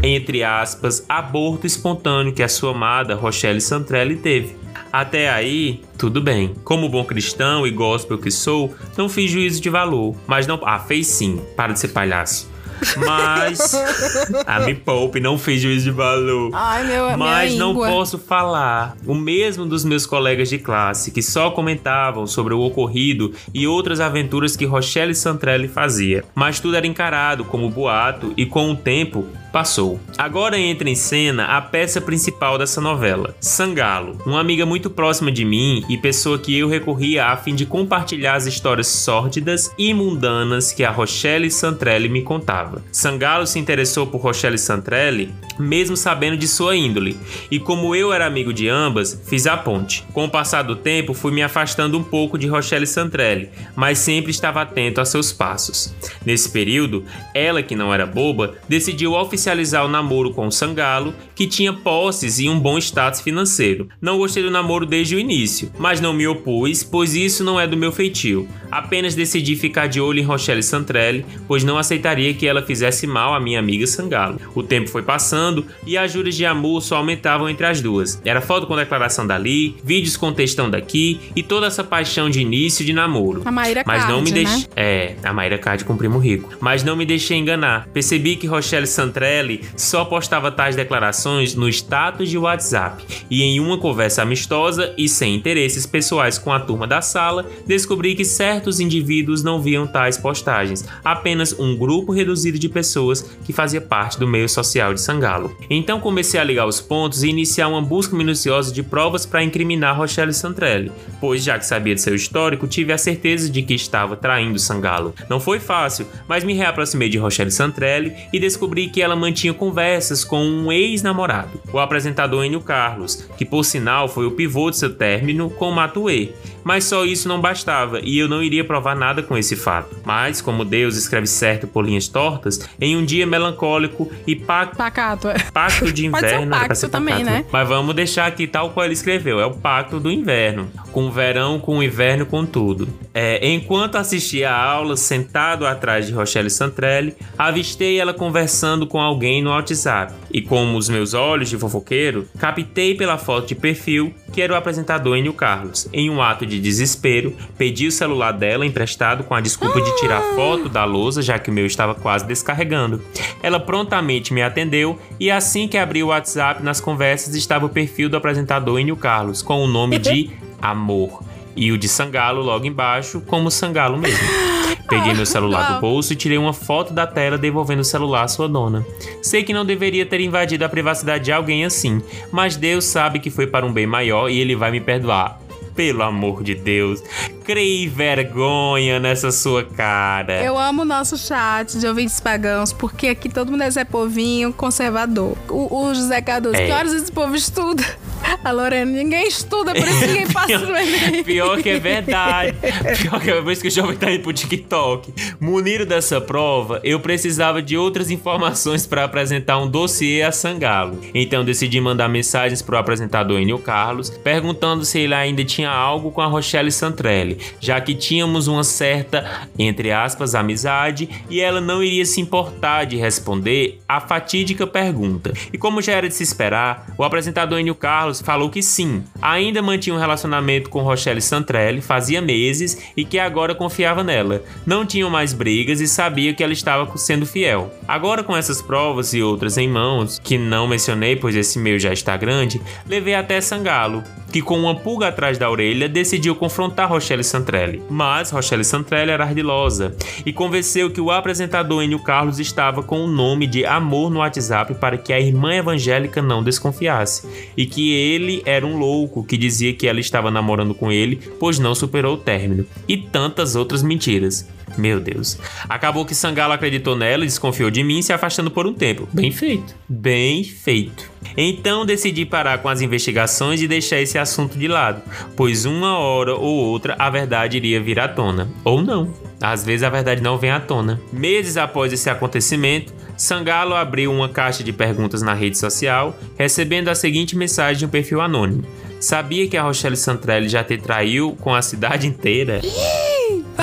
entre 0.03 0.43
aspas, 0.43 1.05
aborto 1.09 1.67
espontâneo 1.67 2.33
que 2.33 2.43
a 2.43 2.49
sua 2.49 2.73
amada 2.73 3.15
Rochelle 3.15 3.61
Santrelli 3.61 4.17
teve. 4.17 4.60
Até 4.93 5.31
aí, 5.31 5.83
tudo 5.97 6.21
bem. 6.21 6.55
Como 6.65 6.89
bom 6.89 7.05
cristão 7.05 7.67
e 7.67 7.71
gospel 7.71 8.19
que 8.19 8.31
sou, 8.31 8.75
não 8.97 9.09
fiz 9.09 9.31
juízo 9.31 9.61
de 9.61 9.71
valor. 9.71 10.17
Mas 10.27 10.47
não. 10.47 10.61
Ah, 10.65 10.79
fez 10.79 11.07
sim. 11.07 11.41
Para 11.57 11.73
de 11.73 11.81
ser 11.81 11.89
palhaço. 11.89 12.51
Mas. 12.97 13.75
ah, 14.47 14.61
me 14.61 14.75
poupe, 14.75 15.21
não 15.21 15.39
fez 15.39 15.61
juízo 15.61 15.85
de 15.85 15.91
valor. 15.91 16.51
Ai, 16.55 16.85
meu 16.85 17.17
Mas 17.17 17.55
não 17.55 17.73
íngua. 17.73 17.89
posso 17.89 18.19
falar. 18.19 18.97
O 19.07 19.15
mesmo 19.15 19.67
dos 19.67 19.85
meus 19.85 20.07
colegas 20.07 20.49
de 20.49 20.59
classe, 20.59 21.11
que 21.11 21.23
só 21.23 21.51
comentavam 21.51 22.27
sobre 22.27 22.55
o 22.55 22.61
ocorrido 22.61 23.33
e 23.53 23.67
outras 23.67 24.01
aventuras 24.01 24.57
que 24.57 24.65
Rochelle 24.65 25.15
Santrelli 25.15 25.69
fazia. 25.69 26.25
Mas 26.35 26.61
tudo 26.61 26.77
era 26.77 26.87
encarado 26.87 27.45
como 27.45 27.71
boato 27.71 28.33
e 28.37 28.47
com 28.47 28.71
o 28.71 28.77
tempo 28.77 29.27
passou. 29.51 30.01
Agora 30.17 30.59
entra 30.59 30.89
em 30.89 30.95
cena 30.95 31.57
a 31.57 31.61
peça 31.61 32.01
principal 32.01 32.59
dessa 32.59 32.81
novela, 32.81 33.35
Sangalo, 33.41 34.19
uma 34.25 34.41
amiga 34.41 34.65
muito 34.65 34.91
próxima 34.91 35.31
de 35.31 35.45
mim 35.45 35.85
e 35.89 35.99
pessoa 35.99 36.39
que 36.39 36.57
eu 36.57 36.69
recorria 36.69 37.27
a 37.27 37.37
fim 37.37 37.55
de 37.55 37.67
compartilhar 37.67 38.35
as 38.35 38.47
histórias 38.47 38.87
sórdidas 38.87 39.71
e 39.79 39.93
mundanas 39.93 40.73
que 40.73 40.85
a 40.85 40.91
Rochelle 40.91 41.51
Santrelli 41.51 42.09
me 42.09 42.23
contava. 42.23 42.83
Sangalo 42.93 43.47
se 43.47 43.59
interessou 43.59 44.07
por 44.07 44.21
Rochelle 44.21 44.59
Santrelli, 44.59 45.33
mesmo 45.59 45.97
sabendo 45.97 46.37
de 46.37 46.49
sua 46.49 46.77
índole, 46.77 47.17
e 47.51 47.59
como 47.59 47.95
eu 47.95 48.13
era 48.13 48.27
amigo 48.27 48.53
de 48.53 48.69
ambas, 48.69 49.21
fiz 49.27 49.47
a 49.47 49.57
ponte. 49.57 50.05
Com 50.13 50.25
o 50.25 50.31
passar 50.31 50.63
do 50.63 50.77
tempo, 50.77 51.15
fui 51.15 51.33
me 51.33 51.43
afastando 51.43 51.99
um 51.99 52.03
pouco 52.03 52.39
de 52.39 52.47
Rochelle 52.47 52.87
Santrelli, 52.87 53.51
mas 53.77 53.99
sempre 53.99 54.31
estava 54.31 54.63
atento 54.63 55.01
a 55.01 55.05
seus 55.05 55.33
passos. 55.33 55.95
Nesse 56.25 56.49
período, 56.51 57.05
ela, 57.35 57.63
que 57.63 57.77
não 57.77 57.93
era 57.93 58.07
boba, 58.07 58.55
decidiu 58.69 59.15
oficializar 59.41 59.87
o 59.87 59.89
namoro 59.89 60.33
com 60.33 60.47
o 60.47 60.53
Sangalo, 60.53 61.15
que 61.35 61.47
tinha 61.47 61.73
posses 61.73 62.39
e 62.39 62.49
um 62.49 62.61
bom 62.61 62.77
status 62.77 63.23
financeiro. 63.23 63.89
Não 64.01 64.19
gostei 64.19 64.43
do 64.43 64.51
namoro 64.51 64.85
desde 64.85 65.17
o 65.17 65.19
início, 65.19 65.73
mas 65.79 65.99
não 65.99 66.13
me 66.13 66.27
opus, 66.27 66.85
pois 66.85 67.15
isso 67.15 67.43
não 67.43 67.59
é 67.59 67.67
do 67.67 67.77
meu 67.77 67.91
feitio. 67.91 68.47
Apenas 68.71 69.15
decidi 69.15 69.57
ficar 69.57 69.87
de 69.87 69.99
olho 70.01 70.21
em 70.21 70.25
Rochelle 70.25 70.63
Santrelli, 70.63 71.25
pois 71.49 71.65
não 71.65 71.79
aceitaria 71.79 72.35
que 72.35 72.47
ela 72.47 72.63
fizesse 72.63 73.07
mal 73.07 73.35
à 73.35 73.41
minha 73.41 73.59
amiga 73.59 73.87
Sangalo. 73.87 74.39
O 74.55 74.63
tempo 74.63 74.91
foi 74.91 75.03
passando 75.03 75.65
e 75.87 75.97
as 75.97 76.13
juras 76.13 76.37
de 76.37 76.45
amor 76.45 76.83
só 76.83 76.97
aumentavam 76.97 77.49
entre 77.49 77.67
as 77.67 77.81
duas. 77.81 78.21
Era 78.25 78.43
foto 78.43 78.67
com 78.67 78.77
declaração 78.77 79.27
dali, 79.27 79.75
vídeos 79.83 80.19
com 80.19 80.33
textão 80.33 80.69
daqui 80.69 81.19
e 81.35 81.43
toda 81.43 81.67
essa 81.67 81.83
paixão 81.83 82.29
de 82.29 82.41
início 82.41 82.85
de 82.85 82.93
namoro. 82.93 83.43
A 83.45 83.51
Maíra 83.51 83.83
Mas 83.87 84.03
Card, 84.03 84.13
não 84.13 84.23
me 84.23 84.31
deixe... 84.31 84.59
né? 84.59 84.65
É, 84.77 85.15
a 85.25 85.33
Mayra 85.33 85.59
Card 85.59 85.85
com 85.85 85.95
o 85.95 85.97
primo 85.97 86.19
rico. 86.19 86.51
Mas 86.61 86.85
não 86.85 86.95
me 86.95 87.07
deixei 87.07 87.39
enganar. 87.39 87.89
Percebi 87.89 88.37
que 88.37 88.47
Rochelle 88.47 88.87
Santrelli 88.87 89.30
só 89.77 90.05
postava 90.05 90.51
tais 90.51 90.77
declarações 90.77 91.55
no 91.55 91.69
status 91.69 92.29
de 92.29 92.39
WhatsApp. 92.39 93.05
E 93.31 93.43
em 93.43 93.61
uma 93.61 93.79
conversa 93.79 94.23
amistosa 94.23 94.95
e 94.97 95.09
sem 95.09 95.35
interesses 95.35 95.87
pessoais 95.87 96.39
com 96.39 96.53
a 96.53 96.61
turma 96.61 96.87
da 96.87 97.01
sala, 97.01 97.47
descobri 97.67 98.15
que 98.15 98.25
certos 98.25 98.81
indivíduos 98.81 99.43
não 99.43 99.61
viam 99.61 99.87
tais 99.87 100.17
postagens. 100.17 100.85
Apenas 101.05 101.59
um 101.59 101.77
grupo 101.77 102.13
reduzido 102.13 102.59
de 102.59 102.69
pessoas 102.69 103.23
que 103.45 103.53
fazia 103.53 103.81
parte 103.81 104.19
do 104.19 104.27
meio 104.27 104.49
social 104.49 104.93
de 104.95 105.01
Sangalo. 105.01 105.57
Então 105.69 106.01
comecei 106.01 106.41
a 106.41 106.45
ligar 106.45 106.67
os 106.67 106.81
pontos 106.81 107.23
e 107.23 107.29
iniciar 107.29 107.69
uma 107.69 107.83
busca 107.83 108.17
minuciosa 108.17 108.73
de 108.73 108.83
provas 108.83 109.25
para 109.27 109.43
incriminar 109.43 109.97
Rochelle 109.97 110.33
Santrelli, 110.33 110.93
pois 111.21 111.43
já 111.43 111.59
que 111.59 111.67
sabia 111.67 111.95
de 111.95 112.01
seu 112.01 112.15
histórico, 112.15 112.67
tive 112.67 112.93
a 112.93 112.99
certeza 112.99 113.51
de 113.51 113.63
que 113.63 113.75
estava 113.75 114.17
traindo 114.17 114.59
Sangalo. 114.59 115.15
Não 115.29 115.41
foi 115.41 115.61
fácil, 115.61 116.07
mas 116.29 116.45
me 116.45 116.55
reaproximei 116.55 117.09
de 117.09 117.19
Rochelle 117.19 117.51
Santrelli 117.51 118.15
e 118.33 118.39
descobri 118.39 118.89
que 118.89 119.03
ela 119.03 119.17
mantinha 119.21 119.55
conversas 119.55 120.25
com 120.25 120.43
um 120.45 120.73
ex-namorado, 120.73 121.61
o 121.73 121.79
apresentador 121.79 122.45
Enio 122.45 122.61
Carlos, 122.61 123.29
que 123.37 123.45
por 123.45 123.65
sinal 123.65 124.09
foi 124.09 124.27
o 124.27 124.33
pivô 124.33 124.71
de 124.71 124.79
seu 124.79 124.95
término 124.95 125.51
com 125.51 125.71
Matuê. 125.71 126.31
Mas 126.65 126.85
só 126.85 127.05
isso 127.05 127.29
não 127.29 127.41
bastava 127.41 128.01
e 128.03 128.19
eu 128.19 128.29
não 128.29 128.43
iria 128.43 128.65
provar 128.65 128.95
nada 128.95 129.23
com 129.23 129.37
esse 129.37 129.57
fato. 129.57 129.97
Mas, 130.05 130.41
como 130.41 130.65
Deus 130.65 130.97
escreve 130.97 131.27
certo 131.27 131.67
por 131.67 131.85
linhas 131.85 132.09
tortas, 132.09 132.69
em 132.81 132.97
um 132.97 133.05
dia 133.05 133.27
melancólico 133.27 134.11
e 134.27 134.35
pacto, 134.37 134.77
Pacato. 134.77 135.29
é. 135.29 135.39
pacto 135.53 135.93
de 135.93 136.09
Pode 136.11 136.29
ser 136.29 136.39
um 136.39 136.43
inverno. 136.43 136.51
pacto 136.51 136.75
ser 136.77 136.89
também, 136.89 137.15
pacato, 137.25 137.31
né? 137.31 137.45
Mas 137.51 137.69
vamos 137.69 137.95
deixar 137.95 138.27
aqui 138.27 138.47
tal 138.47 138.71
qual 138.71 138.85
ele 138.85 138.95
escreveu: 138.95 139.41
é 139.41 139.47
o 139.47 139.53
pacto 139.53 140.01
do 140.01 140.11
inverno. 140.11 140.71
Com 140.93 141.07
o 141.07 141.11
verão, 141.11 141.59
com 141.59 141.79
o 141.79 141.83
inverno, 141.83 142.27
com 142.27 142.45
tudo. 142.45 142.89
É, 143.15 143.49
enquanto 143.49 143.97
assistia 143.97 144.51
a 144.51 144.61
aula, 144.61 144.97
sentado 144.97 145.67
atrás 145.67 146.07
de 146.07 146.13
Rochelle 146.13 146.51
Santrelli, 146.51 147.15
avistei 147.39 148.01
ela 148.01 148.13
conversando 148.13 148.87
com 148.87 149.01
alguém 149.01 149.43
no 149.43 149.51
WhatsApp. 149.51 150.13
E 150.33 150.41
como 150.41 150.77
os 150.77 150.89
meus 150.89 151.15
olhos 151.15 151.49
de 151.49 151.59
fofoqueiro, 151.59 152.29
captei 152.39 152.95
pela 152.95 153.19
foto 153.19 153.49
de 153.49 153.55
perfil 153.55 154.13
que 154.33 154.41
era 154.41 154.53
o 154.53 154.57
apresentador 154.57 155.17
Enio 155.17 155.33
Carlos. 155.33 155.89
Em 155.93 156.09
um 156.09 156.23
ato 156.23 156.47
de 156.47 156.60
desespero, 156.61 157.35
pedi 157.59 157.87
o 157.87 157.93
celular 157.93 158.33
dela 158.33 158.67
emprestado 158.67 159.25
com 159.25 159.35
a 159.35 159.41
desculpa 159.41 159.81
de 159.81 159.97
tirar 159.97 160.21
foto 160.35 160.69
da 160.69 160.85
lousa, 160.85 161.23
já 161.23 161.39
que 161.39 161.51
o 161.51 161.53
meu 161.53 161.67
estava 161.67 161.95
quase 161.95 162.27
descarregando. 162.27 163.03
Ela 163.43 163.59
prontamente 163.59 164.33
me 164.33 164.43
atendeu 164.43 164.99
e 165.19 165.31
assim 165.31 165.67
que 165.67 165.79
abri 165.79 166.03
o 166.03 166.09
WhatsApp 166.09 166.63
nas 166.63 166.81
conversas 166.81 167.35
estava 167.35 167.67
o 167.67 167.71
perfil 167.71 168.09
do 168.09 168.17
apresentador 168.17 168.79
Enio 168.79 168.97
Carlos 168.97 169.43
com 169.43 169.63
o 169.63 169.67
nome 169.67 169.99
de 169.99 170.31
Amor 170.61 171.23
e 171.57 171.73
o 171.73 171.79
de 171.79 171.89
Sangalo 171.89 172.43
logo 172.43 172.67
embaixo 172.67 173.21
como 173.21 173.51
Sangalo 173.51 173.99
mesmo. 173.99 174.51
Peguei 174.89 175.15
meu 175.15 175.27
celular 175.27 175.75
do 175.75 175.81
bolso 175.81 176.13
e 176.13 176.17
tirei 176.17 176.37
uma 176.37 176.53
foto 176.53 176.93
da 176.93 177.07
tela 177.07 177.39
devolvendo 177.39 177.83
o 177.83 177.85
celular 177.85 178.25
à 178.25 178.29
sua 178.29 178.49
dona. 178.49 178.85
Sei 179.23 179.45
que 179.45 179.53
não 179.53 179.65
deveria 179.65 180.05
ter 180.05 180.21
invadido 180.21 180.65
a 180.65 180.69
privacidade 180.69 181.25
de 181.25 181.33
alguém 181.33 181.65
assim, 181.65 182.03
mas 182.33 182.57
Deus 182.57 182.85
sabe 182.87 183.21
que 183.21 183.31
foi 183.31 183.47
para 183.47 183.65
um 183.65 183.73
bem 183.73 183.87
maior 183.87 184.29
e 184.29 184.41
ele 184.41 184.57
vai 184.57 184.73
me 184.73 184.81
perdoar. 184.81 185.41
Pelo 185.81 186.03
amor 186.03 186.43
de 186.43 186.55
Deus, 186.55 187.03
criei 187.43 187.89
vergonha 187.89 189.01
nessa 189.01 189.31
sua 189.33 189.65
cara. 189.65 190.45
Eu 190.45 190.59
amo 190.59 190.83
o 190.83 190.85
nosso 190.85 191.17
chat 191.17 191.79
de 191.79 191.87
ouvintes 191.87 192.21
pagãos, 192.21 192.71
porque 192.71 193.09
aqui 193.09 193.31
todo 193.31 193.51
mundo 193.51 193.63
é 193.63 193.71
Zé 193.71 193.83
Povinho, 193.83 194.53
conservador. 194.53 195.39
O, 195.49 195.75
o 195.87 195.95
José 195.95 196.21
Cardoso, 196.21 196.55
É. 196.57 196.67
que 196.67 196.73
horas 196.73 196.93
esse 196.93 197.11
povo 197.11 197.35
estuda? 197.35 197.83
A 198.45 198.51
Lorena, 198.53 198.91
ninguém 198.91 199.27
estuda, 199.27 199.73
por 199.75 199.89
isso 199.89 200.07
ninguém 200.07 200.27
passa 200.31 200.59
no 200.61 200.77
Enem. 200.77 201.25
Pior 201.25 201.61
que 201.63 201.71
é 201.71 201.79
verdade. 201.79 202.55
Pior 203.01 203.19
que 203.19 203.31
é 203.31 203.41
por 203.41 203.51
isso 203.51 203.63
que 203.63 203.69
o 203.69 203.71
jovem 203.71 203.97
tá 203.97 204.11
indo 204.13 204.23
pro 204.23 204.33
TikTok. 204.35 205.13
Munido 205.41 205.87
dessa 205.87 206.21
prova, 206.21 206.81
eu 206.85 207.01
precisava 207.01 207.63
de 207.63 207.77
outras 207.79 208.11
informações 208.11 208.87
para 208.87 209.05
apresentar 209.05 209.59
um 209.59 209.67
dossiê 209.67 210.23
a 210.23 210.31
Sangalo. 210.31 211.01
Então 211.15 211.43
decidi 211.43 211.81
mandar 211.81 212.09
mensagens 212.09 212.61
pro 212.61 212.77
apresentador 212.77 213.41
Enio 213.41 213.59
Carlos, 213.59 214.11
perguntando 214.11 214.85
se 214.85 214.99
ele 214.99 215.15
ainda 215.15 215.43
tinha 215.43 215.70
algo 215.71 216.11
com 216.11 216.21
a 216.21 216.27
Rochelle 216.27 216.73
Santrelli, 216.73 217.39
já 217.61 217.81
que 217.81 217.95
tínhamos 217.95 218.49
uma 218.49 218.65
certa, 218.65 219.49
entre 219.59 219.93
aspas, 219.93 220.35
amizade 220.35 221.09
e 221.29 221.41
ela 221.41 221.61
não 221.61 221.83
iria 221.83 222.05
se 222.05 222.21
importar 222.21 222.85
de 222.85 222.97
responder 222.97 223.81
a 223.89 224.01
fatídica 224.01 224.67
pergunta. 224.67 225.33
E 225.53 225.59
como 225.59 225.83
já 225.83 225.93
era 225.93 226.09
de 226.09 226.15
se 226.15 226.23
esperar, 226.23 226.87
o 226.97 227.05
apresentador 227.05 227.59
Enio 227.59 227.75
Carlos 227.75 228.21
falou 228.21 228.51
que 228.51 228.63
sim, 228.63 229.05
ainda 229.21 229.63
mantinha 229.63 229.95
um 229.95 229.99
relacionamento 229.99 230.71
com 230.71 230.83
Rochelle 230.83 231.21
Santrelli 231.21 231.81
fazia 231.81 232.21
meses 232.21 232.93
e 232.97 233.05
que 233.05 233.19
agora 233.19 233.55
confiava 233.55 234.03
nela. 234.03 234.43
Não 234.67 234.85
tinham 234.85 235.11
mais 235.11 235.33
brigas 235.33 235.81
e 235.81 235.87
sabia 235.87 236.35
que 236.35 236.43
ela 236.43 236.53
estava 236.53 236.97
sendo 236.97 237.27
fiel. 237.27 237.73
Agora 237.87 238.23
com 238.23 238.37
essas 238.37 238.61
provas 238.61 239.15
e 239.15 239.23
outras 239.23 239.57
em 239.57 239.69
mãos, 239.69 240.19
que 240.19 240.37
não 240.39 240.67
mencionei 240.67 241.17
pois 241.17 241.37
esse 241.37 241.59
meio 241.59 241.79
já 241.79 241.93
está 241.93 242.17
grande, 242.17 242.61
levei 242.87 243.15
até 243.15 243.41
Sangalo, 243.41 244.03
que 244.31 244.41
com 244.41 244.59
uma 244.59 244.75
pulga 244.75 245.09
atrás 245.09 245.39
da 245.39 245.51
orelha 245.51 245.89
decidiu 245.89 246.35
confrontar 246.35 246.89
Rochelle 246.89 247.25
Santrelli. 247.25 247.83
Mas 247.91 248.31
Rochelle 248.31 248.65
Santrelli 248.65 249.11
era 249.11 249.25
ardilosa 249.25 249.95
e 250.25 250.33
convenceu 250.33 250.91
que 250.91 251.01
o 251.01 251.11
apresentador 251.11 251.83
Enio 251.83 251.99
Carlos 252.03 252.39
estava 252.39 252.83
com 252.83 253.05
o 253.05 253.09
nome 253.09 253.47
de 253.47 253.65
Amor 253.65 254.11
no 254.11 254.21
WhatsApp 254.21 254.75
para 254.75 254.97
que 254.97 255.13
a 255.13 255.21
irmã 255.21 255.55
evangélica 255.55 256.23
não 256.23 256.43
desconfiasse 256.43 257.27
e 257.57 257.67
que 257.67 257.93
ele 257.93 258.43
era 258.45 258.67
um 258.67 258.79
louco 258.79 259.25
que 259.25 259.37
dizia 259.37 259.75
que 259.75 259.87
ela 259.87 260.01
estava 260.01 260.31
namorando 260.31 260.75
com 260.75 260.91
ele, 260.93 261.17
pois 261.39 261.59
não 261.59 261.75
superou 261.75 262.15
o 262.15 262.19
término. 262.19 262.67
E 262.89 262.97
tantas 262.97 263.57
outras 263.57 263.83
mentiras. 263.83 264.49
Meu 264.77 265.01
Deus. 265.01 265.39
Acabou 265.69 266.05
que 266.05 266.15
Sangalo 266.15 266.53
acreditou 266.53 266.97
nela 266.97 267.25
e 267.25 267.27
desconfiou 267.27 267.71
de 267.71 267.83
mim, 267.83 268.03
se 268.03 268.13
afastando 268.13 268.51
por 268.51 268.67
um 268.67 268.73
tempo. 268.73 269.09
Bem 269.13 269.31
feito. 269.31 269.75
Bem 269.89 270.45
feito. 270.45 271.11
Então 271.37 271.87
decidi 271.87 272.25
parar 272.25 272.59
com 272.59 272.69
as 272.69 272.81
investigações 272.81 273.61
e 273.63 273.69
deixar 273.69 274.01
esse 274.01 274.19
assunto 274.19 274.59
de 274.59 274.69
lado, 274.69 275.03
pois 275.37 275.65
uma 275.65 275.99
hora 275.99 276.35
ou 276.35 276.55
outra 276.55 276.97
a 276.99 277.11
verdade 277.11 277.57
iria 277.57 277.81
vir 277.81 278.01
à 278.01 278.09
tona. 278.09 278.49
Ou 278.65 278.83
não. 278.83 279.13
Às 279.41 279.65
vezes 279.65 279.83
a 279.83 279.91
verdade 279.91 280.23
não 280.23 280.39
vem 280.39 280.51
à 280.51 280.61
tona. 280.61 281.01
Meses 281.13 281.57
após 281.57 281.93
esse 281.93 282.11
acontecimento, 282.11 282.93
Sangalo 283.17 283.75
abriu 283.75 284.13
uma 284.13 284.29
caixa 284.29 284.65
de 284.65 284.73
perguntas 284.73 285.23
na 285.23 285.35
rede 285.35 285.59
social, 285.59 286.19
recebendo 286.39 286.89
a 286.89 286.95
seguinte 286.95 287.37
mensagem 287.37 287.79
de 287.79 287.87
um 287.87 287.89
perfil 287.89 288.21
anônimo. 288.21 288.65
Sabia 288.99 289.49
que 289.49 289.57
a 289.57 289.63
Rochelle 289.63 289.97
Santrelli 289.97 290.49
já 290.49 290.63
te 290.63 290.77
traiu 290.77 291.37
com 291.41 291.55
a 291.55 291.63
cidade 291.63 292.07
inteira? 292.07 292.61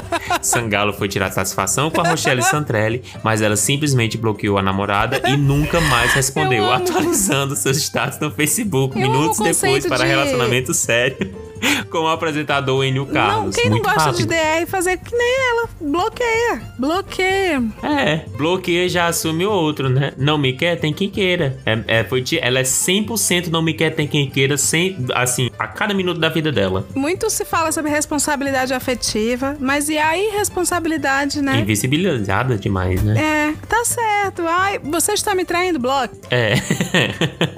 Sangalo 0.42 0.94
foi 0.94 1.08
tirar 1.08 1.32
satisfação 1.32 1.90
com 1.90 2.02
a 2.02 2.10
Rochelle 2.10 2.42
Santrelli, 2.44 3.04
mas 3.24 3.42
ela 3.42 3.56
simplesmente 3.56 4.18
bloqueou 4.18 4.58
a 4.58 4.62
namorada 4.62 5.22
e 5.30 5.36
nunca 5.38 5.80
mais 5.82 6.14
respondeu, 6.14 6.72
atualizando 6.72 7.56
seus 7.56 7.78
status 7.78 8.20
no 8.20 8.32
Facebook 8.32 9.00
Eu 9.00 9.10
minutos 9.10 9.40
depois 9.40 9.86
para 9.86 10.04
de- 10.04 10.10
relacionamento 10.10 10.74
sério 10.74 11.47
com 11.90 12.00
o 12.00 12.08
apresentador 12.08 12.84
Enio 12.84 13.06
Não, 13.06 13.14
Carlos. 13.14 13.56
quem 13.56 13.66
não 13.66 13.72
Muito 13.78 13.86
gosta 13.86 14.02
rápido. 14.02 14.18
de 14.18 14.26
DR 14.28 14.68
fazer 14.68 14.98
que 14.98 15.16
nem 15.16 15.36
ela. 15.50 15.70
Bloqueia. 15.80 16.62
Bloqueia. 16.78 17.64
É, 17.84 18.26
bloqueia 18.38 18.86
e 18.86 18.90
já 18.90 19.08
assume 19.08 19.46
o 19.46 19.52
outro, 19.52 19.90
né? 19.90 20.14
Não 20.18 20.38
me 20.38 20.54
quer, 20.54 20.80
tem 20.80 20.94
quem 20.94 21.10
queira. 21.10 21.58
É, 21.66 22.00
é, 22.00 22.04
foi, 22.04 22.24
ela 22.42 22.60
é 22.60 22.64
100% 22.64 23.48
não 23.48 23.62
me 23.62 23.74
quer, 23.74 23.92
tem 23.92 24.08
quem 24.08 24.30
queira, 24.30 24.58
sem, 24.58 24.98
assim, 25.14 25.50
a 25.58 25.68
cada 25.68 25.94
minuto 25.94 26.20
da 26.20 26.30
vida 26.30 26.52
dela. 26.52 26.86
Muito 26.96 27.30
se 27.30 27.46
fala 27.46 27.72
sobre 27.72 27.90
responsabilidade 27.92 28.74
afetiva, 28.74 29.56
mas 29.60 29.90
e 29.90 29.98
a 29.98 30.18
irresponsabilidade, 30.18 31.42
né? 31.42 31.60
Invisibilizada 31.60 32.58
demais, 32.58 33.02
né? 33.04 33.20
É, 33.20 33.68
tá 33.68 33.77
certo. 33.86 34.44
Ai, 34.48 34.80
você 34.80 35.14
está 35.14 35.34
me 35.36 35.46
traindo, 35.46 35.80
bloco. 35.80 36.16
É. 36.30 36.54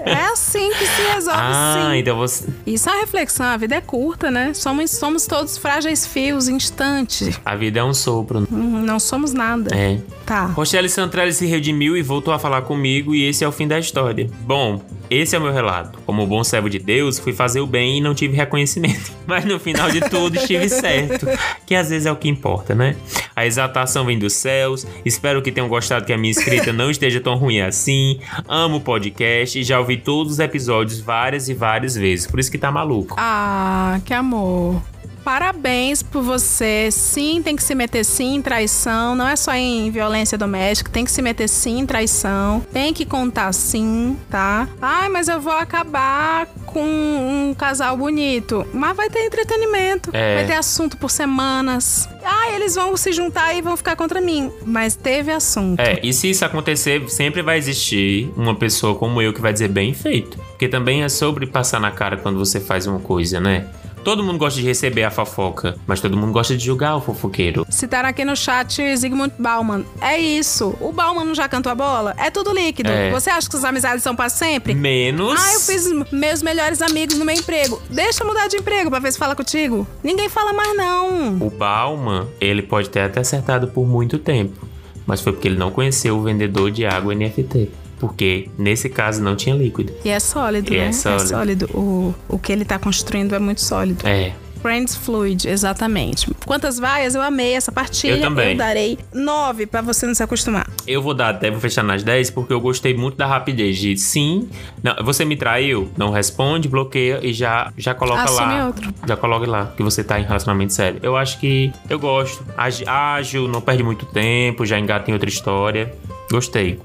É 0.05 0.25
assim 0.25 0.69
que 0.71 0.85
se 0.85 1.01
resolve, 1.13 1.39
ah, 1.41 1.89
sim. 1.91 1.97
então 1.99 2.17
você. 2.17 2.47
Isso 2.65 2.89
é 2.89 2.93
uma 2.93 3.01
reflexão, 3.01 3.45
a 3.45 3.57
vida 3.57 3.75
é 3.75 3.81
curta, 3.81 4.31
né? 4.31 4.53
Somos, 4.53 4.91
somos 4.91 5.25
todos 5.27 5.57
frágeis 5.57 6.05
fios, 6.05 6.47
instante. 6.47 7.35
A 7.45 7.55
vida 7.55 7.79
é 7.79 7.83
um 7.83 7.93
sopro. 7.93 8.47
Hum, 8.51 8.81
Não 8.81 8.99
somos 8.99 9.33
nada. 9.33 9.75
É. 9.75 9.99
Tá. 10.25 10.45
Rochelle 10.45 10.89
Santrelli 10.89 11.33
se 11.33 11.45
redimiu 11.45 11.95
e 11.97 12.01
voltou 12.01 12.33
a 12.33 12.39
falar 12.39 12.61
comigo, 12.63 13.13
e 13.13 13.25
esse 13.27 13.43
é 13.43 13.47
o 13.47 13.51
fim 13.51 13.67
da 13.67 13.77
história. 13.79 14.29
Bom, 14.41 14.81
esse 15.09 15.35
é 15.35 15.39
o 15.39 15.41
meu 15.41 15.51
relato. 15.51 15.99
Como 16.05 16.25
bom 16.27 16.43
servo 16.43 16.69
de 16.69 16.79
Deus, 16.79 17.19
fui 17.19 17.33
fazer 17.33 17.59
o 17.59 17.67
bem 17.67 17.97
e 17.97 18.01
não 18.01 18.13
tive 18.13 18.35
reconhecimento. 18.35 19.11
Mas 19.25 19.45
no 19.45 19.59
final 19.59 19.89
de 19.89 20.01
tudo 20.01 20.35
estive 20.37 20.69
certo. 20.69 21.27
Que 21.65 21.75
às 21.75 21.89
vezes 21.89 22.05
é 22.05 22.11
o 22.11 22.15
que 22.15 22.29
importa, 22.29 22.75
né? 22.75 22.95
A 23.35 23.45
exaltação 23.45 24.05
vem 24.05 24.19
dos 24.19 24.33
céus. 24.33 24.85
Espero 25.05 25.41
que 25.41 25.51
tenham 25.51 25.67
gostado 25.67 26.05
que 26.05 26.13
a 26.13 26.17
minha 26.17 26.31
escrita 26.31 26.71
não 26.73 26.91
esteja 26.91 27.19
tão 27.19 27.35
ruim 27.35 27.61
assim. 27.61 28.19
Amo 28.47 28.77
o 28.77 28.81
podcast 28.81 29.59
e 29.59 29.63
já 29.63 29.79
ouvi 29.79 29.97
todos 29.97 30.33
os 30.33 30.39
episódios 30.39 30.99
várias 30.99 31.49
e 31.49 31.53
várias 31.53 31.95
vezes. 31.95 32.27
Por 32.27 32.39
isso 32.39 32.51
que 32.51 32.57
tá 32.57 32.71
maluco. 32.71 33.15
Ah, 33.17 33.99
que 34.05 34.13
amor. 34.13 34.81
Parabéns 35.29 36.01
por 36.01 36.23
você. 36.23 36.89
Sim, 36.91 37.43
tem 37.43 37.55
que 37.55 37.61
se 37.61 37.75
meter 37.75 38.03
sim 38.03 38.37
em 38.37 38.41
traição. 38.41 39.13
Não 39.13 39.27
é 39.27 39.35
só 39.35 39.53
em 39.53 39.91
violência 39.91 40.35
doméstica. 40.35 40.89
Tem 40.89 41.05
que 41.05 41.11
se 41.11 41.21
meter 41.21 41.47
sim 41.47 41.81
em 41.81 41.85
traição. 41.85 42.65
Tem 42.73 42.91
que 42.91 43.05
contar 43.05 43.53
sim, 43.53 44.17
tá? 44.27 44.67
Ai, 44.81 45.07
mas 45.07 45.27
eu 45.27 45.39
vou 45.39 45.53
acabar 45.53 46.47
com 46.65 46.83
um 46.83 47.53
casal 47.55 47.95
bonito. 47.95 48.65
Mas 48.73 48.97
vai 48.97 49.07
ter 49.07 49.19
entretenimento. 49.19 50.09
É. 50.13 50.37
Vai 50.37 50.47
ter 50.47 50.55
assunto 50.55 50.97
por 50.97 51.11
semanas. 51.11 52.09
Ah, 52.25 52.49
eles 52.55 52.73
vão 52.73 52.97
se 52.97 53.11
juntar 53.11 53.53
e 53.53 53.61
vão 53.61 53.77
ficar 53.77 53.95
contra 53.95 54.19
mim. 54.19 54.51
Mas 54.65 54.95
teve 54.95 55.31
assunto. 55.31 55.79
É, 55.79 55.99
e 56.01 56.11
se 56.11 56.27
isso 56.31 56.43
acontecer, 56.43 57.07
sempre 57.07 57.43
vai 57.43 57.59
existir 57.59 58.33
uma 58.35 58.55
pessoa 58.55 58.95
como 58.95 59.21
eu 59.21 59.31
que 59.31 59.41
vai 59.41 59.53
dizer 59.53 59.67
bem 59.67 59.93
feito. 59.93 60.39
Porque 60.49 60.67
também 60.67 61.03
é 61.03 61.09
sobre 61.09 61.45
passar 61.45 61.79
na 61.79 61.91
cara 61.91 62.17
quando 62.17 62.39
você 62.39 62.59
faz 62.59 62.87
uma 62.87 62.99
coisa, 62.99 63.39
né? 63.39 63.67
Todo 64.09 64.23
mundo 64.23 64.39
gosta 64.39 64.59
de 64.59 64.65
receber 64.65 65.03
a 65.03 65.11
fofoca, 65.11 65.75
mas 65.85 66.01
todo 66.01 66.17
mundo 66.17 66.33
gosta 66.33 66.57
de 66.57 66.65
julgar 66.65 66.95
o 66.95 66.99
fofoqueiro. 66.99 67.63
Citaram 67.69 68.09
aqui 68.09 68.25
no 68.25 68.35
chat 68.35 68.81
Zygmunt 68.97 69.33
Bauman. 69.37 69.85
É 70.01 70.17
isso. 70.17 70.75
O 70.81 70.91
Bauman 70.91 71.25
não 71.25 71.35
já 71.35 71.47
cantou 71.47 71.71
a 71.71 71.75
bola? 71.75 72.15
É 72.17 72.31
tudo 72.31 72.51
líquido. 72.51 72.89
É. 72.89 73.11
Você 73.11 73.29
acha 73.29 73.47
que 73.47 73.55
as 73.55 73.63
amizades 73.63 74.01
são 74.01 74.15
para 74.15 74.27
sempre? 74.27 74.73
Menos. 74.73 75.39
Ah, 75.39 75.53
eu 75.53 75.59
fiz 75.59 76.11
meus 76.11 76.41
melhores 76.41 76.81
amigos 76.81 77.19
no 77.19 77.23
meu 77.23 77.35
emprego. 77.35 77.79
Deixa 77.87 78.23
eu 78.23 78.27
mudar 78.27 78.47
de 78.47 78.57
emprego 78.57 78.89
pra 78.89 78.97
ver 78.97 79.11
se 79.11 79.19
fala 79.19 79.35
contigo. 79.35 79.85
Ninguém 80.03 80.27
fala 80.27 80.53
mais, 80.53 80.75
não. 80.75 81.37
O 81.39 81.51
Bauman, 81.51 82.25
ele 82.41 82.63
pode 82.63 82.89
ter 82.89 83.01
até 83.01 83.19
acertado 83.19 83.67
por 83.67 83.85
muito 83.85 84.17
tempo, 84.17 84.67
mas 85.05 85.21
foi 85.21 85.33
porque 85.33 85.47
ele 85.47 85.59
não 85.59 85.69
conheceu 85.69 86.17
o 86.17 86.23
vendedor 86.23 86.71
de 86.71 86.83
água 86.83 87.13
NFT. 87.13 87.69
Porque 87.99 88.49
nesse 88.57 88.89
caso 88.89 89.21
não 89.21 89.35
tinha 89.35 89.55
líquido. 89.55 89.93
E 90.03 90.09
é 90.09 90.19
sólido, 90.19 90.73
E 90.73 90.77
é 90.77 90.85
né? 90.85 90.91
sólido. 90.93 91.23
É 91.23 91.27
sólido. 91.27 91.69
O, 91.73 92.13
o 92.27 92.39
que 92.39 92.51
ele 92.51 92.65
tá 92.65 92.79
construindo 92.79 93.35
é 93.35 93.39
muito 93.39 93.61
sólido. 93.61 94.07
É. 94.07 94.31
Friends 94.61 94.93
Fluid, 94.93 95.47
exatamente. 95.47 96.29
Quantas 96.45 96.77
vaias? 96.77 97.15
Eu 97.15 97.21
amei 97.21 97.53
essa 97.53 97.71
partilha. 97.71 98.15
Eu 98.15 98.19
também. 98.19 98.51
Eu 98.51 98.57
darei 98.57 98.99
nove 99.13 99.65
pra 99.65 99.81
você 99.81 100.05
não 100.05 100.13
se 100.13 100.21
acostumar. 100.21 100.69
Eu 100.85 101.01
vou 101.01 101.13
dar 101.13 101.29
até, 101.29 101.49
vou 101.49 101.61
fechar 101.61 101.81
nas 101.81 102.03
10, 102.03 102.31
porque 102.31 102.51
eu 102.51 102.59
gostei 102.59 102.93
muito 102.93 103.15
da 103.15 103.25
rapidez 103.25 103.77
de 103.77 103.95
sim, 103.95 104.49
não, 104.83 104.95
você 105.01 105.23
me 105.23 105.37
traiu, 105.37 105.89
não 105.97 106.11
responde, 106.11 106.67
bloqueia 106.67 107.19
e 107.23 107.31
já, 107.31 107.71
já 107.77 107.93
coloca 107.95 108.23
Assume 108.23 108.53
lá. 108.53 108.67
outro. 108.67 108.93
Já 109.07 109.15
coloca 109.15 109.47
lá 109.49 109.73
que 109.77 109.81
você 109.81 110.03
tá 110.03 110.19
em 110.19 110.23
relacionamento 110.23 110.73
sério. 110.73 110.99
Eu 111.01 111.15
acho 111.15 111.39
que 111.39 111.71
eu 111.89 111.97
gosto. 111.97 112.43
Ágil, 112.85 113.47
não 113.47 113.61
perde 113.61 113.81
muito 113.81 114.05
tempo, 114.07 114.65
já 114.65 114.77
engata 114.77 115.09
em 115.09 115.13
outra 115.13 115.29
história. 115.29 115.93
Gostei. 116.31 116.79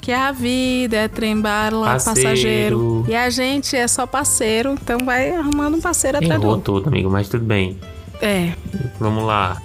Que 0.00 0.12
a 0.12 0.32
vida 0.32 0.96
é 0.96 1.08
trem-bala, 1.08 1.86
Parceiro. 1.86 2.20
passageiro. 2.22 3.04
E 3.06 3.14
a 3.14 3.28
gente 3.28 3.76
é 3.76 3.86
só 3.86 4.06
parceiro, 4.06 4.72
então 4.80 4.98
vai 5.04 5.30
arrumando 5.30 5.76
um 5.76 5.80
parceiro 5.80 6.18
atrás 6.18 6.40
do 6.40 6.48
outro. 6.48 6.74
tudo, 6.74 6.88
amigo, 6.88 7.10
mas 7.10 7.28
tudo 7.28 7.44
bem. 7.44 7.78
É. 8.20 8.52
Vamos 8.98 9.24
lá. 9.24 9.60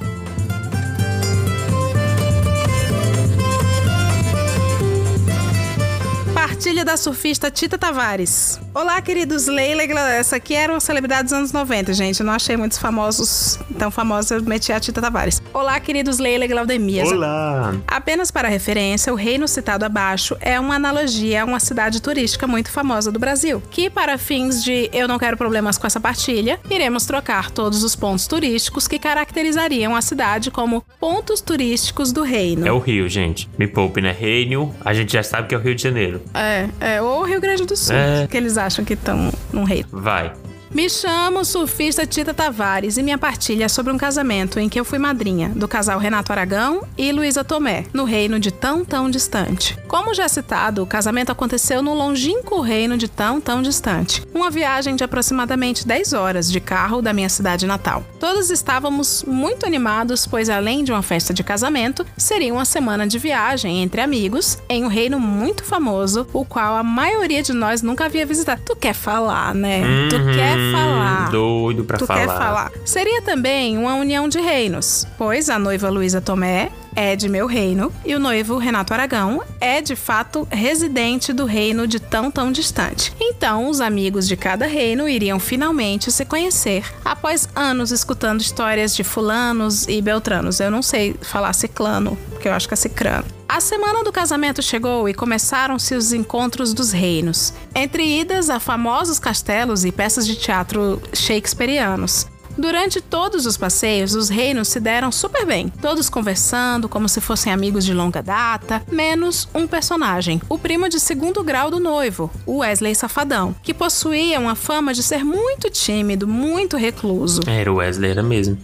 Partilha 6.57 6.83
da 6.83 6.97
surfista 6.97 7.51
Tita 7.51 7.77
Tavares. 7.77 8.59
Olá, 8.73 8.99
queridos 8.99 9.45
Leila 9.45 9.83
e 9.83 9.91
Essa 9.91 10.37
aqui 10.37 10.55
era 10.55 10.73
uma 10.73 10.79
celebridade 10.79 11.25
dos 11.25 11.33
anos 11.33 11.51
90, 11.51 11.93
gente. 11.93 12.19
Eu 12.19 12.25
não 12.25 12.33
achei 12.33 12.57
muitos 12.57 12.79
famosos 12.79 13.59
tão 13.77 13.91
famosos, 13.91 14.31
eu 14.31 14.41
meti 14.41 14.73
a 14.73 14.79
Tita 14.79 14.99
Tavares. 14.99 15.39
Olá, 15.53 15.79
queridos 15.79 16.17
Leila 16.17 16.45
e 16.45 16.47
Glaudemias. 16.47 17.11
Olá. 17.11 17.75
Apenas 17.87 18.31
para 18.31 18.47
referência, 18.47 19.13
o 19.13 19.15
reino 19.15 19.47
citado 19.47 19.85
abaixo 19.85 20.35
é 20.41 20.59
uma 20.59 20.73
analogia 20.73 21.43
a 21.43 21.45
uma 21.45 21.59
cidade 21.59 22.01
turística 22.01 22.47
muito 22.47 22.71
famosa 22.71 23.11
do 23.11 23.19
Brasil, 23.19 23.61
que 23.69 23.87
para 23.87 24.17
fins 24.17 24.63
de 24.63 24.89
eu 24.91 25.07
não 25.07 25.19
quero 25.19 25.37
problemas 25.37 25.77
com 25.77 25.85
essa 25.85 25.99
partilha, 25.99 26.59
iremos 26.71 27.05
trocar 27.05 27.51
todos 27.51 27.83
os 27.83 27.95
pontos 27.95 28.25
turísticos 28.25 28.87
que 28.87 28.97
caracterizariam 28.97 29.95
a 29.95 30.01
cidade 30.01 30.49
como 30.49 30.83
pontos 30.99 31.39
turísticos 31.39 32.11
do 32.11 32.23
reino. 32.23 32.65
É 32.65 32.71
o 32.71 32.79
Rio, 32.79 33.07
gente. 33.07 33.47
Me 33.59 33.67
poupe, 33.67 34.01
né? 34.01 34.11
Reino, 34.11 34.75
a 34.83 34.91
gente 34.91 35.13
já 35.13 35.21
sabe 35.21 35.49
que 35.49 35.53
é 35.53 35.57
o 35.59 35.61
Rio 35.61 35.75
de 35.75 35.83
Janeiro. 35.83 36.19
É, 36.33 36.46
é, 36.79 37.01
ou 37.01 37.23
Rio 37.23 37.39
Grande 37.41 37.65
do 37.65 37.75
Sul, 37.75 37.95
É. 37.95 38.27
que 38.27 38.35
eles 38.37 38.57
acham 38.57 38.83
que 38.85 38.93
estão 38.93 39.31
num 39.51 39.63
reino. 39.63 39.87
Vai. 39.91 40.31
Me 40.69 40.89
chamo 40.89 41.45
surfista 41.45 42.05
Tita 42.05 42.33
Tavares 42.33 42.97
e 42.97 43.03
minha 43.03 43.17
partilha 43.17 43.65
é 43.65 43.67
sobre 43.69 43.91
um 43.91 43.97
casamento 43.97 44.59
em 44.59 44.67
que 44.67 44.79
eu 44.79 44.83
fui 44.83 44.99
madrinha 44.99 45.49
do 45.49 45.67
casal 45.67 45.97
Renato 45.97 46.31
Aragão 46.31 46.83
e 46.97 47.11
Luísa 47.11 47.43
Tomé, 47.43 47.85
no 47.93 48.03
reino 48.03 48.37
de 48.37 48.51
tão 48.51 48.83
tão 48.83 49.09
distante. 49.09 49.77
Como 49.87 50.13
já 50.13 50.27
citado, 50.27 50.83
o 50.83 50.85
casamento 50.85 51.31
aconteceu 51.31 51.81
no 51.81 51.93
longínquo 51.93 52.59
reino 52.59 52.97
de 52.97 53.07
tão 53.07 53.39
tão 53.39 53.61
distante. 53.61 54.23
Uma 54.33 54.51
viagem 54.51 54.95
de 54.95 55.03
aproximadamente 55.03 55.87
10 55.87 56.13
horas 56.13 56.51
de 56.51 56.59
carro 56.59 57.01
da 57.01 57.13
minha 57.13 57.29
cidade 57.29 57.65
natal. 57.65 58.03
Todos 58.19 58.51
estávamos 58.51 59.23
muito 59.25 59.65
animados, 59.65 60.27
pois 60.27 60.49
além 60.49 60.83
de 60.83 60.91
uma 60.91 61.01
festa 61.01 61.33
de 61.33 61.43
casamento, 61.43 62.05
seria 62.17 62.53
uma 62.53 62.65
semana 62.65 63.07
de 63.07 63.17
viagem 63.17 63.81
entre 63.81 64.01
amigos 64.01 64.57
em 64.69 64.83
um 64.83 64.89
reino 64.89 65.19
muito 65.19 65.63
famoso, 65.63 66.27
o 66.33 66.43
qual 66.43 66.75
a 66.75 66.83
maioria 66.83 67.41
de 67.41 67.53
nós 67.53 67.81
nunca 67.81 68.05
havia 68.05 68.25
visitado. 68.25 68.61
Tu 68.65 68.75
quer 68.75 68.93
falar, 68.93 69.55
né? 69.55 69.81
Tu 70.09 70.17
Uhum, 70.17 70.33
quer 70.57 70.71
falar. 70.71 71.31
Doido 71.31 71.83
pra 71.83 71.97
tu 71.97 72.05
falar. 72.05 72.19
quer 72.19 72.27
falar. 72.27 72.71
Seria 72.85 73.21
também 73.21 73.77
uma 73.77 73.95
união 73.95 74.27
de 74.27 74.39
reinos, 74.39 75.07
pois 75.17 75.49
a 75.49 75.57
noiva 75.59 75.89
Luísa 75.89 76.21
Tomé 76.21 76.71
é 76.97 77.15
de 77.15 77.29
meu 77.29 77.45
reino 77.45 77.93
e 78.03 78.15
o 78.15 78.19
noivo 78.19 78.57
Renato 78.57 78.91
Aragão 78.91 79.43
é 79.61 79.79
de 79.81 79.95
fato 79.95 80.47
residente 80.49 81.31
do 81.31 81.45
reino 81.45 81.85
de 81.87 81.99
tão 81.99 82.31
tão 82.31 82.51
distante. 82.51 83.13
Então, 83.21 83.69
os 83.69 83.79
amigos 83.79 84.27
de 84.27 84.35
cada 84.35 84.65
reino 84.65 85.07
iriam 85.07 85.39
finalmente 85.39 86.11
se 86.11 86.25
conhecer 86.25 86.83
após 87.05 87.47
anos 87.55 87.91
escutando 87.91 88.41
histórias 88.41 88.95
de 88.95 89.03
fulanos 89.03 89.87
e 89.87 90.01
beltranos. 90.01 90.59
Eu 90.59 90.71
não 90.71 90.81
sei 90.81 91.15
falar 91.21 91.53
ciclano, 91.53 92.17
porque 92.31 92.47
eu 92.47 92.53
acho 92.53 92.67
que 92.67 92.73
é 92.73 92.77
cicrano. 92.77 93.25
A 93.47 93.61
semana 93.61 94.03
do 94.03 94.11
casamento 94.11 94.61
chegou 94.61 95.07
e 95.07 95.13
começaram-se 95.13 95.93
os 95.93 96.11
encontros 96.11 96.73
dos 96.73 96.91
reinos, 96.91 97.53
entre 97.75 98.19
idas 98.19 98.49
a 98.49 98.59
famosos 98.59 99.19
castelos 99.19 99.85
e 99.85 99.91
peças 99.91 100.25
de 100.25 100.35
teatro 100.35 101.01
shakespearianos. 101.13 102.27
Durante 102.57 102.99
todos 102.99 103.45
os 103.45 103.55
passeios, 103.55 104.15
os 104.15 104.29
reinos 104.29 104.67
se 104.67 104.79
deram 104.79 105.11
super 105.11 105.45
bem, 105.45 105.69
todos 105.81 106.09
conversando 106.09 106.89
como 106.89 107.07
se 107.07 107.21
fossem 107.21 107.53
amigos 107.53 107.85
de 107.85 107.93
longa 107.93 108.23
data, 108.23 108.81
menos 108.91 109.47
um 109.53 109.67
personagem, 109.67 110.41
o 110.49 110.57
primo 110.57 110.89
de 110.89 110.99
segundo 110.99 111.43
grau 111.43 111.69
do 111.69 111.79
noivo, 111.79 112.31
o 112.47 112.57
Wesley 112.57 112.95
Safadão, 112.95 113.55
que 113.61 113.75
possuía 113.75 114.39
uma 114.39 114.55
fama 114.55 114.91
de 114.91 115.03
ser 115.03 115.23
muito 115.23 115.69
tímido, 115.69 116.27
muito 116.27 116.77
recluso. 116.77 117.41
Era 117.45 117.71
o 117.71 117.75
Wesley, 117.75 118.09
era 118.09 118.23
mesmo. 118.23 118.57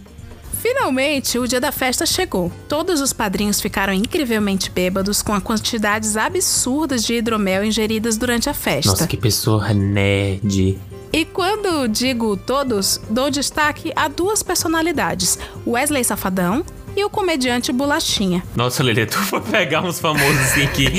Finalmente, 0.60 1.38
o 1.38 1.46
dia 1.46 1.60
da 1.60 1.70
festa 1.70 2.06
chegou. 2.06 2.50
Todos 2.66 3.00
os 3.00 3.12
padrinhos 3.12 3.60
ficaram 3.60 3.92
incrivelmente 3.92 4.70
bêbados 4.70 5.20
com 5.20 5.34
as 5.34 5.42
quantidades 5.42 6.16
absurdas 6.16 7.04
de 7.04 7.14
hidromel 7.14 7.62
ingeridas 7.62 8.16
durante 8.16 8.48
a 8.48 8.54
festa. 8.54 8.90
Nossa, 8.90 9.06
que 9.06 9.18
pessoa 9.18 9.74
nerd. 9.74 10.78
E 11.14 11.24
quando 11.24 11.86
digo 11.86 12.36
todos, 12.36 13.00
dou 13.08 13.30
destaque 13.30 13.92
a 13.94 14.08
duas 14.08 14.42
personalidades: 14.42 15.38
Wesley 15.64 16.02
Safadão 16.02 16.64
e 16.96 17.04
o 17.04 17.08
comediante 17.08 17.72
Bolachinha. 17.72 18.42
Nossa, 18.56 18.82
Lelê, 18.82 19.06
tu 19.06 19.18
foi 19.18 19.40
pegar 19.40 19.82
uns 19.82 20.00
famosos 20.00 20.40
assim 20.40 20.66
que. 20.66 20.90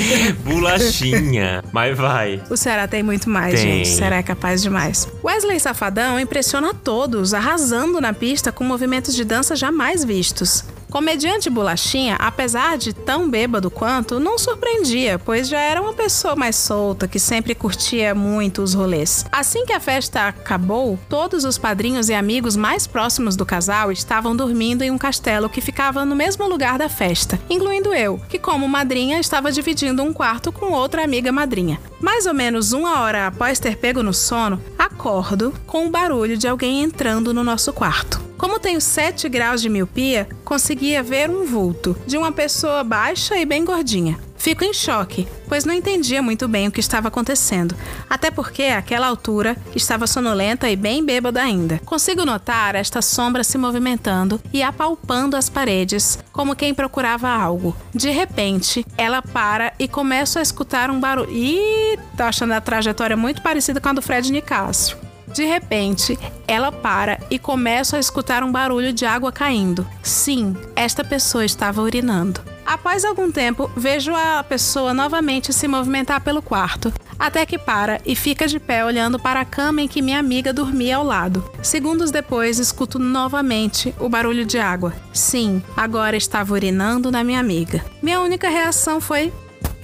Bolachinha. 0.42 1.62
Mas 1.70 1.98
vai. 1.98 2.42
O 2.48 2.56
Ceará 2.56 2.88
tem 2.88 3.02
muito 3.02 3.28
mais, 3.28 3.60
Tem. 3.60 3.84
gente. 3.84 3.92
O 3.92 3.94
Ceará 3.94 4.16
é 4.16 4.22
capaz 4.22 4.62
demais. 4.62 5.06
Wesley 5.22 5.60
Safadão 5.60 6.18
impressiona 6.18 6.72
todos, 6.72 7.34
arrasando 7.34 8.00
na 8.00 8.14
pista 8.14 8.50
com 8.50 8.64
movimentos 8.64 9.14
de 9.14 9.22
dança 9.22 9.54
jamais 9.54 10.02
vistos. 10.02 10.64
Comediante 10.96 11.50
Bolachinha, 11.50 12.16
apesar 12.18 12.78
de 12.78 12.94
tão 12.94 13.28
bêbado 13.28 13.70
quanto, 13.70 14.18
não 14.18 14.38
surpreendia, 14.38 15.18
pois 15.18 15.46
já 15.46 15.60
era 15.60 15.82
uma 15.82 15.92
pessoa 15.92 16.34
mais 16.34 16.56
solta 16.56 17.06
que 17.06 17.18
sempre 17.18 17.54
curtia 17.54 18.14
muito 18.14 18.62
os 18.62 18.72
rolês. 18.72 19.22
Assim 19.30 19.66
que 19.66 19.74
a 19.74 19.78
festa 19.78 20.26
acabou, 20.26 20.98
todos 21.06 21.44
os 21.44 21.58
padrinhos 21.58 22.08
e 22.08 22.14
amigos 22.14 22.56
mais 22.56 22.86
próximos 22.86 23.36
do 23.36 23.44
casal 23.44 23.92
estavam 23.92 24.34
dormindo 24.34 24.80
em 24.80 24.90
um 24.90 24.96
castelo 24.96 25.50
que 25.50 25.60
ficava 25.60 26.02
no 26.02 26.16
mesmo 26.16 26.48
lugar 26.48 26.78
da 26.78 26.88
festa, 26.88 27.38
incluindo 27.50 27.92
eu, 27.92 28.18
que 28.26 28.38
como 28.38 28.66
madrinha 28.66 29.20
estava 29.20 29.52
dividindo 29.52 30.02
um 30.02 30.14
quarto 30.14 30.50
com 30.50 30.72
outra 30.72 31.04
amiga 31.04 31.30
madrinha. 31.30 31.78
Mais 32.00 32.24
ou 32.24 32.32
menos 32.32 32.72
uma 32.72 33.02
hora 33.02 33.26
após 33.26 33.58
ter 33.58 33.76
pego 33.76 34.02
no 34.02 34.14
sono, 34.14 34.58
acordo 34.78 35.52
com 35.66 35.86
o 35.86 35.90
barulho 35.90 36.38
de 36.38 36.48
alguém 36.48 36.82
entrando 36.82 37.34
no 37.34 37.44
nosso 37.44 37.70
quarto. 37.70 38.24
Como 38.38 38.60
tenho 38.60 38.80
7 38.80 39.28
graus 39.28 39.62
de 39.62 39.68
miopia, 39.68 40.28
conseguia 40.44 41.02
ver 41.02 41.30
um 41.30 41.44
vulto 41.44 41.96
de 42.06 42.18
uma 42.18 42.30
pessoa 42.30 42.84
baixa 42.84 43.36
e 43.36 43.46
bem 43.46 43.64
gordinha. 43.64 44.18
Fico 44.36 44.62
em 44.62 44.72
choque, 44.72 45.26
pois 45.48 45.64
não 45.64 45.74
entendia 45.74 46.22
muito 46.22 46.46
bem 46.46 46.68
o 46.68 46.70
que 46.70 46.78
estava 46.78 47.08
acontecendo, 47.08 47.74
até 48.08 48.30
porque, 48.30 48.64
àquela 48.64 49.06
altura, 49.06 49.56
estava 49.74 50.06
sonolenta 50.06 50.70
e 50.70 50.76
bem 50.76 51.04
bêbada 51.04 51.42
ainda. 51.42 51.80
Consigo 51.84 52.24
notar 52.24 52.74
esta 52.74 53.02
sombra 53.02 53.42
se 53.42 53.58
movimentando 53.58 54.40
e 54.52 54.62
apalpando 54.62 55.36
as 55.36 55.48
paredes, 55.48 56.18
como 56.30 56.54
quem 56.54 56.74
procurava 56.74 57.28
algo. 57.28 57.74
De 57.94 58.10
repente, 58.10 58.86
ela 58.96 59.22
para 59.22 59.72
e 59.78 59.88
começa 59.88 60.38
a 60.38 60.42
escutar 60.42 60.90
um 60.90 61.00
barulho. 61.00 61.32
Ih, 61.32 61.98
tô 62.16 62.22
achando 62.22 62.52
a 62.52 62.60
trajetória 62.60 63.16
muito 63.16 63.42
parecida 63.42 63.80
com 63.80 63.88
a 63.88 63.94
do 63.94 64.02
Fred 64.02 64.30
Nicásio. 64.30 65.05
De 65.36 65.44
repente, 65.44 66.18
ela 66.48 66.72
para 66.72 67.20
e 67.30 67.38
começa 67.38 67.98
a 67.98 68.00
escutar 68.00 68.42
um 68.42 68.50
barulho 68.50 68.90
de 68.90 69.04
água 69.04 69.30
caindo. 69.30 69.86
Sim, 70.02 70.56
esta 70.74 71.04
pessoa 71.04 71.44
estava 71.44 71.82
urinando. 71.82 72.40
Após 72.64 73.04
algum 73.04 73.30
tempo, 73.30 73.70
vejo 73.76 74.14
a 74.16 74.42
pessoa 74.42 74.94
novamente 74.94 75.52
se 75.52 75.68
movimentar 75.68 76.22
pelo 76.22 76.40
quarto, 76.40 76.90
até 77.18 77.44
que 77.44 77.58
para 77.58 78.00
e 78.06 78.16
fica 78.16 78.48
de 78.48 78.58
pé 78.58 78.82
olhando 78.82 79.18
para 79.18 79.40
a 79.40 79.44
cama 79.44 79.82
em 79.82 79.88
que 79.88 80.00
minha 80.00 80.18
amiga 80.18 80.54
dormia 80.54 80.96
ao 80.96 81.04
lado. 81.04 81.44
Segundos 81.62 82.10
depois, 82.10 82.58
escuto 82.58 82.98
novamente 82.98 83.94
o 84.00 84.08
barulho 84.08 84.46
de 84.46 84.58
água. 84.58 84.94
Sim, 85.12 85.62
agora 85.76 86.16
estava 86.16 86.54
urinando 86.54 87.10
na 87.10 87.22
minha 87.22 87.40
amiga. 87.40 87.84
Minha 88.00 88.22
única 88.22 88.48
reação 88.48 89.02
foi 89.02 89.30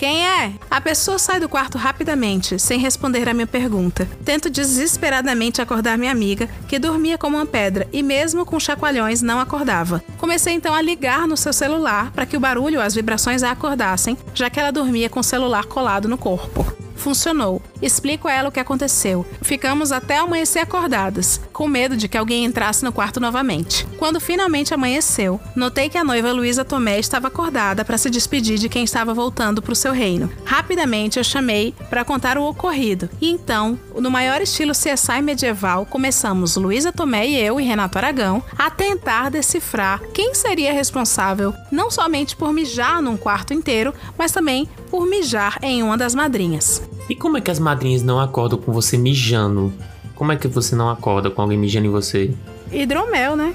quem 0.03 0.27
é? 0.27 0.55
A 0.69 0.81
pessoa 0.81 1.17
sai 1.17 1.39
do 1.39 1.49
quarto 1.49 1.79
rapidamente, 1.79 2.59
sem 2.59 2.77
responder 2.77 3.29
à 3.29 3.33
minha 3.33 3.47
pergunta. 3.47 4.09
Tento 4.25 4.51
desesperadamente 4.51 5.63
acordar 5.63 5.97
minha 5.97 6.11
amiga, 6.11 6.49
que 6.67 6.77
dormia 6.77 7.17
como 7.17 7.37
uma 7.37 7.47
pedra 7.47 7.87
e, 7.93 8.03
mesmo 8.03 8.45
com 8.45 8.59
chacoalhões, 8.59 9.23
não 9.23 9.39
acordava. 9.39 10.03
Comecei 10.19 10.55
então 10.55 10.75
a 10.75 10.83
ligar 10.83 11.29
no 11.29 11.37
seu 11.37 11.53
celular 11.53 12.11
para 12.11 12.27
que 12.27 12.37
o 12.37 12.41
barulho 12.41 12.81
ou 12.81 12.85
as 12.85 12.97
vibrações 12.97 13.45
a 13.45 13.53
acordassem, 13.53 14.19
já 14.35 14.51
que 14.51 14.59
ela 14.59 14.73
dormia 14.73 15.09
com 15.09 15.21
o 15.21 15.23
celular 15.23 15.67
colado 15.67 16.09
no 16.09 16.19
corpo. 16.19 16.67
Funcionou. 17.03 17.61
Explico 17.83 18.29
a 18.29 18.33
ela 18.33 18.49
o 18.49 18.53
que 18.53 18.61
aconteceu. 18.61 19.27
Ficamos 19.43 19.91
até 19.91 20.19
amanhecer 20.19 20.61
acordadas, 20.61 21.41
com 21.53 21.67
medo 21.67 21.97
de 21.97 22.07
que 22.07 22.17
alguém 22.17 22.45
entrasse 22.45 22.85
no 22.85 22.93
quarto 22.93 23.19
novamente. 23.19 23.85
Quando 23.99 24.21
finalmente 24.21 24.73
amanheceu, 24.73 25.41
notei 25.57 25.89
que 25.89 25.99
a 25.99 26.05
noiva 26.05 26.31
Luísa 26.31 26.65
Tomé 26.65 27.01
estava 27.01 27.27
acordada 27.27 27.85
para 27.85 27.99
se 27.99 28.09
despedir 28.09 28.57
de 28.57 28.69
quem 28.69 28.85
estava 28.85 29.13
voltando 29.13 29.61
para 29.61 29.73
o 29.73 29.77
seu 29.77 29.93
reino. 29.93 30.31
Rapidamente 30.45 31.19
eu 31.19 31.25
chamei 31.25 31.75
para 31.91 32.05
contar 32.05 32.39
o 32.39 32.45
ocorrido. 32.45 33.11
E 33.21 33.29
então, 33.29 33.77
no 33.97 34.09
maior 34.09 34.41
estilo 34.41 34.71
CSI 34.71 35.21
medieval, 35.23 35.85
começamos 35.85 36.55
Luísa 36.55 36.93
Tomé 36.93 37.27
e 37.27 37.37
eu 37.37 37.61
e 37.61 37.65
Renato 37.65 37.99
Aragão 37.99 38.45
a 38.57 38.71
tentar 38.71 39.29
decifrar 39.29 40.01
quem 40.15 40.37
seria 40.37 40.73
responsável 40.73 41.53
não 41.73 41.91
somente 41.91 42.37
por 42.37 42.53
mijar 42.53 43.03
num 43.03 43.17
quarto 43.17 43.53
inteiro, 43.53 43.93
mas 44.17 44.31
também 44.31 44.69
por 44.93 45.07
mijar 45.07 45.59
em 45.63 45.83
uma 45.83 45.97
das 45.97 46.15
madrinhas. 46.15 46.87
E 47.09 47.17
como 47.17 47.39
é 47.39 47.41
que 47.41 47.51
as 47.51 47.59
madrinhas 47.59 48.03
não 48.03 48.21
acordam 48.21 48.59
com 48.59 48.71
você 48.75 48.99
mijando? 48.99 49.73
Como 50.15 50.31
é 50.31 50.37
que 50.37 50.47
você 50.47 50.77
não 50.77 50.91
acorda 50.91 51.31
com 51.31 51.41
alguém 51.41 51.57
mijando 51.57 51.87
em 51.87 51.91
você? 51.91 52.35
Hidromel, 52.71 53.35
né? 53.35 53.55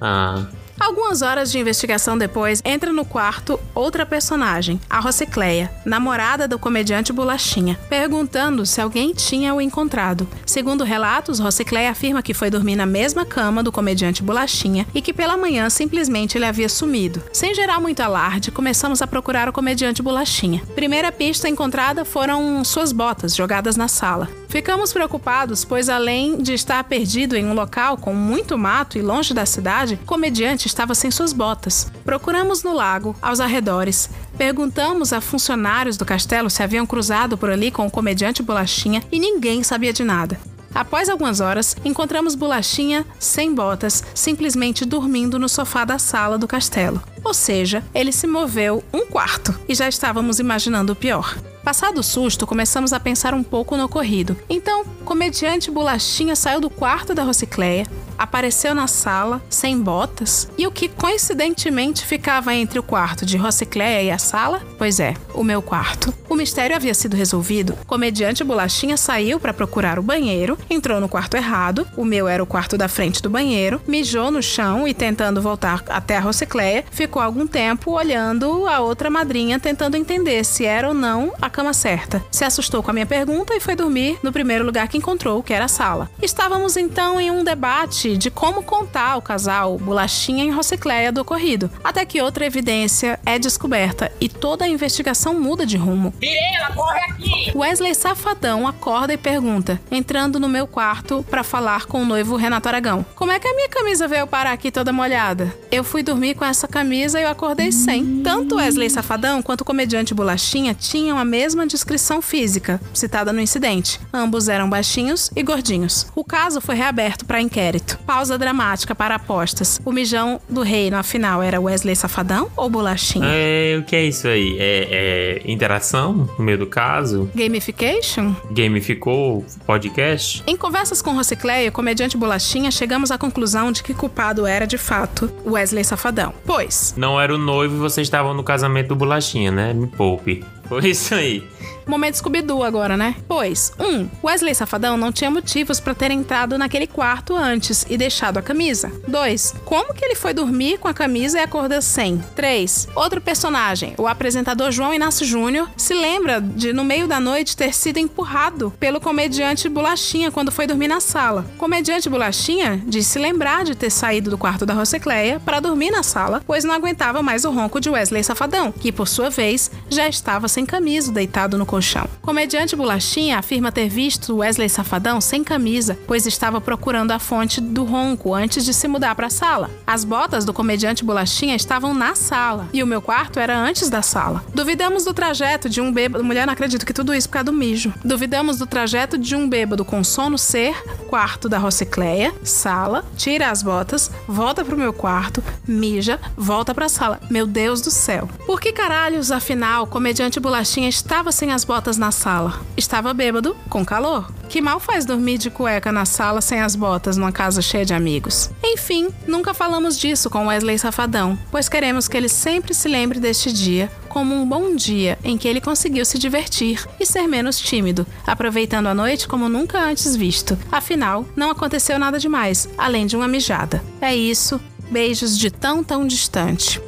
Ah. 0.00 0.44
Algumas 0.78 1.22
horas 1.22 1.52
de 1.52 1.58
investigação 1.58 2.16
depois, 2.16 2.60
entra 2.64 2.92
no 2.92 3.04
quarto 3.04 3.60
outra 3.74 4.04
personagem, 4.04 4.80
a 4.88 5.00
Rocicleia, 5.00 5.70
namorada 5.84 6.48
do 6.48 6.58
comediante 6.58 7.12
Bolachinha, 7.12 7.78
perguntando 7.88 8.64
se 8.66 8.80
alguém 8.80 9.12
tinha 9.12 9.54
o 9.54 9.60
encontrado. 9.60 10.26
Segundo 10.46 10.84
relatos, 10.84 11.38
Rocicleia 11.38 11.90
afirma 11.90 12.22
que 12.22 12.34
foi 12.34 12.50
dormir 12.50 12.76
na 12.76 12.86
mesma 12.86 13.24
cama 13.24 13.62
do 13.62 13.72
comediante 13.72 14.22
Bolachinha 14.22 14.86
e 14.94 15.00
que 15.00 15.12
pela 15.12 15.36
manhã 15.36 15.68
simplesmente 15.70 16.36
ele 16.36 16.46
havia 16.46 16.68
sumido. 16.68 17.22
Sem 17.32 17.54
gerar 17.54 17.80
muito 17.80 18.00
alarde, 18.00 18.50
começamos 18.50 19.02
a 19.02 19.06
procurar 19.06 19.48
o 19.48 19.52
comediante 19.52 20.02
Bolachinha. 20.02 20.62
Primeira 20.74 21.12
pista 21.12 21.48
encontrada 21.48 22.04
foram 22.04 22.64
suas 22.64 22.92
botas 22.92 23.34
jogadas 23.34 23.76
na 23.76 23.88
sala. 23.88 24.28
Ficamos 24.52 24.92
preocupados, 24.92 25.64
pois 25.64 25.88
além 25.88 26.36
de 26.36 26.52
estar 26.52 26.84
perdido 26.84 27.34
em 27.34 27.46
um 27.46 27.54
local 27.54 27.96
com 27.96 28.12
muito 28.12 28.58
mato 28.58 28.98
e 28.98 29.00
longe 29.00 29.32
da 29.32 29.46
cidade, 29.46 29.98
o 30.02 30.06
comediante 30.06 30.61
estava 30.66 30.94
sem 30.94 31.10
suas 31.10 31.32
botas. 31.32 31.90
Procuramos 32.04 32.62
no 32.62 32.74
lago, 32.74 33.14
aos 33.20 33.40
arredores. 33.40 34.10
Perguntamos 34.36 35.12
a 35.12 35.20
funcionários 35.20 35.96
do 35.96 36.04
castelo 36.04 36.50
se 36.50 36.62
haviam 36.62 36.86
cruzado 36.86 37.36
por 37.36 37.50
ali 37.50 37.70
com 37.70 37.86
o 37.86 37.90
comediante 37.90 38.42
Bolachinha 38.42 39.02
e 39.10 39.18
ninguém 39.18 39.62
sabia 39.62 39.92
de 39.92 40.04
nada. 40.04 40.38
Após 40.74 41.08
algumas 41.08 41.40
horas, 41.40 41.76
encontramos 41.84 42.34
Bolachinha 42.34 43.04
sem 43.18 43.54
botas, 43.54 44.02
simplesmente 44.14 44.84
dormindo 44.84 45.38
no 45.38 45.48
sofá 45.48 45.84
da 45.84 45.98
sala 45.98 46.38
do 46.38 46.48
castelo. 46.48 47.02
Ou 47.22 47.34
seja, 47.34 47.84
ele 47.94 48.10
se 48.10 48.26
moveu 48.26 48.82
um 48.92 49.06
quarto 49.06 49.54
e 49.68 49.74
já 49.74 49.88
estávamos 49.88 50.38
imaginando 50.38 50.92
o 50.92 50.96
pior. 50.96 51.36
Passado 51.62 51.98
o 51.98 52.02
susto, 52.02 52.44
começamos 52.44 52.92
a 52.92 52.98
pensar 52.98 53.34
um 53.34 53.42
pouco 53.42 53.76
no 53.76 53.84
ocorrido. 53.84 54.36
Então, 54.50 54.84
comediante 55.04 55.70
Bolachinha 55.70 56.34
saiu 56.34 56.60
do 56.60 56.68
quarto 56.68 57.14
da 57.14 57.22
Rocicleia, 57.22 57.86
apareceu 58.18 58.74
na 58.74 58.86
sala, 58.86 59.40
sem 59.48 59.80
botas, 59.80 60.48
e 60.58 60.66
o 60.66 60.72
que 60.72 60.88
coincidentemente 60.88 62.04
ficava 62.04 62.54
entre 62.54 62.78
o 62.78 62.82
quarto 62.82 63.24
de 63.24 63.36
Rocicleia 63.36 64.02
e 64.02 64.10
a 64.10 64.18
sala? 64.18 64.62
Pois 64.76 64.98
é, 64.98 65.14
o 65.34 65.44
meu 65.44 65.62
quarto. 65.62 66.12
O 66.28 66.34
mistério 66.34 66.74
havia 66.74 66.94
sido 66.94 67.16
resolvido. 67.16 67.76
Comediante 67.86 68.42
Bolachinha 68.42 68.96
saiu 68.96 69.38
para 69.38 69.54
procurar 69.54 69.98
o 69.98 70.02
banheiro, 70.02 70.58
entrou 70.68 71.00
no 71.00 71.08
quarto 71.08 71.36
errado, 71.36 71.86
o 71.96 72.04
meu 72.04 72.26
era 72.26 72.42
o 72.42 72.46
quarto 72.46 72.76
da 72.76 72.88
frente 72.88 73.22
do 73.22 73.30
banheiro, 73.30 73.80
mijou 73.86 74.30
no 74.30 74.42
chão 74.42 74.86
e 74.86 74.94
tentando 74.94 75.42
voltar 75.42 75.84
até 75.88 76.16
a 76.16 76.20
Rocicleia, 76.20 76.84
ficou 76.90 77.22
algum 77.22 77.46
tempo 77.46 77.92
olhando 77.92 78.66
a 78.66 78.80
outra 78.80 79.10
madrinha 79.10 79.60
tentando 79.60 79.96
entender 79.96 80.44
se 80.44 80.64
era 80.64 80.88
ou 80.88 80.94
não 80.94 81.32
a 81.40 81.50
cama 81.52 81.72
certa. 81.72 82.24
Se 82.30 82.44
assustou 82.44 82.82
com 82.82 82.90
a 82.90 82.94
minha 82.94 83.06
pergunta 83.06 83.54
e 83.54 83.60
foi 83.60 83.76
dormir 83.76 84.18
no 84.22 84.32
primeiro 84.32 84.64
lugar 84.64 84.88
que 84.88 84.98
encontrou, 84.98 85.42
que 85.42 85.52
era 85.52 85.66
a 85.66 85.68
sala. 85.68 86.10
Estávamos 86.20 86.76
então 86.76 87.20
em 87.20 87.30
um 87.30 87.44
debate 87.44 88.16
de 88.16 88.30
como 88.30 88.62
contar 88.62 89.10
ao 89.10 89.22
casal 89.22 89.78
Bolachinha 89.78 90.44
e 90.44 90.50
Rocicleia 90.50 91.12
do 91.12 91.20
ocorrido, 91.20 91.70
até 91.84 92.04
que 92.04 92.20
outra 92.20 92.46
evidência 92.46 93.20
é 93.24 93.38
descoberta 93.38 94.10
e 94.20 94.28
toda 94.28 94.64
a 94.64 94.68
investigação 94.68 95.38
muda 95.38 95.66
de 95.66 95.76
rumo. 95.76 96.12
Virela, 96.18 96.74
corre 96.74 97.00
aqui! 97.00 97.52
Wesley 97.54 97.94
Safadão 97.94 98.66
acorda 98.66 99.12
e 99.12 99.18
pergunta, 99.18 99.80
entrando 99.90 100.40
no 100.40 100.48
meu 100.48 100.66
quarto 100.66 101.24
para 101.30 101.44
falar 101.44 101.86
com 101.86 102.02
o 102.02 102.06
noivo 102.06 102.36
Renato 102.36 102.68
Aragão: 102.68 103.04
Como 103.14 103.30
é 103.30 103.38
que 103.38 103.46
a 103.46 103.54
minha 103.54 103.68
camisa 103.68 104.08
veio 104.08 104.26
parar 104.26 104.52
aqui 104.52 104.70
toda 104.70 104.92
molhada? 104.92 105.54
Eu 105.70 105.84
fui 105.84 106.02
dormir 106.02 106.34
com 106.34 106.44
essa 106.44 106.66
camisa 106.66 107.20
e 107.20 107.24
eu 107.24 107.28
acordei 107.28 107.70
sem. 107.70 108.22
Tanto 108.22 108.56
Wesley 108.56 108.88
Safadão 108.88 109.42
quanto 109.42 109.60
o 109.60 109.64
comediante 109.64 110.14
Bolachinha 110.14 110.74
tinham 110.74 111.18
a 111.18 111.24
mesma 111.24 111.41
descrição 111.66 112.22
física 112.22 112.80
citada 112.94 113.32
no 113.32 113.40
incidente. 113.40 114.00
Ambos 114.12 114.48
eram 114.48 114.70
baixinhos 114.70 115.30
e 115.34 115.42
gordinhos. 115.42 116.06
O 116.14 116.24
caso 116.24 116.60
foi 116.60 116.74
reaberto 116.74 117.24
para 117.24 117.40
inquérito. 117.40 117.98
Pausa 118.06 118.38
dramática 118.38 118.94
para 118.94 119.16
apostas. 119.16 119.80
O 119.84 119.92
mijão 119.92 120.40
do 120.48 120.62
reino, 120.62 120.96
afinal, 120.96 121.42
era 121.42 121.60
Wesley 121.60 121.96
Safadão 121.96 122.50
ou 122.56 122.70
Bolachinha? 122.70 123.26
É, 123.26 123.76
o 123.78 123.82
que 123.82 123.96
é 123.96 124.04
isso 124.04 124.28
aí? 124.28 124.56
É, 124.58 125.40
é 125.44 125.50
interação 125.50 126.28
no 126.38 126.44
meio 126.44 126.58
do 126.58 126.66
caso? 126.66 127.30
Gamification? 127.34 128.34
Gamificou 128.50 129.44
podcast? 129.66 130.42
Em 130.46 130.56
conversas 130.56 131.02
com 131.02 131.12
Rocicleia, 131.12 131.68
o 131.68 131.72
comediante 131.72 132.16
Bolachinha, 132.16 132.70
chegamos 132.70 133.10
à 133.10 133.18
conclusão 133.18 133.72
de 133.72 133.82
que 133.82 133.94
culpado 133.94 134.46
era, 134.46 134.66
de 134.66 134.78
fato, 134.78 135.30
Wesley 135.44 135.84
Safadão. 135.84 136.32
Pois. 136.46 136.94
Não 136.96 137.20
era 137.20 137.34
o 137.34 137.38
noivo 137.38 137.76
e 137.76 137.78
vocês 137.78 138.06
estavam 138.06 138.34
no 138.34 138.44
casamento 138.44 138.88
do 138.88 138.96
Bolachinha, 138.96 139.50
né? 139.50 139.72
Me 139.72 139.86
poupe. 139.86 140.44
Foi 140.64 140.88
isso 140.88 141.14
aí. 141.14 141.46
Momento 141.86 142.16
Scooby-Doo 142.16 142.62
agora, 142.62 142.96
né? 142.96 143.16
Pois, 143.26 143.72
1. 143.78 143.84
Um, 143.84 144.08
Wesley 144.22 144.54
Safadão 144.54 144.96
não 144.96 145.12
tinha 145.12 145.30
motivos 145.30 145.80
para 145.80 145.94
ter 145.94 146.10
entrado 146.10 146.56
naquele 146.58 146.86
quarto 146.86 147.34
antes 147.36 147.84
e 147.88 147.96
deixado 147.96 148.38
a 148.38 148.42
camisa. 148.42 148.92
2. 149.06 149.54
Como 149.64 149.94
que 149.94 150.04
ele 150.04 150.14
foi 150.14 150.32
dormir 150.32 150.78
com 150.78 150.88
a 150.88 150.94
camisa 150.94 151.38
e 151.38 151.42
acordou 151.42 151.82
sem? 151.82 152.22
3. 152.34 152.88
Outro 152.94 153.20
personagem, 153.20 153.94
o 153.98 154.06
apresentador 154.06 154.70
João 154.70 154.94
Inácio 154.94 155.26
Júnior, 155.26 155.68
se 155.76 155.94
lembra 155.94 156.40
de, 156.40 156.72
no 156.72 156.84
meio 156.84 157.06
da 157.06 157.20
noite, 157.20 157.56
ter 157.56 157.74
sido 157.74 157.98
empurrado 157.98 158.72
pelo 158.78 159.00
comediante 159.00 159.68
Bolachinha 159.68 160.30
quando 160.30 160.52
foi 160.52 160.66
dormir 160.66 160.88
na 160.88 161.00
sala. 161.00 161.44
Comediante 161.58 162.08
Bolachinha 162.08 162.82
disse 162.86 163.10
se 163.10 163.18
lembrar 163.18 163.64
de 163.64 163.74
ter 163.74 163.90
saído 163.90 164.30
do 164.30 164.38
quarto 164.38 164.64
da 164.64 164.74
Rocicleia 164.74 165.40
para 165.40 165.60
dormir 165.60 165.90
na 165.90 166.02
sala, 166.02 166.42
pois 166.46 166.64
não 166.64 166.74
aguentava 166.74 167.22
mais 167.22 167.44
o 167.44 167.50
ronco 167.50 167.80
de 167.80 167.90
Wesley 167.90 168.22
Safadão, 168.22 168.72
que, 168.72 168.92
por 168.92 169.08
sua 169.08 169.30
vez, 169.30 169.70
já 169.88 170.08
estava 170.08 170.48
sem 170.48 170.64
camisa, 170.64 171.12
deitado 171.12 171.58
no 171.58 171.66
colchão. 171.72 172.06
Comediante 172.20 172.76
Bolachinha 172.76 173.38
afirma 173.38 173.72
ter 173.72 173.88
visto 173.88 174.36
Wesley 174.36 174.68
Safadão 174.68 175.22
sem 175.22 175.42
camisa, 175.42 175.98
pois 176.06 176.26
estava 176.26 176.60
procurando 176.60 177.12
a 177.12 177.18
fonte 177.18 177.62
do 177.62 177.82
ronco 177.82 178.34
antes 178.34 178.62
de 178.62 178.74
se 178.74 178.86
mudar 178.86 179.14
para 179.14 179.28
a 179.28 179.30
sala. 179.30 179.70
As 179.86 180.04
botas 180.04 180.44
do 180.44 180.52
comediante 180.52 181.02
Bolachinha 181.02 181.56
estavam 181.56 181.94
na 181.94 182.14
sala 182.14 182.68
e 182.74 182.82
o 182.82 182.86
meu 182.86 183.00
quarto 183.00 183.40
era 183.40 183.58
antes 183.58 183.88
da 183.88 184.02
sala. 184.02 184.44
Duvidamos 184.54 185.04
do 185.04 185.14
trajeto 185.14 185.66
de 185.66 185.80
um 185.80 185.90
bêbado. 185.90 186.22
Mulher, 186.22 186.46
não 186.46 186.52
acredito 186.52 186.84
que 186.84 186.92
tudo 186.92 187.14
isso 187.14 187.26
por 187.28 187.34
causa 187.34 187.46
do 187.46 187.54
mijo. 187.54 187.94
Duvidamos 188.04 188.58
do 188.58 188.66
trajeto 188.66 189.16
de 189.16 189.34
um 189.34 189.48
bêbado 189.48 189.82
com 189.82 190.04
sono 190.04 190.36
ser 190.36 190.76
quarto 191.08 191.48
da 191.48 191.58
Rocicleia, 191.58 192.34
sala, 192.42 193.04
tira 193.16 193.50
as 193.50 193.62
botas, 193.62 194.10
volta 194.26 194.64
pro 194.64 194.76
meu 194.76 194.92
quarto, 194.92 195.42
mija, 195.66 196.20
volta 196.36 196.74
pra 196.74 196.88
sala. 196.88 197.20
Meu 197.30 197.46
Deus 197.46 197.80
do 197.80 197.90
céu. 197.90 198.28
Por 198.46 198.60
que 198.60 198.72
caralhos, 198.72 199.30
afinal, 199.30 199.84
o 199.84 199.86
comediante 199.86 200.40
Bolachinha 200.40 200.88
estava 200.88 201.32
sem 201.32 201.52
as 201.52 201.61
botas 201.64 201.96
na 201.96 202.10
sala? 202.10 202.60
Estava 202.76 203.12
bêbado, 203.12 203.56
com 203.68 203.84
calor. 203.84 204.30
Que 204.48 204.60
mal 204.60 204.78
faz 204.78 205.04
dormir 205.06 205.38
de 205.38 205.50
cueca 205.50 205.90
na 205.90 206.04
sala 206.04 206.40
sem 206.40 206.60
as 206.60 206.76
botas 206.76 207.16
numa 207.16 207.32
casa 207.32 207.62
cheia 207.62 207.84
de 207.84 207.94
amigos? 207.94 208.50
Enfim, 208.62 209.08
nunca 209.26 209.54
falamos 209.54 209.98
disso 209.98 210.28
com 210.28 210.46
Wesley 210.46 210.78
Safadão, 210.78 211.38
pois 211.50 211.68
queremos 211.68 212.08
que 212.08 212.16
ele 212.16 212.28
sempre 212.28 212.74
se 212.74 212.88
lembre 212.88 213.18
deste 213.18 213.52
dia 213.52 213.90
como 214.08 214.34
um 214.34 214.46
bom 214.46 214.76
dia 214.76 215.18
em 215.24 215.38
que 215.38 215.48
ele 215.48 215.60
conseguiu 215.60 216.04
se 216.04 216.18
divertir 216.18 216.86
e 217.00 217.06
ser 217.06 217.26
menos 217.26 217.58
tímido, 217.58 218.06
aproveitando 218.26 218.88
a 218.88 218.94
noite 218.94 219.26
como 219.26 219.48
nunca 219.48 219.82
antes 219.82 220.14
visto. 220.14 220.58
Afinal, 220.70 221.24
não 221.34 221.50
aconteceu 221.50 221.98
nada 221.98 222.18
demais, 222.18 222.68
além 222.76 223.06
de 223.06 223.16
uma 223.16 223.26
mijada. 223.26 223.82
É 224.02 224.14
isso. 224.14 224.60
Beijos 224.92 225.38
de 225.38 225.50
tão 225.50 225.82
tão 225.82 226.06
distante. 226.06 226.78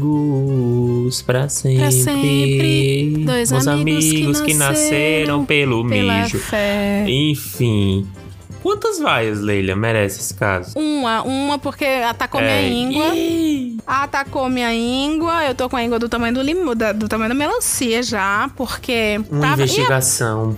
Amigos 0.00 1.22
pra 1.22 1.48
sempre. 1.48 1.78
Pra 1.80 1.90
sempre. 1.90 3.24
Dois 3.26 3.50
Os 3.52 3.66
amigos 3.66 4.04
que 4.04 4.16
amigos 4.16 4.40
que 4.40 4.54
nasceram 4.54 5.44
pelo 5.44 5.82
mijo. 5.84 6.38
fé. 6.38 7.04
Enfim. 7.08 8.06
Quantas 8.62 8.98
vaias, 8.98 9.40
Leila, 9.40 9.74
merece 9.74 10.20
esse 10.20 10.34
caso? 10.34 10.78
Uma, 10.78 11.22
uma 11.22 11.58
porque 11.58 11.84
atacou 11.84 12.40
minha 12.42 12.52
É. 12.60 12.68
íngua. 12.68 13.06
Ih. 13.16 13.78
Atacou 13.86 14.48
minha 14.50 14.72
íngua. 14.74 15.44
Eu 15.46 15.54
tô 15.54 15.68
com 15.68 15.76
a 15.76 15.82
íngua 15.82 15.98
do 15.98 16.08
tamanho 16.10 16.34
do 16.34 16.42
limão, 16.42 16.76
da- 16.76 16.92
do 16.92 17.08
tamanho 17.08 17.30
da 17.30 17.34
melancia 17.34 18.02
já, 18.02 18.50
porque 18.56 19.18
Uma 19.30 19.40
tava- 19.40 19.62
investigação. 19.62 20.56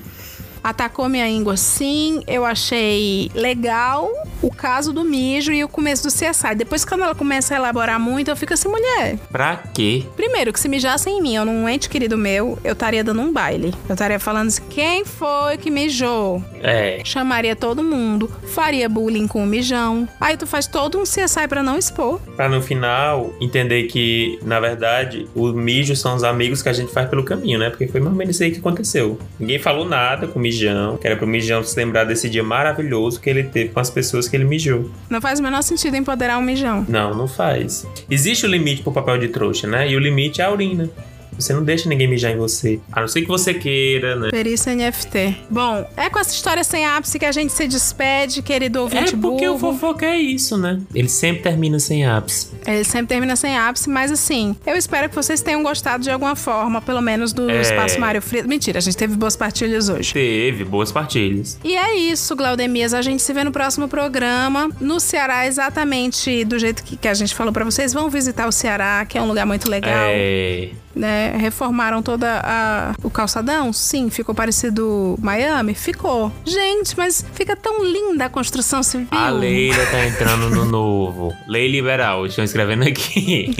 Atacou 0.63 1.09
minha 1.09 1.29
íngua 1.29 1.57
sim, 1.57 2.23
eu 2.27 2.45
achei 2.45 3.31
legal 3.35 4.09
o 4.41 4.51
caso 4.51 4.93
do 4.93 5.05
mijo 5.05 5.53
e 5.53 5.63
o 5.63 5.69
começo 5.69 6.03
do 6.03 6.09
CSI. 6.09 6.55
Depois, 6.57 6.85
quando 6.85 7.03
ela 7.03 7.15
começa 7.15 7.55
a 7.55 7.57
elaborar 7.57 7.99
muito, 7.99 8.29
eu 8.29 8.37
fico 8.37 8.55
assim, 8.55 8.69
mulher. 8.69 9.17
Pra 9.31 9.57
quê? 9.73 10.05
Primeiro, 10.17 10.53
que 10.53 10.61
se 10.61 10.69
mijassem 10.69 11.19
em 11.19 11.23
mim, 11.23 11.35
eu 11.37 11.45
num 11.45 11.69
ente 11.69 11.89
querido 11.89 12.19
meu, 12.19 12.59
eu 12.65 12.73
estaria 12.73 13.05
dando 13.05 13.21
um 13.21 13.33
baile. 13.33 13.73
Eu 13.89 13.95
estaria 13.95 14.19
falando 14.19 14.49
assim, 14.49 14.63
quem 14.69 15.05
foi 15.05 15.57
que 15.57 15.71
mijou? 15.71 16.43
É. 16.61 17.01
Chamaria 17.05 17.55
todo 17.55 17.83
mundo, 17.83 18.31
faria 18.49 18.89
bullying 18.89 19.27
com 19.27 19.43
o 19.43 19.47
mijão. 19.47 20.09
Aí 20.21 20.37
tu 20.37 20.47
faz 20.47 20.67
todo 20.67 20.99
um 20.99 21.03
CSI 21.03 21.49
pra 21.49 21.63
não 21.63 21.79
expor. 21.79 22.21
Pra 22.37 22.49
no 22.49 22.61
final 22.61 23.33
entender 23.41 23.85
que, 23.85 24.39
na 24.43 24.61
verdade, 24.61 25.29
os 25.35 25.55
mijos 25.55 26.01
são 26.01 26.15
os 26.15 26.25
amigos 26.25 26.63
que 26.63 26.69
a 26.69 26.73
gente 26.73 26.93
faz 26.93 27.09
pelo 27.09 27.25
caminho, 27.25 27.59
né? 27.59 27.71
Porque 27.71 27.87
foi 27.87 28.01
mais 28.01 28.13
ou 28.13 28.19
menos 28.19 28.35
isso 28.35 28.45
aí 28.45 28.51
que 28.51 28.59
aconteceu. 28.59 29.19
Ninguém 29.39 29.59
falou 29.59 29.85
nada 29.85 30.27
com 30.27 30.39
o 30.39 30.43
mijão, 30.53 30.97
que 30.99 31.07
era 31.07 31.17
pro 31.17 31.27
mijão 31.27 31.65
se 31.65 31.77
lembrar 31.77 32.05
desse 32.05 32.29
dia 32.29 32.43
maravilhoso 32.43 33.21
que 33.21 33.31
ele 33.31 33.45
teve 33.45 33.71
com 33.71 33.81
as 33.81 33.89
pessoas 33.89 34.29
que 34.29 34.37
ele 34.37 34.45
mijou. 34.45 34.91
Não 35.09 35.21
faz 35.21 35.41
o 35.41 35.43
menor 35.43 35.63
sentido 35.63 35.97
empoderar 35.97 36.39
um 36.39 36.43
mijão. 36.43 36.85
Não, 36.89 37.15
não 37.15 37.27
faz. 37.27 37.87
Existe 38.11 38.45
o 38.45 38.49
limite 38.49 38.83
pro 38.83 38.93
papel 38.93 39.19
de 39.19 39.29
trouxa, 39.29 39.67
né? 39.67 39.89
E 39.89 39.97
o 39.97 39.99
limite 39.99 40.41
é 40.41 40.45
a 40.45 40.53
urina. 40.53 40.91
Você 41.39 41.53
não 41.53 41.63
deixa 41.65 41.89
ninguém 41.89 42.09
mijar 42.09 42.33
em 42.33 42.37
você. 42.37 42.81
A 42.93 43.01
não 43.01 43.09
ser 43.09 43.23
que 43.23 43.29
você 43.29 43.55
queira, 43.55 44.17
né? 44.17 44.31
Perícia 44.31 44.75
NFT. 44.75 45.37
Bom, 45.51 45.85
é 45.97 46.09
com 46.11 46.19
essa 46.19 46.35
história 46.35 46.63
sem 46.65 46.85
ápice 46.87 47.19
que 47.19 47.25
a 47.27 47.33
gente 47.33 47.53
se 47.53 47.67
despede, 47.67 48.43
querido 48.43 48.81
ouvinte 48.81 49.15
É 49.15 49.17
porque 49.19 49.49
o 49.49 49.57
burro. 49.59 49.73
fofoca 49.79 50.07
é 50.07 50.17
isso, 50.17 50.57
né? 50.57 50.81
Ele 50.95 51.09
sempre 51.09 51.43
termina 51.43 51.79
sem 51.79 52.05
ápice. 52.07 52.49
Ele 52.67 52.85
sempre 52.85 53.09
termina 53.09 53.35
sem 53.37 53.57
ápice, 53.57 53.89
mas 53.89 54.11
assim, 54.13 54.55
eu 54.67 54.77
espero 54.77 55.09
que 55.09 55.15
vocês 55.15 55.41
tenham 55.41 55.63
gostado 55.63 56.03
de 56.03 56.11
alguma 56.11 56.37
forma, 56.37 56.81
pelo 56.81 57.01
menos 57.01 57.33
do 57.33 57.51
É. 57.51 57.61
Espaço 57.61 57.99
Mário 57.99 58.23
Frito. 58.23 58.49
Mentira, 58.49 58.79
a 58.79 58.83
gente 58.83 58.97
teve 58.97 59.17
boas 59.17 59.37
partilhas 59.37 59.89
hoje. 59.89 60.13
Teve 60.13 60.65
boas 60.65 60.93
partilhas. 60.93 61.59
E 61.65 61.77
é 61.77 61.95
isso, 61.97 62.37
Glaudemias. 62.37 62.95
A 62.95 63.03
gente 63.03 63.23
se 63.23 63.33
vê 63.33 63.43
no 63.45 63.53
próximo 63.53 63.89
programa. 63.89 64.71
No 64.81 65.01
Ceará, 65.01 65.47
exatamente 65.47 66.45
do 66.45 66.59
jeito 66.59 66.83
que, 66.85 66.97
que 66.97 67.09
a 67.09 67.15
gente 67.15 67.35
falou 67.35 67.53
pra 67.53 67.65
vocês. 67.65 67.93
Vão 67.93 68.09
visitar 68.11 68.47
o 68.47 68.53
Ceará, 68.53 69.05
que 69.07 69.17
é 69.19 69.23
um 69.23 69.27
lugar 69.27 69.47
muito 69.47 69.69
legal. 69.71 69.91
É. 70.11 70.71
né? 70.95 71.37
Reformaram 71.37 72.03
toda 72.03 72.41
a 72.45 72.95
o 73.03 73.11
calçadão? 73.11 73.73
Sim, 73.73 74.11
ficou 74.11 74.35
parecido 74.35 75.17
Miami? 75.21 75.75
Ficou. 75.75 76.33
Gente, 76.45 76.97
mas 76.97 77.25
fica 77.35 77.57
tão 77.57 77.85
linda 77.85 78.27
a 78.27 78.29
construção 78.29 78.83
civil. 78.83 79.09
A 79.11 79.29
Leila 79.31 79.85
tá 79.87 80.07
entrando 80.07 80.51
no 80.51 80.65
novo. 80.65 81.33
Lei 81.47 81.69
liberal, 81.69 82.27
estão 82.27 82.45
escrevendo 82.45 82.85
aqui. 82.85 83.55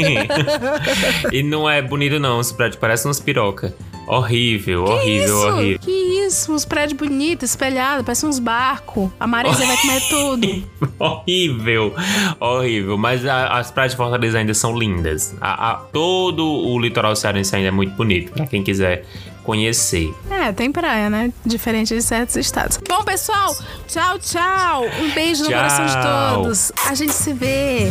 e 1.33 1.43
não 1.43 1.69
é 1.69 1.81
bonito, 1.81 2.19
não. 2.19 2.41
Esse 2.41 2.55
prédio 2.55 2.79
parece 2.79 3.09
uns 3.09 3.21
piroca. 3.21 3.75
Horrível, 4.07 4.85
horrível, 4.85 5.25
isso? 5.25 5.49
horrível. 5.49 5.79
Que 5.79 5.91
isso? 6.27 6.53
Uns 6.53 6.65
prédios 6.65 6.99
bonitos, 6.99 7.51
espelhados, 7.51 8.05
parece 8.05 8.27
uns 8.27 8.39
barcos. 8.39 9.11
A 9.19 9.27
Marisa 9.27 9.65
vai 9.65 9.77
comer 9.77 10.01
tudo. 10.11 10.65
horrível, 10.99 11.95
horrível. 12.41 12.99
Mas 12.99 13.25
a- 13.27 13.59
as 13.59 13.71
praias 13.71 13.93
de 13.93 13.97
Fortaleza 13.97 14.39
ainda 14.39 14.55
são 14.55 14.77
lindas. 14.77 15.35
A- 15.41 15.71
a- 15.71 15.75
todo 15.77 16.45
o 16.45 16.79
litoral 16.79 17.15
cearense 17.17 17.55
ainda 17.55 17.69
é 17.69 17.71
muito 17.71 17.95
bonito, 17.95 18.33
pra 18.33 18.47
quem 18.47 18.63
quiser 18.63 19.05
conhecer. 19.45 20.13
É, 20.31 20.53
tem 20.53 20.71
praia, 20.71 21.11
né? 21.11 21.33
Diferente 21.45 21.95
de 21.95 22.03
certos 22.03 22.37
estados. 22.37 22.79
Bom, 22.89 23.03
pessoal, 23.03 23.57
tchau, 23.89 24.19
tchau. 24.19 24.85
Um 25.01 25.11
beijo 25.13 25.43
no 25.45 25.49
Tchau. 25.51 25.57
coração 25.59 25.87
de 25.87 26.37
todos. 26.43 26.73
A 26.87 26.95
gente 26.95 27.13
se 27.13 27.33
vê. 27.33 27.89